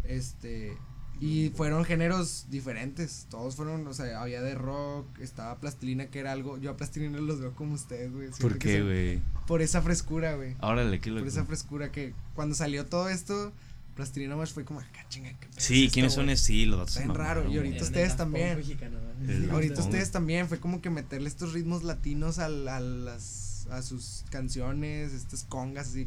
Este. 0.05 0.77
Y 1.21 1.51
fueron 1.51 1.85
géneros 1.85 2.47
diferentes. 2.51 3.27
Todos 3.31 3.55
fueron, 3.55 3.87
o 3.87 3.95
sea, 3.95 4.21
había 4.21 4.43
de 4.43 4.57
rock, 4.57 5.07
estaba 5.21 5.57
Plastilina, 5.61 6.07
que 6.07 6.19
era 6.19 6.33
algo. 6.33 6.59
Yo 6.59 6.73
a 6.73 6.77
Plastilina 6.77 7.19
los 7.19 7.41
veo 7.41 7.53
como 7.55 7.75
ustedes, 7.75 8.13
güey. 8.13 8.31
¿Por 8.41 8.59
qué, 8.59 8.83
güey? 8.83 9.23
Por 9.47 9.63
esa 9.63 9.81
frescura, 9.81 10.35
güey. 10.35 10.57
Órale, 10.61 10.99
qué 11.01 11.11
Por 11.11 11.21
loco. 11.21 11.29
esa 11.29 11.45
frescura 11.45 11.93
que 11.93 12.13
cuando 12.35 12.55
salió 12.57 12.87
todo 12.87 13.09
esto, 13.09 13.53
Plastilina 13.95 14.35
más 14.37 14.53
fue 14.53 14.65
como, 14.65 14.81
acá 14.81 15.05
chinga, 15.09 15.31
qué 15.39 15.47
pedo 15.47 15.53
Sí, 15.61 15.85
es 15.87 15.93
¿quiénes 15.93 16.13
esto, 16.13 16.21
son 16.21 16.27
güey?" 16.27 16.35
así? 16.35 16.67
Los 16.67 16.79
datos 16.81 16.97
Está 16.97 17.01
se 17.01 17.07
bien 17.07 17.17
raro, 17.19 17.51
y 17.53 17.57
ahorita 17.57 17.85
ustedes 17.85 18.17
también. 18.17 18.57
mexicano, 18.57 18.99
¿no? 19.01 19.31
El- 19.33 19.51
Ahorita 19.51 19.81
ustedes 19.83 20.11
también 20.11 20.49
fue 20.49 20.59
como 20.59 20.81
que 20.81 20.91
meterle 20.91 21.29
estos 21.29 21.53
ritmos 21.53 21.83
latinos 21.85 22.39
al- 22.39 22.67
a, 22.69 22.81
las 22.81 23.67
a 23.71 23.83
sus 23.83 24.25
canciones, 24.31 25.13
estas 25.13 25.45
congas 25.45 25.89
así 25.89 26.07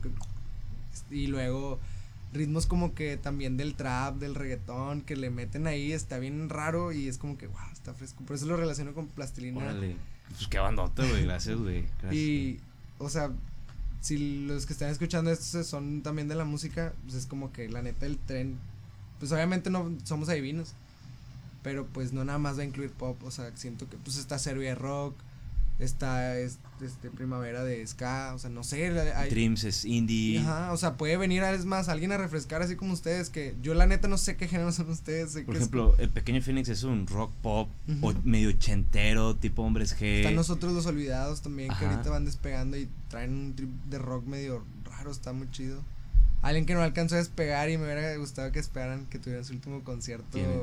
y 1.09 1.27
luego 1.27 1.79
ritmos 2.33 2.65
como 2.67 2.93
que 2.93 3.17
también 3.17 3.55
del 3.57 3.73
trap, 3.75 4.17
del 4.17 4.35
reggaetón 4.35 5.01
que 5.01 5.15
le 5.15 5.29
meten 5.29 5.65
ahí, 5.65 5.93
está 5.93 6.19
bien 6.19 6.49
raro 6.49 6.91
y 6.91 7.07
es 7.07 7.17
como 7.17 7.37
que 7.37 7.47
wow, 7.47 7.57
está 7.73 7.93
fresco. 7.93 8.23
Por 8.25 8.35
eso 8.35 8.45
lo 8.45 8.57
relaciono 8.57 8.93
con 8.93 9.07
plastilina. 9.07 9.59
Órale. 9.59 9.95
Pues 10.29 10.47
qué 10.47 10.59
bandota, 10.59 11.05
güey. 11.07 11.23
Gracias, 11.23 11.57
güey. 11.57 11.85
Y 12.11 12.59
o 12.99 13.07
sea, 13.09 13.31
si 14.01 14.45
los 14.45 14.65
que 14.65 14.73
están 14.73 14.89
escuchando 14.89 15.31
esto 15.31 15.63
son 15.63 16.01
también 16.01 16.27
de 16.27 16.35
la 16.35 16.45
música, 16.45 16.93
pues 17.03 17.15
es 17.15 17.25
como 17.25 17.51
que 17.51 17.69
la 17.69 17.81
neta 17.81 18.05
el 18.05 18.17
tren 18.17 18.57
pues 19.19 19.31
obviamente 19.31 19.69
no 19.69 19.91
somos 20.03 20.29
adivinos. 20.29 20.73
Pero 21.63 21.85
pues 21.87 22.13
no 22.13 22.23
nada 22.23 22.39
más 22.39 22.57
va 22.57 22.61
a 22.61 22.65
incluir 22.65 22.91
pop, 22.91 23.21
o 23.23 23.31
sea, 23.31 23.51
siento 23.55 23.89
que 23.89 23.97
pues 23.97 24.17
está 24.17 24.39
Serbia 24.39 24.75
Rock, 24.75 25.15
está 25.79 26.37
es- 26.39 26.59
este 26.81 27.09
Primavera 27.09 27.63
de 27.63 27.85
Ska, 27.85 28.33
o 28.35 28.39
sea, 28.39 28.49
no 28.51 28.63
sé, 28.63 28.87
hay, 29.15 29.29
Dreams 29.29 29.63
es 29.63 29.83
indie. 29.85 30.39
Ajá, 30.39 30.71
o 30.73 30.77
sea, 30.77 30.95
puede 30.95 31.17
venir 31.17 31.43
es 31.43 31.65
más 31.65 31.89
alguien 31.89 32.11
a 32.11 32.17
refrescar 32.17 32.61
así 32.61 32.75
como 32.75 32.93
ustedes 32.93 33.29
que 33.29 33.55
yo 33.63 33.73
la 33.73 33.85
neta 33.87 34.07
no 34.07 34.17
sé 34.17 34.35
qué 34.37 34.47
género 34.47 34.71
son 34.71 34.89
ustedes, 34.89 35.31
Por 35.45 35.55
es- 35.55 35.61
ejemplo, 35.61 35.95
el 35.97 36.09
Pequeño 36.09 36.41
Phoenix 36.41 36.69
es 36.69 36.83
un 36.83 37.07
rock 37.07 37.31
pop 37.41 37.69
o 38.01 38.13
medio 38.23 38.49
ochentero, 38.49 39.35
tipo 39.35 39.63
hombres 39.63 39.95
G. 39.99 40.17
están 40.19 40.35
nosotros 40.35 40.73
los 40.73 40.85
olvidados 40.85 41.41
también 41.41 41.71
que 41.79 41.85
ahorita 41.85 42.09
van 42.11 42.25
despegando 42.25 42.77
y 42.77 42.87
traen 43.09 43.33
un 43.33 43.55
trip 43.55 43.69
de 43.85 43.97
rock 43.99 44.25
medio 44.25 44.63
raro, 44.85 45.11
está 45.11 45.33
muy 45.33 45.49
chido. 45.51 45.83
Alguien 46.43 46.65
que 46.67 46.75
no 46.75 46.81
alcanzó 46.83 47.15
a 47.15 47.17
despegar 47.17 47.69
y 47.71 47.77
me 47.77 47.85
hubiera 47.85 48.15
gustado 48.17 48.51
que 48.51 48.59
esperaran 48.59 49.07
que 49.07 49.17
tuvieran 49.17 49.43
su 49.43 49.53
último 49.53 49.83
concierto 49.83 50.27
¿Quién 50.31 50.45
es? 50.51 50.57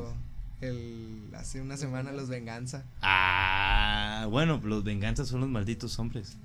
El 0.61 1.29
hace 1.37 1.61
una 1.61 1.77
semana 1.77 2.13
los 2.13 2.29
Venganza. 2.29 2.85
Ah, 3.03 4.27
bueno, 4.31 4.61
los 4.65 4.85
venganzas 4.85 5.29
son 5.29 5.41
los 5.41 5.49
malditos 5.51 5.99
hombres. 5.99 6.37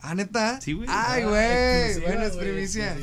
Ah, 0.00 0.14
neta? 0.14 0.60
Sí, 0.60 0.72
güey. 0.74 0.88
Ay, 0.90 1.22
Ah, 1.22 1.28
güey. 1.28 2.00
Bueno, 2.00 2.22
es 2.24 2.36
primicia. 2.36 2.96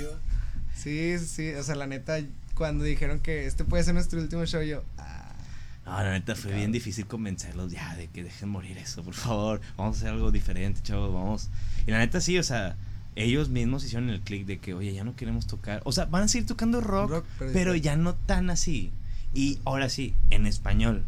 Sí, 0.76 1.18
sí, 1.20 1.52
o 1.54 1.64
sea, 1.64 1.76
la 1.76 1.88
neta 1.88 2.20
cuando 2.56 2.84
dijeron 2.84 3.20
que 3.20 3.46
este 3.48 3.64
puede 3.66 3.84
ser 3.84 3.94
nuestro 3.96 4.20
último 4.22 4.46
show 4.46 4.62
yo, 4.62 4.84
ah, 4.98 5.34
No, 5.86 5.92
la 6.04 6.12
neta 6.12 6.36
fue 6.36 6.54
bien 6.54 6.72
difícil 6.72 7.08
convencerlos 7.08 7.72
ya 7.72 7.96
de 7.96 8.08
que 8.08 8.24
dejen 8.24 8.50
morir 8.50 8.78
eso, 8.78 9.04
por 9.04 9.14
favor. 9.16 9.62
Vamos 9.78 9.98
a 9.98 10.00
hacer 10.00 10.10
algo 10.14 10.32
diferente, 10.32 10.82
chavos, 10.84 11.12
vamos. 11.14 11.50
Y 11.88 11.92
la 11.92 11.98
neta 12.00 12.22
sí, 12.22 12.38
o 12.38 12.44
sea, 12.44 12.76
ellos 13.16 13.50
mismos 13.50 13.84
hicieron 13.84 14.10
el 14.10 14.22
click 14.22 14.46
de 14.46 14.60
que, 14.60 14.74
oye, 14.76 14.94
ya 14.94 15.04
no 15.04 15.16
queremos 15.16 15.48
tocar. 15.48 15.82
O 15.86 15.92
sea, 15.92 16.06
van 16.06 16.24
a 16.24 16.28
seguir 16.28 16.48
tocando 16.48 16.82
rock, 16.82 17.10
Rock, 17.10 17.26
pero 17.40 17.52
pero, 17.52 17.76
ya 17.76 17.96
no 17.96 18.14
tan 18.14 18.50
así. 18.52 18.92
Y 19.34 19.60
ahora 19.66 19.90
sí, 19.90 20.14
en 20.30 20.46
español. 20.46 21.04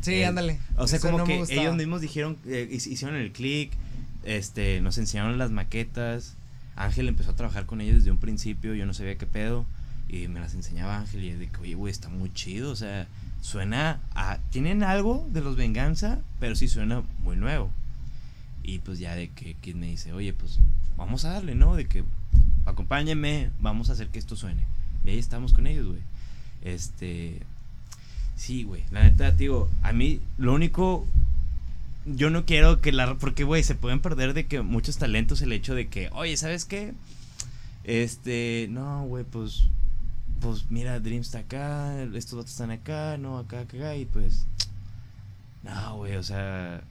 Sí, 0.00 0.14
Eh, 0.14 0.26
ándale. 0.26 0.58
O 0.76 0.86
sea, 0.86 0.98
Eso 0.98 1.06
como 1.08 1.18
no 1.18 1.24
que 1.24 1.42
ellos 1.48 1.74
mismos 1.76 2.00
dijeron, 2.00 2.36
eh, 2.46 2.68
hic- 2.70 2.86
hicieron 2.86 3.16
el 3.16 3.32
click, 3.32 3.72
este, 4.24 4.80
nos 4.80 4.98
enseñaron 4.98 5.38
las 5.38 5.50
maquetas. 5.50 6.34
Ángel 6.76 7.08
empezó 7.08 7.32
a 7.32 7.36
trabajar 7.36 7.66
con 7.66 7.80
ellos 7.80 7.96
desde 7.96 8.10
un 8.12 8.18
principio, 8.18 8.74
yo 8.74 8.86
no 8.86 8.94
sabía 8.94 9.16
qué 9.16 9.26
pedo. 9.26 9.64
Y 10.08 10.26
me 10.28 10.40
las 10.40 10.54
enseñaba 10.54 10.96
Ángel 10.98 11.24
y 11.24 11.46
que, 11.48 11.60
oye, 11.60 11.74
güey, 11.74 11.90
está 11.90 12.08
muy 12.08 12.32
chido. 12.32 12.70
O 12.70 12.76
sea, 12.76 13.06
suena 13.42 14.00
a. 14.14 14.38
Tienen 14.50 14.82
algo 14.82 15.28
de 15.32 15.40
los 15.42 15.56
Venganza, 15.56 16.20
pero 16.40 16.56
sí 16.56 16.66
suena 16.68 17.02
muy 17.22 17.36
nuevo. 17.36 17.70
Y 18.62 18.78
pues 18.78 18.98
ya 18.98 19.14
de 19.14 19.28
que 19.30 19.54
Kid 19.54 19.74
me 19.74 19.86
dice, 19.88 20.12
oye, 20.12 20.32
pues 20.32 20.58
vamos 20.96 21.24
a 21.24 21.30
darle, 21.34 21.54
¿no? 21.54 21.74
De 21.76 21.86
que 21.86 22.04
acompáñenme, 22.66 23.50
vamos 23.60 23.90
a 23.90 23.92
hacer 23.94 24.08
que 24.08 24.18
esto 24.18 24.36
suene. 24.36 24.62
Y 25.04 25.10
ahí 25.10 25.18
estamos 25.18 25.52
con 25.52 25.66
ellos, 25.66 25.86
güey. 25.88 26.00
Este. 26.64 27.40
Sí, 28.38 28.62
güey. 28.62 28.82
La 28.92 29.02
neta, 29.02 29.32
digo, 29.32 29.68
a 29.82 29.92
mí 29.92 30.20
lo 30.38 30.54
único. 30.54 31.06
Yo 32.06 32.30
no 32.30 32.46
quiero 32.46 32.80
que 32.80 32.92
la. 32.92 33.16
Porque, 33.16 33.44
güey, 33.44 33.62
se 33.62 33.74
pueden 33.74 34.00
perder 34.00 34.32
de 34.32 34.46
que 34.46 34.62
muchos 34.62 34.96
talentos 34.96 35.42
el 35.42 35.52
hecho 35.52 35.74
de 35.74 35.88
que, 35.88 36.08
oye, 36.12 36.36
¿sabes 36.38 36.64
qué? 36.64 36.94
Este, 37.84 38.68
no, 38.70 39.04
güey, 39.06 39.24
pues, 39.24 39.64
pues 40.40 40.70
mira, 40.70 41.00
Dream 41.00 41.20
está 41.22 41.40
acá, 41.40 42.02
estos 42.14 42.34
otros 42.34 42.50
están 42.52 42.70
acá, 42.70 43.16
no, 43.18 43.38
acá, 43.38 43.60
acá, 43.60 43.96
y 43.96 44.04
pues, 44.04 44.46
no, 45.62 45.96
güey, 45.96 46.16
o 46.16 46.22
sea, 46.22 46.82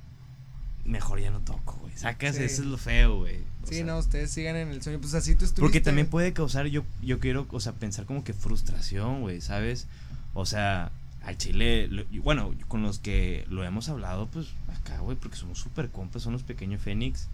mejor 0.86 1.20
ya 1.20 1.32
no 1.32 1.40
toco, 1.40 1.78
güey. 1.82 1.94
Sacas, 1.96 2.36
Sí. 2.36 2.44
eso 2.44 2.62
es 2.64 2.68
lo 2.68 2.78
feo, 2.78 3.18
güey. 3.20 3.38
O 3.64 3.68
Sí, 3.68 3.76
sea, 3.76 3.86
no, 3.86 3.98
ustedes 4.00 4.32
sigan 4.32 4.56
en 4.56 4.70
el 4.70 4.82
sueño. 4.82 5.00
Pues 5.00 5.14
así 5.14 5.32
tú 5.36 5.46
estuviste. 5.46 5.62
Porque 5.62 5.82
también 5.82 6.08
puede 6.08 6.34
causar, 6.34 6.68
yo, 6.68 6.84
yo 7.02 7.20
quiero, 7.20 7.48
o 7.52 7.60
sea, 7.60 7.74
pensar 7.74 8.06
como 8.06 8.24
que 8.24 8.34
frustración, 8.34 9.22
güey, 9.22 9.42
¿sabes? 9.42 9.88
O 10.34 10.46
sea, 10.46 10.92
al 11.28 11.38
chile, 11.38 11.88
lo- 11.90 12.06
bueno, 12.24 12.54
con 12.70 12.82
los 12.82 13.00
que 13.00 13.46
lo 13.50 13.64
hemos 13.64 13.90
hablado, 13.90 14.28
pues 14.28 14.48
acá, 14.70 15.00
güey, 15.00 15.18
porque 15.18 15.36
somos 15.38 15.60
súper 15.60 15.90
compas, 15.90 16.24
son 16.24 16.34
los 16.34 16.44
pequeños 16.44 16.82
Fénix. 16.82 17.28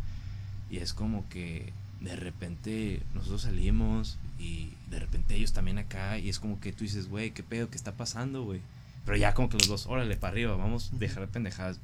Y 0.70 0.78
es 0.78 0.94
como 0.94 1.30
que 1.30 1.72
de 2.02 2.16
repente 2.16 3.02
nosotros 3.14 3.44
salimos 3.44 4.18
y 4.40 4.72
de 4.90 5.00
repente 5.00 5.36
ellos 5.36 5.54
también 5.54 5.78
acá. 5.78 6.18
Y 6.18 6.30
es 6.30 6.40
como 6.40 6.60
que 6.60 6.74
tú 6.74 6.84
dices, 6.84 7.08
güey, 7.08 7.32
¿qué 7.32 7.44
pedo? 7.44 7.70
¿Qué 7.70 7.78
está 7.78 7.94
pasando, 7.94 8.44
güey? 8.44 8.62
Pero 9.06 9.18
ya 9.18 9.34
como 9.34 9.50
que 9.50 9.58
los 9.58 9.68
dos, 9.68 9.86
órale, 9.86 10.16
para 10.18 10.32
arriba, 10.32 10.56
vamos 10.56 10.92
a 10.94 10.98
dejar 10.98 11.22
de 11.22 11.28
pendejadas. 11.28 11.80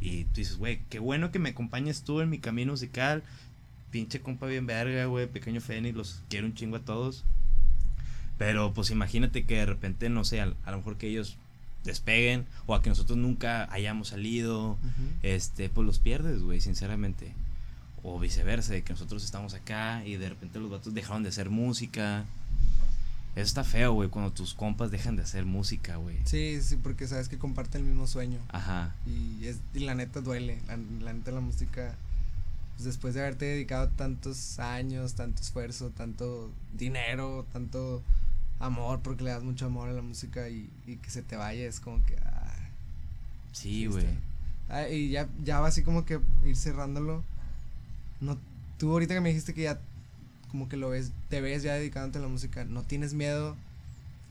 Y 0.00 0.24
tú 0.24 0.32
dices, 0.36 0.56
güey, 0.56 0.80
qué 0.90 0.98
bueno 0.98 1.30
que 1.30 1.38
me 1.38 1.50
acompañes 1.50 2.02
tú 2.02 2.20
en 2.20 2.28
mi 2.30 2.38
camino 2.38 2.72
musical. 2.72 3.22
Pinche 3.92 4.20
compa 4.20 4.46
bien 4.46 4.66
verga, 4.66 5.04
güey, 5.04 5.26
pequeño 5.30 5.60
Fénix, 5.60 5.94
los 5.96 6.22
quiero 6.28 6.46
un 6.46 6.54
chingo 6.54 6.76
a 6.76 6.80
todos. 6.80 7.24
Pero 8.38 8.72
pues 8.72 8.90
imagínate 8.90 9.44
que 9.44 9.58
de 9.58 9.66
repente, 9.66 10.08
no 10.08 10.24
sé, 10.24 10.40
a, 10.40 10.52
a 10.64 10.70
lo 10.72 10.78
mejor 10.78 10.96
que 10.96 11.06
ellos 11.08 11.36
despeguen 11.84 12.46
o 12.66 12.74
a 12.74 12.82
que 12.82 12.90
nosotros 12.90 13.18
nunca 13.18 13.72
hayamos 13.72 14.08
salido, 14.08 14.78
este, 15.22 15.68
pues 15.68 15.86
los 15.86 15.98
pierdes, 15.98 16.42
güey, 16.42 16.60
sinceramente. 16.60 17.32
O 18.02 18.18
viceversa, 18.18 18.72
de 18.72 18.82
que 18.82 18.92
nosotros 18.92 19.24
estamos 19.24 19.54
acá 19.54 20.04
y 20.04 20.16
de 20.16 20.28
repente 20.28 20.58
los 20.58 20.70
vatos 20.70 20.94
dejaron 20.94 21.22
de 21.22 21.28
hacer 21.28 21.50
música. 21.50 22.24
Eso 23.34 23.46
está 23.46 23.64
feo, 23.64 23.92
güey, 23.94 24.10
cuando 24.10 24.30
tus 24.30 24.54
compas 24.54 24.90
dejan 24.90 25.16
de 25.16 25.22
hacer 25.22 25.46
música, 25.46 25.96
güey. 25.96 26.18
Sí, 26.24 26.60
sí, 26.60 26.76
porque 26.76 27.06
sabes 27.06 27.28
que 27.28 27.38
comparten 27.38 27.82
el 27.82 27.88
mismo 27.88 28.06
sueño. 28.06 28.38
Ajá. 28.48 28.94
Y, 29.06 29.46
es, 29.46 29.58
y 29.72 29.80
la 29.80 29.94
neta 29.94 30.20
duele. 30.20 30.60
La, 30.66 30.76
la 31.00 31.12
neta 31.14 31.30
la 31.30 31.40
música, 31.40 31.94
pues 32.74 32.84
después 32.84 33.14
de 33.14 33.20
haberte 33.20 33.46
dedicado 33.46 33.88
tantos 33.88 34.58
años, 34.58 35.14
tanto 35.14 35.40
esfuerzo, 35.40 35.90
tanto 35.90 36.50
dinero, 36.76 37.46
tanto 37.52 38.02
amor, 38.62 39.00
porque 39.00 39.24
le 39.24 39.30
das 39.30 39.42
mucho 39.42 39.66
amor 39.66 39.88
a 39.88 39.92
la 39.92 40.02
música 40.02 40.48
y, 40.48 40.70
y 40.86 40.96
que 40.96 41.10
se 41.10 41.22
te 41.22 41.36
vaya, 41.36 41.66
es 41.66 41.80
como 41.80 42.04
que... 42.04 42.16
ah, 42.24 42.68
Sí, 43.52 43.86
güey. 43.86 44.06
Ah, 44.68 44.88
y 44.88 45.10
ya, 45.10 45.28
ya 45.44 45.60
va 45.60 45.68
así 45.68 45.82
como 45.82 46.04
que 46.06 46.20
ir 46.44 46.56
cerrándolo. 46.56 47.22
No, 48.20 48.38
tú 48.78 48.90
ahorita 48.92 49.12
que 49.14 49.20
me 49.20 49.28
dijiste 49.28 49.52
que 49.52 49.62
ya 49.62 49.78
como 50.50 50.68
que 50.68 50.76
lo 50.76 50.88
ves, 50.90 51.12
te 51.28 51.40
ves 51.40 51.62
ya 51.62 51.74
dedicándote 51.74 52.18
a 52.18 52.22
la 52.22 52.28
música, 52.28 52.64
¿no 52.64 52.82
tienes 52.82 53.12
miedo 53.14 53.56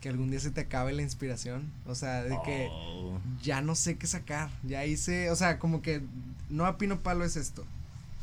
que 0.00 0.08
algún 0.08 0.30
día 0.30 0.40
se 0.40 0.50
te 0.50 0.62
acabe 0.62 0.92
la 0.92 1.02
inspiración? 1.02 1.70
O 1.86 1.94
sea, 1.94 2.22
de 2.24 2.36
que 2.44 2.68
Oh. 2.70 3.20
ya 3.42 3.60
no 3.60 3.74
sé 3.76 3.96
qué 3.96 4.06
sacar, 4.08 4.50
ya 4.64 4.84
hice, 4.84 5.30
o 5.30 5.36
sea, 5.36 5.58
como 5.58 5.82
que 5.82 6.02
no 6.50 6.66
a 6.66 6.78
pino 6.78 7.00
palo 7.00 7.24
es 7.24 7.36
esto, 7.36 7.64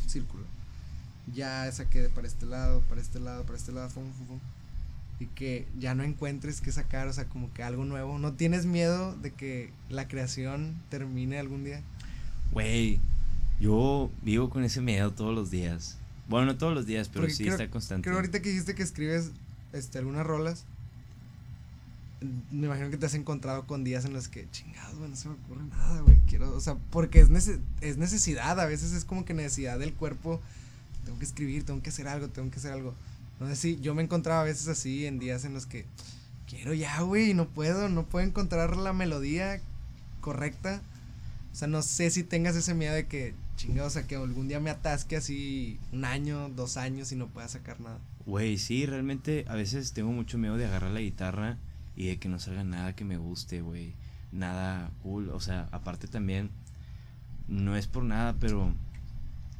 círculo. 0.08 0.44
Ya 1.34 1.72
saqué 1.72 2.02
de 2.02 2.10
para 2.10 2.28
este 2.28 2.46
lado, 2.46 2.82
para 2.90 3.00
este 3.00 3.20
lado, 3.20 3.44
para 3.44 3.58
este 3.58 3.72
lado, 3.72 3.90
fum, 3.90 4.04
fum, 4.18 4.28
fum. 4.28 4.40
Y 5.20 5.26
que 5.28 5.68
ya 5.78 5.96
no 5.96 6.04
encuentres 6.04 6.62
qué 6.62 6.72
sacar, 6.72 7.08
o 7.08 7.14
sea, 7.14 7.26
como 7.26 7.52
que 7.54 7.62
algo 7.64 7.84
nuevo. 7.84 8.18
¿No 8.20 8.34
tienes 8.34 8.66
miedo 8.66 9.16
de 9.18 9.32
que 9.32 9.72
la 9.90 10.08
creación 10.08 10.76
termine 10.90 11.38
algún 11.40 11.64
día? 11.66 11.82
Güey, 12.54 13.00
yo 13.60 14.10
vivo 14.22 14.50
con 14.50 14.64
ese 14.64 14.80
miedo 14.82 15.12
todos 15.12 15.36
los 15.36 15.52
días. 15.52 15.98
Bueno, 16.30 16.46
no 16.46 16.58
todos 16.58 16.74
los 16.74 16.86
días, 16.86 17.10
pero 17.10 17.22
Porque 17.24 17.34
sí 17.34 17.44
creo- 17.44 17.56
está 17.56 17.70
constante. 17.70 18.04
Creo 18.08 18.16
ahorita 18.18 18.42
que 18.42 18.50
dijiste 18.50 18.76
que 18.76 18.84
escribes 18.84 19.32
este, 19.74 19.98
algunas 19.98 20.26
rolas. 20.26 20.64
Me 22.52 22.68
imagino 22.68 22.90
que 22.90 22.98
te 22.98 23.06
has 23.06 23.14
encontrado 23.14 23.66
con 23.66 23.84
días 23.86 24.04
en 24.04 24.12
los 24.14 24.28
que, 24.28 24.46
chingados, 24.52 24.98
güey, 24.98 25.10
no 25.10 25.16
se 25.16 25.30
me 25.30 25.36
ocurre 25.36 25.64
nada, 25.64 26.02
güey. 26.02 26.18
Quiero, 26.28 26.54
o 26.54 26.60
sea, 26.60 26.76
porque 26.92 27.22
es, 27.22 27.30
nece- 27.30 27.60
es 27.82 27.98
necesidad, 27.98 28.60
a 28.60 28.66
veces 28.66 28.92
es 28.92 29.06
como 29.06 29.24
que 29.26 29.34
necesidad 29.34 29.80
del 29.80 29.94
cuerpo. 29.94 30.42
Tengo 31.06 31.18
que 31.18 31.26
escribir, 31.26 31.64
tengo 31.66 31.82
que 31.82 31.90
hacer 31.90 32.08
algo, 32.10 32.28
tengo 32.28 32.52
que 32.52 32.58
hacer 32.60 32.74
algo. 32.74 32.94
No 33.40 33.48
sé 33.48 33.56
si 33.56 33.80
yo 33.80 33.96
me 33.96 34.04
encontraba 34.04 34.42
a 34.42 34.46
veces 34.46 34.68
así 34.68 35.06
en 35.06 35.20
días 35.20 35.46
en 35.46 35.54
los 35.54 35.66
que 35.66 35.86
quiero 36.48 36.74
ya, 36.74 37.02
güey, 37.02 37.34
no 37.34 37.48
puedo, 37.48 37.88
no 37.90 38.06
puedo 38.06 38.26
encontrar 38.26 38.76
la 38.76 38.92
melodía 38.92 39.62
correcta. 40.20 40.82
O 41.52 41.56
sea, 41.56 41.68
no 41.68 41.82
sé 41.82 42.10
si 42.10 42.24
tengas 42.24 42.56
ese 42.56 42.74
miedo 42.74 42.94
de 42.94 43.08
que, 43.08 43.34
chingados, 43.56 43.94
o 43.94 44.00
sea, 44.00 44.08
que 44.08 44.16
algún 44.16 44.48
día 44.48 44.60
me 44.60 44.70
atasque 44.70 45.16
así 45.16 45.80
un 45.92 46.06
año, 46.06 46.50
dos 46.50 46.78
años 46.78 47.12
y 47.12 47.16
no 47.16 47.28
pueda 47.28 47.48
sacar 47.48 47.80
nada. 47.80 48.00
Güey, 48.26 48.58
sí, 48.58 48.86
realmente 48.86 49.46
a 49.48 49.56
veces 49.56 49.94
tengo 49.94 50.12
mucho 50.12 50.38
miedo 50.38 50.58
de 50.58 50.66
agarrar 50.66 50.92
la 50.92 51.00
guitarra 51.00 51.58
y 51.96 52.08
de 52.08 52.18
que 52.18 52.30
no 52.30 52.40
salga 52.40 52.64
nada 52.64 52.96
que 52.96 53.06
me 53.06 53.18
guste, 53.18 53.62
güey. 53.62 53.94
Nada 54.32 54.92
cool. 55.02 55.30
O 55.30 55.40
sea, 55.40 55.68
aparte 55.72 56.08
también, 56.08 56.50
no 57.48 57.76
es 57.76 57.88
por 57.88 58.04
nada, 58.04 58.36
pero 58.40 58.74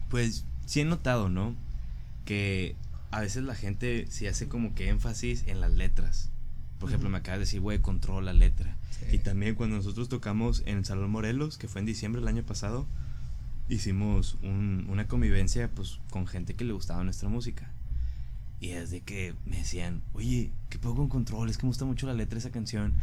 pues 0.10 0.46
sí 0.66 0.82
he 0.82 0.86
notado, 0.86 1.30
¿no? 1.30 1.56
Que 2.26 2.76
a 3.12 3.22
veces 3.22 3.44
la 3.44 3.56
gente 3.56 4.06
sí 4.10 4.28
hace 4.28 4.48
como 4.48 4.76
que 4.76 4.90
énfasis 4.90 5.44
en 5.48 5.62
las 5.62 5.72
letras. 5.74 6.30
Por 6.80 6.90
ejemplo, 6.90 7.08
Ujú. 7.08 7.14
me 7.14 7.18
acabas 7.18 7.40
de 7.40 7.46
decir, 7.46 7.60
güey, 7.62 7.80
controla 7.80 8.32
la 8.34 8.40
letra. 8.40 8.76
Sí. 8.92 9.16
Y 9.16 9.20
también 9.20 9.56
cuando 9.56 9.76
nosotros 9.78 10.08
tocamos 10.10 10.64
en 10.66 10.78
el 10.80 10.86
Salón 10.86 11.10
Morelos, 11.12 11.58
que 11.58 11.68
fue 11.68 11.80
en 11.82 11.86
diciembre 11.86 12.22
del 12.22 12.28
año 12.30 12.44
pasado, 12.44 12.88
hicimos 13.68 14.38
un- 14.42 14.86
una 14.90 15.08
convivencia 15.08 15.70
pues 15.70 16.00
con 16.10 16.26
gente 16.28 16.56
que 16.56 16.64
le 16.64 16.74
gustaba 16.74 17.04
nuestra 17.04 17.30
música. 17.30 17.70
Y 18.62 18.70
es 18.72 18.92
de 18.92 19.02
que 19.02 19.34
me 19.46 19.58
decían, 19.58 20.02
oye, 20.14 20.52
¿qué 20.70 20.80
puedo 20.80 20.96
con 20.96 21.08
control? 21.08 21.50
Es 21.50 21.58
que 21.58 21.64
me 21.64 21.70
gusta 21.70 21.86
mucho 21.86 22.08
la 22.08 22.14
letra 22.14 22.36
de 22.36 22.40
esa 22.40 22.52
canción. 22.52 22.94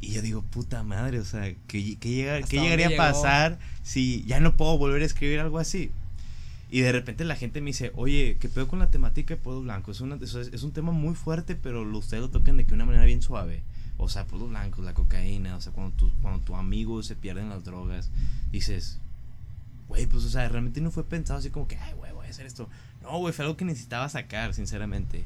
Y 0.00 0.12
yo 0.12 0.22
digo, 0.22 0.42
puta 0.42 0.82
madre, 0.82 1.18
o 1.18 1.24
sea, 1.24 1.42
¿qué, 1.66 1.96
qué, 1.98 2.08
llega- 2.10 2.36
¿Hasta 2.36 2.48
qué 2.48 2.60
llegaría 2.60 2.88
a 2.88 2.96
pasar 2.96 3.58
si 3.82 4.24
ya 4.24 4.40
no 4.40 4.56
puedo 4.56 4.78
volver 4.78 5.02
a 5.02 5.06
escribir 5.06 5.40
algo 5.40 5.58
así? 5.58 5.90
Y 6.70 6.82
de 6.82 6.92
repente 6.92 7.24
la 7.24 7.36
gente 7.36 7.60
me 7.60 7.68
dice, 7.68 7.90
oye, 7.96 8.36
¿qué 8.38 8.48
pedo 8.48 8.68
con 8.68 8.78
la 8.78 8.90
temática 8.90 9.34
de 9.34 9.40
Pueblo 9.40 9.62
Blanco? 9.62 9.90
Es, 9.90 10.00
una, 10.00 10.16
es, 10.16 10.34
es 10.34 10.62
un 10.62 10.72
tema 10.72 10.92
muy 10.92 11.14
fuerte, 11.14 11.56
pero 11.56 11.82
ustedes 11.82 12.22
lo 12.22 12.30
tocan 12.30 12.56
de 12.56 12.64
que 12.64 12.74
una 12.74 12.84
manera 12.84 13.04
bien 13.04 13.22
suave. 13.22 13.62
O 13.96 14.08
sea, 14.08 14.24
Pueblo 14.26 14.46
Blanco, 14.46 14.80
la 14.82 14.94
cocaína, 14.94 15.56
o 15.56 15.60
sea, 15.60 15.72
cuando 15.72 15.94
tu, 15.96 16.10
cuando 16.22 16.40
tu 16.40 16.54
amigo 16.54 17.02
se 17.02 17.16
pierde 17.16 17.42
en 17.42 17.50
las 17.50 17.64
drogas, 17.64 18.10
dices, 18.52 18.98
güey, 19.88 20.06
pues, 20.06 20.24
o 20.24 20.30
sea, 20.30 20.48
realmente 20.48 20.80
no 20.80 20.90
fue 20.90 21.04
pensado 21.04 21.38
así 21.40 21.50
como 21.50 21.66
que, 21.66 21.76
ay, 21.76 21.92
güey, 21.94 22.12
voy 22.12 22.26
a 22.26 22.30
hacer 22.30 22.46
esto. 22.46 22.68
No, 23.02 23.18
güey, 23.18 23.34
fue 23.34 23.44
algo 23.44 23.56
que 23.56 23.64
necesitaba 23.64 24.08
sacar, 24.08 24.54
sinceramente. 24.54 25.24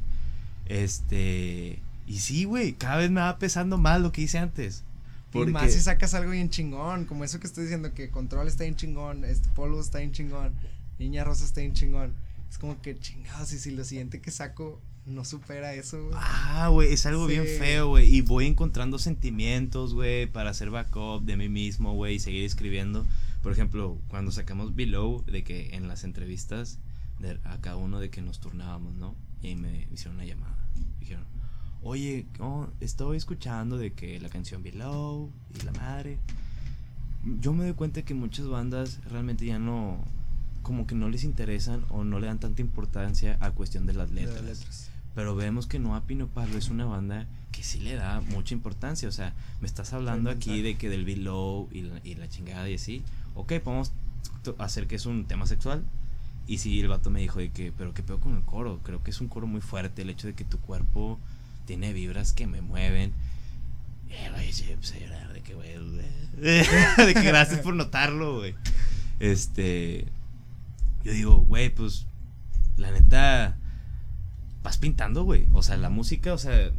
Este. 0.67 1.79
Y 2.07 2.19
sí, 2.19 2.45
güey, 2.45 2.73
cada 2.73 2.97
vez 2.97 3.11
me 3.11 3.21
va 3.21 3.39
pesando 3.39 3.79
más 3.79 4.01
lo 4.01 4.13
que 4.13 4.23
hice 4.23 4.39
antes. 4.39 4.83
Y 5.35 5.47
más 5.47 5.73
si 5.73 5.81
sacas 5.81 6.15
algo 6.15 6.31
bien 6.31 6.49
chingón, 6.49 7.07
como 7.07 7.25
eso 7.25 7.41
que 7.41 7.47
estoy 7.47 7.65
diciendo, 7.65 7.93
que 7.93 8.09
Control 8.09 8.47
está 8.47 8.65
bien 8.65 8.77
chingón, 8.77 9.25
este 9.25 9.49
Polvo 9.51 9.81
está 9.81 9.99
bien 9.99 10.13
chingón, 10.13 10.53
Niña 10.99 11.25
Rosa 11.25 11.45
está 11.45 11.61
bien 11.61 11.73
chingón. 11.73 12.15
Es 12.51 12.59
como 12.59 12.81
que 12.81 12.99
chingados, 12.99 13.53
y 13.53 13.59
si 13.59 13.73
lo 13.73 13.85
siguiente 13.85 14.21
que 14.21 14.31
saco 14.31 14.81
no 15.07 15.25
supera 15.25 15.75
eso, 15.75 16.03
güey. 16.03 16.15
Ah, 16.17 16.69
güey, 16.69 16.93
es 16.93 17.05
algo 17.05 17.27
bien 17.27 17.45
feo, 17.45 17.89
güey. 17.89 18.15
Y 18.15 18.21
voy 18.23 18.47
encontrando 18.47 18.99
sentimientos, 18.99 19.93
güey, 19.93 20.27
para 20.27 20.51
hacer 20.51 20.71
backup 20.71 21.25
de 21.25 21.37
mí 21.37 21.49
mismo, 21.49 21.95
güey, 21.95 22.17
y 22.17 22.21
seguir 22.21 22.45
escribiendo. 22.45 23.07
Por 23.43 23.53
ejemplo, 23.53 23.99
cuando 24.09 24.33
sacamos 24.33 24.75
Below, 24.75 25.25
de 25.27 25.45
que 25.45 25.75
en 25.75 25.89
las 25.89 26.05
entrevistas, 26.05 26.79
de, 27.19 27.39
a 27.45 27.61
cada 27.61 27.77
uno 27.77 28.01
de 28.01 28.09
que 28.09 28.23
nos 28.23 28.41
turnábamos, 28.41 28.95
¿no? 28.95 29.15
Y 29.43 29.57
me 29.57 29.87
hicieron 29.93 30.15
una 30.15 30.25
llamada. 30.25 30.57
Dijeron, 31.01 31.25
oye, 31.83 32.27
oh, 32.39 32.69
estoy 32.81 33.19
escuchando 33.19 33.77
de 33.77 33.93
que 33.93 34.19
la 34.21 34.31
canción 34.31 34.63
Below 34.63 35.31
y 35.59 35.65
la 35.65 35.73
madre. 35.73 36.19
Yo 37.41 37.53
me 37.53 37.65
doy 37.65 37.75
cuenta 37.75 38.03
que 38.03 38.15
muchas 38.15 38.49
bandas 38.49 39.01
realmente 39.11 39.45
ya 39.45 39.59
no, 39.59 40.03
como 40.65 40.89
que 40.89 40.97
no 40.97 41.09
les 41.09 41.23
interesan 41.23 41.85
o 41.91 42.03
no 42.03 42.19
le 42.19 42.27
dan 42.27 42.41
tanta 42.41 42.61
importancia 42.61 43.37
a 43.41 43.53
cuestión 43.53 43.87
de 43.87 43.95
las 43.95 44.11
De 44.11 44.23
letras. 44.23 44.43
las 44.43 44.59
letras. 44.59 44.91
Pero 45.15 45.37
vemos 45.37 45.69
que 45.69 45.79
Noa 45.79 46.01
Pino 46.07 46.27
Pablo 46.27 46.59
es 46.59 46.71
una 46.71 46.87
banda 46.87 47.29
que 47.53 47.63
sí 47.63 47.79
le 47.79 47.95
da 47.95 48.21
mucha 48.21 48.53
importancia. 48.53 49.09
O 49.09 49.13
sea, 49.13 49.33
me 49.61 49.69
estás 49.69 49.93
hablando 49.93 50.29
aquí 50.29 50.61
de 50.61 50.75
que 50.77 50.89
del 50.89 51.05
below 51.05 51.69
y 51.71 51.83
la, 51.83 52.01
y 52.03 52.17
la 52.17 52.29
chingada 52.29 52.69
y 52.69 52.75
así. 52.75 53.05
Ok, 53.37 53.53
podemos 53.63 53.93
hacer 54.59 54.89
que 54.89 54.97
es 54.97 55.07
un 55.07 55.27
tema 55.27 55.47
sexual. 55.47 55.85
Y 56.49 56.59
sí, 56.59 56.81
el 56.81 56.89
vato 56.89 57.11
me 57.11 57.21
dijo 57.21 57.39
de 57.39 57.51
que, 57.51 57.73
pero 57.73 57.95
qué 57.95 58.03
peor 58.03 58.19
con 58.19 58.35
el 58.35 58.43
coro. 58.43 58.81
Creo 58.83 59.05
que 59.05 59.13
es 59.13 59.21
un 59.21 59.29
coro 59.29 59.47
muy 59.47 59.61
fuerte. 59.61 60.03
El 60.03 60.11
hecho 60.11 60.27
de 60.27 60.35
que 60.35 60.45
tu 60.45 60.59
cuerpo 60.59 61.21
tiene 61.65 61.93
vibras 61.93 62.33
que 62.33 62.49
me 62.49 62.61
mueven. 62.61 63.13
Eh, 64.11 64.31
güey, 64.33 64.51
llorar 64.53 65.33
de 65.33 65.41
que, 65.43 65.55
güey, 65.55 65.75
de 66.37 67.15
que 67.15 67.23
gracias 67.23 67.61
por 67.61 67.75
notarlo, 67.75 68.39
güey. 68.39 68.55
Este. 69.21 70.07
Yo 71.05 71.13
digo, 71.13 71.37
güey, 71.37 71.73
pues, 71.73 72.07
la 72.77 72.91
neta, 72.91 73.59
vas 74.63 74.79
pintando, 74.79 75.25
güey. 75.25 75.47
O 75.53 75.63
sea, 75.63 75.77
la 75.77 75.91
música, 75.91 76.33
o 76.33 76.39
sea, 76.39 76.73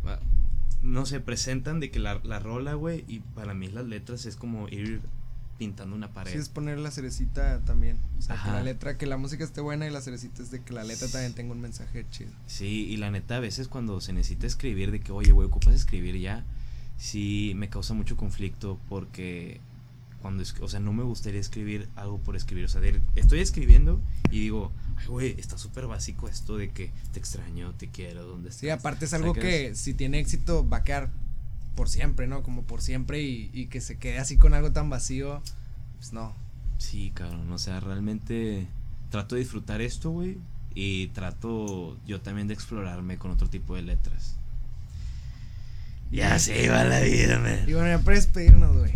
no 0.82 1.06
sé, 1.06 1.20
presentan 1.20 1.80
de 1.80 1.92
que 1.92 2.00
la, 2.00 2.20
la 2.24 2.40
rola, 2.40 2.74
güey, 2.74 3.06
y 3.08 3.20
para 3.20 3.54
mí 3.54 3.68
las 3.68 3.86
letras 3.86 4.26
es 4.26 4.36
como 4.36 4.68
ir 4.68 5.02
pintando 5.58 5.96
una 5.96 6.12
pared. 6.12 6.32
Sí, 6.32 6.38
es 6.38 6.50
poner 6.50 6.78
la 6.80 6.92
cerecita 6.92 7.62
también. 7.62 7.98
O 8.18 8.22
sea, 8.22 8.42
que 8.42 8.50
la 8.50 8.64
letra, 8.64 8.98
que 8.98 9.06
la 9.06 9.18
música 9.18 9.44
esté 9.44 9.62
buena 9.62 9.88
y 9.88 9.92
la 9.92 10.02
cerecita 10.02 10.42
es 10.42 10.52
de 10.52 10.62
que 10.62 10.74
la 10.74 10.84
letra 10.84 11.08
también 11.08 11.34
tenga 11.34 11.54
un 11.54 11.62
mensaje 11.62 12.06
chido. 12.12 12.32
Sí, 12.46 12.88
y 12.90 12.98
la 12.98 13.12
neta, 13.12 13.38
a 13.38 13.40
veces 13.40 13.68
cuando 13.68 14.02
se 14.02 14.14
necesita 14.14 14.48
escribir, 14.48 14.92
de 14.92 15.00
que, 15.00 15.12
oye, 15.12 15.32
güey, 15.32 15.48
ocupas 15.48 15.74
escribir 15.74 16.18
ya, 16.18 16.44
sí 16.98 17.54
me 17.56 17.70
causa 17.70 17.94
mucho 17.94 18.18
conflicto 18.18 18.80
porque 18.90 19.62
cuando, 20.26 20.44
o 20.62 20.68
sea, 20.68 20.80
no 20.80 20.92
me 20.92 21.04
gustaría 21.04 21.40
escribir 21.40 21.88
algo 21.96 22.18
por 22.18 22.36
escribir, 22.36 22.66
o 22.66 22.68
sea, 22.68 22.82
de- 22.82 23.00
estoy 23.16 23.42
escribiendo 23.42 24.02
y 24.32 24.40
digo, 24.40 24.72
ay, 24.98 25.06
güey, 25.06 25.36
está 25.40 25.56
súper 25.60 25.86
básico 25.86 26.28
esto 26.28 26.58
de 26.58 26.72
que 26.72 26.92
te 27.14 27.20
extraño, 27.20 27.76
te 27.78 27.90
quiero, 27.90 28.26
¿dónde 28.26 28.50
estás? 28.50 28.62
Sí, 28.62 28.70
aparte 28.72 29.06
es 29.06 29.14
algo 29.14 29.36
Sacas- 29.36 29.44
que 29.44 29.76
si 29.76 29.94
tiene 29.94 30.18
éxito 30.18 30.68
va 30.68 30.78
a 30.78 30.84
quedar 30.84 31.12
por 31.76 31.90
siempre, 31.90 32.26
¿no? 32.26 32.42
Como 32.42 32.64
por 32.64 32.82
siempre 32.82 33.22
y, 33.22 33.52
y 33.54 33.68
que 33.68 33.82
se 33.82 34.00
quede 34.00 34.18
así 34.18 34.38
con 34.38 34.56
algo 34.56 34.72
tan 34.72 34.90
vacío, 34.90 35.44
pues 35.98 36.12
no. 36.12 36.34
Sí, 36.80 37.12
cabrón, 37.14 37.52
o 37.52 37.60
sea, 37.60 37.80
realmente 37.80 38.66
trato 39.12 39.36
de 39.36 39.42
disfrutar 39.42 39.80
esto, 39.82 40.10
güey, 40.10 40.40
y 40.74 41.06
trato 41.10 42.00
yo 42.08 42.20
también 42.22 42.48
de 42.48 42.56
explorarme 42.56 43.20
con 43.20 43.30
otro 43.30 43.48
tipo 43.48 43.76
de 43.76 43.84
letras. 43.84 44.38
Ya 46.12 46.40
se 46.40 46.68
va 46.70 46.84
la 46.84 47.02
vida, 47.02 47.38
man. 47.40 47.60
Y 47.68 47.74
bueno, 47.74 47.90
ya 47.90 48.00
para 48.04 48.16
despedirnos, 48.18 48.76
güey. 48.76 48.92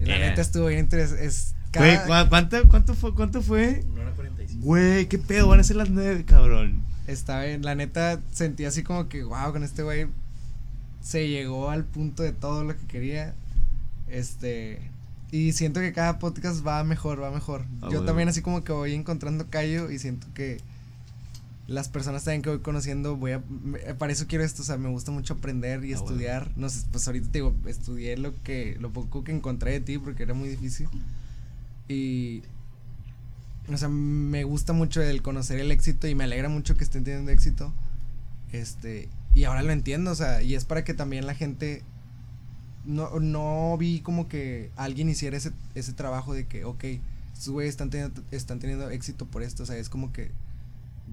La 0.00 0.04
Yeah. 0.04 0.18
neta 0.30 0.40
estuvo 0.42 0.66
bien 0.66 0.80
interesante. 0.80 1.24
Es 1.24 1.54
Güey, 1.74 1.96
cada- 1.96 2.24
¿cu- 2.24 2.28
¿cuánto, 2.30 2.68
cuánto 2.68 2.94
fue? 2.94 3.14
¿Cuánto 3.14 3.42
fue? 3.42 3.84
Una 3.92 4.02
hora 4.02 4.12
45. 4.12 4.64
Güey, 4.64 5.06
qué 5.06 5.18
pedo, 5.18 5.48
van 5.48 5.60
a 5.60 5.64
ser 5.64 5.76
las 5.76 5.90
nueve, 5.90 6.24
cabrón. 6.24 6.82
Está 7.06 7.42
bien, 7.42 7.62
la 7.62 7.74
neta 7.74 8.20
sentí 8.32 8.64
así 8.64 8.82
como 8.82 9.08
que, 9.08 9.24
wow, 9.24 9.52
con 9.52 9.62
este 9.62 9.82
güey 9.82 10.06
se 11.00 11.28
llegó 11.28 11.70
al 11.70 11.84
punto 11.84 12.22
de 12.22 12.32
todo 12.32 12.62
lo 12.64 12.76
que 12.76 12.86
quería. 12.86 13.34
Este. 14.08 14.80
Y 15.30 15.52
siento 15.52 15.80
que 15.80 15.92
cada 15.92 16.18
podcast 16.18 16.64
va 16.66 16.84
mejor, 16.84 17.22
va 17.22 17.30
mejor. 17.30 17.64
Ah, 17.80 17.88
Yo 17.90 18.02
también 18.04 18.28
así 18.28 18.42
como 18.42 18.62
que 18.64 18.72
voy 18.72 18.92
encontrando 18.94 19.46
callo 19.48 19.90
y 19.90 19.98
siento 19.98 20.26
que 20.34 20.60
las 21.72 21.88
personas 21.88 22.24
también 22.24 22.42
que 22.42 22.50
voy 22.50 22.60
conociendo, 22.60 23.16
voy 23.16 23.32
a, 23.32 23.42
me- 23.48 23.78
para 23.94 24.12
eso 24.12 24.26
quiero 24.28 24.44
esto, 24.44 24.62
o 24.62 24.64
sea, 24.64 24.76
me 24.78 24.88
gusta 24.88 25.10
mucho 25.10 25.34
aprender 25.34 25.84
y 25.84 25.92
Ah, 25.92 25.96
estudiar. 25.96 26.52
No 26.56 26.68
sé, 26.68 26.86
pues 26.92 27.06
ahorita 27.06 27.26
te 27.32 27.38
digo, 27.38 27.54
estudié 27.66 28.16
lo 28.16 28.32
que, 28.42 28.76
lo 28.80 28.92
poco 28.92 29.24
que 29.24 29.32
encontré 29.32 29.72
de 29.72 29.80
ti 29.80 29.98
porque 29.98 30.22
era 30.24 30.34
muy 30.34 30.48
difícil. 30.48 30.88
Y, 31.88 32.42
o 33.72 33.76
sea, 33.76 33.88
me 33.88 34.44
gusta 34.44 34.72
mucho 34.72 35.02
el 35.02 35.22
conocer 35.22 35.58
el 35.60 35.70
éxito 35.70 36.06
y 36.08 36.14
me 36.14 36.24
alegra 36.24 36.48
mucho 36.48 36.76
que 36.76 36.84
estén 36.84 37.04
teniendo 37.04 37.30
éxito. 37.32 37.72
Este, 38.52 39.08
y 39.34 39.44
ahora 39.44 39.62
lo 39.62 39.72
entiendo, 39.72 40.10
o 40.10 40.14
sea, 40.14 40.42
y 40.42 40.54
es 40.54 40.64
para 40.64 40.84
que 40.84 40.94
también 40.94 41.26
la 41.26 41.34
gente 41.34 41.82
no, 42.84 43.18
no 43.20 43.76
vi 43.78 44.00
como 44.00 44.28
que 44.28 44.70
alguien 44.76 45.08
hiciera 45.08 45.36
ese, 45.36 45.52
ese 45.74 45.92
trabajo 45.92 46.34
de 46.34 46.46
que, 46.46 46.64
ok, 46.64 46.84
estos 47.32 47.48
güeyes 47.48 47.70
están 47.70 47.88
teniendo, 47.90 48.22
están 48.30 48.58
teniendo 48.58 48.90
éxito 48.90 49.24
por 49.26 49.42
esto, 49.42 49.62
o 49.62 49.66
sea, 49.66 49.76
es 49.76 49.88
como 49.88 50.12
que 50.12 50.30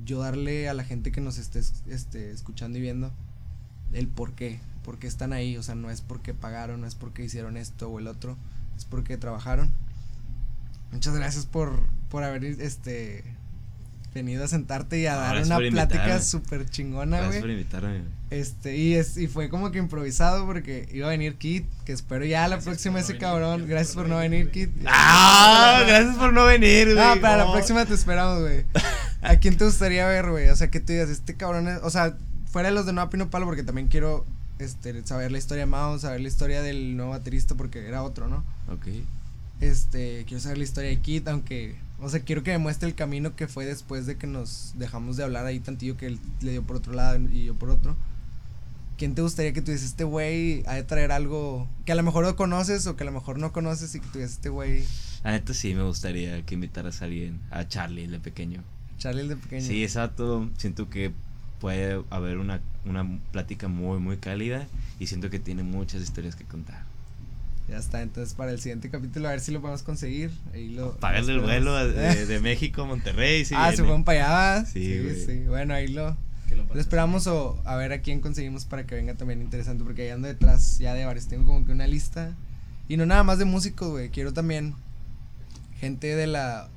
yo 0.06 0.20
darle 0.20 0.70
a 0.70 0.74
la 0.74 0.84
gente 0.84 1.12
que 1.12 1.22
nos 1.22 1.38
esté 1.38 1.60
es- 1.60 1.84
este, 1.88 2.32
escuchando 2.32 2.78
y 2.78 2.82
viendo 2.82 3.12
el 3.94 4.08
por 4.08 4.34
qué, 4.34 4.60
por 4.84 5.00
qué 5.00 5.08
están 5.08 5.34
ahí, 5.34 5.58
o 5.58 5.64
sea, 5.64 5.76
no 5.76 5.90
es 5.90 6.02
porque 6.02 6.34
pagaron, 6.34 6.82
no 6.82 6.88
es 6.88 6.96
porque 6.96 7.24
hicieron 7.24 7.58
esto 7.58 7.90
o 7.90 8.00
el 8.00 8.08
otro, 8.08 8.38
es 8.78 8.86
porque 8.86 9.18
trabajaron. 9.18 9.72
Muchas 10.92 11.16
gracias 11.16 11.46
por, 11.46 11.80
por 12.10 12.24
haber 12.24 12.44
este 12.44 13.24
venido 14.14 14.44
a 14.44 14.48
sentarte 14.48 15.00
y 15.00 15.06
a 15.06 15.14
No, 15.14 15.20
dar 15.22 15.36
gracias 15.36 15.58
una 15.60 15.70
plática 15.72 16.22
súper 16.22 16.70
chingona, 16.70 17.18
Gracias 17.18 17.30
güey. 17.30 17.42
por 17.42 17.50
invitarme. 17.52 18.02
Este, 18.32 18.76
y, 18.78 18.94
es, 18.96 19.18
y 19.18 19.28
fue 19.28 19.50
como 19.50 19.72
que 19.72 19.80
improvisado 19.80 20.46
porque 20.46 20.88
iba 20.94 21.08
a 21.08 21.10
venir 21.12 21.36
Kit, 21.36 21.66
que 21.86 21.94
espero 21.94 22.26
ya 22.26 22.42
la 22.48 22.56
Gracias 22.56 22.66
próxima 22.66 22.94
no 22.94 23.00
ese 23.00 23.14
venir, 23.14 23.22
cabrón. 23.22 23.58
gracias 23.68 23.70
Gracias 23.70 23.96
por 23.96 24.04
por 24.04 24.10
no 24.10 24.16
no 24.16 24.22
venir, 24.22 24.46
venir, 24.48 24.70
Kit. 24.70 24.86
¡Ah! 24.88 25.84
Gracias 25.88 26.16
por 26.18 26.34
no 26.34 26.46
venir, 26.46 26.94
güey. 26.94 26.98
No, 27.16 27.22
para 27.22 27.38
la 27.38 27.46
No. 27.46 27.54
próxima 27.54 27.86
te 27.86 27.94
esperamos, 27.94 28.42
güey. 28.42 28.66
¿A 29.22 29.36
quién 29.38 29.58
te 29.58 29.66
gustaría 29.66 30.08
ver, 30.08 30.30
güey? 30.30 30.50
O 30.50 30.56
sea, 30.56 30.70
que 30.70 30.80
tú 30.80 30.94
digas, 30.94 31.10
este 31.10 31.36
cabrón 31.36 31.68
es, 31.68 31.80
o 31.84 31.90
sea, 31.90 32.16
fuera 32.52 32.70
de 32.70 32.76
los 32.76 32.86
de 32.86 32.94
Nueva 32.94 33.10
Pino 33.10 33.30
Palo, 33.30 33.46
porque 33.46 33.64
también 33.64 33.88
quiero 33.88 34.26
este, 34.60 35.06
saber 35.06 35.32
la 35.32 35.38
historia 35.38 35.64
de 35.64 35.72
Mao, 35.72 35.98
saber 36.00 36.22
la 36.22 36.28
historia 36.28 36.62
del 36.62 36.96
nuevo 36.98 37.12
baterista, 37.12 37.56
porque 37.56 37.88
era 37.88 38.04
otro, 38.04 38.28
¿no? 38.28 38.44
Ok. 38.72 38.88
Este, 39.62 40.24
quiero 40.28 40.42
saber 40.42 40.58
la 40.60 40.64
historia 40.64 40.90
de 40.90 41.00
Kit, 41.00 41.28
aunque, 41.28 41.76
o 42.02 42.10
sea, 42.10 42.22
quiero 42.22 42.44
que 42.44 42.52
me 42.52 42.58
muestre 42.58 42.88
el 42.88 42.96
camino 42.96 43.36
que 43.36 43.48
fue 43.48 43.66
después 43.66 44.06
de 44.06 44.18
que 44.18 44.28
nos 44.28 44.74
dejamos 44.76 45.18
de 45.18 45.24
hablar 45.24 45.46
ahí 45.46 45.60
tantillo 45.60 45.98
que 45.98 46.08
él 46.08 46.20
le 46.42 46.52
dio 46.52 46.64
por 46.64 46.78
otro 46.78 46.94
lado 46.94 47.20
y 47.32 47.46
yo 47.46 47.56
por 47.56 47.70
otro. 47.70 47.96
¿Quién 48.98 49.16
te 49.16 49.22
gustaría 49.22 49.54
que 49.54 49.62
tuviese 49.62 49.86
este 49.86 50.04
güey 50.04 50.64
ha 50.68 50.74
de 50.74 50.84
traer 50.84 51.12
algo 51.12 51.68
que 51.86 51.94
a 51.94 51.96
lo 51.96 52.04
mejor 52.04 52.26
no 52.26 52.36
conoces 52.36 52.86
o 52.86 52.96
que 52.96 53.04
a 53.04 53.06
lo 53.06 53.14
mejor 53.14 53.40
no 53.40 53.54
conoces 53.54 53.96
y 53.96 54.02
que 54.02 54.08
tuviese 54.08 54.34
este 54.34 54.50
güey, 54.50 54.84
La 55.24 55.32
neta 55.32 55.54
sí 55.54 55.74
me 55.74 55.84
gustaría 55.84 56.46
que 56.46 56.56
invitaras 56.56 57.02
a 57.02 57.06
alguien, 57.06 57.40
a 57.50 57.68
Charlie, 57.68 58.04
el 58.04 58.12
de 58.12 58.20
pequeño. 58.20 58.64
Charlie 58.98 59.22
el 59.22 59.30
de 59.30 59.36
pequeño? 59.38 59.66
Sí, 59.66 59.84
exacto. 59.84 60.50
Siento 60.58 60.90
que 60.90 61.14
puede 61.62 62.04
haber 62.10 62.38
una, 62.38 62.62
una 62.86 63.20
plática 63.32 63.68
muy, 63.68 64.00
muy 64.00 64.18
cálida 64.18 64.68
y 65.00 65.08
siento 65.08 65.30
que 65.30 65.40
tiene 65.40 65.64
muchas 65.64 66.02
historias 66.02 66.36
que 66.36 66.44
contar. 66.44 66.89
Ya 67.70 67.78
está, 67.78 68.02
entonces 68.02 68.34
para 68.34 68.52
el 68.52 68.60
siguiente 68.60 68.90
capítulo 68.90 69.28
a 69.28 69.32
ver 69.32 69.40
si 69.42 69.52
lo 69.52 69.62
podemos 69.62 69.84
conseguir. 69.84 70.32
Ahí 70.54 70.70
lo. 70.70 70.96
Pagarle 70.98 71.34
el 71.34 71.38
lo 71.38 71.44
vuelo 71.44 71.76
de, 71.88 72.26
de 72.26 72.40
México 72.42 72.82
a 72.82 72.86
Monterrey. 72.86 73.46
Sí, 73.46 73.54
ah, 73.58 73.72
se 73.72 73.78
fueron 73.84 74.04
para 74.04 74.56
allá. 74.58 74.66
Sí, 74.66 74.84
Sí, 74.84 75.00
güey. 75.04 75.26
sí, 75.26 75.40
Bueno, 75.48 75.74
ahí 75.76 75.88
lo, 75.88 76.18
Que 76.48 76.56
lo 76.56 76.64
esperamos 76.80 77.28
o 77.28 77.62
a 77.66 77.76
ver 77.76 77.92
a 77.94 78.02
quién 78.02 78.22
conseguimos 78.22 78.66
para 78.66 78.86
que 78.88 78.96
venga 78.96 79.14
también 79.16 79.42
interesante. 79.42 79.84
Porque 79.84 80.04
ahí 80.04 80.10
ando 80.10 80.28
detrás 80.28 80.80
ya 80.80 80.94
de 80.96 81.06
varios. 81.06 81.28
Tengo 81.28 81.46
como 81.46 81.66
que 81.66 81.72
una 81.72 81.86
lista. 81.88 82.36
Y 82.88 82.98
no 82.98 83.06
nada 83.06 83.22
más 83.24 83.38
de 83.38 83.46
músicos, 83.46 83.90
güey. 83.92 84.10
Quiero 84.10 84.34
también 84.34 84.74
gente 85.80 86.16
de 86.16 86.28
la. 86.28 86.70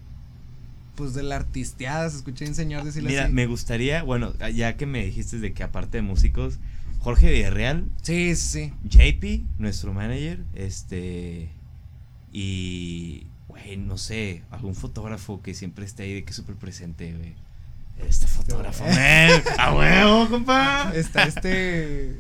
Pues 0.95 1.15
de 1.15 1.23
la 1.23 1.37
artisteada. 1.37 2.11
Se 2.11 2.19
escucha 2.19 2.45
un 2.45 2.55
señor 2.55 2.85
decirle 2.85 3.09
Mira, 3.09 3.25
así. 3.25 3.33
me 3.33 3.47
gustaría, 3.47 4.03
bueno, 4.03 4.35
ya 4.55 4.77
que 4.77 4.85
me 4.85 5.05
dijiste 5.07 5.39
de 5.39 5.55
que 5.55 5.63
aparte 5.63 5.97
de 5.99 6.03
músicos, 6.03 6.59
Jorge 7.03 7.31
Villarreal, 7.31 7.85
Sí, 8.03 8.35
sí, 8.37 8.73
sí. 8.89 8.89
JP, 8.89 9.45
nuestro 9.59 9.93
manager, 9.93 10.41
este. 10.55 11.51
Y. 12.33 13.27
Güey, 13.49 13.77
no 13.77 13.99
sé, 13.99 14.43
algún 14.51 14.75
fotógrafo 14.75 15.43
que 15.43 15.53
siempre 15.55 15.85
esté 15.85 16.05
ahí 16.05 16.15
de 16.15 16.25
que 16.25 16.33
súper 16.33 16.55
presente, 16.57 17.13
güey. 17.13 17.35
Este 18.09 18.27
fotógrafo, 18.27 18.85
man. 18.87 19.43
¡A 19.59 19.75
huevo, 19.75 20.29
compa! 20.31 20.93
Está 20.95 21.25
este. 21.25 22.17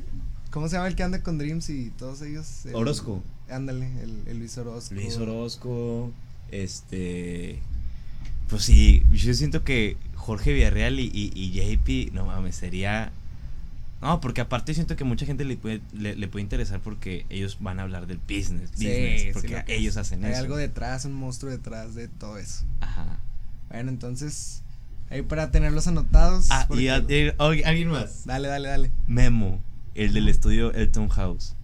¿Cómo 0.51 0.69
se 0.69 0.77
llama 0.77 0.89
el 0.89 0.95
que 0.97 1.03
anda 1.03 1.23
con 1.23 1.39
Dreams 1.39 1.71
y 1.71 1.91
todos 1.91 2.21
ellos? 2.23 2.67
El- 2.67 2.75
Orozco. 2.75 3.23
Ándale, 3.49 3.87
el, 4.03 4.23
el 4.27 4.39
Luis 4.39 4.57
Orozco. 4.59 4.95
Luis 4.95 5.17
Orozco, 5.17 6.13
este. 6.51 7.59
Pues 8.51 8.65
sí, 8.65 9.03
yo 9.13 9.33
siento 9.33 9.65
que 9.65 9.97
Jorge 10.15 10.53
Villarreal 10.53 11.01
y, 11.01 11.05
y, 11.15 11.33
y 11.35 11.53
JP, 11.79 12.13
no 12.15 12.27
mames, 12.27 12.57
sería. 12.57 13.13
No, 14.03 14.21
porque 14.21 14.41
aparte 14.41 14.75
siento 14.75 14.97
que 14.97 15.05
mucha 15.05 15.25
gente 15.27 15.45
le 15.45 15.57
puede, 15.57 15.81
le, 15.93 16.17
le 16.17 16.29
puede 16.29 16.43
interesar 16.43 16.81
porque 16.81 17.25
ellos 17.31 17.59
van 17.61 17.79
a 17.79 17.85
hablar 17.85 18.07
del 18.09 18.19
business, 18.19 18.71
Sí, 18.75 18.87
business 18.87 19.33
porque 19.33 19.57
lo 19.59 19.65
que 19.65 19.77
ellos 19.77 19.97
hacen 19.97 20.25
Hay 20.25 20.33
eso. 20.33 20.41
algo 20.41 20.57
detrás, 20.57 21.05
un 21.05 21.13
monstruo 21.13 21.51
detrás 21.53 21.95
de 21.95 22.09
todo 22.09 22.37
eso. 22.39 22.65
Ajá. 22.81 23.19
Bueno, 23.71 23.91
entonces, 23.91 24.63
ahí 25.09 25.23
para 25.23 25.51
tenerlos 25.53 25.87
anotados. 25.87 26.49
Ah, 26.51 26.67
y 26.71 26.89
a- 26.89 26.99
y- 26.99 27.33
oye, 27.39 27.65
alguien 27.65 27.89
más. 27.89 28.27
Dale, 28.27 28.49
dale, 28.49 28.69
dale. 28.69 28.91
Memo, 29.07 29.61
el 29.95 30.13
del 30.13 30.29
estudio 30.29 30.73
Elton 30.73 31.09
House. 31.09 31.55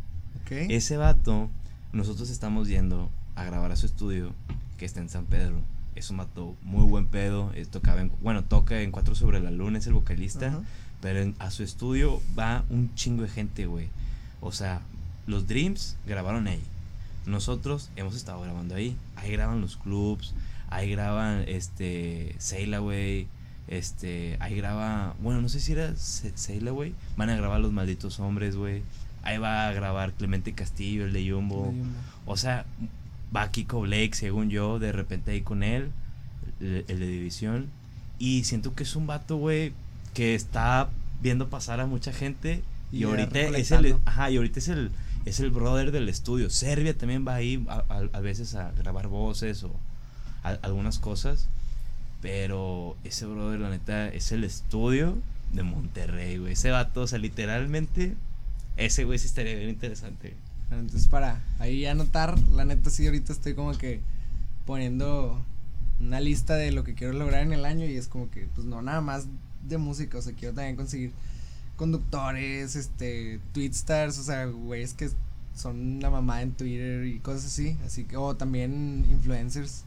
Ok. 0.42 0.52
Ese 0.70 0.96
vato, 0.96 1.50
nosotros 1.92 2.30
estamos 2.30 2.68
yendo 2.68 3.10
a 3.34 3.44
grabar 3.44 3.72
a 3.72 3.76
su 3.76 3.86
estudio, 3.86 4.32
que 4.78 4.84
está 4.84 5.00
en 5.00 5.08
San 5.08 5.24
Pedro. 5.24 5.60
Es 5.96 6.08
un 6.10 6.18
vato 6.18 6.54
muy 6.62 6.84
buen 6.84 7.08
pedo. 7.08 7.50
eh, 7.56 7.66
tocaba 7.68 8.00
en- 8.00 8.12
bueno, 8.22 8.44
toca 8.44 8.80
en 8.80 8.92
Cuatro 8.92 9.16
sobre 9.16 9.40
la 9.40 9.50
Luna, 9.50 9.78
es 9.78 9.86
el 9.88 9.92
vocalista. 9.94 10.46
Ajá. 10.48 10.60
Pero 11.00 11.20
en- 11.20 11.34
a 11.38 11.50
su 11.50 11.62
estudio 11.62 12.20
va 12.38 12.64
un 12.70 12.94
chingo 12.94 13.22
de 13.22 13.28
gente, 13.28 13.66
güey. 13.66 13.86
O 14.40 14.52
sea, 14.52 14.80
los 15.26 15.46
Dreams 15.46 15.96
grabaron 16.06 16.46
ahí. 16.48 16.60
Nosotros 17.26 17.90
hemos 17.96 18.14
estado 18.16 18.40
grabando 18.40 18.74
ahí. 18.74 18.96
Ahí 19.16 19.30
graban 19.32 19.60
los 19.60 19.76
clubs. 19.76 20.34
Ahí 20.70 20.90
graban 20.90 21.44
este. 21.46 22.34
Sail 22.38 22.72
Away. 22.74 23.26
Este. 23.68 24.36
Ahí 24.40 24.54
graba. 24.56 25.14
Bueno, 25.20 25.40
no 25.42 25.48
sé 25.48 25.60
si 25.60 25.72
era 25.72 25.94
Se- 25.96 26.36
Sail 26.36 26.66
Away. 26.68 26.94
Van 27.16 27.28
a 27.30 27.36
grabar 27.36 27.60
Los 27.60 27.72
Malditos 27.72 28.18
Hombres, 28.20 28.56
güey. 28.56 28.82
Ahí 29.22 29.36
va 29.38 29.68
a 29.68 29.72
grabar 29.72 30.12
Clemente 30.14 30.52
Castillo, 30.54 31.04
el 31.04 31.12
de 31.12 31.30
Jumbo. 31.30 31.66
De 31.66 31.78
Jumbo. 31.78 31.84
O 32.26 32.36
sea, 32.36 32.64
va 33.34 33.50
Kiko 33.50 33.82
Blake, 33.82 34.12
según 34.14 34.48
yo, 34.48 34.78
de 34.78 34.92
repente 34.92 35.32
ahí 35.32 35.42
con 35.42 35.62
él, 35.62 35.90
el, 36.60 36.84
el 36.88 36.98
de 37.00 37.06
División. 37.06 37.66
Y 38.18 38.44
siento 38.44 38.74
que 38.74 38.84
es 38.84 38.96
un 38.96 39.06
vato, 39.06 39.36
güey, 39.36 39.72
que 40.18 40.34
está 40.34 40.90
viendo 41.22 41.48
pasar 41.48 41.78
a 41.78 41.86
mucha 41.86 42.12
gente. 42.12 42.64
Y, 42.90 43.04
ahorita 43.04 43.38
es 43.56 43.70
el, 43.70 43.96
ajá, 44.04 44.30
y 44.32 44.36
ahorita 44.36 44.58
es 44.58 44.66
el, 44.66 44.90
es 45.26 45.38
el 45.38 45.50
brother 45.52 45.92
del 45.92 46.08
estudio. 46.08 46.50
Serbia 46.50 46.96
también 46.98 47.24
va 47.24 47.36
ahí 47.36 47.64
a, 47.68 47.84
a- 47.88 48.08
a 48.18 48.20
veces 48.20 48.56
a 48.56 48.72
grabar 48.72 49.06
voces 49.06 49.62
o 49.62 49.70
a- 50.42 50.58
algunas 50.62 50.98
cosas. 50.98 51.46
Pero 52.20 52.96
ese 53.04 53.26
brother, 53.26 53.60
la 53.60 53.70
neta, 53.70 54.08
es 54.08 54.32
el 54.32 54.42
estudio 54.42 55.16
de 55.52 55.62
Monterrey, 55.62 56.38
güey. 56.38 56.54
Ese 56.54 56.70
vato, 56.72 57.02
o 57.02 57.06
sea, 57.06 57.20
literalmente, 57.20 58.16
ese 58.76 59.04
güey 59.04 59.20
sí 59.20 59.26
estaría 59.26 59.54
bien 59.54 59.68
interesante. 59.70 60.34
Entonces, 60.72 61.06
para 61.06 61.40
ahí 61.60 61.86
anotar, 61.86 62.36
la 62.48 62.64
neta, 62.64 62.90
sí, 62.90 63.06
ahorita 63.06 63.32
estoy 63.32 63.54
como 63.54 63.70
que 63.78 64.00
poniendo 64.66 65.44
una 66.00 66.18
lista 66.20 66.56
de 66.56 66.72
lo 66.72 66.82
que 66.82 66.94
quiero 66.94 67.12
lograr 67.12 67.42
en 67.42 67.52
el 67.52 67.64
año 67.64 67.86
y 67.86 67.96
es 67.96 68.08
como 68.08 68.30
que, 68.30 68.48
pues 68.54 68.66
no, 68.66 68.82
nada 68.82 69.00
más 69.00 69.26
de 69.66 69.78
música, 69.78 70.18
o 70.18 70.22
sea, 70.22 70.32
quiero 70.34 70.54
también 70.54 70.76
conseguir 70.76 71.12
conductores, 71.76 72.76
este, 72.76 73.40
tweetstars, 73.52 74.18
o 74.18 74.22
sea, 74.22 74.46
güeyes 74.46 74.94
que 74.94 75.10
son 75.54 76.00
la 76.00 76.10
mamá 76.10 76.42
en 76.42 76.52
Twitter 76.52 77.04
y 77.06 77.18
cosas 77.20 77.46
así, 77.46 77.76
así 77.86 78.04
que, 78.04 78.16
o 78.16 78.36
también 78.36 79.06
influencers, 79.10 79.84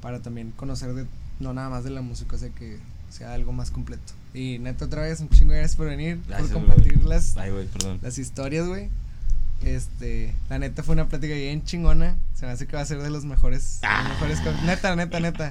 para 0.00 0.20
también 0.20 0.52
conocer 0.52 0.94
de, 0.94 1.06
no 1.40 1.52
nada 1.52 1.68
más 1.70 1.84
de 1.84 1.90
la 1.90 2.02
música, 2.02 2.36
o 2.36 2.38
sea, 2.38 2.50
que 2.50 2.78
sea 3.10 3.32
algo 3.34 3.52
más 3.52 3.70
completo. 3.70 4.12
Y 4.34 4.58
neta, 4.58 4.84
otra 4.84 5.02
vez, 5.02 5.20
un 5.20 5.28
chingo 5.30 5.52
gracias 5.52 5.76
por 5.76 5.86
venir, 5.88 6.20
Gracias, 6.28 6.50
por 6.50 6.60
compartir 6.60 7.02
las, 7.04 7.36
Ay, 7.36 7.50
perdón. 7.72 7.98
las 8.02 8.18
historias, 8.18 8.66
güey. 8.66 8.90
Este, 9.64 10.34
la 10.50 10.58
neta 10.58 10.82
fue 10.82 10.92
una 10.94 11.08
plática 11.08 11.32
bien 11.34 11.64
chingona. 11.64 12.16
Se 12.34 12.44
me 12.44 12.52
hace 12.52 12.66
que 12.66 12.76
va 12.76 12.82
a 12.82 12.86
ser 12.86 13.00
de 13.02 13.08
los 13.08 13.24
mejores. 13.24 13.78
de 13.80 13.88
los 13.88 13.96
Ah. 13.96 14.08
mejores 14.10 14.62
neta, 14.64 14.94
neta, 14.96 15.18
neta. 15.18 15.50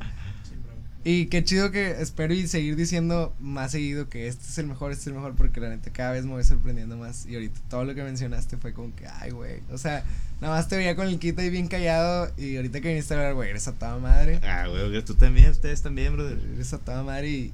Y 1.07 1.27
qué 1.27 1.43
chido 1.43 1.69
que 1.69 1.91
espero 2.01 2.33
y 2.33 2.47
seguir 2.47 2.75
diciendo 2.75 3.31
más 3.39 3.73
seguido 3.73 4.09
que 4.09 4.27
este 4.27 4.43
es 4.43 4.57
el 4.57 4.65
mejor, 4.65 4.91
este 4.91 5.03
es 5.03 5.07
el 5.07 5.13
mejor, 5.13 5.35
porque 5.35 5.59
la 5.59 5.69
neta 5.69 5.91
cada 5.91 6.13
vez 6.13 6.25
me 6.25 6.31
voy 6.31 6.43
sorprendiendo 6.43 6.97
más. 6.97 7.27
Y 7.27 7.35
ahorita 7.35 7.59
todo 7.69 7.85
lo 7.85 7.93
que 7.93 8.01
mencionaste 8.01 8.57
fue 8.57 8.73
como 8.73 8.95
que, 8.95 9.05
ay, 9.05 9.29
güey. 9.29 9.59
O 9.71 9.77
sea, 9.77 10.03
nada 10.41 10.55
más 10.55 10.67
te 10.67 10.75
veía 10.77 10.95
con 10.95 11.07
el 11.07 11.19
kit 11.19 11.37
ahí 11.37 11.51
bien 11.51 11.67
callado. 11.67 12.31
Y 12.37 12.55
ahorita 12.55 12.81
que 12.81 12.87
viniste 12.87 13.13
a 13.13 13.17
hablar, 13.17 13.35
güey, 13.35 13.51
eres 13.51 13.67
a 13.67 13.73
toda 13.73 13.99
madre. 13.99 14.39
Ah, 14.41 14.65
güey, 14.67 15.05
tú 15.05 15.13
también, 15.13 15.51
ustedes 15.51 15.83
también, 15.83 16.11
brother. 16.13 16.39
Eres 16.55 16.73
a 16.73 16.79
toda 16.79 17.03
madre 17.03 17.29
y, 17.29 17.53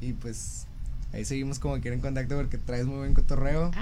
y 0.00 0.12
pues 0.12 0.68
ahí 1.12 1.24
seguimos 1.24 1.58
como 1.58 1.80
que 1.80 1.92
en 1.92 1.98
contacto 1.98 2.36
porque 2.36 2.58
traes 2.58 2.86
muy 2.86 2.98
buen 2.98 3.14
cotorreo. 3.14 3.72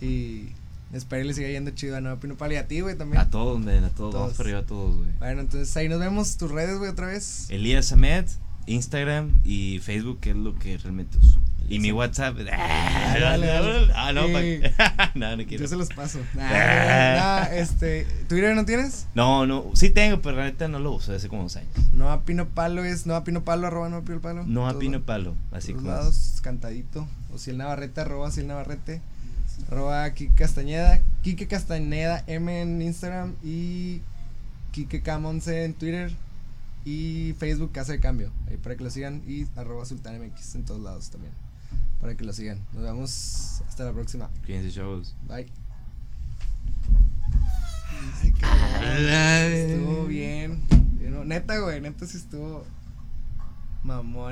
Y 0.00 0.48
espero 0.92 1.24
y 1.24 1.28
le 1.28 1.34
siga 1.34 1.48
yendo 1.48 1.70
chido 1.72 1.96
a 1.96 2.00
Nueva 2.00 2.20
Pino 2.20 2.36
y 2.50 2.54
a 2.56 2.66
ti, 2.68 2.80
güey, 2.80 2.96
también. 2.96 3.20
A 3.20 3.30
todos, 3.30 3.58
men, 3.60 3.84
a 3.84 3.88
todos, 3.90 4.14
vamos 4.14 4.28
Todos. 4.28 4.36
para 4.36 4.48
arriba 4.48 4.60
a 4.60 4.66
todos, 4.66 4.96
güey. 4.96 5.10
Bueno, 5.18 5.40
entonces 5.40 5.76
ahí 5.76 5.88
nos 5.88 5.98
vemos. 6.00 6.36
Tus 6.36 6.50
redes, 6.50 6.78
güey, 6.78 6.90
otra 6.90 7.06
vez. 7.06 7.46
Elías 7.50 7.90
Ahmed, 7.92 8.26
Instagram 8.66 9.40
y 9.44 9.78
Facebook, 9.80 10.20
que 10.20 10.30
es 10.30 10.36
lo 10.36 10.58
que 10.58 10.78
realmente 10.78 11.18
uso. 11.18 11.38
Y 11.66 11.78
mi 11.78 11.92
WhatsApp. 11.92 12.36
Ah, 12.52 13.16
Dale, 13.18 13.46
dale. 13.46 13.92
Ah, 13.94 14.12
no, 14.12 14.26
Sí. 14.26 14.60
no, 15.14 15.36
no 15.36 15.44
quiero. 15.46 15.62
Yo 15.62 15.68
se 15.68 15.76
los 15.76 15.88
paso. 15.88 16.18
Nah, 16.34 16.42
Ah. 16.50 17.48
este, 17.52 18.06
¿Twitter 18.28 18.54
no 18.54 18.64
tienes? 18.66 19.06
No, 19.14 19.46
no, 19.46 19.70
sí 19.74 19.88
tengo, 19.90 20.20
pero 20.20 20.36
la 20.36 20.44
neta 20.44 20.68
no 20.68 20.78
lo 20.78 20.92
uso 20.92 21.14
hace 21.14 21.28
como 21.28 21.44
dos 21.44 21.56
años. 21.56 21.70
No 21.94 22.10
a 22.10 22.22
Pino 22.24 22.48
Palo 22.48 22.84
es 22.84 23.06
no 23.06 23.14
a 23.14 23.24
Pino 23.24 23.44
Palo, 23.44 23.66
arroba 23.66 23.88
no 23.88 23.96
a 23.98 24.02
Pino 24.02 24.20
Palo. 24.20 24.44
No 24.46 24.68
a 24.68 24.78
pino 24.78 25.00
palo, 25.02 25.34
así 25.52 25.72
como. 25.72 25.88
lados, 25.88 26.40
cantadito. 26.42 27.06
O 27.32 27.38
si 27.38 27.50
el 27.50 27.56
Navarrete, 27.58 28.00
arroba 28.02 28.30
si 28.30 28.40
el 28.40 28.48
Navarrete. 28.48 29.00
Arroba 29.70 30.10
Kike 30.12 30.34
Castañeda. 30.34 31.00
Kike 31.22 31.46
Castañeda 31.48 32.24
M 32.26 32.60
en 32.60 32.82
Instagram 32.82 33.34
y 33.42 34.02
Kike 34.72 35.02
Cam11 35.02 35.64
en 35.64 35.74
Twitter. 35.74 36.12
Y 36.84 37.34
Facebook 37.38 37.72
Casa 37.72 37.92
de 37.92 38.00
Cambio. 38.00 38.30
Ahí 38.48 38.56
para 38.58 38.76
que 38.76 38.84
lo 38.84 38.90
sigan. 38.90 39.22
Y 39.26 39.46
arroba 39.56 39.84
Sultan 39.86 40.20
MX 40.20 40.54
en 40.56 40.64
todos 40.64 40.80
lados 40.80 41.10
también. 41.10 41.32
Para 42.00 42.14
que 42.16 42.24
lo 42.24 42.32
sigan. 42.32 42.58
Nos 42.74 42.82
vemos 42.82 43.62
hasta 43.66 43.84
la 43.84 43.92
próxima. 43.92 44.30
Cuídense, 44.44 44.70
chavos. 44.70 45.14
Bye. 45.26 45.46
Ay, 48.22 48.32
cabrón. 48.32 49.52
Estuvo 49.52 50.06
bien. 50.06 50.62
Neta, 51.24 51.58
güey. 51.58 51.80
Neta 51.80 52.06
sí 52.06 52.18
estuvo 52.18 52.64
mamón. 53.82 54.22